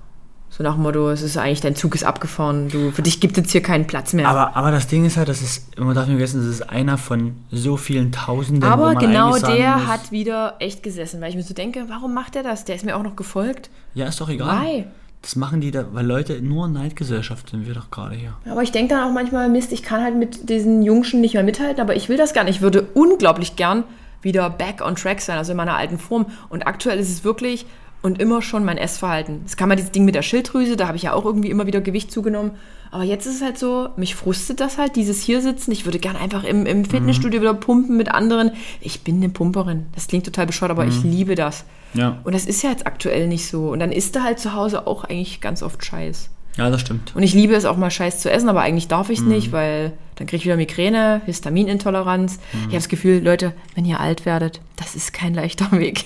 so 0.56 0.62
nach 0.62 0.74
dem 0.74 0.84
Motto, 0.84 1.10
es 1.10 1.22
ist 1.22 1.36
eigentlich, 1.36 1.62
dein 1.62 1.74
Zug 1.74 1.96
ist 1.96 2.04
abgefahren, 2.04 2.68
du, 2.68 2.92
für 2.92 3.02
dich 3.02 3.18
gibt 3.18 3.36
es 3.36 3.50
hier 3.50 3.60
keinen 3.60 3.88
Platz 3.88 4.12
mehr. 4.12 4.28
Aber, 4.28 4.54
aber 4.56 4.70
das 4.70 4.86
Ding 4.86 5.04
ist 5.04 5.16
halt, 5.16 5.28
das 5.28 5.42
ist, 5.42 5.76
man 5.80 5.96
darf 5.96 6.06
nicht 6.06 6.14
vergessen, 6.14 6.46
das 6.46 6.48
ist 6.48 6.70
einer 6.70 6.96
von 6.96 7.34
so 7.50 7.76
vielen 7.76 8.12
Tausenden. 8.12 8.62
Aber 8.62 8.94
genau 8.94 9.36
der 9.36 9.78
muss, 9.78 9.86
hat 9.88 10.12
wieder 10.12 10.54
echt 10.60 10.84
gesessen, 10.84 11.20
weil 11.20 11.30
ich 11.30 11.34
mir 11.34 11.42
so 11.42 11.54
denke, 11.54 11.86
warum 11.88 12.14
macht 12.14 12.36
er 12.36 12.44
das? 12.44 12.64
Der 12.64 12.76
ist 12.76 12.84
mir 12.84 12.96
auch 12.96 13.02
noch 13.02 13.16
gefolgt. 13.16 13.68
Ja, 13.94 14.06
ist 14.06 14.20
doch 14.20 14.28
egal. 14.28 14.64
Why? 14.64 14.84
Das 15.22 15.34
machen 15.34 15.60
die 15.60 15.72
da, 15.72 15.86
weil 15.92 16.06
Leute 16.06 16.40
nur 16.40 16.68
Neidgesellschaft 16.68 17.50
sind 17.50 17.66
wir 17.66 17.74
doch 17.74 17.90
gerade 17.90 18.14
hier. 18.14 18.34
Aber 18.48 18.62
ich 18.62 18.70
denke 18.70 18.94
dann 18.94 19.08
auch 19.08 19.12
manchmal, 19.12 19.48
Mist, 19.48 19.72
ich 19.72 19.82
kann 19.82 20.02
halt 20.02 20.16
mit 20.16 20.48
diesen 20.48 20.82
Jungschen 20.82 21.20
nicht 21.20 21.34
mehr 21.34 21.42
mithalten, 21.42 21.80
aber 21.80 21.96
ich 21.96 22.08
will 22.08 22.16
das 22.16 22.32
gar 22.32 22.44
nicht. 22.44 22.56
Ich 22.56 22.62
würde 22.62 22.86
unglaublich 22.94 23.56
gern 23.56 23.82
wieder 24.22 24.48
back 24.50 24.82
on 24.86 24.94
track 24.94 25.20
sein, 25.20 25.36
also 25.36 25.50
in 25.50 25.56
meiner 25.56 25.76
alten 25.76 25.98
Form. 25.98 26.26
Und 26.48 26.68
aktuell 26.68 27.00
ist 27.00 27.10
es 27.10 27.24
wirklich 27.24 27.66
und 28.04 28.20
immer 28.20 28.42
schon 28.42 28.66
mein 28.66 28.76
Essverhalten. 28.76 29.40
Es 29.46 29.56
kam 29.56 29.70
mal 29.70 29.76
dieses 29.76 29.90
Ding 29.90 30.04
mit 30.04 30.14
der 30.14 30.20
Schilddrüse, 30.20 30.76
da 30.76 30.88
habe 30.88 30.98
ich 30.98 31.04
ja 31.04 31.14
auch 31.14 31.24
irgendwie 31.24 31.48
immer 31.48 31.66
wieder 31.66 31.80
Gewicht 31.80 32.12
zugenommen. 32.12 32.50
Aber 32.90 33.02
jetzt 33.02 33.24
ist 33.24 33.36
es 33.36 33.42
halt 33.42 33.56
so, 33.56 33.88
mich 33.96 34.14
frustet 34.14 34.60
das 34.60 34.76
halt, 34.76 34.94
dieses 34.94 35.22
hier 35.22 35.40
sitzen. 35.40 35.72
Ich 35.72 35.86
würde 35.86 35.98
gern 35.98 36.14
einfach 36.14 36.44
im, 36.44 36.66
im 36.66 36.84
Fitnessstudio 36.84 37.40
wieder 37.40 37.54
pumpen 37.54 37.96
mit 37.96 38.10
anderen. 38.10 38.52
Ich 38.82 39.00
bin 39.00 39.16
eine 39.16 39.30
Pumperin. 39.30 39.86
Das 39.94 40.06
klingt 40.06 40.26
total 40.26 40.46
bescheuert, 40.46 40.70
aber 40.70 40.86
ich 40.86 41.02
liebe 41.02 41.34
das. 41.34 41.64
Ja. 41.94 42.20
Und 42.24 42.34
das 42.34 42.44
ist 42.44 42.62
ja 42.62 42.68
jetzt 42.68 42.86
aktuell 42.86 43.26
nicht 43.26 43.48
so. 43.48 43.70
Und 43.70 43.80
dann 43.80 43.90
isst 43.90 44.14
du 44.14 44.22
halt 44.22 44.38
zu 44.38 44.52
Hause 44.52 44.86
auch 44.86 45.04
eigentlich 45.04 45.40
ganz 45.40 45.62
oft 45.62 45.82
Scheiß. 45.82 46.28
Ja, 46.58 46.68
das 46.68 46.82
stimmt. 46.82 47.16
Und 47.16 47.22
ich 47.22 47.32
liebe 47.32 47.54
es 47.54 47.64
auch 47.64 47.78
mal 47.78 47.90
Scheiß 47.90 48.20
zu 48.20 48.30
essen, 48.30 48.50
aber 48.50 48.60
eigentlich 48.60 48.86
darf 48.86 49.08
ich 49.08 49.20
es 49.20 49.24
nicht, 49.24 49.50
weil 49.50 49.94
dann 50.16 50.26
kriege 50.26 50.36
ich 50.36 50.44
wieder 50.44 50.56
Migräne, 50.56 51.22
Histaminintoleranz. 51.24 52.38
Ich 52.52 52.60
habe 52.64 52.74
das 52.74 52.88
Gefühl, 52.88 53.24
Leute, 53.24 53.54
wenn 53.74 53.86
ihr 53.86 53.98
alt 53.98 54.26
werdet, 54.26 54.60
das 54.76 54.94
ist 54.94 55.14
kein 55.14 55.32
leichter 55.32 55.72
Weg. 55.78 56.04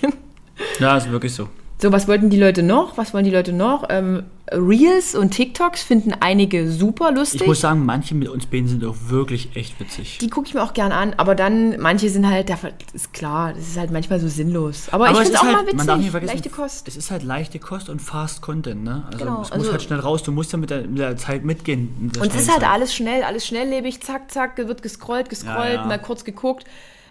Ja, 0.78 0.96
ist 0.96 1.10
wirklich 1.10 1.34
so. 1.34 1.48
So, 1.80 1.92
was 1.92 2.08
wollten 2.08 2.28
die 2.28 2.38
Leute 2.38 2.62
noch? 2.62 2.96
Was 2.98 3.14
wollen 3.14 3.24
die 3.24 3.30
Leute 3.30 3.52
noch? 3.52 3.84
Ähm, 3.88 4.24
Reels 4.50 5.14
und 5.14 5.30
TikToks 5.30 5.82
finden 5.82 6.12
einige 6.18 6.70
super 6.72 7.12
lustig. 7.12 7.42
Ich 7.42 7.46
muss 7.46 7.60
sagen, 7.60 7.84
manche 7.84 8.14
mit 8.14 8.28
uns 8.28 8.46
beiden 8.46 8.66
sind 8.66 8.84
auch 8.84 8.96
wirklich 9.08 9.54
echt 9.54 9.78
witzig. 9.78 10.18
die 10.18 10.28
gucke 10.30 10.48
ich 10.48 10.54
mir 10.54 10.62
auch 10.62 10.72
gern 10.72 10.90
an, 10.90 11.14
aber 11.18 11.34
dann, 11.34 11.78
manche 11.80 12.08
sind 12.08 12.26
halt, 12.28 12.48
das 12.50 12.60
ist 12.94 13.12
klar, 13.12 13.52
das 13.52 13.68
ist 13.68 13.78
halt 13.78 13.90
manchmal 13.90 14.18
so 14.20 14.26
sinnlos. 14.28 14.88
Aber, 14.90 15.06
ich 15.06 15.12
es 15.12 15.18
finde 15.18 15.34
es 15.34 15.34
ist 15.34 15.40
auch 15.40 15.54
halt, 15.54 15.66
mal 15.66 15.74
man 15.74 15.86
darf 15.86 15.96
nicht 15.98 16.06
witzig, 16.06 16.10
vergessen, 16.12 16.32
leichte 16.34 16.50
Kost. 16.50 16.88
Es 16.88 16.96
ist 16.96 17.10
halt 17.10 17.22
leichte 17.22 17.58
Kost 17.58 17.88
und 17.88 18.00
Fast 18.00 18.40
Content, 18.42 18.82
ne? 18.82 19.04
Also 19.06 19.18
Genau, 19.18 19.42
es 19.42 19.52
also- 19.52 19.64
muss 19.64 19.72
halt 19.72 19.82
schnell 19.82 20.00
raus, 20.00 20.22
du 20.22 20.32
musst 20.32 20.52
ja 20.52 20.58
mit 20.58 20.70
der, 20.70 20.82
mit 20.82 20.98
der 20.98 21.16
Zeit 21.16 21.44
mitgehen. 21.44 22.10
der 22.14 22.22
Und 22.22 22.34
es 22.34 22.42
ist 22.42 22.50
halt 22.52 22.68
alles 22.68 22.94
schnell, 22.94 23.22
alles 23.22 23.46
schnelllebig, 23.46 24.00
zack, 24.00 24.30
zack, 24.32 24.56
wird 24.56 24.82
gescrollt, 24.82 25.28
gescrollt, 25.28 25.74
Ja, 25.74 25.82
ja. 25.82 25.84
mal 25.86 25.98
kurz 25.98 26.24
geguckt. 26.24 26.64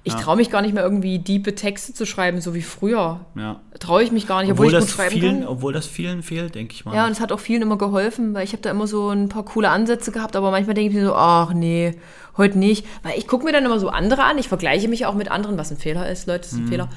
Ich 0.04 0.14
Ja. 0.14 0.20
traue 0.20 0.38
mich 0.38 0.50
gar 0.50 0.62
nicht 0.62 0.74
mehr 0.74 0.84
irgendwie 0.84 1.20
diepe 1.20 1.54
Texte 1.56 1.93
zu 1.93 2.06
schreiben, 2.06 2.39
so 2.39 2.54
wie 2.56 2.62
früher. 2.62 3.26
Ja. 3.36 3.60
Traue 3.80 4.04
ich 4.04 4.12
mich 4.12 4.26
gar 4.28 4.41
nicht, 4.41 4.52
obwohl, 4.52 4.68
Obwohl 4.68 4.80
ich 4.80 4.86
das, 4.86 4.86
gut 4.88 4.95
schreiben 4.95 5.20
vielen, 5.20 5.39
kann. 5.41 5.48
obwohl 5.50 5.74
das 5.74 5.86
vielen 5.88 6.24
fehlt, 6.24 6.56
denke 6.56 6.74
ich 6.74 6.86
mal. 6.86 6.95
Ja, 6.95 7.06
und 7.06 7.12
es 7.12 7.20
hat 7.20 7.32
auch 7.32 7.39
vielen 7.39 7.62
immer 7.62 7.78
geholfen, 7.78 8.34
weil 8.34 8.43
ich 8.43 8.54
habe 8.54 8.62
da 8.62 8.72
immer 8.72 8.88
so 8.88 9.10
ein 9.10 9.28
paar 9.30 9.43
coole 9.43 9.70
Ansätze 9.70 10.12
gehabt, 10.12 10.36
aber 10.36 10.52
manchmal 10.52 10.76
denke 10.76 10.91
ich 10.91 10.95
mir 10.95 11.06
so, 11.08 11.14
ach 11.16 11.54
nee, 11.54 11.95
heute 12.38 12.58
nicht. 12.58 12.86
Weil 13.04 13.18
ich 13.18 13.28
gucke 13.28 13.43
mir 13.43 13.52
dann 13.52 13.66
immer 13.66 13.80
so 13.80 13.89
andere 13.89 14.24
an, 14.24 14.38
ich 14.38 14.48
vergleiche 14.48 14.88
mich 14.88 15.06
auch 15.06 15.16
mit 15.16 15.30
anderen, 15.30 15.58
was 15.58 15.72
ein 15.72 15.78
Fehler 15.78 16.10
ist, 16.10 16.28
Leute, 16.28 16.39
das 16.41 16.54
ist 16.54 16.60
ein 16.60 16.68
Fehler. 16.68 16.88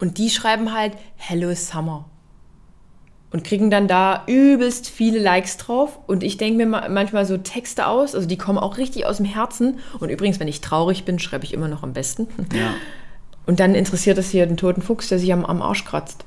Und 0.00 0.18
die 0.18 0.30
schreiben 0.30 0.72
halt 0.72 0.94
Hello 1.16 1.54
Summer. 1.54 2.06
Und 3.34 3.42
kriegen 3.42 3.68
dann 3.68 3.88
da 3.88 4.22
übelst 4.28 4.88
viele 4.88 5.18
Likes 5.18 5.56
drauf. 5.56 5.98
Und 6.06 6.22
ich 6.22 6.36
denke 6.36 6.56
mir 6.56 6.66
ma- 6.66 6.88
manchmal 6.88 7.26
so 7.26 7.36
Texte 7.36 7.88
aus, 7.88 8.14
also 8.14 8.28
die 8.28 8.38
kommen 8.38 8.58
auch 8.58 8.78
richtig 8.78 9.06
aus 9.06 9.16
dem 9.16 9.26
Herzen. 9.26 9.80
Und 9.98 10.08
übrigens, 10.08 10.38
wenn 10.38 10.46
ich 10.46 10.60
traurig 10.60 11.04
bin, 11.04 11.18
schreibe 11.18 11.44
ich 11.44 11.52
immer 11.52 11.66
noch 11.66 11.82
am 11.82 11.92
besten. 11.92 12.28
ja. 12.54 12.74
Und 13.46 13.58
dann 13.60 13.74
interessiert 13.74 14.16
es 14.18 14.30
hier 14.30 14.46
den 14.46 14.56
toten 14.56 14.80
Fuchs, 14.82 15.08
der 15.08 15.18
sich 15.18 15.30
am, 15.32 15.44
am 15.44 15.60
Arsch 15.62 15.84
kratzt. 15.84 16.24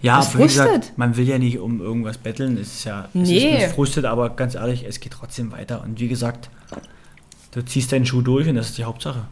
Ja, 0.00 0.16
Das 0.18 0.30
aber 0.30 0.38
wie 0.38 0.42
gesagt, 0.46 0.92
man 0.96 1.16
will 1.16 1.28
ja 1.28 1.38
nicht 1.38 1.58
um 1.58 1.80
irgendwas 1.82 2.16
betteln. 2.18 2.56
Es 2.56 2.68
ist 2.76 2.84
ja 2.84 3.08
es 3.12 3.28
Nee. 3.28 3.64
ist 3.66 3.74
frustet, 3.74 4.04
aber 4.06 4.30
ganz 4.30 4.54
ehrlich, 4.54 4.84
es 4.88 5.00
geht 5.00 5.12
trotzdem 5.12 5.50
weiter. 5.52 5.82
Und 5.82 5.98
wie 6.00 6.08
gesagt, 6.08 6.48
du 7.50 7.62
ziehst 7.62 7.90
deinen 7.92 8.06
Schuh 8.06 8.22
durch 8.22 8.48
und 8.48 8.54
das 8.54 8.68
ist 8.70 8.78
die 8.78 8.84
Hauptsache. 8.84 9.26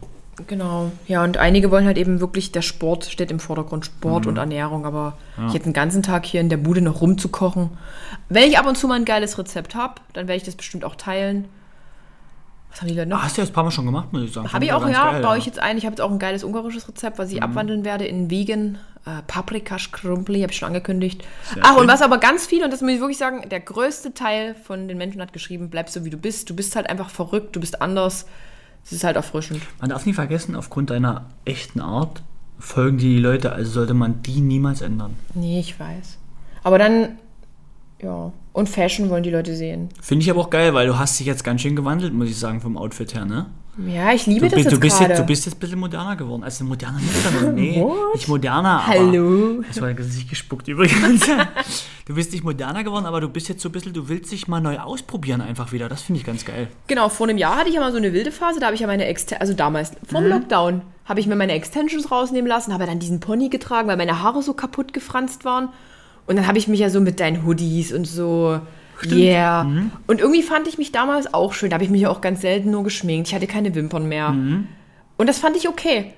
Genau. 0.47 0.91
Ja, 1.07 1.23
und 1.23 1.37
einige 1.37 1.69
wollen 1.69 1.85
halt 1.85 1.97
eben 1.97 2.19
wirklich, 2.19 2.51
der 2.51 2.61
Sport 2.63 3.05
steht 3.05 3.29
im 3.31 3.39
Vordergrund, 3.39 3.85
Sport 3.85 4.25
und 4.25 4.37
Ernährung, 4.37 4.85
aber 4.85 5.17
ich 5.47 5.53
hätte 5.53 5.65
den 5.65 5.73
ganzen 5.73 6.01
Tag 6.01 6.25
hier 6.25 6.41
in 6.41 6.49
der 6.49 6.57
Bude 6.57 6.81
noch 6.81 7.01
rumzukochen. 7.01 7.69
Wenn 8.29 8.49
ich 8.49 8.57
ab 8.57 8.65
und 8.65 8.77
zu 8.77 8.87
mal 8.87 8.95
ein 8.95 9.05
geiles 9.05 9.37
Rezept 9.37 9.75
habe, 9.75 9.95
dann 10.13 10.27
werde 10.27 10.37
ich 10.37 10.43
das 10.43 10.55
bestimmt 10.55 10.85
auch 10.85 10.95
teilen. 10.95 11.45
Was 12.71 12.81
haben 12.81 12.87
die 12.87 12.95
Leute 12.95 13.09
noch? 13.09 13.21
Hast 13.21 13.37
du 13.37 13.41
ja 13.43 13.47
ein 13.47 13.53
paar 13.53 13.63
Mal 13.63 13.69
schon 13.69 13.85
gemacht, 13.85 14.11
muss 14.11 14.23
ich 14.23 14.33
sagen. 14.33 14.51
Habe 14.51 14.65
ich 14.65 14.73
auch, 14.73 14.87
ja, 14.89 15.11
geil, 15.11 15.21
baue 15.21 15.37
ich 15.37 15.45
jetzt 15.45 15.59
ein. 15.59 15.77
Ich 15.77 15.85
habe 15.85 15.93
jetzt 15.93 16.01
auch 16.01 16.09
ein 16.09 16.17
geiles 16.17 16.43
ungarisches 16.43 16.87
Rezept, 16.87 17.19
was 17.19 17.29
ich 17.29 17.37
Mhm. 17.37 17.43
abwandeln 17.43 17.85
werde 17.85 18.05
in 18.05 18.31
Vegan. 18.31 18.79
Äh, 19.05 19.21
Paprikaschkrumpli, 19.27 20.41
habe 20.41 20.51
ich 20.53 20.57
schon 20.57 20.67
angekündigt. 20.67 21.23
Sehr 21.53 21.61
Ach, 21.65 21.73
und 21.73 21.79
schön. 21.81 21.87
was 21.89 22.01
aber 22.01 22.17
ganz 22.19 22.45
viel, 22.47 22.63
und 22.63 22.71
das 22.71 22.81
muss 22.81 22.91
ich 22.91 22.99
wirklich 23.01 23.17
sagen, 23.17 23.47
der 23.49 23.59
größte 23.59 24.13
Teil 24.13 24.55
von 24.55 24.87
den 24.87 24.97
Menschen 24.97 25.21
hat 25.21 25.33
geschrieben, 25.33 25.69
bleib 25.69 25.89
so 25.89 26.05
wie 26.05 26.09
du 26.09 26.17
bist. 26.17 26.49
Du 26.49 26.55
bist 26.55 26.75
halt 26.75 26.89
einfach 26.89 27.09
verrückt, 27.09 27.55
du 27.55 27.59
bist 27.59 27.81
anders. 27.81 28.25
Es 28.85 28.91
ist 28.91 29.03
halt 29.03 29.15
erfrischend. 29.15 29.61
Man 29.79 29.89
darf 29.89 30.05
nie 30.05 30.13
vergessen, 30.13 30.55
aufgrund 30.55 30.89
deiner 30.89 31.25
echten 31.45 31.79
Art 31.79 32.21
folgen 32.59 32.97
die 32.97 33.17
Leute, 33.19 33.51
also 33.51 33.71
sollte 33.71 33.93
man 33.93 34.21
die 34.23 34.41
niemals 34.41 34.81
ändern. 34.81 35.15
Nee, 35.33 35.59
ich 35.59 35.79
weiß. 35.79 36.17
Aber 36.63 36.77
dann, 36.77 37.17
ja. 38.01 38.31
Und 38.53 38.69
Fashion 38.69 39.09
wollen 39.09 39.23
die 39.23 39.31
Leute 39.31 39.55
sehen. 39.55 39.89
Finde 40.01 40.23
ich 40.23 40.29
aber 40.29 40.41
auch 40.41 40.49
geil, 40.49 40.73
weil 40.73 40.87
du 40.87 40.97
hast 40.97 41.19
dich 41.19 41.27
jetzt 41.27 41.43
ganz 41.43 41.61
schön 41.61 41.75
gewandelt, 41.75 42.13
muss 42.13 42.29
ich 42.29 42.37
sagen, 42.37 42.61
vom 42.61 42.77
Outfit 42.77 43.15
her, 43.15 43.25
ne? 43.25 43.47
Ja, 43.87 44.13
ich 44.13 44.27
liebe 44.27 44.47
Du, 44.47 44.49
das 44.49 44.55
bist, 44.55 44.65
jetzt 44.65 44.73
du, 44.75 44.79
bist 44.79 44.97
gerade. 44.97 45.11
jetzt, 45.13 45.19
du 45.19 45.25
bist 45.25 45.45
jetzt 45.45 45.55
ein 45.55 45.59
bisschen 45.59 45.79
moderner 45.79 46.15
geworden. 46.15 46.43
Also 46.43 46.63
moderner 46.63 46.99
nicht, 46.99 47.15
sondern 47.23 47.55
nee, 47.55 47.81
What? 47.81 48.13
nicht 48.13 48.27
moderner, 48.27 48.83
aber... 48.83 48.87
Hallo. 48.87 49.63
Das 49.67 49.81
war 49.81 49.87
ein 49.87 49.95
Gesicht 49.95 50.29
gespuckt 50.29 50.67
übrigens. 50.67 51.25
du 52.05 52.15
bist 52.15 52.31
nicht 52.31 52.43
moderner 52.43 52.83
geworden, 52.83 53.05
aber 53.05 53.21
du 53.21 53.29
bist 53.29 53.49
jetzt 53.49 53.61
so 53.61 53.69
ein 53.69 53.71
bisschen, 53.71 53.93
du 53.93 54.09
willst 54.09 54.31
dich 54.31 54.47
mal 54.47 54.61
neu 54.61 54.79
ausprobieren 54.79 55.41
einfach 55.41 55.71
wieder. 55.71 55.89
Das 55.89 56.01
finde 56.01 56.19
ich 56.19 56.25
ganz 56.25 56.45
geil. 56.45 56.67
Genau, 56.87 57.09
vor 57.09 57.27
einem 57.27 57.37
Jahr 57.37 57.57
hatte 57.57 57.69
ich 57.69 57.75
ja 57.75 57.81
mal 57.81 57.91
so 57.91 57.97
eine 57.97 58.13
wilde 58.13 58.31
Phase, 58.31 58.59
da 58.59 58.67
habe 58.67 58.75
ich 58.75 58.81
ja 58.81 58.87
meine 58.87 59.05
Extensions, 59.05 59.41
also 59.41 59.53
damals, 59.53 59.91
vor 60.07 60.21
Mhm. 60.21 60.25
dem 60.25 60.31
Lockdown, 60.31 60.81
habe 61.05 61.19
ich 61.19 61.27
mir 61.27 61.35
meine 61.35 61.53
Extensions 61.53 62.11
rausnehmen 62.11 62.47
lassen, 62.47 62.73
habe 62.73 62.85
dann 62.85 62.99
diesen 62.99 63.19
Pony 63.19 63.49
getragen, 63.49 63.87
weil 63.87 63.97
meine 63.97 64.21
Haare 64.21 64.41
so 64.41 64.53
kaputt 64.53 64.93
gefranst 64.93 65.45
waren. 65.45 65.69
Und 66.25 66.37
dann 66.37 66.47
habe 66.47 66.57
ich 66.57 66.67
mich 66.67 66.79
ja 66.79 66.89
so 66.89 67.01
mit 67.01 67.19
deinen 67.19 67.45
Hoodies 67.45 67.91
und 67.91 68.05
so, 68.05 68.59
yeah. 69.05 69.65
Mhm. 69.65 69.91
Und 70.07 70.21
irgendwie 70.21 70.43
fand 70.43 70.67
ich 70.67 70.77
mich 70.77 70.91
damals 70.93 71.33
auch 71.33 71.53
schön, 71.53 71.69
da 71.69 71.73
habe 71.75 71.83
ich 71.83 71.89
mich 71.89 72.01
ja 72.01 72.09
auch 72.09 72.21
ganz 72.21 72.41
selten 72.41 72.71
nur 72.71 72.83
geschminkt, 72.83 73.27
ich 73.27 73.35
hatte 73.35 73.47
keine 73.47 73.75
Wimpern 73.75 74.07
mehr. 74.07 74.29
Mhm. 74.29 74.67
Und 75.17 75.27
das 75.27 75.39
fand 75.39 75.57
ich 75.57 75.67
okay. 75.67 76.13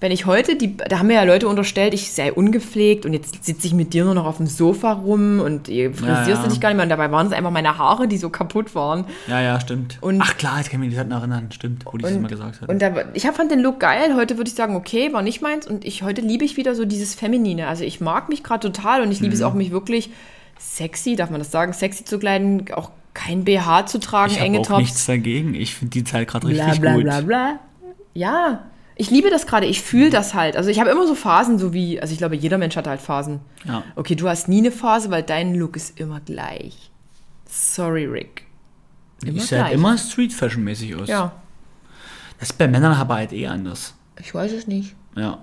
Wenn 0.00 0.12
ich 0.12 0.24
heute, 0.24 0.56
die, 0.56 0.78
da 0.78 0.98
haben 0.98 1.08
mir 1.08 1.14
ja 1.14 1.24
Leute 1.24 1.46
unterstellt, 1.46 1.92
ich 1.92 2.10
sei 2.12 2.32
ungepflegt 2.32 3.04
und 3.04 3.12
jetzt 3.12 3.44
sitze 3.44 3.66
ich 3.66 3.74
mit 3.74 3.92
dir 3.92 4.04
nur 4.06 4.14
noch 4.14 4.24
auf 4.24 4.38
dem 4.38 4.46
Sofa 4.46 4.92
rum 4.92 5.40
und 5.40 5.68
ihr 5.68 5.92
frisierst 5.92 6.42
Ja, 6.42 6.48
dich 6.48 6.58
gar 6.58 6.70
nicht 6.70 6.76
mehr. 6.78 6.84
Und 6.84 6.88
dabei 6.88 7.10
waren 7.12 7.26
es 7.26 7.34
einfach 7.34 7.50
meine 7.50 7.76
Haare, 7.76 8.08
die 8.08 8.16
so 8.16 8.30
kaputt 8.30 8.74
waren. 8.74 9.04
Ja, 9.28 9.42
ja, 9.42 9.60
stimmt. 9.60 9.98
Und- 10.00 10.22
Ach 10.22 10.38
klar, 10.38 10.56
jetzt 10.56 10.70
kann 10.70 10.82
ich 10.82 10.88
mich 10.88 10.98
nicht 10.98 11.12
erinnern. 11.12 11.48
Stimmt, 11.52 11.84
wo 11.84 11.98
die 11.98 12.06
es 12.06 12.18
mal 12.18 12.28
gesagt 12.28 12.62
hat. 12.62 12.68
Und 12.70 12.80
da, 12.80 12.92
ich 13.12 13.26
hab, 13.26 13.36
fand 13.36 13.50
den 13.50 13.60
Look 13.60 13.78
geil. 13.80 14.14
Heute 14.16 14.38
würde 14.38 14.48
ich 14.48 14.54
sagen, 14.56 14.74
okay, 14.74 15.12
war 15.12 15.20
nicht 15.20 15.42
meins. 15.42 15.66
Und 15.66 15.84
ich, 15.84 16.02
heute 16.02 16.22
liebe 16.22 16.46
ich 16.46 16.56
wieder 16.56 16.74
so 16.74 16.86
dieses 16.86 17.14
Feminine. 17.14 17.66
Also 17.68 17.84
ich 17.84 18.00
mag 18.00 18.30
mich 18.30 18.42
gerade 18.42 18.72
total 18.72 19.02
und 19.02 19.12
ich 19.12 19.20
liebe 19.20 19.34
Mhm. 19.34 19.40
es 19.40 19.42
auch, 19.42 19.52
mich 19.52 19.70
wirklich 19.70 20.10
sexy, 20.58 21.14
darf 21.14 21.28
man 21.28 21.40
das 21.40 21.50
sagen, 21.50 21.74
sexy 21.74 22.04
zu 22.06 22.18
kleiden, 22.18 22.64
auch 22.74 22.90
kein 23.12 23.44
BH 23.44 23.84
zu 23.86 23.98
tragen, 24.00 24.32
Ich 24.32 24.40
enge 24.40 24.58
habe 24.58 24.62
auch 24.62 24.66
Tops. 24.68 24.78
nichts 24.80 25.04
dagegen. 25.06 25.54
Ich 25.54 25.74
finde 25.74 25.90
die 25.90 26.04
Zeit 26.04 26.28
gerade 26.28 26.46
bla 26.46 26.64
richtig 26.64 26.80
bla 26.80 26.94
gut. 26.94 27.02
bla 27.04 27.20
bla. 27.20 27.58
Ja, 28.14 28.64
ich 29.00 29.10
liebe 29.10 29.30
das 29.30 29.46
gerade, 29.46 29.64
ich 29.64 29.80
fühle 29.80 30.10
das 30.10 30.34
halt. 30.34 30.56
Also 30.56 30.68
ich 30.68 30.78
habe 30.78 30.90
immer 30.90 31.06
so 31.06 31.14
Phasen, 31.14 31.58
so 31.58 31.72
wie, 31.72 31.98
also 32.00 32.12
ich 32.12 32.18
glaube, 32.18 32.36
jeder 32.36 32.58
Mensch 32.58 32.76
hat 32.76 32.86
halt 32.86 33.00
Phasen. 33.00 33.40
Ja. 33.64 33.82
Okay, 33.96 34.14
du 34.14 34.28
hast 34.28 34.46
nie 34.48 34.58
eine 34.58 34.70
Phase, 34.70 35.10
weil 35.10 35.22
dein 35.22 35.54
Look 35.54 35.74
ist 35.76 35.98
immer 35.98 36.20
gleich. 36.20 36.90
Sorry, 37.48 38.04
Rick. 38.04 38.44
Immer 39.24 39.38
ich 39.38 39.46
sehe 39.46 39.64
halt 39.64 39.72
immer 39.72 39.96
Street 39.96 40.34
Fashion 40.34 40.64
mäßig 40.64 40.94
aus. 40.96 41.08
Ja, 41.08 41.32
Das 42.38 42.50
ist 42.50 42.58
bei 42.58 42.68
Männern 42.68 42.92
aber 42.92 43.14
halt 43.14 43.32
eh 43.32 43.46
anders. 43.46 43.94
ich 44.20 44.34
weiß 44.34 44.52
es 44.52 44.66
nicht. 44.66 44.94
Ja. 45.16 45.38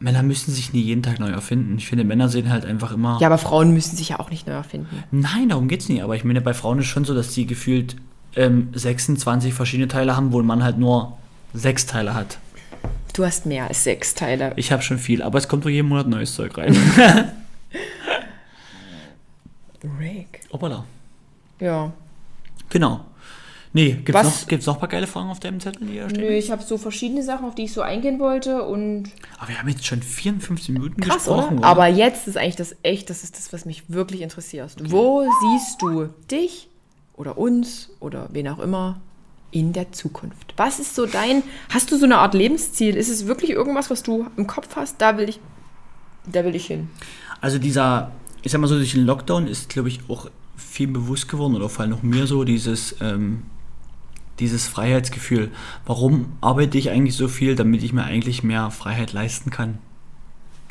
Männer 0.00 0.22
müssen 0.22 0.52
sich 0.52 0.72
nie 0.72 0.80
jeden 0.80 1.02
Tag 1.02 1.18
neu 1.20 1.28
erfinden. 1.28 1.76
Ich 1.76 1.88
finde, 1.88 2.04
Männer 2.04 2.28
sehen 2.30 2.50
halt 2.50 2.64
einfach 2.64 2.92
immer. 2.92 3.18
Ja, 3.20 3.26
aber 3.26 3.36
Frauen 3.38 3.72
müssen 3.74 3.96
sich 3.96 4.10
ja 4.10 4.20
auch 4.20 4.30
nicht 4.30 4.46
neu 4.46 4.54
erfinden. 4.54 5.04
Nein, 5.10 5.50
darum 5.50 5.68
geht's 5.68 5.88
nicht. 5.90 6.02
Aber 6.02 6.16
ich 6.16 6.24
meine, 6.24 6.40
bei 6.40 6.54
Frauen 6.54 6.78
ist 6.78 6.86
schon 6.86 7.04
so, 7.04 7.14
dass 7.14 7.34
die 7.34 7.46
gefühlt 7.46 7.96
ähm, 8.36 8.68
26 8.72 9.52
verschiedene 9.52 9.88
Teile 9.88 10.16
haben, 10.16 10.32
wo 10.32 10.40
ein 10.40 10.46
Mann 10.46 10.62
halt 10.62 10.78
nur 10.78 11.18
sechs 11.52 11.84
Teile 11.86 12.14
hat. 12.14 12.38
Du 13.14 13.24
hast 13.24 13.46
mehr 13.46 13.66
als 13.68 13.84
sechs 13.84 14.14
Teile. 14.14 14.52
Ich 14.56 14.70
habe 14.72 14.82
schon 14.82 14.98
viel, 14.98 15.22
aber 15.22 15.38
es 15.38 15.48
kommt 15.48 15.64
doch 15.64 15.70
jeden 15.70 15.88
Monat 15.88 16.06
neues 16.08 16.34
Zeug 16.34 16.56
rein. 16.56 16.76
Rick. 19.98 20.40
Hoppala. 20.52 20.84
Ja. 21.60 21.92
Genau. 22.68 23.04
Nee, 23.72 23.92
gibt's 23.92 24.12
Was- 24.14 24.24
noch, 24.42 24.48
gibt's 24.48 24.66
noch 24.66 24.74
ein 24.74 24.80
paar 24.80 24.88
geile 24.88 25.06
Fragen 25.06 25.28
auf 25.30 25.40
deinem 25.40 25.60
Zettel, 25.60 25.86
die 25.86 25.98
da 25.98 26.08
stehen? 26.08 26.20
Nö, 26.22 26.28
ich 26.30 26.50
habe 26.50 26.62
so 26.62 26.78
verschiedene 26.78 27.22
Sachen, 27.22 27.46
auf 27.46 27.54
die 27.54 27.64
ich 27.64 27.72
so 27.72 27.82
eingehen 27.82 28.18
wollte 28.18 28.64
und 28.64 29.10
Aber 29.38 29.48
wir 29.50 29.58
haben 29.58 29.68
jetzt 29.68 29.84
schon 29.86 30.02
54 30.02 30.70
Minuten 30.70 31.00
krass, 31.00 31.24
gesprochen, 31.24 31.58
oder? 31.58 31.66
Aber 31.68 31.86
jetzt 31.86 32.26
ist 32.26 32.36
eigentlich 32.38 32.56
das 32.56 32.74
echt, 32.82 33.10
das 33.10 33.24
ist 33.24 33.36
das, 33.36 33.52
was 33.52 33.66
mich 33.66 33.84
wirklich 33.88 34.22
interessiert. 34.22 34.74
Wo 34.90 35.24
siehst 35.42 35.82
du 35.82 36.06
dich 36.30 36.68
oder 37.14 37.36
uns 37.36 37.90
oder 38.00 38.28
wen 38.32 38.48
auch 38.48 38.58
immer 38.58 39.00
in 39.50 39.72
der 39.72 39.92
Zukunft? 39.92 40.54
Was 40.56 40.78
ist 40.78 40.94
so 40.94 41.06
dein, 41.06 41.42
hast 41.70 41.90
du 41.90 41.96
so 41.96 42.04
eine 42.04 42.18
Art 42.18 42.34
Lebensziel? 42.34 42.96
Ist 42.96 43.08
es 43.08 43.26
wirklich 43.26 43.50
irgendwas, 43.50 43.90
was 43.90 44.02
du 44.02 44.26
im 44.36 44.46
Kopf 44.46 44.76
hast? 44.76 45.00
Da 45.00 45.16
will 45.16 45.28
ich, 45.28 45.40
da 46.30 46.44
will 46.44 46.54
ich 46.54 46.66
hin. 46.66 46.88
Also 47.40 47.58
dieser, 47.58 48.12
ich 48.42 48.52
sag 48.52 48.60
mal 48.60 48.66
so, 48.66 48.76
durch 48.76 48.92
den 48.92 49.06
Lockdown 49.06 49.46
ist, 49.46 49.68
glaube 49.68 49.88
ich, 49.88 50.00
auch 50.08 50.30
viel 50.56 50.88
bewusst 50.88 51.28
geworden, 51.28 51.54
oder 51.54 51.68
vor 51.68 51.82
allem 51.82 51.92
noch 51.92 52.02
mir 52.02 52.26
so, 52.26 52.44
dieses, 52.44 52.96
ähm, 53.00 53.44
dieses 54.38 54.68
Freiheitsgefühl. 54.68 55.50
Warum 55.86 56.32
arbeite 56.40 56.78
ich 56.78 56.90
eigentlich 56.90 57.16
so 57.16 57.28
viel, 57.28 57.54
damit 57.56 57.82
ich 57.82 57.92
mir 57.92 58.04
eigentlich 58.04 58.42
mehr 58.42 58.70
Freiheit 58.70 59.12
leisten 59.12 59.50
kann? 59.50 59.78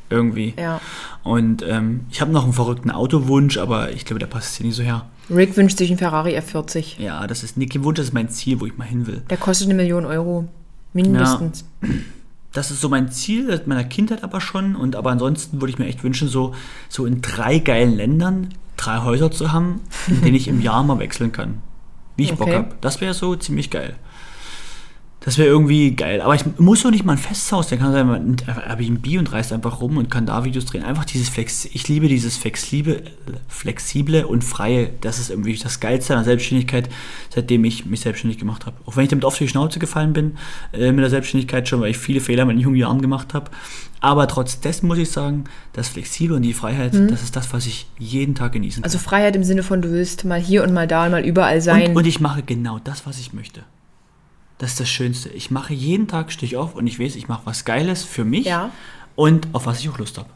Irgendwie. 0.10 0.54
Ja. 0.58 0.80
Und 1.24 1.64
ähm, 1.64 2.06
ich 2.10 2.22
habe 2.22 2.32
noch 2.32 2.44
einen 2.44 2.54
verrückten 2.54 2.92
Autowunsch, 2.92 3.58
aber 3.58 3.92
ich 3.92 4.06
glaube, 4.06 4.20
der 4.20 4.28
passt 4.28 4.56
hier 4.56 4.66
nicht 4.66 4.76
so 4.76 4.84
her. 4.84 5.06
Rick 5.30 5.58
wünscht 5.58 5.78
sich 5.78 5.90
einen 5.90 6.00
Ferrari 6.00 6.38
F40. 6.38 7.00
Ja, 7.00 7.28
das 7.28 7.44
ist 7.44 7.56
kein 7.58 7.84
Wunsch, 7.84 7.98
das 7.98 8.08
ist 8.08 8.14
mein 8.14 8.30
Ziel, 8.30 8.60
wo 8.60 8.66
ich 8.66 8.78
mal 8.78 8.86
hin 8.86 9.08
will. 9.08 9.24
Der 9.30 9.38
kostet 9.38 9.68
eine 9.68 9.76
Million 9.76 10.06
Euro. 10.06 10.48
Mindestens. 10.94 11.66
Das 12.54 12.72
ist 12.72 12.82
so 12.82 12.90
mein 12.90 13.12
Ziel 13.12 13.48
seit 13.48 13.68
meiner 13.68 13.84
Kindheit 13.84 14.24
aber 14.24 14.42
schon. 14.42 14.76
Und 14.76 14.96
aber 14.96 15.12
ansonsten 15.12 15.62
würde 15.62 15.72
ich 15.72 15.80
mir 15.80 15.86
echt 15.86 16.04
wünschen, 16.04 16.28
so, 16.28 16.56
so 16.90 17.06
in 17.06 17.22
drei 17.22 17.60
geilen 17.60 17.96
Ländern 17.96 18.50
drei 18.78 19.00
Häuser 19.00 19.32
zu 19.32 19.52
haben, 19.52 19.82
in 20.08 20.22
denen 20.22 20.36
ich 20.36 20.48
im 20.48 20.62
Jahr 20.62 20.84
mal 20.84 21.00
wechseln 21.00 21.32
kann. 21.32 21.62
Wie 22.16 22.24
ich 22.24 22.32
Bock 22.36 22.48
Okay. 22.48 22.56
habe. 22.58 22.76
Das 22.82 23.02
wäre 23.02 23.14
so 23.14 23.36
ziemlich 23.36 23.70
geil. 23.70 23.96
Das 25.28 25.38
wäre 25.38 25.50
irgendwie 25.50 25.94
geil. 25.94 26.22
Aber 26.22 26.36
ich 26.36 26.44
muss 26.58 26.84
doch 26.84 26.90
nicht 26.90 27.04
mal 27.04 27.12
ein 27.12 27.18
Festhaus. 27.18 27.68
Der 27.68 27.78
kann 27.78 27.92
sein, 27.92 28.08
man 28.08 28.24
nimmt 28.24 28.48
einfach 28.48 28.66
Airbnb 28.66 29.20
und 29.20 29.30
reist 29.34 29.52
einfach 29.52 29.82
rum 29.82 29.98
und 29.98 30.10
kann 30.10 30.26
da 30.26 30.46
Videos 30.46 30.64
drehen. 30.64 30.86
Einfach 30.86 31.04
dieses 31.04 31.28
Flex. 31.28 31.66
Ich 31.66 31.90
liebe 31.90 32.08
dieses 32.08 32.38
flexible, 32.38 33.04
flexible 33.50 34.26
und 34.26 34.46
freie. 34.46 34.92
Das 35.02 35.20
ist 35.20 35.30
irgendwie 35.30 35.58
das 35.58 35.82
Geilste 35.82 36.14
an 36.14 36.20
der 36.20 36.24
Selbstständigkeit, 36.32 36.88
seitdem 37.30 37.66
ich 37.66 37.86
mich 37.86 38.00
selbstständig 38.00 38.40
gemacht 38.40 38.66
habe. 38.66 38.78
Auch 38.86 38.96
wenn 38.96 39.04
ich 39.04 39.10
damit 39.10 39.26
oft 39.26 39.36
auf 39.36 39.40
die 39.40 39.50
Schnauze 39.50 39.80
gefallen 39.80 40.14
bin, 40.14 40.38
äh, 40.72 40.94
mit 40.94 41.04
der 41.04 41.10
Selbstständigkeit 41.10 41.68
schon, 41.68 41.82
weil 41.82 41.92
ich 41.92 41.98
viele 41.98 42.22
Fehler 42.22 42.44
in 42.44 42.48
meinen 42.48 42.62
jungen 42.62 42.78
Jahren 42.78 43.02
gemacht 43.02 43.34
habe. 43.34 43.52
Aber 44.00 44.30
trotz 44.30 44.62
dessen 44.62 44.88
muss 44.88 44.98
ich 44.98 45.12
sagen, 45.12 45.44
das 45.74 45.90
Flexible 45.90 46.38
und 46.38 46.44
die 46.44 46.54
Freiheit, 46.54 46.94
das 46.94 47.24
ist 47.24 47.36
das, 47.36 47.52
was 47.52 47.66
ich 47.66 47.88
jeden 48.00 48.34
Tag 48.34 48.54
genießen 48.54 48.82
kann. 48.82 48.86
Also 48.86 48.98
Freiheit 48.98 49.36
im 49.36 49.44
Sinne 49.44 49.64
von, 49.64 49.82
du 49.82 49.92
willst 49.92 50.24
mal 50.24 50.40
hier 50.40 50.64
und 50.64 50.74
mal 50.74 50.88
da 50.88 51.04
und 51.04 51.12
mal 51.12 51.26
überall 51.26 51.60
sein. 51.60 51.90
Und, 51.90 51.98
und 51.98 52.08
ich 52.08 52.22
mache 52.22 52.44
genau 52.44 52.80
das, 52.80 53.06
was 53.06 53.20
ich 53.20 53.34
möchte. 53.34 53.66
Das 54.60 54.72
ist 54.72 54.80
das 54.80 54.90
Schönste. 54.90 55.30
Ich 55.30 55.52
mache 55.52 55.74
jeden 55.74 56.08
Tag, 56.08 56.32
stehe 56.32 56.48
ich 56.48 56.58
auf 56.58 56.76
und 56.76 56.88
ich 56.88 57.00
weiß, 57.00 57.16
ich 57.16 57.28
mache 57.28 57.42
was 57.46 57.64
Geiles 57.66 58.04
für 58.04 58.26
mich 58.26 58.46
Ja. 58.46 58.72
und 59.16 59.48
auf 59.54 59.66
was 59.68 59.80
ich 59.80 59.90
auch 59.90 59.98
Lust 60.00 60.18
habe. 60.18 60.30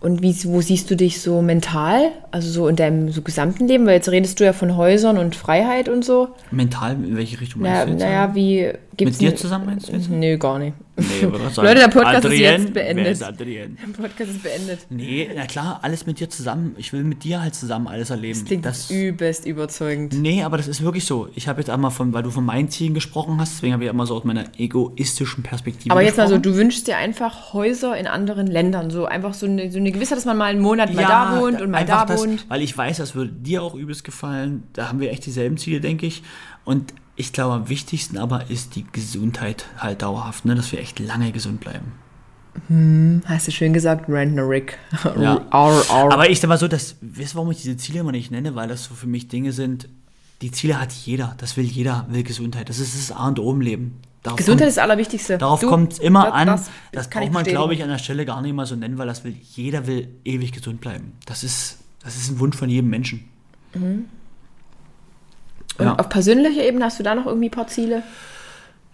Und 0.00 0.22
wie, 0.22 0.34
wo 0.44 0.62
siehst 0.62 0.90
du 0.90 0.96
dich 0.96 1.20
so 1.20 1.42
mental? 1.42 2.10
Also 2.30 2.50
so 2.50 2.68
in 2.68 2.74
deinem 2.76 3.12
so 3.12 3.20
gesamten 3.20 3.68
Leben? 3.68 3.84
Weil 3.84 3.96
jetzt 3.96 4.08
redest 4.08 4.40
du 4.40 4.44
ja 4.44 4.54
von 4.54 4.76
Häusern 4.78 5.18
und 5.18 5.36
Freiheit 5.36 5.90
und 5.90 6.04
so. 6.06 6.28
Mental, 6.50 6.92
in 6.92 7.16
welche 7.18 7.38
Richtung 7.38 7.60
Naja, 7.62 7.84
meinst 7.84 7.88
du 7.88 7.92
jetzt? 7.92 8.02
naja 8.02 8.34
wie 8.34 8.72
gibt's 8.96 9.20
Mit 9.20 9.32
dir 9.32 9.36
zusammen 9.36 9.66
meinst 9.66 9.88
du 9.88 9.92
jetzt? 9.92 10.08
Nee, 10.08 10.38
gar 10.38 10.58
nicht. 10.58 10.72
Nee, 11.00 11.22
Leute, 11.56 11.80
der 11.80 11.88
Podcast 11.88 12.24
ist 12.24 12.24
Adrien, 12.26 12.62
jetzt 12.62 12.74
beendet. 12.74 13.04
Wer 13.04 13.12
ist 13.12 13.22
Adrien? 13.22 13.78
Der 13.80 14.02
Podcast 14.02 14.30
ist 14.30 14.42
beendet. 14.42 14.78
Nee, 14.90 15.30
na 15.34 15.46
klar, 15.46 15.80
alles 15.82 16.06
mit 16.06 16.20
dir 16.20 16.28
zusammen. 16.28 16.74
Ich 16.78 16.92
will 16.92 17.04
mit 17.04 17.24
dir 17.24 17.42
halt 17.42 17.54
zusammen 17.54 17.88
alles 17.88 18.10
erleben. 18.10 18.38
Das 18.38 18.44
klingt 18.46 18.66
das, 18.66 18.90
übelst 18.90 19.46
überzeugend. 19.46 20.12
Nee, 20.14 20.42
aber 20.42 20.56
das 20.56 20.68
ist 20.68 20.82
wirklich 20.82 21.04
so. 21.04 21.28
Ich 21.34 21.48
habe 21.48 21.60
jetzt 21.60 21.70
einmal 21.70 21.90
von, 21.90 22.12
weil 22.12 22.22
du 22.22 22.30
von 22.30 22.44
meinen 22.44 22.68
Zielen 22.68 22.94
gesprochen 22.94 23.40
hast, 23.40 23.54
deswegen 23.54 23.72
habe 23.72 23.84
ich 23.84 23.90
immer 23.90 24.06
so 24.06 24.16
aus 24.16 24.24
meiner 24.24 24.44
egoistischen 24.58 25.42
Perspektive 25.42 25.92
Aber 25.92 26.02
jetzt 26.02 26.18
mal 26.18 26.28
so, 26.28 26.38
du 26.38 26.54
wünschst 26.54 26.86
dir 26.86 26.96
einfach 26.96 27.52
Häuser 27.52 27.96
in 27.96 28.06
anderen 28.06 28.46
Ländern. 28.46 28.90
So 28.90 29.06
einfach 29.06 29.34
so 29.34 29.46
eine, 29.46 29.70
so 29.70 29.78
eine 29.78 29.92
Gewissheit, 29.92 30.18
dass 30.18 30.24
man 30.24 30.36
mal 30.36 30.46
einen 30.46 30.60
Monat 30.60 30.94
mal 30.94 31.04
da 31.04 31.40
wohnt 31.40 31.60
und 31.60 31.70
mal 31.70 31.84
da 31.84 32.04
das, 32.04 32.20
wohnt. 32.20 32.48
Weil 32.48 32.62
ich 32.62 32.76
weiß, 32.76 32.98
das 32.98 33.14
würde 33.14 33.32
dir 33.32 33.62
auch 33.62 33.74
übelst 33.74 34.04
gefallen. 34.04 34.64
Da 34.72 34.88
haben 34.88 35.00
wir 35.00 35.10
echt 35.10 35.26
dieselben 35.26 35.56
Ziele, 35.56 35.80
denke 35.80 36.06
ich. 36.06 36.22
Und 36.64 36.92
ich 37.20 37.32
glaube, 37.32 37.54
am 37.54 37.68
wichtigsten 37.68 38.16
aber 38.18 38.50
ist 38.50 38.74
die 38.74 38.84
Gesundheit 38.90 39.66
halt 39.76 40.02
dauerhaft, 40.02 40.44
ne? 40.46 40.54
dass 40.54 40.72
wir 40.72 40.80
echt 40.80 40.98
lange 40.98 41.30
gesund 41.32 41.60
bleiben. 41.60 41.92
Hast 43.26 43.46
du 43.46 43.52
schön 43.52 43.72
gesagt, 43.72 44.08
Rentner 44.08 44.48
Rick. 44.48 44.76
Ja. 45.20 45.46
Arr, 45.50 45.82
arr. 45.88 46.12
Aber 46.12 46.28
ich 46.28 46.40
sag 46.40 46.48
mal 46.48 46.58
so, 46.58 46.66
dass, 46.66 46.96
weißt 47.00 47.32
du, 47.32 47.36
warum 47.36 47.50
ich 47.52 47.58
diese 47.62 47.76
Ziele 47.76 48.00
immer 48.00 48.10
nicht 48.10 48.30
nenne? 48.30 48.54
Weil 48.56 48.68
das 48.68 48.84
so 48.84 48.94
für 48.94 49.06
mich 49.06 49.28
Dinge 49.28 49.52
sind, 49.52 49.88
die 50.42 50.50
Ziele 50.50 50.80
hat 50.80 50.90
jeder. 50.92 51.34
Das 51.38 51.56
will 51.56 51.64
jeder, 51.64 52.06
will 52.08 52.24
Gesundheit. 52.24 52.68
Das 52.68 52.78
ist 52.78 52.96
das 52.98 53.16
A 53.16 53.28
und 53.28 53.38
O 53.38 53.52
im 53.52 53.60
Leben. 53.60 54.00
Darauf 54.22 54.38
Gesundheit 54.38 54.64
kommt, 54.64 54.68
ist 54.68 54.76
das 54.76 54.82
Allerwichtigste. 54.82 55.38
Darauf 55.38 55.60
kommt 55.62 55.92
es 55.92 55.98
immer 56.00 56.24
das- 56.24 56.32
an. 56.34 56.46
das 56.48 56.70
Das, 56.92 57.10
kann 57.10 57.22
ich 57.22 57.30
braucht 57.30 57.44
man, 57.44 57.52
glaube 57.52 57.74
ich, 57.74 57.82
an 57.82 57.88
der 57.88 57.98
Stelle 57.98 58.24
gar 58.26 58.42
nicht 58.42 58.54
mal 58.54 58.66
so 58.66 58.74
nennen, 58.74 58.98
weil 58.98 59.06
das 59.06 59.22
will, 59.24 59.36
jeder 59.54 59.86
will 59.86 60.08
ewig 60.24 60.52
gesund 60.52 60.80
bleiben. 60.80 61.12
Das 61.26 61.44
ist, 61.44 61.78
das 62.02 62.16
ist 62.16 62.30
ein 62.30 62.38
Wunsch 62.40 62.56
von 62.56 62.68
jedem 62.68 62.90
Menschen. 62.90 63.28
Und 65.80 65.86
Ja. 65.86 65.96
auf 65.96 66.08
persönlicher 66.08 66.62
Ebene 66.64 66.84
hast 66.84 66.98
du 66.98 67.02
da 67.02 67.14
noch 67.14 67.26
irgendwie 67.26 67.48
ein 67.48 67.52
paar 67.52 67.66
Ziele? 67.66 68.02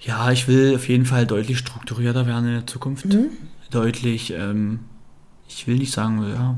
Ja, 0.00 0.30
ich 0.30 0.46
will 0.46 0.74
auf 0.76 0.88
jeden 0.88 1.04
Fall 1.06 1.26
deutlich 1.26 1.58
strukturierter 1.58 2.26
werden 2.26 2.46
in 2.46 2.54
der 2.54 2.66
Zukunft. 2.66 3.06
Mhm. 3.06 3.28
Deutlich, 3.70 4.32
ähm, 4.32 4.80
ich 5.48 5.66
will 5.66 5.76
nicht 5.76 5.92
sagen, 5.92 6.22
ja. 6.28 6.56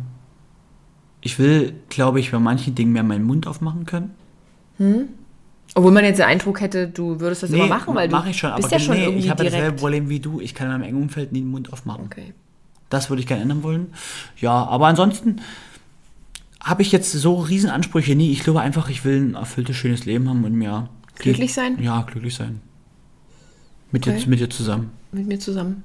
Ich 1.20 1.38
will, 1.38 1.74
glaube 1.88 2.20
ich, 2.20 2.30
bei 2.30 2.38
manchen 2.38 2.74
Dingen 2.74 2.92
mehr 2.92 3.02
meinen 3.02 3.24
Mund 3.24 3.46
aufmachen 3.46 3.86
können. 3.86 4.14
Obwohl 5.74 5.90
man 5.92 6.04
jetzt 6.04 6.18
den 6.18 6.26
Eindruck 6.26 6.60
hätte, 6.60 6.88
du 6.88 7.20
würdest 7.20 7.42
das 7.42 7.50
immer 7.50 7.66
machen, 7.66 7.94
weil 7.94 8.08
du 8.08 8.16
ich 8.28 8.38
schon, 8.38 8.54
bist 8.54 8.68
aber 8.68 8.76
ja 8.76 8.78
schon 8.80 8.94
nee, 8.96 9.04
irgendwie 9.04 9.24
ich 9.24 9.30
habe 9.30 9.42
ja 9.44 9.50
dasselbe 9.50 9.66
direkt. 9.66 9.80
Problem 9.80 10.08
wie 10.08 10.20
du. 10.20 10.40
Ich 10.40 10.54
kann 10.54 10.66
in 10.68 10.72
meinem 10.74 10.82
engen 10.82 11.02
Umfeld 11.02 11.32
nie 11.32 11.40
den 11.40 11.50
Mund 11.50 11.72
aufmachen. 11.72 12.04
Okay. 12.06 12.34
Das 12.90 13.10
würde 13.10 13.20
ich 13.20 13.26
gerne 13.26 13.42
ändern 13.42 13.62
wollen. 13.62 13.88
Ja, 14.40 14.52
aber 14.52 14.86
ansonsten 14.86 15.40
habe 16.62 16.82
ich 16.82 16.92
jetzt 16.92 17.12
so 17.12 17.34
riesen 17.36 17.70
Ansprüche 17.70 18.14
nie. 18.16 18.30
Ich 18.32 18.42
glaube 18.42 18.60
einfach, 18.60 18.88
ich 18.88 19.04
will 19.04 19.20
ein 19.30 19.34
erfülltes, 19.34 19.76
schönes 19.76 20.04
Leben 20.04 20.28
haben 20.28 20.44
und 20.44 20.52
mir... 20.54 20.88
Glücklich 21.16 21.52
sein? 21.54 21.76
Ja, 21.82 22.02
glücklich 22.02 22.34
sein. 22.34 22.60
Mit, 23.90 24.06
Okay. 24.06 24.18
dir, 24.18 24.28
mit 24.28 24.40
dir 24.40 24.50
zusammen. 24.50 24.90
Mit 25.12 25.26
mir 25.26 25.38
zusammen. 25.40 25.82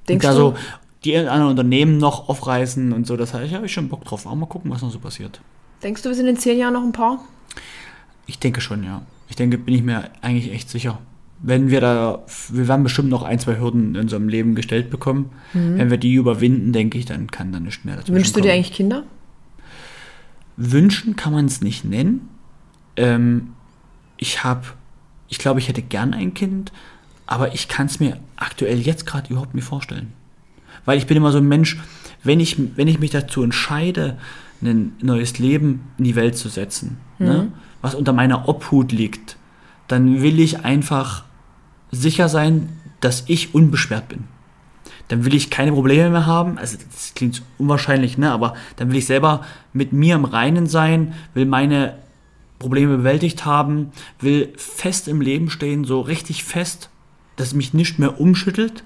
Und 0.00 0.08
Denkst 0.08 0.24
da 0.26 0.32
du? 0.32 0.36
so 0.38 0.54
die 1.04 1.16
anderen 1.16 1.50
Unternehmen 1.50 1.98
noch 1.98 2.28
aufreißen 2.28 2.92
und 2.92 3.06
so, 3.06 3.16
das 3.16 3.34
heißt, 3.34 3.46
ich 3.46 3.54
habe 3.54 3.68
schon 3.68 3.88
Bock 3.88 4.04
drauf. 4.04 4.24
Auch 4.26 4.34
mal 4.34 4.46
gucken, 4.46 4.70
was 4.70 4.82
noch 4.82 4.90
so 4.90 4.98
passiert. 4.98 5.40
Denkst 5.82 6.02
du, 6.02 6.08
wir 6.08 6.16
sind 6.16 6.26
in 6.26 6.36
zehn 6.38 6.58
Jahren 6.58 6.72
noch 6.72 6.82
ein 6.82 6.92
Paar? 6.92 7.22
Ich 8.26 8.38
denke 8.38 8.60
schon, 8.60 8.82
ja. 8.84 9.02
Ich 9.28 9.36
denke, 9.36 9.58
bin 9.58 9.74
ich 9.74 9.82
mir 9.82 10.10
eigentlich 10.22 10.50
echt 10.52 10.70
sicher. 10.70 10.98
Wenn 11.42 11.68
wir 11.70 11.80
da, 11.82 12.24
wir 12.50 12.68
werden 12.68 12.84
bestimmt 12.84 13.10
noch 13.10 13.22
ein, 13.22 13.38
zwei 13.38 13.58
Hürden 13.58 13.94
in 13.94 14.00
unserem 14.00 14.28
Leben 14.28 14.54
gestellt 14.54 14.88
bekommen. 14.88 15.30
Wenn 15.52 15.90
wir 15.90 15.98
die 15.98 16.14
überwinden, 16.14 16.72
denke 16.72 16.96
ich, 16.96 17.04
dann 17.04 17.26
kann 17.30 17.52
da 17.52 17.60
nicht 17.60 17.84
mehr 17.84 17.96
dazu 17.96 18.12
Mhm. 18.12 18.16
Wünschst 18.16 18.34
du 18.36 18.40
dir 18.40 18.52
eigentlich 18.54 18.72
Kinder? 18.72 19.02
Wünschen 20.56 21.16
kann 21.16 21.32
man 21.32 21.46
es 21.46 21.60
nicht 21.60 21.84
nennen. 21.84 22.28
Ähm, 22.96 23.54
ich 24.16 24.44
habe, 24.44 24.62
ich 25.28 25.38
glaube, 25.38 25.60
ich 25.60 25.68
hätte 25.68 25.82
gern 25.82 26.14
ein 26.14 26.34
Kind, 26.34 26.72
aber 27.26 27.54
ich 27.54 27.68
kann 27.68 27.86
es 27.86 28.00
mir 28.00 28.18
aktuell 28.36 28.80
jetzt 28.80 29.06
gerade 29.06 29.30
überhaupt 29.30 29.54
nicht 29.54 29.64
vorstellen. 29.64 30.12
Weil 30.84 30.98
ich 30.98 31.06
bin 31.06 31.16
immer 31.16 31.32
so 31.32 31.38
ein 31.38 31.48
Mensch, 31.48 31.78
wenn 32.22 32.40
ich, 32.40 32.56
wenn 32.76 32.88
ich 32.88 32.98
mich 32.98 33.10
dazu 33.10 33.42
entscheide, 33.42 34.18
ein 34.62 34.92
neues 35.00 35.38
Leben 35.38 35.90
in 35.98 36.04
die 36.04 36.16
Welt 36.16 36.36
zu 36.36 36.48
setzen, 36.48 36.98
ne, 37.18 37.52
was 37.82 37.94
unter 37.94 38.12
meiner 38.12 38.48
Obhut 38.48 38.92
liegt, 38.92 39.36
dann 39.88 40.22
will 40.22 40.40
ich 40.40 40.64
einfach 40.64 41.24
sicher 41.90 42.28
sein, 42.28 42.68
dass 43.00 43.24
ich 43.26 43.54
unbeschwert 43.54 44.08
bin. 44.08 44.24
Dann 45.08 45.24
will 45.24 45.34
ich 45.34 45.50
keine 45.50 45.72
Probleme 45.72 46.10
mehr 46.10 46.26
haben. 46.26 46.58
Also 46.58 46.78
das 46.92 47.12
klingt 47.14 47.42
unwahrscheinlich, 47.58 48.18
ne? 48.18 48.30
Aber 48.30 48.54
dann 48.76 48.90
will 48.90 48.96
ich 48.96 49.06
selber 49.06 49.44
mit 49.72 49.92
mir 49.92 50.14
im 50.14 50.24
Reinen 50.24 50.66
sein, 50.66 51.14
will 51.34 51.46
meine 51.46 51.98
Probleme 52.58 52.96
bewältigt 52.96 53.44
haben, 53.44 53.92
will 54.20 54.52
fest 54.56 55.08
im 55.08 55.20
Leben 55.20 55.50
stehen, 55.50 55.84
so 55.84 56.00
richtig 56.00 56.44
fest, 56.44 56.88
dass 57.36 57.48
es 57.48 57.54
mich 57.54 57.74
nicht 57.74 57.98
mehr 57.98 58.20
umschüttelt 58.20 58.84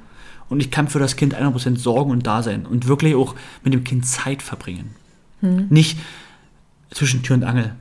und 0.48 0.60
ich 0.60 0.70
kann 0.70 0.88
für 0.88 0.98
das 0.98 1.16
Kind 1.16 1.36
100% 1.36 1.76
sorgen 1.76 2.10
und 2.10 2.26
da 2.26 2.42
sein 2.42 2.66
und 2.66 2.88
wirklich 2.88 3.14
auch 3.14 3.34
mit 3.62 3.74
dem 3.74 3.84
Kind 3.84 4.06
Zeit 4.06 4.42
verbringen. 4.42 4.94
Nicht 5.40 5.98
zwischen 6.90 7.22
Tür 7.22 7.36
und 7.36 7.44
Angel. 7.44 7.76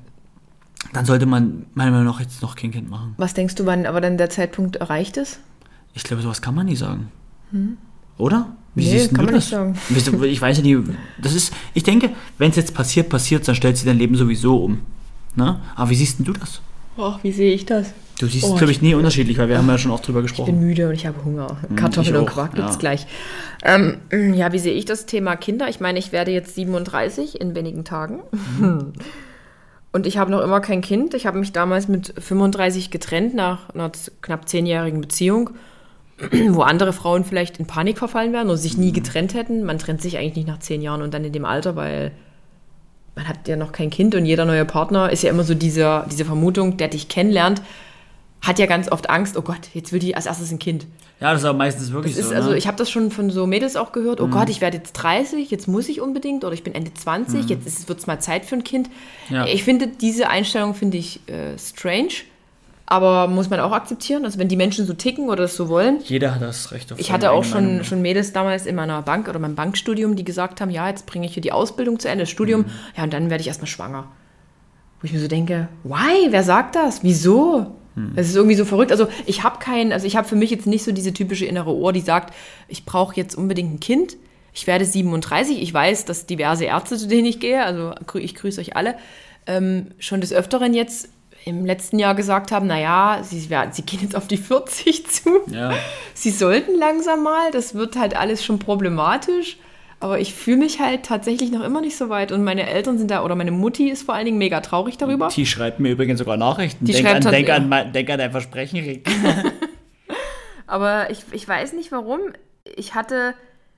Dann 0.94 1.06
sollte 1.06 1.26
man 1.26 1.66
meiner 1.74 1.92
Meinung 1.92 2.06
nach 2.06 2.20
jetzt 2.20 2.42
noch 2.42 2.56
kein 2.56 2.72
Kind 2.72 2.90
machen. 2.90 3.16
Was 3.18 3.34
denkst 3.34 3.56
du, 3.56 3.66
wann 3.66 3.86
aber 3.88 4.00
dann 4.00 4.18
der 4.18 4.30
Zeitpunkt 4.30 4.76
erreicht 4.76 5.18
ist? 5.18 5.40
Ich 5.94 6.04
glaube, 6.04 6.22
sowas 6.22 6.42
kann 6.42 6.54
man 6.54 6.68
nie 6.68 6.76
sagen. 6.76 7.12
Oder? 8.18 8.48
Wie 8.76 8.86
Nee, 8.88 9.08
kann 9.08 9.16
du 9.16 9.24
man 9.24 9.26
das? 9.34 9.36
nicht 9.36 9.50
sagen. 9.50 9.76
Ich 10.26 10.42
weiß 10.42 10.58
ja 10.58 10.64
nicht, 10.64 10.98
das 11.22 11.34
ist, 11.34 11.54
ich 11.74 11.84
denke, 11.84 12.12
wenn 12.38 12.52
es 12.52 12.56
jetzt 12.58 12.74
passiert, 12.74 13.10
passiert, 13.10 13.48
dann 13.48 13.56
stellt 13.56 13.76
sich 13.78 13.86
dein 13.86 13.98
Leben 13.98 14.16
sowieso 14.16 14.58
um. 14.64 14.82
Ne? 15.36 15.60
Aber 15.76 15.90
wie 15.90 15.96
siehst 15.96 16.20
denn 16.20 16.26
du 16.26 16.34
das? 16.34 16.62
Ach, 16.98 17.20
wie 17.24 17.32
sehe 17.32 17.54
ich 17.54 17.66
das? 17.66 17.92
Du 18.20 18.26
siehst 18.28 18.46
Oh, 18.46 18.54
es, 18.54 18.58
glaube 18.58 18.72
ich, 18.72 18.82
nie 18.82 18.96
unterschiedlich, 18.96 19.38
weil 19.38 19.50
wir 19.50 19.58
haben 19.60 19.68
ja 19.68 19.78
schon 19.78 19.92
auch 19.92 20.00
drüber 20.00 20.20
Ich 20.20 20.26
bin 20.26 20.36
gesprochen. 20.36 20.60
müde 20.60 20.88
und 20.90 20.96
ich 20.96 21.06
habe 21.06 21.24
Hunger. 21.24 21.58
Kartoffeln 21.76 22.16
ich 22.16 22.22
und 22.22 22.28
Quark 22.28 22.56
gibt's 22.56 22.74
ja. 22.74 22.80
gleich. 22.80 23.06
Ähm, 23.64 23.98
ja, 24.34 24.52
wie 24.54 24.60
sehe 24.60 24.74
ich 24.74 24.86
das 24.86 25.06
Thema 25.06 25.36
Kinder? 25.36 25.70
Ich 25.70 25.80
meine, 25.80 26.00
ich 26.00 26.12
werde 26.12 26.32
jetzt 26.32 26.56
37 26.56 27.40
in 27.40 27.54
wenigen 27.56 27.84
Tagen. 27.86 28.20
Und 29.94 30.06
ich 30.06 30.18
habe 30.18 30.30
noch 30.32 30.42
immer 30.42 30.60
kein 30.60 30.82
Kind. 30.82 31.14
Ich 31.14 31.26
habe 31.26 31.40
mich 31.40 31.54
damals 31.54 31.88
mit 31.88 32.14
35 32.20 32.92
getrennt 32.92 33.34
nach 33.34 33.70
einer 33.74 33.92
knapp 34.22 34.48
zehnjährigen 34.48 35.02
Beziehung, 35.02 35.52
wo 36.50 36.62
andere 36.62 36.94
Frauen 36.94 37.24
vielleicht 37.24 37.60
in 37.60 37.68
Panik 37.68 37.98
verfallen 37.98 38.34
wären 38.34 38.48
oder 38.48 38.58
sich 38.58 38.78
nie 38.78 38.92
getrennt 38.92 39.34
hätten. 39.34 39.64
Man 39.64 39.78
trennt 39.78 40.02
sich 40.02 40.18
eigentlich 40.18 40.36
nicht 40.36 40.48
nach 40.48 40.60
zehn 40.60 40.82
Jahren 40.82 41.02
und 41.02 41.14
dann 41.14 41.24
in 41.24 41.34
dem 41.34 41.46
Alter, 41.46 41.76
weil 41.76 42.12
man 43.16 43.28
hat 43.28 43.48
ja 43.48 43.56
noch 43.56 43.72
kein 43.72 43.90
Kind 43.90 44.16
und 44.16 44.26
jeder 44.26 44.46
neue 44.46 44.66
Partner 44.66 45.12
ist 45.12 45.24
ja 45.24 45.30
immer 45.30 45.44
so 45.44 45.54
diese, 45.54 46.06
diese 46.10 46.26
Vermutung, 46.26 46.78
der 46.78 46.88
dich 46.88 47.08
kennenlernt, 47.08 47.62
hat 48.42 48.60
ja 48.60 48.68
ganz 48.68 48.92
oft 48.92 49.10
Angst, 49.10 49.38
oh 49.38 49.42
Gott, 49.42 49.70
jetzt 49.74 49.92
will 49.92 50.00
die 50.00 50.16
als 50.16 50.28
erstes 50.28 50.52
ein 50.52 50.60
Kind. 50.60 50.86
Ja, 51.20 51.32
das 51.32 51.42
ist 51.42 51.46
aber 51.46 51.58
meistens 51.58 51.92
wirklich 51.92 52.16
Das 52.16 52.26
ist, 52.26 52.30
so. 52.30 52.36
also 52.36 52.52
ne? 52.52 52.58
ich 52.58 52.68
habe 52.68 52.78
das 52.78 52.92
schon 52.92 53.10
von 53.10 53.32
so 53.32 53.48
Mädels 53.48 53.76
auch 53.76 53.92
gehört, 53.92 54.22
oh 54.22 54.28
Gott, 54.28 54.50
ich 54.50 54.62
werde 54.62 54.78
jetzt 54.78 54.94
30, 54.94 55.50
jetzt 55.50 55.68
muss 55.68 55.90
ich 55.90 56.00
unbedingt 56.00 56.46
oder 56.46 56.54
ich 56.54 56.64
bin 56.64 56.76
Ende 56.76 56.94
20, 56.94 57.50
jetzt 57.50 57.90
wird 57.90 58.00
es 58.00 58.06
mal 58.06 58.20
Zeit 58.20 58.46
für 58.46 58.56
ein 58.56 58.64
Kind. 58.64 58.90
Ja. 59.30 59.46
Ich 59.46 59.64
finde, 59.64 59.88
diese 59.88 60.30
Einstellung 60.30 60.76
finde 60.76 60.98
ich 60.98 61.28
äh, 61.28 61.58
strange, 61.58 62.14
aber 62.88 63.28
muss 63.28 63.50
man 63.50 63.60
auch 63.60 63.74
akzeptieren, 63.74 64.26
also 64.26 64.40
wenn 64.40 64.48
die 64.48 64.56
Menschen 64.56 64.86
so 64.86 64.94
ticken 64.94 65.28
oder 65.30 65.44
das 65.44 65.56
so 65.56 65.70
wollen. 65.70 66.00
Jeder 66.06 66.34
hat 66.34 66.42
das 66.42 66.72
Recht 66.72 66.92
auf 66.92 67.00
Ich 67.00 67.12
hatte 67.12 67.32
auch 67.32 67.46
Meinung, 67.50 67.78
schon, 67.78 67.84
schon 67.84 68.02
Mädels 68.02 68.34
damals 68.34 68.66
in 68.66 68.76
meiner 68.76 69.02
Bank 69.02 69.28
oder 69.28 69.40
meinem 69.40 69.56
Bankstudium, 69.56 70.16
die 70.16 70.24
gesagt 70.24 70.62
haben, 70.62 70.72
ja, 70.72 70.88
jetzt 70.88 71.06
bringe 71.06 71.26
ich 71.26 71.34
hier 71.34 71.42
die 71.42 71.52
Ausbildung 71.52 72.00
zu 72.00 72.08
Ende, 72.08 72.24
das 72.24 72.30
Studium, 72.30 72.66
ja, 72.96 73.04
und 73.04 73.14
dann 73.14 73.30
werde 73.30 73.42
ich 73.42 73.48
erstmal 73.48 73.68
schwanger. 73.68 74.08
Wo 75.02 75.06
ich 75.06 75.14
mir 75.14 75.20
so 75.20 75.28
denke, 75.28 75.68
why? 75.84 76.28
Wer 76.32 76.44
sagt 76.44 76.76
das? 76.76 77.04
Wieso? 77.04 77.76
Das 78.16 78.28
ist 78.28 78.36
irgendwie 78.36 78.56
so 78.56 78.64
verrückt. 78.64 78.92
Also 78.92 79.08
ich 79.26 79.44
habe 79.44 79.58
keinen, 79.58 79.92
also 79.92 80.06
ich 80.06 80.16
habe 80.16 80.28
für 80.28 80.36
mich 80.36 80.52
jetzt 80.52 80.68
nicht 80.68 80.84
so 80.84 80.92
diese 80.92 81.14
typische 81.14 81.46
innere 81.46 81.74
Ohr, 81.74 81.94
die 81.94 82.02
sagt, 82.02 82.34
ich 82.68 82.86
brauche 82.86 83.16
jetzt 83.16 83.36
unbedingt 83.36 83.74
ein 83.74 83.80
Kind. 83.80 84.18
Ich 84.54 84.68
werde 84.68 84.86
37. 84.86 85.60
Ich 85.60 85.74
weiß, 85.74 86.06
dass 86.06 86.28
diverse 86.28 86.66
Ärzte, 86.66 86.96
zu 86.96 87.08
denen 87.08 87.26
ich 87.26 87.40
gehe, 87.40 87.64
also 87.64 87.96
ich 88.14 88.36
grüße 88.36 88.62
euch 88.62 88.76
alle, 88.76 88.96
ähm, 89.48 89.88
schon 89.98 90.22
des 90.22 90.32
Öfteren 90.32 90.76
jetzt 90.76 91.10
im 91.46 91.66
letzten 91.66 91.98
Jahr 92.00 92.14
gesagt 92.16 92.52
haben, 92.52 92.68
naja, 92.68 93.20
sie, 93.24 93.50
werden- 93.50 93.72
sie 93.72 93.84
gehen 93.84 94.00
jetzt 94.02 94.16
auf 94.16 94.28
die 94.28 94.38
40 94.38 95.08
zu. 95.08 95.30
Ja. 95.52 95.74
Sie 96.14 96.32
sollten 96.32 96.78
langsam 96.78 97.24
mal, 97.24 97.52
das 97.52 97.74
wird 97.76 97.98
halt 97.98 98.16
alles 98.16 98.44
schon 98.44 98.60
problematisch. 98.60 99.58
Aber 100.00 100.20
ich 100.20 100.36
fühle 100.36 100.58
mich 100.58 100.80
halt 100.80 101.04
tatsächlich 101.04 101.52
noch 101.52 101.64
immer 101.64 101.82
nicht 101.82 101.98
so 101.98 102.08
weit. 102.10 102.32
Und 102.32 102.44
meine 102.44 102.70
Eltern 102.70 103.00
sind 103.00 103.10
da, 103.10 103.24
oder 103.24 103.34
meine 103.34 103.50
Mutti 103.52 103.90
ist 103.90 104.04
vor 104.04 104.14
allen 104.14 104.26
Dingen 104.26 104.38
mega 104.38 104.62
traurig 104.62 104.98
darüber. 104.98 105.30
Die 105.30 105.48
schreibt 105.48 105.80
mir 105.80 105.90
übrigens 105.92 106.20
sogar 106.20 106.38
Nachrichten. 106.38 106.86
Die 106.86 106.92
denk, 106.92 107.04
schreibt 107.08 107.18
an, 107.18 107.26
halt- 107.26 107.34
denk, 107.36 107.48
ja. 107.48 107.56
an, 107.56 107.68
mein- 107.70 107.94
denk 107.94 108.10
an 108.12 108.20
dein 108.20 108.30
Versprechen, 108.32 108.78
Rick. 108.80 109.10
Aber 110.68 111.10
ich, 111.10 111.24
ich 111.32 111.48
weiß 111.48 111.74
nicht 111.74 111.92
warum. 111.92 112.20
Ich 112.76 112.94
hatte 112.96 113.34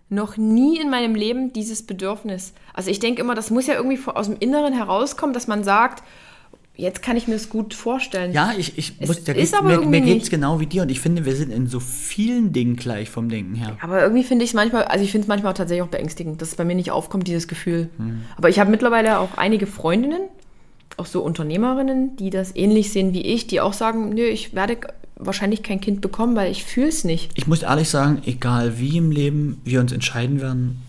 noch 0.09 0.37
nie 0.37 0.79
in 0.79 0.89
meinem 0.89 1.13
Leben 1.15 1.53
dieses 1.53 1.85
Bedürfnis. 1.85 2.53
Also 2.73 2.89
ich 2.89 2.99
denke 2.99 3.21
immer, 3.21 3.35
das 3.35 3.51
muss 3.51 3.67
ja 3.67 3.75
irgendwie 3.75 3.99
aus 4.07 4.25
dem 4.25 4.37
Inneren 4.39 4.73
herauskommen, 4.73 5.33
dass 5.33 5.47
man 5.47 5.63
sagt, 5.63 6.03
jetzt 6.79 7.01
kann 7.01 7.17
ich 7.17 7.27
mir 7.27 7.35
es 7.35 7.49
gut 7.49 7.73
vorstellen. 7.73 8.31
Ja, 8.31 8.53
ich, 8.57 8.77
ich 8.77 8.93
Es 8.99 9.07
muss, 9.07 9.23
da 9.23 9.33
ist 9.33 9.53
aber 9.53 9.79
mir, 9.79 9.85
mir 9.85 10.01
geht's 10.01 10.25
nicht. 10.25 10.29
genau 10.31 10.59
wie 10.59 10.65
dir 10.65 10.81
und 10.83 10.89
ich 10.89 10.99
finde, 10.99 11.25
wir 11.25 11.35
sind 11.35 11.51
in 11.51 11.67
so 11.67 11.79
vielen 11.79 12.53
Dingen 12.53 12.75
gleich 12.75 13.09
vom 13.09 13.29
Denken 13.29 13.55
her. 13.55 13.77
Aber 13.81 14.01
irgendwie 14.01 14.23
finde 14.23 14.45
ich 14.45 14.51
es 14.51 14.53
manchmal, 14.53 14.85
also 14.85 15.03
ich 15.03 15.11
finde 15.11 15.25
es 15.25 15.27
manchmal 15.27 15.51
auch 15.51 15.57
tatsächlich 15.57 15.83
auch 15.83 15.89
beängstigend, 15.89 16.41
dass 16.41 16.49
es 16.49 16.55
bei 16.55 16.65
mir 16.65 16.75
nicht 16.75 16.91
aufkommt, 16.91 17.27
dieses 17.27 17.47
Gefühl. 17.47 17.89
Hm. 17.97 18.21
Aber 18.37 18.49
ich 18.49 18.59
habe 18.59 18.71
mittlerweile 18.71 19.19
auch 19.19 19.37
einige 19.37 19.67
Freundinnen, 19.67 20.21
auch 20.97 21.05
so 21.05 21.21
Unternehmerinnen, 21.21 22.15
die 22.15 22.29
das 22.29 22.55
ähnlich 22.55 22.91
sehen 22.91 23.13
wie 23.13 23.21
ich, 23.21 23.47
die 23.47 23.61
auch 23.61 23.73
sagen, 23.73 24.09
nö, 24.09 24.23
ich 24.23 24.53
werde 24.53 24.77
wahrscheinlich 25.15 25.63
kein 25.63 25.81
Kind 25.81 26.01
bekommen, 26.01 26.35
weil 26.35 26.51
ich 26.51 26.63
fühle 26.63 26.87
es 26.87 27.03
nicht. 27.03 27.31
Ich 27.35 27.45
muss 27.45 27.61
ehrlich 27.61 27.89
sagen, 27.89 28.21
egal 28.25 28.79
wie 28.79 28.97
im 28.97 29.11
Leben 29.11 29.61
wir 29.65 29.81
uns 29.81 29.91
entscheiden 29.91 30.41
werden, 30.41 30.81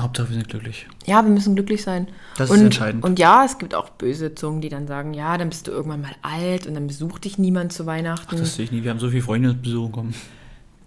Hauptsache 0.00 0.30
wir 0.30 0.34
sind 0.34 0.48
glücklich. 0.48 0.86
Ja, 1.04 1.22
wir 1.22 1.30
müssen 1.30 1.54
glücklich 1.54 1.82
sein. 1.82 2.08
Das 2.38 2.48
ist 2.48 2.56
und, 2.56 2.64
entscheidend. 2.64 3.04
Und 3.04 3.18
ja, 3.18 3.44
es 3.44 3.58
gibt 3.58 3.74
auch 3.74 3.90
böse 3.90 4.34
Zungen, 4.34 4.62
die 4.62 4.70
dann 4.70 4.86
sagen, 4.86 5.12
ja, 5.12 5.36
dann 5.36 5.50
bist 5.50 5.66
du 5.66 5.70
irgendwann 5.70 6.00
mal 6.00 6.14
alt 6.22 6.66
und 6.66 6.74
dann 6.74 6.86
besucht 6.86 7.24
dich 7.24 7.38
niemand 7.38 7.72
zu 7.72 7.84
Weihnachten. 7.84 8.38
Das 8.38 8.56
sehe 8.56 8.64
ich 8.64 8.72
nie. 8.72 8.84
Wir 8.84 8.90
haben 8.90 9.00
so 9.00 9.10
viele 9.10 9.22
Freunde, 9.22 9.54
die 9.54 9.60
besuchen 9.60 9.92
kommen. 9.92 10.14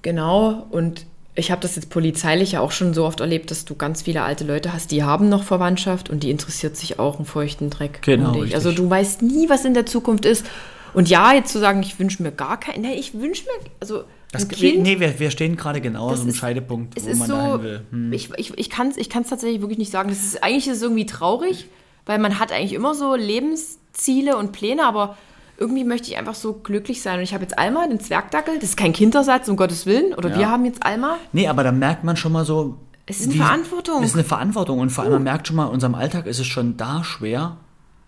Genau, 0.02 0.66
und 0.72 1.06
ich 1.36 1.52
habe 1.52 1.62
das 1.62 1.76
jetzt 1.76 1.90
polizeilich 1.90 2.54
ja 2.54 2.62
auch 2.62 2.72
schon 2.72 2.94
so 2.94 3.06
oft 3.06 3.20
erlebt, 3.20 3.52
dass 3.52 3.66
du 3.66 3.76
ganz 3.76 4.04
viele 4.04 4.24
alte 4.24 4.46
Leute 4.46 4.74
hast, 4.74 4.92
die 4.92 5.04
haben 5.04 5.30
noch 5.30 5.44
Verwandtschaft 5.44 6.10
und 6.10 6.24
die 6.24 6.32
interessiert 6.32 6.78
sich 6.78 6.98
auch 6.98 7.18
einen 7.18 7.26
feuchten 7.26 7.70
Dreck. 7.70 8.02
Genau, 8.04 8.40
um. 8.40 8.54
Also 8.54 8.72
du 8.72 8.90
weißt 8.90 9.22
nie, 9.22 9.50
was 9.50 9.66
in 9.66 9.74
der 9.74 9.86
Zukunft 9.86 10.26
ist. 10.26 10.46
Und 10.94 11.10
ja, 11.10 11.34
jetzt 11.34 11.52
zu 11.52 11.60
sagen, 11.60 11.82
ich 11.84 12.00
wünsche 12.00 12.24
mir 12.24 12.32
gar 12.32 12.58
kein, 12.58 12.82
nee, 12.82 12.94
ich 12.94 13.14
wünsche 13.14 13.44
mir, 13.44 13.70
also 13.82 14.06
Das, 14.38 14.48
Kind, 14.50 14.84
nee, 14.84 15.00
wir, 15.00 15.20
wir 15.20 15.32
stehen 15.32 15.56
gerade 15.56 15.82
genau 15.82 16.10
an 16.10 16.16
so 16.16 16.22
einem 16.22 16.30
ist- 16.30 16.38
Scheidepunkt, 16.38 16.96
wo 17.02 17.16
man 17.16 17.28
so, 17.28 17.36
dahin 17.36 17.64
will. 17.64 17.82
Hm. 17.92 18.14
ich, 18.14 18.30
ich, 18.38 18.58
ich 18.58 18.70
kann 18.70 18.90
es 18.90 18.98
ich 18.98 19.10
kann's 19.10 19.30
tatsächlich 19.30 19.62
wirklich 19.62 19.78
nicht 19.80 19.92
sagen. 19.92 20.10
Das 20.10 20.20
ist, 20.24 20.44
eigentlich 20.44 20.68
ist 20.68 20.78
es 20.78 20.84
irgendwie 20.84 21.06
traurig, 21.06 21.68
weil 22.06 22.20
man 22.20 22.40
hat 22.40 22.52
eigentlich 22.52 22.74
immer 22.74 22.94
so 22.96 23.16
Lebensziele 23.16 24.38
und 24.38 24.52
Pläne, 24.52 24.86
aber 24.86 25.18
irgendwie 25.58 25.84
möchte 25.84 26.10
ich 26.10 26.18
einfach 26.18 26.36
so 26.36 26.54
glücklich 26.54 27.02
sein. 27.02 27.18
Und 27.20 27.24
ich 27.24 27.34
habe 27.34 27.44
jetzt 27.44 27.58
Alma, 27.58 27.88
den 27.88 28.00
Zwergdackel, 28.00 28.56
das 28.56 28.70
ist 28.70 28.78
kein 28.78 28.94
Kindersatz, 28.94 29.48
um 29.48 29.56
Gottes 29.56 29.86
Willen, 29.86 30.14
oder 30.14 30.30
Ja. 30.32 30.38
wir 30.38 30.50
haben 30.50 30.66
jetzt 30.66 30.86
Alma. 30.86 31.18
Nee, 31.32 31.48
aber 31.48 31.64
da 31.64 31.72
merkt 31.72 32.04
man 32.04 32.18
schon 32.18 32.32
mal 32.32 32.46
so. 32.46 32.78
Es 33.06 33.20
ist 33.22 33.28
eine 33.32 33.36
Verantwortung. 33.36 34.02
Es 34.04 34.10
ist 34.10 34.16
eine 34.16 34.24
Verantwortung 34.24 34.80
und 34.80 34.90
vor 34.90 35.04
allem 35.04 35.14
man 35.14 35.24
merkt 35.24 35.48
schon 35.48 35.56
mal, 35.56 35.68
in 35.68 35.74
unserem 35.74 35.96
Alltag 35.96 36.26
ist 36.26 36.40
es 36.40 36.48
schon 36.48 36.76
da 36.76 37.04
schwer, 37.04 37.58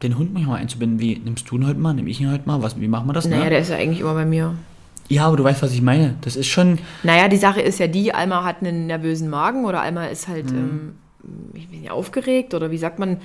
den 0.03 0.17
Hund 0.17 0.33
manchmal 0.33 0.59
einzubinden. 0.59 0.99
Wie 0.99 1.17
nimmst 1.17 1.49
du 1.49 1.55
ihn 1.55 1.67
heute 1.67 1.79
mal, 1.79 1.93
nimm 1.93 2.07
ich 2.07 2.19
ihn 2.19 2.31
heute 2.31 2.47
mal? 2.47 2.61
Was, 2.63 2.79
wie 2.79 2.87
machen 2.87 3.07
wir 3.07 3.13
das? 3.13 3.25
Naja, 3.25 3.45
ne? 3.45 3.49
der 3.51 3.59
ist 3.59 3.69
ja 3.69 3.77
eigentlich 3.77 3.99
immer 3.99 4.13
bei 4.15 4.25
mir. 4.25 4.55
Ja, 5.09 5.27
aber 5.27 5.37
du 5.37 5.43
weißt, 5.43 5.61
was 5.61 5.71
ich 5.71 5.81
meine. 5.81 6.15
Das 6.21 6.35
ist 6.35 6.47
schon. 6.47 6.79
Naja, 7.03 7.27
die 7.27 7.37
Sache 7.37 7.61
ist 7.61 7.79
ja 7.79 7.87
die, 7.87 8.13
Alma 8.13 8.43
hat 8.43 8.57
einen 8.61 8.87
nervösen 8.87 9.29
Magen 9.29 9.65
oder 9.65 9.81
Alma 9.81 10.05
ist 10.05 10.27
halt 10.27 10.51
ähm, 10.51 10.95
ich 11.53 11.67
bin 11.69 11.83
ja 11.83 11.91
aufgeregt 11.91 12.53
oder 12.53 12.71
wie 12.71 12.77
sagt 12.77 12.99
man, 12.99 13.17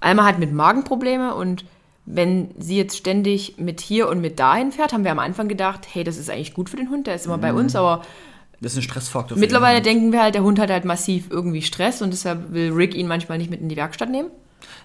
Alma 0.00 0.24
hat 0.24 0.38
mit 0.38 0.52
Magenprobleme 0.52 1.34
und 1.34 1.64
wenn 2.04 2.50
sie 2.58 2.76
jetzt 2.76 2.96
ständig 2.96 3.56
mit 3.58 3.80
hier 3.80 4.08
und 4.08 4.20
mit 4.20 4.38
dahin 4.38 4.70
fährt, 4.70 4.92
haben 4.92 5.04
wir 5.04 5.10
am 5.10 5.18
Anfang 5.18 5.48
gedacht, 5.48 5.86
hey, 5.92 6.04
das 6.04 6.18
ist 6.18 6.30
eigentlich 6.30 6.54
gut 6.54 6.70
für 6.70 6.76
den 6.76 6.88
Hund, 6.90 7.06
der 7.06 7.16
ist 7.16 7.26
immer 7.26 7.38
bei 7.38 7.52
uns, 7.52 7.74
aber 7.74 8.02
Das 8.60 8.72
ist 8.72 8.78
ein 8.78 8.82
Stressfaktor. 8.82 9.36
mittlerweile 9.36 9.82
denken 9.82 10.12
wir 10.12 10.22
halt, 10.22 10.34
der 10.36 10.44
Hund 10.44 10.60
hat 10.60 10.70
halt 10.70 10.84
massiv 10.84 11.26
irgendwie 11.30 11.62
Stress 11.62 12.02
und 12.02 12.12
deshalb 12.12 12.52
will 12.52 12.72
Rick 12.72 12.94
ihn 12.94 13.08
manchmal 13.08 13.38
nicht 13.38 13.50
mit 13.50 13.60
in 13.60 13.68
die 13.68 13.76
Werkstatt 13.76 14.10
nehmen. 14.10 14.30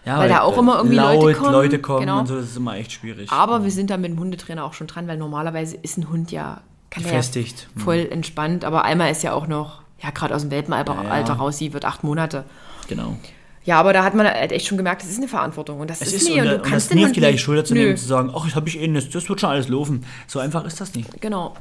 Ja, 0.06 0.18
weil 0.20 0.30
da 0.30 0.42
auch 0.42 0.58
immer 0.58 0.78
irgendwie 0.78 0.96
laut, 0.96 1.22
Leute 1.22 1.38
kommen, 1.40 1.52
Leute 1.52 1.80
kommen 1.80 2.00
genau. 2.02 2.20
und 2.20 2.28
so, 2.28 2.36
das 2.36 2.46
ist 2.46 2.58
immer 2.58 2.76
echt 2.76 2.92
schwierig. 2.92 3.32
Aber 3.32 3.64
wir 3.64 3.72
sind 3.72 3.90
da 3.90 3.98
mit 3.98 4.12
dem 4.12 4.20
Hundetrainer 4.20 4.64
auch 4.66 4.74
schon 4.74 4.88
dran, 4.88 5.08
weil 5.08 5.18
normalerweise 5.18 5.78
ist 5.82 5.98
ein 5.98 6.10
Hund 6.10 6.32
ja, 6.32 6.62
der 6.96 7.04
ja 7.04 7.08
Gefestigt. 7.10 7.68
Hm. 7.76 7.82
voll 7.82 8.08
entspannt. 8.12 8.66
Aber 8.66 8.84
Alma 8.86 9.08
ist 9.10 9.22
ja 9.24 9.34
auch 9.34 9.48
noch, 9.48 9.82
ja, 10.02 10.10
gerade 10.10 10.36
aus 10.36 10.42
dem 10.42 10.52
Welpenalter 10.52 10.96
Ja, 11.04 11.20
ja. 11.20 11.34
Raus, 11.34 11.58
sie 11.58 11.74
wird 11.74 11.86
acht 11.86 12.04
Monate. 12.04 12.46
Genau. 12.88 13.16
Ja, 13.64 13.80
aber 13.80 13.94
da 13.94 14.04
hat 14.04 14.16
man 14.16 14.26
halt 14.26 14.52
echt 14.52 14.66
schon 14.66 14.78
gemerkt, 14.78 15.04
das 15.04 15.10
ist 15.12 15.20
eine 15.20 15.28
Verantwortung. 15.28 15.80
Und 15.80 15.90
das 15.90 16.02
Es 16.02 16.08
ist 16.14 16.24
ist, 16.24 16.30
nie. 16.30 16.34
und, 16.36 16.40
Und, 16.42 16.46
da- 16.46 16.52
du 16.54 16.56
und 16.58 16.64
kannst 16.64 16.86
das 16.86 16.88
den 16.90 16.98
nie 16.98 17.06
auf 17.06 17.12
die 17.12 17.20
leichte 17.20 17.38
Schulter 17.38 17.64
zu 17.64 17.74
nehmen 17.76 17.92
und 17.92 17.98
zu 17.98 18.06
sagen, 18.08 18.32
ach, 18.36 18.46
das 18.46 18.56
habe 18.56 18.68
ich 18.68 18.80
eh 18.82 18.88
nicht, 18.88 19.14
das 19.14 19.30
wird 19.30 19.40
schon 19.40 19.50
alles 19.52 19.68
laufen. 19.68 20.04
So 20.26 20.40
einfach 20.40 20.66
ist 20.66 20.82
das 20.82 20.96
nicht. 20.96 21.22
Genau. 21.22 21.54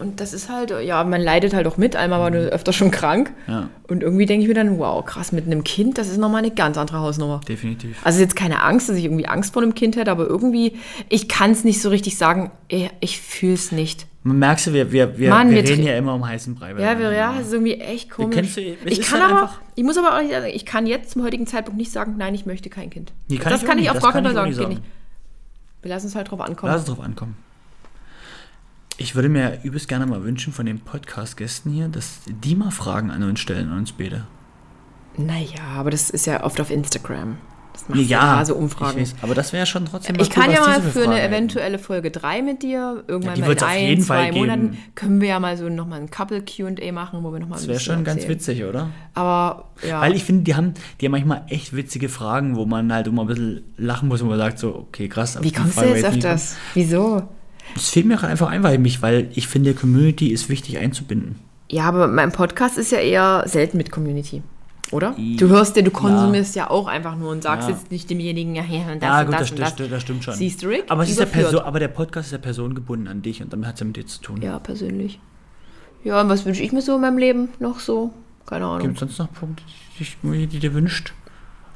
Und 0.00 0.20
das 0.20 0.32
ist 0.32 0.48
halt, 0.48 0.72
ja, 0.84 1.04
man 1.04 1.20
leidet 1.20 1.54
halt 1.54 1.66
auch 1.68 1.76
mit. 1.76 1.94
Einmal 1.94 2.18
war 2.20 2.30
nur 2.30 2.40
öfter 2.40 2.72
schon 2.72 2.90
krank. 2.90 3.32
Ja. 3.46 3.68
Und 3.86 4.02
irgendwie 4.02 4.26
denke 4.26 4.42
ich 4.42 4.48
mir 4.48 4.54
dann, 4.54 4.78
wow, 4.78 5.04
krass, 5.04 5.30
mit 5.30 5.46
einem 5.46 5.62
Kind, 5.62 5.98
das 5.98 6.08
ist 6.08 6.18
nochmal 6.18 6.42
eine 6.42 6.50
ganz 6.50 6.76
andere 6.78 6.98
Hausnummer. 6.98 7.40
Definitiv. 7.48 7.98
Also 8.04 8.18
jetzt 8.20 8.34
keine 8.34 8.62
Angst, 8.62 8.88
dass 8.88 8.96
ich 8.96 9.04
irgendwie 9.04 9.26
Angst 9.26 9.52
vor 9.52 9.62
einem 9.62 9.74
Kind 9.74 9.96
hätte, 9.96 10.10
aber 10.10 10.26
irgendwie, 10.26 10.76
ich 11.08 11.28
kann 11.28 11.52
es 11.52 11.62
nicht 11.62 11.80
so 11.80 11.90
richtig 11.90 12.18
sagen, 12.18 12.50
ich, 12.68 12.90
ich 13.00 13.20
fühle 13.20 13.54
es 13.54 13.70
nicht. 13.70 14.06
Man 14.24 14.38
merkst 14.38 14.66
du, 14.68 14.72
wir, 14.72 14.90
wir, 14.90 15.18
wir, 15.18 15.30
Mann, 15.30 15.50
wir 15.50 15.62
wir 15.62 15.70
reden 15.70 15.84
ja 15.84 15.96
immer 15.96 16.14
um 16.14 16.26
heißen 16.26 16.54
Brei. 16.54 16.70
Ja, 16.80 16.98
wir, 16.98 17.12
ja, 17.12 17.34
das 17.36 17.48
ist 17.48 17.52
irgendwie 17.52 17.74
echt 17.74 18.10
komisch. 18.10 18.54
du- 18.54 18.62
ich 18.86 19.00
kann 19.02 19.20
halt 19.22 19.32
aber, 19.32 19.50
ich 19.76 19.84
muss 19.84 19.98
aber 19.98 20.16
auch 20.16 20.20
nicht 20.22 20.32
sagen, 20.32 20.46
ich 20.52 20.64
kann 20.64 20.86
jetzt 20.86 21.10
zum 21.10 21.22
heutigen 21.22 21.46
Zeitpunkt 21.46 21.78
nicht 21.78 21.92
sagen, 21.92 22.14
nein, 22.18 22.34
ich 22.34 22.46
möchte 22.46 22.70
kein 22.70 22.88
Kind. 22.90 23.12
Nee, 23.28 23.36
kann 23.36 23.52
das 23.52 23.60
ich 23.60 23.66
auch 23.66 23.68
kann 23.68 23.78
ich 23.78 23.82
nicht, 23.82 23.90
auf 23.90 23.96
das 23.96 24.02
gar 24.02 24.12
kann 24.12 24.24
keinen 24.24 24.32
ich 24.32 24.38
Fall 24.38 24.48
auch 24.50 24.56
sagen. 24.56 24.68
nicht. 24.70 24.82
Wir 25.82 25.90
lassen 25.90 26.06
es 26.06 26.14
halt 26.14 26.30
drauf 26.30 26.40
ankommen. 26.40 26.72
Lass 26.72 26.80
es 26.80 26.86
drauf 26.88 27.00
ankommen. 27.00 27.36
Ich 28.96 29.14
würde 29.14 29.28
mir 29.28 29.58
übelst 29.64 29.88
gerne 29.88 30.06
mal 30.06 30.22
wünschen 30.22 30.52
von 30.52 30.66
den 30.66 30.80
Podcast-Gästen 30.80 31.72
hier, 31.72 31.88
dass 31.88 32.20
die 32.26 32.54
mal 32.54 32.70
Fragen 32.70 33.10
an 33.10 33.22
uns 33.24 33.40
stellen, 33.40 33.70
an 33.70 33.78
uns 33.78 33.92
beide. 33.92 34.26
Naja, 35.16 35.62
aber 35.76 35.90
das 35.90 36.10
ist 36.10 36.26
ja 36.26 36.44
oft 36.44 36.60
auf 36.60 36.70
Instagram. 36.70 37.38
Das 37.72 37.88
machst 37.88 38.02
Ja, 38.08 38.36
da 38.36 38.44
so 38.44 38.54
Umfragen. 38.54 39.00
Ich 39.00 39.12
weiß, 39.14 39.22
aber 39.22 39.34
das 39.34 39.52
wäre 39.52 39.62
ja 39.62 39.66
schon 39.66 39.84
trotzdem 39.86 40.14
Ich 40.20 40.28
mal 40.28 40.34
kann 40.34 40.48
cool, 40.50 40.54
ja 40.54 40.60
mal 40.60 40.80
für 40.80 40.86
eine 40.86 40.92
Fragen 41.06 41.12
hätten. 41.16 41.32
eventuelle 41.34 41.78
Folge 41.80 42.10
3 42.12 42.42
mit 42.42 42.62
dir, 42.62 43.02
irgendwann 43.08 43.34
die 43.34 43.40
mal 43.40 43.50
in 43.52 43.62
ein, 43.64 43.80
jeden 43.88 44.02
zwei 44.02 44.14
Fall 44.14 44.24
geben. 44.30 44.38
Monaten, 44.38 44.78
können 44.94 45.20
wir 45.20 45.28
ja 45.28 45.40
mal 45.40 45.56
so 45.56 45.68
nochmal 45.68 46.00
ein 46.00 46.08
Couple-QA 46.10 46.92
machen, 46.92 47.24
wo 47.24 47.32
wir 47.32 47.40
nochmal 47.40 47.56
Das 47.58 47.64
ein 47.64 47.68
wäre 47.68 47.78
bisschen 47.78 47.94
schon 47.96 48.04
ganz 48.04 48.22
erzählen. 48.22 48.38
witzig, 48.38 48.64
oder? 48.64 48.90
Aber 49.14 49.70
ja, 49.86 50.00
Weil 50.00 50.14
ich 50.14 50.22
finde, 50.22 50.44
die 50.44 50.54
haben, 50.54 50.74
die 51.00 51.06
haben 51.06 51.12
manchmal 51.12 51.42
echt 51.48 51.74
witzige 51.74 52.08
Fragen, 52.08 52.54
wo 52.54 52.64
man 52.64 52.92
halt 52.92 53.08
immer 53.08 53.22
ein 53.22 53.26
bisschen 53.28 53.64
lachen 53.76 54.08
muss 54.08 54.22
und 54.22 54.28
man 54.28 54.38
sagt 54.38 54.60
so, 54.60 54.72
okay, 54.76 55.08
krass. 55.08 55.36
wie 55.42 55.50
kommst 55.50 55.76
du 55.76 55.82
jetzt 55.82 55.94
wäre 55.96 56.08
auf 56.08 56.14
ich 56.14 56.22
das? 56.22 56.56
Wieso? 56.74 57.28
Das 57.74 57.90
fehlt 57.90 58.06
mir 58.06 58.22
einfach 58.22 58.48
ein, 58.48 58.62
weil 58.62 59.30
ich 59.34 59.48
finde, 59.48 59.74
Community 59.74 60.28
ist 60.28 60.48
wichtig 60.48 60.78
einzubinden. 60.78 61.36
Ja, 61.70 61.84
aber 61.84 62.06
mein 62.06 62.32
Podcast 62.32 62.78
ist 62.78 62.92
ja 62.92 62.98
eher 62.98 63.42
selten 63.46 63.76
mit 63.76 63.90
Community. 63.90 64.42
Oder? 64.92 65.16
Du 65.38 65.48
hörst 65.48 65.76
ja, 65.76 65.82
du 65.82 65.90
konsumierst 65.90 66.54
ja, 66.56 66.70
auch 66.70 66.86
einfach 66.86 67.16
nur 67.16 67.30
und 67.32 67.42
sagst 67.42 67.68
Ja. 67.68 67.74
jetzt 67.74 67.90
nicht 67.90 68.08
demjenigen, 68.10 68.54
ja, 68.54 68.62
ja, 68.64 68.92
und 68.92 69.02
das 69.02 69.08
ja, 69.08 69.20
und 69.20 69.26
gut, 69.26 69.34
das, 69.34 69.40
das, 69.40 69.50
und 69.50 69.58
das, 69.60 69.76
das. 69.76 69.88
das, 69.88 70.02
stimmt 70.02 70.24
schon. 70.24 70.34
Siehst 70.34 70.62
du, 70.62 70.68
Rick? 70.68 70.84
Aber, 70.88 71.02
es 71.02 71.10
ist 71.10 71.18
ja 71.18 71.24
Überführt. 71.24 71.50
Perso 71.50 71.64
aber 71.64 71.78
der 71.80 71.88
Podcast 71.88 72.26
ist 72.28 72.32
ja 72.32 72.38
personengebunden 72.38 73.08
an 73.08 73.22
dich 73.22 73.42
und 73.42 73.52
damit 73.52 73.66
hat 73.66 73.74
es 73.74 73.80
ja 73.80 73.86
mit 73.86 73.96
dir 73.96 74.06
zu 74.06 74.20
tun. 74.20 74.42
Ja, 74.42 74.58
persönlich. 74.58 75.18
Ja, 76.04 76.20
und 76.20 76.28
was 76.28 76.44
wünsche 76.44 76.62
ich 76.62 76.70
mir 76.72 76.82
so 76.82 76.94
in 76.96 77.00
meinem 77.00 77.18
Leben 77.18 77.48
noch 77.58 77.80
so? 77.80 78.12
Keine 78.46 78.66
Ahnung. 78.66 78.80
Gibt 78.80 78.94
es 78.94 79.00
sonst 79.00 79.18
noch 79.18 79.32
Punkte, 79.32 79.62
die, 79.98 80.46
die 80.46 80.58
dir 80.58 80.74
wünscht? 80.74 81.14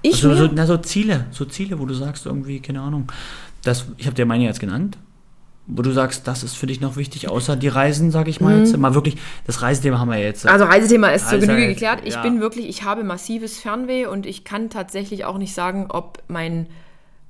Ich 0.03 0.17
Also, 0.17 0.29
mir? 0.29 0.37
so, 0.37 0.51
na, 0.55 0.67
so 0.67 0.77
Ziele, 0.77 1.27
so 1.31 1.47
Ziele, 1.47 1.79
wo 1.81 1.87
du 1.87 1.95
sagst 1.95 2.27
irgendwie, 2.27 2.61
keine 2.61 2.83
Ahnung. 2.83 3.11
Das, 3.65 3.87
ich 3.97 4.07
habe 4.07 4.15
dir 4.15 4.27
meine 4.27 4.45
jetzt 4.45 4.61
genannt, 4.61 4.99
wo 5.71 5.83
du 5.83 5.93
sagst, 5.93 6.27
das 6.27 6.43
ist 6.43 6.57
für 6.57 6.67
dich 6.67 6.81
noch 6.81 6.97
wichtig, 6.97 7.29
außer 7.29 7.55
die 7.55 7.69
Reisen, 7.69 8.11
sage 8.11 8.31
ich 8.31 8.41
mal 8.41 8.59
jetzt. 8.61 8.77
Mal 8.77 8.95
wirklich, 8.95 9.17
das 9.47 9.61
Reisethema 9.61 9.99
haben 9.99 10.11
wir 10.11 10.19
jetzt. 10.19 10.45
Mhm. 10.45 10.51
Also 10.51 10.65
Reisethema 10.65 11.09
ist 11.09 11.29
zur 11.29 11.39
Genüge 11.39 11.67
geklärt. 11.69 12.01
Ich 12.05 12.15
ja. 12.15 12.23
bin 12.23 12.41
wirklich, 12.41 12.69
ich 12.69 12.85
habe 12.85 13.05
massives 13.05 13.59
Fernweh 13.59 14.07
und 14.07 14.25
ich 14.25 14.45
kann 14.45 14.71
tatsächlich 14.71 15.27
auch 15.27 15.37
nicht 15.37 15.53
sagen, 15.55 15.87
ob 15.91 16.23
mein, 16.27 16.67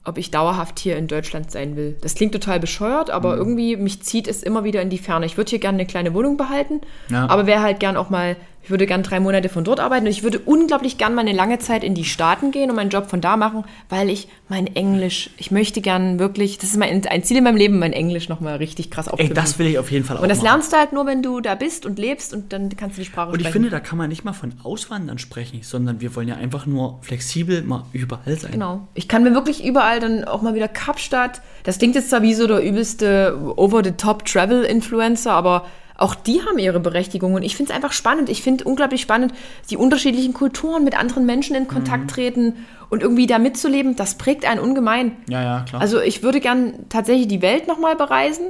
ob 0.05 0.19
ich 0.19 0.31
dauerhaft 0.31 0.79
hier 0.79 0.97
in 0.97 1.09
Deutschland 1.09 1.51
sein 1.51 1.75
will. 1.77 1.97
Das 2.01 2.15
klingt 2.15 2.33
total 2.33 2.61
bescheuert, 2.61 3.11
aber 3.11 3.33
Mhm. 3.33 3.39
irgendwie 3.39 3.77
mich 3.77 4.03
zieht 4.03 4.29
es 4.29 4.43
immer 4.45 4.63
wieder 4.63 4.81
in 4.83 4.89
die 4.89 4.99
Ferne. 4.99 5.27
Ich 5.27 5.37
würde 5.37 5.51
hier 5.51 5.59
gerne 5.59 5.77
eine 5.79 5.87
kleine 5.87 6.15
Wohnung 6.15 6.37
behalten, 6.37 6.81
Ja. 7.11 7.29
aber 7.29 7.47
wäre 7.47 7.61
halt 7.61 7.81
gern 7.81 7.97
auch 7.97 8.09
mal, 8.09 8.37
ich 8.69 8.71
würde 8.71 8.87
gern 8.87 9.03
drei 9.03 9.19
Monate 9.19 9.49
von 9.49 9.65
dort 9.65 9.81
arbeiten 9.81 10.05
und 10.05 10.11
ich 10.13 10.23
würde 10.23 10.41
unglaublich 10.41 10.99
gern 10.99 11.15
mal 11.15 11.23
eine 11.23 11.33
lange 11.33 11.59
Zeit 11.59 11.83
in 11.83 11.95
die 11.95 12.05
Staaten 12.05 12.51
gehen 12.51 12.69
und 12.69 12.77
meinen 12.77 12.91
Job 12.91 13.09
von 13.09 13.23
da 13.23 13.39
machen, 13.39 13.65
weil 13.89 14.11
ich 14.11 14.29
mein 14.51 14.67
Englisch, 14.67 15.31
ich 15.39 15.51
möchte 15.51 15.81
gern 15.81 16.19
wirklich, 16.19 16.59
das 16.59 16.69
ist 16.69 16.77
mein, 16.77 17.07
ein 17.07 17.23
Ziel 17.23 17.39
in 17.39 17.45
meinem 17.45 17.57
Leben, 17.57 17.79
mein 17.79 17.95
Englisch 17.95 18.29
nochmal 18.29 18.57
richtig 18.57 18.91
krass 18.91 19.07
Ey, 19.07 19.13
aufzubauen. 19.15 19.35
das 19.35 19.59
will 19.59 19.69
ich 19.69 19.79
auf 19.79 19.91
jeden 19.91 20.05
Fall 20.05 20.19
auch 20.19 20.23
und 20.23 20.29
das 20.29 20.39
machen. 20.43 20.49
lernst 20.49 20.73
du 20.75 20.77
halt 20.77 20.93
nur, 20.93 21.07
wenn 21.07 21.23
du 21.23 21.41
da 21.41 21.55
bist 21.55 21.87
und 21.87 21.99
lebst 21.99 22.35
und 22.35 22.53
dann 22.53 22.69
kannst 22.77 22.99
du 22.99 23.01
die 23.01 23.07
Sprache 23.07 23.31
Und 23.31 23.37
ich 23.37 23.41
sprechen. 23.41 23.53
finde, 23.55 23.71
da 23.71 23.81
kann 23.81 23.97
man 23.97 24.11
nicht 24.11 24.25
mal 24.27 24.35
von 24.35 24.53
Auswandern 24.63 25.17
sprechen, 25.17 25.61
sondern 25.63 26.03
wir 26.03 26.15
wollen 26.15 26.29
ja 26.29 26.35
einfach 26.37 26.67
nur 26.67 26.99
flexibel 27.01 27.63
mal 27.63 27.85
überall 27.95 28.39
sein. 28.39 28.53
Genau. 28.53 28.87
Ich 28.93 29.09
kann 29.09 29.23
mir 29.23 29.33
wirklich 29.33 29.65
überall 29.65 29.99
dann 29.99 30.25
auch 30.25 30.43
mal 30.43 30.55
wieder 30.55 30.69
Kapstadt. 30.69 31.41
Das 31.63 31.79
klingt 31.79 31.95
jetzt 31.95 32.11
zwar 32.11 32.21
wie 32.21 32.35
so 32.35 32.47
der 32.47 32.61
übelste 32.63 33.35
Over-the-Top-Travel-Influencer, 33.57 35.33
aber 35.33 35.65
auch 35.99 36.15
die 36.15 36.41
haben 36.43 36.59
ihre 36.59 36.81
Berechtigung. 36.81 37.35
Und 37.35 37.43
ich 37.43 37.57
finde 37.57 37.71
es 37.73 37.77
einfach 37.77 37.93
spannend. 37.93 38.29
Ich 38.31 38.43
finde 38.43 38.65
unglaublich 38.65 39.03
spannend, 39.03 39.35
die 39.69 39.77
unterschiedlichen 39.77 40.33
Kulturen 40.33 40.85
mit 40.85 40.99
anderen 40.99 41.27
Menschen 41.27 41.55
in 41.55 41.69
Kontakt 41.69 42.05
Mhm. 42.05 42.09
treten 42.09 42.67
und 42.89 43.03
irgendwie 43.03 43.27
da 43.27 43.39
mitzuleben. 43.39 43.97
Das 43.97 44.17
prägt 44.17 44.47
einen 44.47 44.61
ungemein. 44.61 45.13
Ja, 45.29 45.43
ja, 45.43 45.65
klar. 45.69 45.83
Also 45.83 46.01
ich 46.01 46.23
würde 46.23 46.41
gern 46.41 46.89
tatsächlich 46.89 47.29
die 47.29 47.43
Welt 47.43 47.69
nochmal 47.69 47.97
bereisen, 47.97 48.47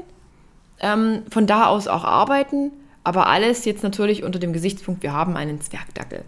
ähm, 0.81 1.23
von 1.31 1.47
da 1.47 1.67
aus 1.67 1.89
auch 1.89 2.05
arbeiten, 2.05 2.71
aber 3.03 3.27
alles 3.27 3.65
jetzt 3.65 3.83
natürlich 3.83 4.23
unter 4.23 4.39
dem 4.39 4.53
Gesichtspunkt, 4.53 5.03
wir 5.03 5.13
haben 5.13 5.35
einen 5.37 5.61
Zwergdackel. 5.61 6.25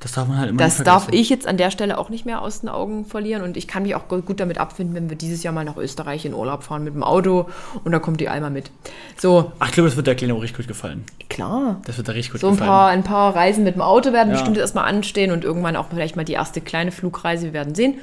Das 0.00 0.12
darf 0.12 0.28
man 0.28 0.38
halt 0.38 0.50
immer 0.50 0.58
Das 0.58 0.82
darf 0.84 1.08
ich 1.10 1.28
jetzt 1.28 1.46
an 1.46 1.56
der 1.56 1.70
Stelle 1.72 1.98
auch 1.98 2.08
nicht 2.08 2.24
mehr 2.24 2.40
aus 2.42 2.60
den 2.60 2.68
Augen 2.68 3.04
verlieren 3.04 3.42
und 3.42 3.56
ich 3.56 3.66
kann 3.66 3.82
mich 3.82 3.94
auch 3.96 4.06
gu- 4.08 4.22
gut 4.22 4.38
damit 4.38 4.58
abfinden, 4.58 4.94
wenn 4.94 5.10
wir 5.10 5.16
dieses 5.16 5.42
Jahr 5.42 5.52
mal 5.52 5.64
nach 5.64 5.76
Österreich 5.76 6.24
in 6.24 6.34
Urlaub 6.34 6.62
fahren 6.62 6.84
mit 6.84 6.94
dem 6.94 7.02
Auto 7.02 7.46
und 7.84 7.90
da 7.92 7.98
kommt 7.98 8.20
die 8.20 8.28
Alma 8.28 8.48
mit. 8.50 8.70
So, 9.16 9.50
Ach, 9.58 9.66
ich 9.66 9.72
glaube, 9.72 9.88
das 9.88 9.96
wird 9.96 10.06
der 10.06 10.14
Kleine 10.14 10.34
auch 10.34 10.42
richtig 10.42 10.58
gut 10.58 10.68
gefallen. 10.68 11.04
klar. 11.28 11.80
Das 11.86 11.96
wird 11.96 12.06
da 12.08 12.12
richtig 12.12 12.32
gut 12.32 12.40
So 12.40 12.46
ein 12.48 12.52
gefallen. 12.52 12.68
paar, 12.70 12.88
ein 12.88 13.02
paar 13.02 13.34
Reisen 13.34 13.64
mit 13.64 13.74
dem 13.74 13.82
Auto 13.82 14.12
werden 14.12 14.28
Ja. 14.28 14.34
bestimmt 14.34 14.56
erstmal 14.58 14.84
anstehen 14.84 15.32
und 15.32 15.42
irgendwann 15.44 15.74
auch 15.76 15.86
vielleicht 15.90 16.14
mal 16.16 16.24
die 16.24 16.34
erste 16.34 16.60
kleine 16.60 16.92
Flugreise. 16.92 17.46
Wir 17.46 17.52
werden 17.52 17.74
sehen. 17.74 17.94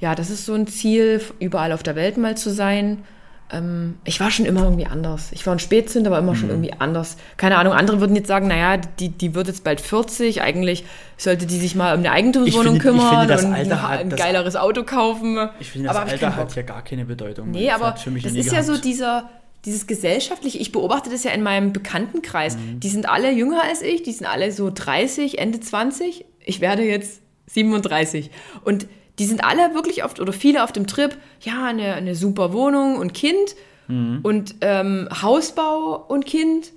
Ja, 0.00 0.14
das 0.14 0.30
ist 0.30 0.46
so 0.46 0.54
ein 0.54 0.66
Ziel, 0.66 1.20
überall 1.40 1.72
auf 1.72 1.82
der 1.82 1.96
Welt 1.96 2.16
mal 2.18 2.36
zu 2.36 2.50
sein. 2.50 3.04
Ähm, 3.50 3.94
ich 4.04 4.20
war 4.20 4.30
schon 4.30 4.44
immer 4.44 4.64
irgendwie 4.64 4.84
anders. 4.86 5.32
Ich 5.32 5.46
war 5.46 5.54
ein 5.54 5.58
Spätzünder, 5.58 6.10
aber 6.10 6.18
immer 6.18 6.32
Mhm. 6.32 6.36
schon 6.36 6.48
irgendwie 6.50 6.72
anders. 6.74 7.16
Keine 7.38 7.56
Ahnung, 7.56 7.72
andere 7.72 7.98
würden 8.00 8.14
jetzt 8.14 8.28
sagen, 8.28 8.46
naja, 8.48 8.76
die, 8.76 9.08
die 9.08 9.34
wird 9.34 9.46
jetzt 9.48 9.64
bald 9.64 9.80
40. 9.80 10.42
Eigentlich 10.42 10.84
sollte 11.16 11.46
die 11.46 11.56
sich 11.56 11.74
mal 11.74 11.94
um 11.94 12.00
eine 12.00 12.10
Eigentumswohnung 12.12 12.74
finde- 12.74 12.80
kümmern 12.80 13.08
finde, 13.10 13.26
das 13.26 13.44
und 13.44 13.54
ein, 13.54 13.82
hat- 13.82 14.00
ein 14.00 14.10
das- 14.10 14.18
geileres 14.20 14.56
Auto 14.56 14.82
kaufen. 14.84 15.38
Ich 15.60 15.70
finde, 15.70 15.88
das 15.88 15.96
aber 15.96 16.10
Alter 16.10 16.36
hat 16.36 16.54
ja 16.56 16.62
gar 16.62 16.82
keine 16.84 17.04
Bedeutung. 17.06 17.50
Nee, 17.50 17.66
Das 17.66 17.74
aber 17.76 17.90
das 17.92 18.06
nie 18.06 18.38
ist 18.40 18.52
ja 18.52 18.62
so 18.62 18.72
gehabt. 18.72 18.84
dieser, 18.84 19.30
dieses 19.64 19.86
gesellschaftliche, 19.86 20.58
ich 20.58 20.70
beobachte 20.70 21.08
das 21.08 21.24
ja 21.24 21.30
in 21.30 21.42
meinem 21.42 21.72
Bekanntenkreis. 21.72 22.56
Mhm. 22.58 22.80
Die 22.80 22.88
sind 22.90 23.08
alle 23.08 23.32
jünger 23.32 23.62
als 23.64 23.80
ich, 23.82 24.02
die 24.02 24.12
sind 24.12 24.26
alle 24.26 24.52
so 24.52 24.70
30, 24.72 25.38
Ende 25.38 25.58
20. 25.60 26.26
Ich 26.44 26.60
werde 26.60 26.82
jetzt 26.82 27.22
37. 27.46 28.30
Und 28.64 28.86
die 29.18 29.24
sind 29.26 29.44
alle 29.44 29.74
wirklich 29.74 30.04
oft 30.04 30.20
oder 30.20 30.32
viele 30.32 30.62
auf 30.64 30.72
dem 30.72 30.86
Trip, 30.86 31.16
ja, 31.40 31.64
eine, 31.66 31.94
eine 31.94 32.14
super 32.14 32.52
Wohnung 32.52 32.96
und 32.96 33.14
Kind 33.14 33.56
Mhm. 33.90 34.18
und 34.22 34.56
ähm, 34.60 35.08
Hausbau 35.22 36.04
und 36.08 36.26
Kind 36.26 36.72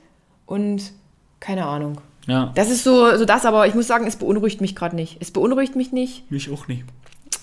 und 0.46 0.94
keine 1.42 1.66
Ahnung. 1.66 2.00
Ja, 2.26 2.54
Das 2.56 2.70
ist 2.72 2.86
so, 2.86 3.18
so 3.18 3.26
das, 3.26 3.46
aber 3.46 3.68
ich 3.68 3.74
muss 3.76 3.86
sagen, 3.88 4.08
es 4.08 4.16
beunruhigt 4.16 4.62
mich 4.62 4.76
gerade 4.78 4.96
nicht. 4.96 5.18
Es 5.20 5.30
beunruhigt 5.32 5.76
mich 5.76 5.92
nicht 5.92 6.30
mich 6.32 6.50
auch 6.52 6.70
nicht. 6.70 6.84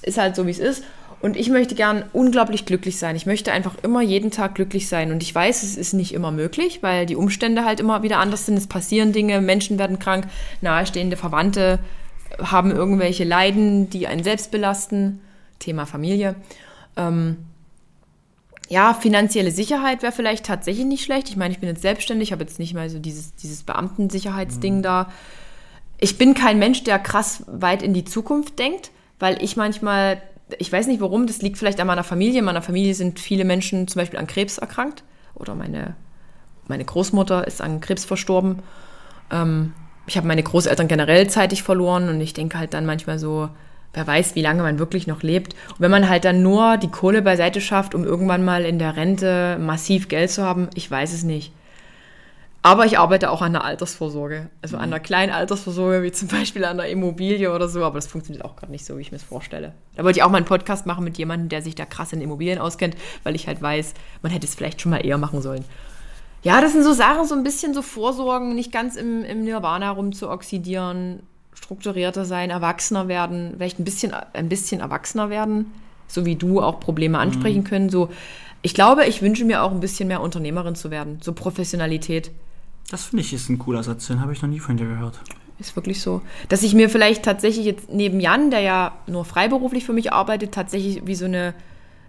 ist 0.03 0.17
halt 0.17 0.37
so, 0.37 0.47
wie 0.47 0.53
es 0.53 0.59
ist. 0.59 0.85
Und 1.21 1.37
ich 1.37 1.51
möchte 1.51 1.75
gern 1.75 2.05
unglaublich 2.13 2.65
glücklich 2.65 2.97
sein. 2.97 3.17
Ich 3.17 3.27
möchte 3.27 3.51
einfach 3.53 3.75
immer 3.83 4.01
jeden 4.01 4.31
Tag 4.31 4.55
glücklich 4.55 4.89
sein. 4.89 5.11
Und 5.11 5.21
ich 5.23 5.35
weiß, 5.35 5.65
es 5.65 5.77
ist 5.77 5.93
nicht 5.93 6.15
immer 6.15 6.31
möglich, 6.31 6.79
weil 6.83 7.07
die 7.07 7.17
Umstände 7.17 7.65
halt 7.65 7.81
immer 7.81 8.03
wieder 8.05 8.19
anders 8.21 8.47
sind. 8.47 8.57
Es 8.57 8.69
passieren 8.69 9.13
Dinge, 9.13 9.41
Menschen 9.41 9.79
werden 9.81 9.99
krank, 9.99 10.29
nahestehende 10.61 11.17
Verwandte 11.17 11.81
haben 12.39 12.70
irgendwelche 12.70 13.24
Leiden, 13.24 13.91
die 13.91 14.07
einen 14.07 14.24
selbst 14.24 14.51
belasten. 14.51 15.20
Thema 15.59 15.86
Familie. 15.86 16.36
Ähm, 16.97 17.36
ja, 18.68 18.93
finanzielle 18.95 19.51
Sicherheit 19.51 20.03
wäre 20.03 20.12
vielleicht 20.12 20.45
tatsächlich 20.45 20.84
nicht 20.84 21.05
schlecht. 21.05 21.28
Ich 21.30 21.36
meine, 21.36 21.53
ich 21.53 21.61
bin 21.61 21.68
jetzt 21.68 21.82
selbstständig, 21.82 22.32
habe 22.32 22.43
jetzt 22.43 22.59
nicht 22.59 22.74
mal 22.74 22.91
so 22.91 22.99
dieses, 22.99 23.34
dieses 23.34 23.62
Beamtensicherheitsding 23.62 24.82
da. 24.82 25.11
Ich 25.99 26.18
bin 26.18 26.34
kein 26.34 26.59
Mensch, 26.59 26.84
der 26.84 26.99
krass 26.99 27.45
weit 27.47 27.82
in 27.82 27.95
die 27.95 28.05
Zukunft 28.05 28.59
denkt, 28.59 28.91
weil 29.18 29.43
ich 29.43 29.57
manchmal, 29.57 30.22
ich 30.59 30.70
weiß 30.70 30.86
nicht 30.86 31.01
warum, 31.01 31.26
das 31.26 31.41
liegt 31.41 31.57
vielleicht 31.59 31.80
an 31.80 31.86
meiner 31.86 32.05
Familie. 32.05 32.41
In 32.41 32.45
meiner 32.45 32.62
Familie 32.62 32.95
sind 32.95 33.18
viele 33.18 33.45
Menschen 33.45 33.89
zum 33.89 34.01
Beispiel 34.01 34.18
an 34.18 34.26
Krebs 34.26 34.59
erkrankt 34.59 35.03
oder 35.34 35.55
meine, 35.55 35.97
meine 36.68 36.84
Großmutter 36.84 37.47
ist 37.47 37.62
an 37.62 37.80
Krebs 37.80 38.05
verstorben. 38.05 38.59
Ähm, 39.30 39.72
ich 40.09 40.17
habe 40.17 40.27
meine 40.27 40.43
Großeltern 40.43 40.89
generell 40.89 41.29
zeitig 41.29 41.63
verloren 41.63 42.09
und 42.09 42.21
ich 42.21 42.35
denke 42.35 42.59
halt 42.59 42.75
dann 42.75 42.87
manchmal 42.87 43.19
so, 43.19 43.49
wer 43.93 44.07
weiß, 44.07 44.35
wie 44.35 44.43
lange 44.43 44.63
man 44.63 44.79
wirklich 44.79 45.07
noch 45.07 45.23
lebt. 45.23 45.55
Und 45.71 45.81
wenn 45.81 45.91
man 45.91 46.09
halt 46.09 46.25
dann 46.25 46.43
nur 46.43 46.77
die 46.77 46.91
Kohle 46.91 47.23
beiseite 47.23 47.61
schafft, 47.61 47.95
um 47.95 48.05
irgendwann 48.05 48.45
mal 48.45 48.65
in 48.65 48.79
der 48.79 48.97
Rente 48.97 49.59
massiv 49.61 50.09
Geld 50.09 50.31
zu 50.31 50.45
haben, 50.45 50.69
ich 50.75 50.91
weiß 50.91 51.13
es 51.13 51.25
nicht. 51.25 51.53
Aber 52.61 52.87
ich 52.87 52.99
arbeite 52.99 53.31
auch 53.31 53.41
an 53.41 53.53
der 53.53 53.65
Altersvorsorge. 53.65 54.51
Also 54.63 54.77
an 54.77 54.85
einer 54.85 54.99
kleinen 54.99 55.33
Altersvorsorge, 55.33 56.03
wie 56.03 56.13
zum 56.13 56.29
Beispiel 56.29 56.65
an 56.65 56.81
einer 56.81 56.89
Immobilie 56.89 57.53
oder 57.53 57.69
so. 57.69 57.85
Aber 57.85 57.95
das 57.95 58.09
funktioniert 58.09 58.45
auch 58.45 58.57
gerade 58.57 58.73
nicht 58.73 58.85
so, 58.85 58.97
wie 58.99 59.03
ich 59.03 59.13
mir 59.13 59.17
es 59.17 59.23
vorstelle. 59.23 59.73
Da 59.97 60.05
wollte 60.05 60.19
ich 60.19 60.25
auch 60.25 60.31
mal 60.31 60.39
einen 60.39 60.47
Podcast 60.47 60.85
machen 60.85 61.05
mit 61.05 61.19
jemandem, 61.19 61.49
der 61.49 61.63
sich 61.63 61.77
da 61.77 61.85
krass 61.85 62.13
in 62.13 62.21
Immobilien 62.21 62.59
auskennt, 62.59 62.97
weil 63.23 63.37
ich 63.37 63.47
halt 63.47 63.63
weiß, 63.63 63.95
man 64.23 64.33
hätte 64.33 64.47
es 64.47 64.55
vielleicht 64.55 64.81
schon 64.81 64.91
mal 64.91 65.05
eher 65.07 65.19
machen 65.19 65.41
sollen. 65.41 65.65
Ja, 66.49 66.63
das 66.63 66.73
sind 66.73 66.83
so 66.83 66.95
Sachen, 66.95 67.27
so 67.27 67.35
ein 67.35 67.43
bisschen 67.43 67.75
so 67.75 67.83
Vorsorgen, 67.83 68.55
nicht 68.55 68.73
ganz 68.73 68.97
im, 68.97 69.23
im 69.23 69.45
Nirvana 69.45 69.91
rumzuoxidieren, 69.91 71.21
strukturierter 71.53 72.25
sein, 72.25 72.49
erwachsener 72.49 73.07
werden, 73.07 73.53
vielleicht 73.57 73.79
ein 73.79 73.85
bisschen, 73.85 74.15
ein 74.33 74.49
bisschen 74.49 74.81
erwachsener 74.81 75.29
werden, 75.29 75.67
so 76.07 76.25
wie 76.25 76.37
du 76.37 76.62
auch 76.62 76.81
Probleme 76.81 77.19
ansprechen 77.19 77.65
können. 77.65 77.91
So, 77.91 78.09
ich 78.62 78.73
glaube, 78.73 79.05
ich 79.05 79.20
wünsche 79.20 79.45
mir 79.45 79.62
auch 79.62 79.73
ein 79.73 79.81
bisschen 79.81 80.09
mehr 80.09 80.23
Unternehmerin 80.23 80.75
zu 80.75 80.91
werden, 80.91 81.19
so 81.20 81.35
Professionalität. 81.35 82.31
Das 82.91 83.05
finde 83.05 83.25
ich 83.25 83.35
ist 83.35 83.51
ein 83.51 83.59
cooler 83.59 83.83
Satz, 83.83 84.07
den 84.07 84.23
habe 84.23 84.33
ich 84.33 84.41
noch 84.41 84.49
nie 84.49 84.61
von 84.61 84.79
dir 84.79 84.87
gehört. 84.87 85.20
Ist 85.59 85.77
wirklich 85.77 86.01
so. 86.01 86.23
Dass 86.49 86.62
ich 86.62 86.73
mir 86.73 86.89
vielleicht 86.89 87.25
tatsächlich 87.25 87.66
jetzt 87.66 87.93
neben 87.93 88.20
Jan, 88.20 88.51
der 88.51 88.61
ja 88.61 88.93
nur 89.07 89.27
freiberuflich 89.27 89.85
für 89.85 89.93
mich 89.93 90.15
arbeitet, 90.15 90.53
tatsächlich 90.53 91.07
wie 91.07 91.15
so 91.15 91.27
eine, 91.27 91.53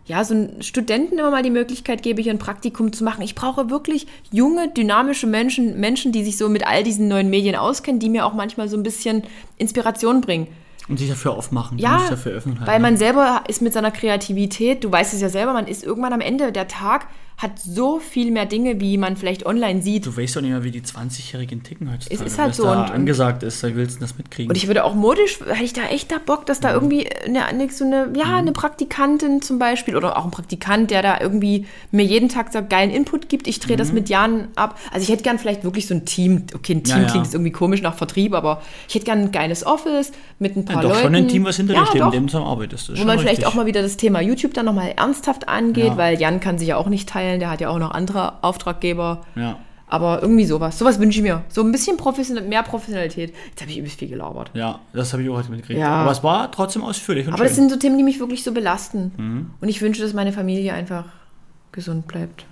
ja, 0.06 0.24
so 0.24 0.34
einen 0.34 0.62
Studenten 0.64 1.20
immer 1.20 1.30
mal 1.32 1.44
die 1.44 1.52
Möglichkeit 1.52 2.02
gebe, 2.02 2.22
hier 2.22 2.34
ein 2.34 2.40
Praktikum 2.40 2.92
zu 2.92 3.04
machen. 3.04 3.22
Ich 3.22 3.36
brauche 3.36 3.70
wirklich 3.70 4.08
junge, 4.32 4.70
dynamische 4.70 5.28
Menschen, 5.28 5.80
Menschen, 5.80 6.12
die 6.12 6.24
sich 6.24 6.38
so 6.38 6.50
mit 6.50 6.66
all 6.66 6.84
diesen 6.84 7.08
neuen 7.08 7.30
Medien 7.30 7.56
auskennen, 7.56 8.00
die 8.00 8.10
mir 8.10 8.26
auch 8.26 8.34
manchmal 8.34 8.68
so 8.70 8.78
ein 8.78 8.84
bisschen 8.84 9.24
Inspiration 9.58 10.22
bringen. 10.22 10.48
Und 10.88 10.98
sich 10.98 11.10
dafür 11.10 11.34
aufmachen, 11.34 11.78
Ja, 11.78 12.00
sich 12.00 12.10
dafür 12.10 12.32
öffnen. 12.32 12.58
halt, 12.60 12.68
weil 12.68 12.80
ne? 12.80 12.84
man 12.84 12.98
selber 12.98 13.44
ist 13.48 13.62
mit 13.62 13.74
seiner 13.74 13.92
Kreativität, 13.92 14.84
du 14.84 14.92
weißt 14.92 15.14
es 15.14 15.22
ja 15.22 15.30
selber, 15.30 15.54
man 15.54 15.68
ist 15.68 15.84
irgendwann 15.84 16.14
am 16.14 16.22
Ende 16.22 16.52
der 16.52 16.68
Tag, 16.68 17.06
hat 17.42 17.58
so 17.58 18.00
viel 18.00 18.32
mehr 18.32 18.46
Dinge, 18.46 18.82
wie 18.82 18.98
man 18.98 19.16
vielleicht 19.16 19.46
online 19.46 19.82
sieht. 19.82 20.06
Du 20.06 20.16
weißt 20.18 20.36
doch 20.36 20.42
nicht 20.42 20.52
mehr, 20.52 20.64
wie 20.66 20.72
die 20.72 20.82
20-Jährigen 20.82 21.64
ticken 21.64 21.90
heutzutage. 21.90 22.22
Es 22.22 22.34
ist 22.34 22.38
halt 22.38 22.54
so 22.54 22.64
da 22.66 22.84
und- 22.84 22.92
angesagt 22.92 23.44
ist, 23.44 23.64
da 23.64 23.74
willst 23.76 23.96
du 23.96 24.02
das 24.02 24.18
mitkriegen. 24.18 24.50
Und 24.52 24.58
ich 24.58 24.68
würde 24.68 24.84
auch 24.84 24.94
modisch, 24.94 25.40
hätte 25.48 25.64
ich 25.64 25.72
da 25.72 25.84
echt 25.86 26.12
da 26.12 26.18
Bock, 26.24 26.46
dass 26.46 26.60
Mhm. 26.60 26.64
da 26.64 26.74
irgendwie 26.74 27.08
eine, 27.26 27.46
eine, 27.46 27.70
so 27.72 27.86
eine, 27.86 28.10
ja, 28.14 28.36
eine 28.36 28.52
Praktikantin 28.52 29.42
zum 29.42 29.58
Beispiel 29.58 29.96
oder 29.96 30.18
auch 30.18 30.26
ein 30.26 30.32
Praktikant, 30.32 30.92
der 30.92 31.02
da 31.02 31.22
irgendwie 31.22 31.66
mir 31.92 32.04
jeden 32.04 32.28
Tag 32.28 32.52
so 32.52 32.60
geilen 32.68 32.92
Input 32.92 33.30
gibt. 33.30 33.48
Ich 33.48 33.62
drehe 33.62 33.78
das 33.78 33.94
mit 33.94 34.10
Jan 34.10 34.50
ab. 34.56 34.78
Also 34.92 35.04
ich 35.06 35.10
hätte 35.10 35.24
gern 35.24 35.40
vielleicht 35.40 35.64
wirklich 35.64 35.88
so 35.88 35.94
ein 35.94 36.04
Team. 36.06 36.44
Okay, 36.54 36.74
ein 36.74 36.84
Team 36.84 36.96
Mhm. 36.98 37.02
Ja, 37.04 37.08
ja. 37.08 37.12
klingt 37.12 37.34
irgendwie 37.34 37.52
komisch 37.52 37.82
nach 37.82 37.96
Vertrieb, 37.96 38.34
aber 38.34 38.62
ich 38.90 38.96
hätte 38.96 39.06
gern 39.06 39.20
ein 39.20 39.32
geiles 39.32 39.66
Office 39.66 40.12
mit 40.40 40.58
ein 40.58 40.66
ja, 40.68 40.74
paar 40.74 40.82
doch 40.82 40.90
Leuten. 40.90 41.02
schon 41.04 41.16
ein 41.16 41.28
Team, 41.30 41.46
was 41.46 41.56
hinter 41.56 41.74
ja, 41.74 41.82
dir 41.82 41.88
steht, 41.88 42.04
mit 42.04 42.14
dem 42.16 42.28
du 42.28 42.38
arbeitest. 42.40 42.90
Wo 43.00 43.06
man 43.06 43.18
vielleicht 43.18 43.38
richtig. 43.38 43.46
auch 43.48 43.54
mal 43.54 43.66
wieder 43.66 43.82
das 43.82 43.96
Thema 43.96 44.20
YouTube 44.20 44.54
dann 44.54 44.66
nochmal 44.66 44.94
ernsthaft 44.98 45.48
angeht, 45.48 45.86
Ja. 45.86 45.98
weil 45.98 46.20
Jan 46.20 46.42
kann 46.42 46.58
sich 46.58 46.68
ja 46.68 46.76
auch 46.78 46.88
nicht 46.88 47.08
teilen, 47.08 47.29
der 47.38 47.50
hat 47.52 47.62
ja 47.62 47.70
auch 47.70 47.78
noch 47.80 47.92
andere 47.92 48.42
Auftraggeber. 48.44 49.22
Ja, 49.36 49.58
Aber 49.88 50.22
irgendwie 50.22 50.46
sowas. 50.46 50.80
Sowas 50.80 51.00
wünsche 51.00 51.20
ich 51.20 51.24
mir. 51.24 51.44
So 51.50 51.62
ein 51.62 51.72
bisschen 51.72 51.98
professionell, 51.98 52.48
mehr 52.48 52.64
Professionalität. 52.64 53.34
Jetzt 53.50 53.62
habe 53.62 53.72
ich 53.72 53.78
übelst 53.78 54.00
viel 54.00 54.08
gelabert. 54.10 54.52
ja, 54.54 54.80
das 54.94 55.12
habe 55.14 55.22
ich 55.24 55.30
auch 55.30 55.36
heute 55.38 55.52
mitgekriegt. 55.52 55.80
Ja. 55.80 55.90
Aber 55.90 56.12
es 56.12 56.24
war 56.24 56.50
trotzdem 56.52 56.84
ausführlich 56.84 57.28
und 57.28 57.34
Aber 57.34 57.44
das 57.44 57.54
schön. 57.56 57.66
Mhm. 57.66 57.70
sind 57.70 57.76
so 57.76 57.80
Themen, 57.88 57.98
die 57.98 58.04
mich 58.04 58.20
wirklich 58.20 58.44
so 58.44 58.52
belasten. 58.54 59.52
Und 59.60 59.68
ich 59.70 59.82
wünsche, 59.82 60.02
dass 60.02 60.14
meine 60.14 60.32
Familie 60.32 60.74
einfach 60.74 61.06
gesund 61.72 62.08
bleibt. 62.08 62.46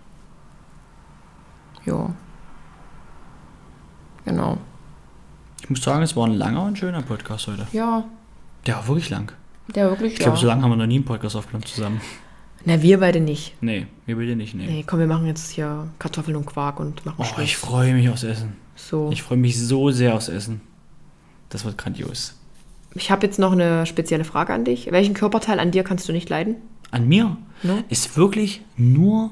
Ja. 1.85 2.09
Genau. 4.25 4.57
ich 5.61 5.69
muss 5.69 5.81
sagen, 5.81 6.03
es 6.03 6.15
war 6.15 6.27
ein 6.27 6.33
langer 6.33 6.63
und 6.63 6.77
schöner 6.77 7.01
Podcast 7.01 7.47
heute. 7.47 7.65
Ja, 7.71 8.03
Der 8.65 8.75
war 8.75 8.87
wirklich 8.89 9.09
lang. 9.09 9.31
der 9.73 9.89
wirklich. 9.89 10.13
Ich 10.13 10.19
glaube, 10.19 10.35
ja. 10.35 10.41
so 10.41 10.47
lange 10.47 10.63
haben 10.63 10.71
wir 10.71 10.75
noch 10.75 10.85
nie 10.85 10.95
einen 10.95 11.05
Podcast 11.05 11.35
aufgenommen 11.37 11.65
zusammen. 11.65 12.01
Na, 12.67 12.81
wir 12.81 12.99
beide 12.99 13.19
nicht. 13.21 13.53
Nee, 13.61 13.87
wir 14.05 14.15
dir 14.17 14.35
nicht, 14.35 14.53
nee. 14.53 14.65
Nee, 14.67 14.83
komm, 14.85 14.99
wir 14.99 15.07
machen 15.07 15.25
jetzt 15.25 15.51
hier 15.51 15.87
Kartoffeln 15.99 16.35
und 16.35 16.45
Quark 16.45 16.79
und 16.79 17.05
machen 17.05 17.15
Oh, 17.19 17.23
Schluss. 17.23 17.43
ich 17.45 17.55
freue 17.57 17.93
mich 17.93 18.09
aufs 18.09 18.23
Essen. 18.23 18.53
so. 18.75 19.09
Ich 19.11 19.23
freue 19.23 19.37
mich 19.37 19.57
so 19.59 19.89
sehr 19.91 20.15
aufs 20.15 20.27
Essen. 20.27 20.59
Das 21.49 21.63
wird 21.63 21.77
grandios. 21.77 22.35
Ich 22.93 23.09
habe 23.09 23.25
jetzt 23.25 23.39
noch 23.39 23.53
eine 23.53 23.85
spezielle 23.85 24.25
Frage 24.25 24.53
an 24.53 24.65
dich. 24.65 24.91
Welchen 24.91 25.13
Körperteil 25.13 25.59
an 25.59 25.71
dir 25.71 25.83
kannst 25.83 26.09
du 26.09 26.13
nicht 26.13 26.29
leiden? 26.29 26.55
An 26.91 27.07
mir 27.07 27.37
Ne? 27.63 27.83
ist 27.89 28.17
wirklich 28.17 28.61
nur 28.75 29.31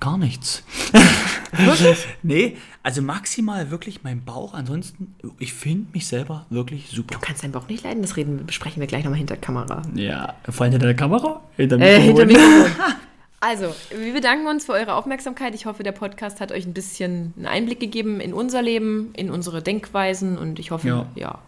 gar 0.00 0.18
nichts. 0.18 0.62
Wirklich? 1.52 2.06
Nee, 2.22 2.56
also 2.82 3.00
maximal 3.02 3.70
wirklich 3.70 4.04
mein 4.04 4.22
Bauch. 4.24 4.52
Ansonsten, 4.54 5.14
ich 5.38 5.54
finde 5.54 5.86
mich 5.94 6.06
selber 6.06 6.44
wirklich 6.50 6.88
super. 6.90 7.14
Du 7.14 7.20
kannst 7.20 7.42
deinen 7.42 7.52
Bauch 7.52 7.68
nicht 7.68 7.84
leiden. 7.84 8.02
Das 8.02 8.16
reden, 8.16 8.44
besprechen 8.46 8.80
wir 8.80 8.86
gleich 8.86 9.02
nochmal 9.04 9.18
hinter 9.18 9.36
Kamera. 9.36 9.82
Ja, 9.94 10.34
vor 10.48 10.64
allem 10.64 10.72
hinter 10.72 10.86
der 10.88 10.96
Kamera? 10.96 11.40
Hinter 11.56 11.78
Äh, 11.80 12.00
hinter 12.00 12.26
Mikrofon. 12.26 12.62
Mikrofon. 12.62 12.84
Also, 13.40 13.72
wir 13.96 14.12
bedanken 14.12 14.48
uns 14.48 14.64
für 14.64 14.72
eure 14.72 14.94
Aufmerksamkeit. 14.94 15.54
Ich 15.54 15.64
hoffe, 15.64 15.84
der 15.84 15.92
Podcast 15.92 16.40
hat 16.40 16.50
euch 16.50 16.66
ein 16.66 16.72
bisschen 16.74 17.32
einen 17.36 17.46
Einblick 17.46 17.78
gegeben 17.78 18.18
in 18.18 18.34
unser 18.34 18.62
Leben, 18.62 19.10
in 19.14 19.30
unsere 19.30 19.62
Denkweisen 19.62 20.36
und 20.36 20.58
ich 20.58 20.72
hoffe, 20.72 20.88
Ja. 20.88 21.06
ja. 21.14 21.38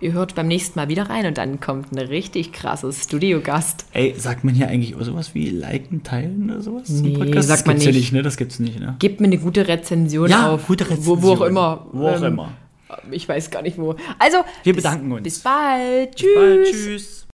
Ihr 0.00 0.12
hört 0.12 0.34
beim 0.34 0.46
nächsten 0.48 0.78
Mal 0.78 0.88
wieder 0.88 1.08
rein 1.10 1.26
und 1.26 1.38
dann 1.38 1.60
kommt 1.60 1.92
ein 1.92 1.98
richtig 1.98 2.52
krasses 2.52 3.04
Studiogast. 3.04 3.86
Ey, 3.92 4.14
sagt 4.16 4.44
man 4.44 4.54
hier 4.54 4.68
eigentlich 4.68 4.94
auch 4.96 5.02
sowas 5.02 5.34
wie 5.34 5.50
liken, 5.50 6.02
teilen 6.02 6.50
oder 6.50 6.60
sowas? 6.62 6.88
Nee, 6.88 7.16
Podcast? 7.16 7.48
sagt 7.48 7.60
das 7.60 7.66
man 7.66 7.74
gibt's 7.76 7.84
ja 7.86 7.90
nicht. 7.92 8.00
nicht, 8.00 8.12
ne? 8.12 8.22
Das 8.22 8.36
gibt's 8.36 8.58
nicht, 8.58 8.80
ne? 8.80 8.96
Gebt 8.98 9.20
mir 9.20 9.26
eine 9.26 9.38
gute 9.38 9.66
Rezension 9.68 10.28
Ja, 10.30 10.50
auf. 10.50 10.66
gute 10.66 10.86
Wo, 10.88 11.20
wo 11.22 11.28
auch 11.28 11.40
Rezension. 11.40 11.48
immer. 11.48 11.86
Wo 11.92 12.08
auch 12.08 12.16
Ähm, 12.22 12.24
immer. 12.24 12.52
Ich 13.10 13.28
weiß 13.28 13.50
gar 13.50 13.62
nicht 13.62 13.76
wo. 13.78 13.96
Also, 14.18 14.38
Wir 14.64 14.72
bis- 14.74 14.82
bedanken 14.82 15.12
uns. 15.12 15.22
Bis 15.22 15.38
bald. 15.40 16.16
Bis 16.16 16.26
bald. 16.34 16.64
Tschüss. 16.66 16.82
Tschüss. 16.84 17.27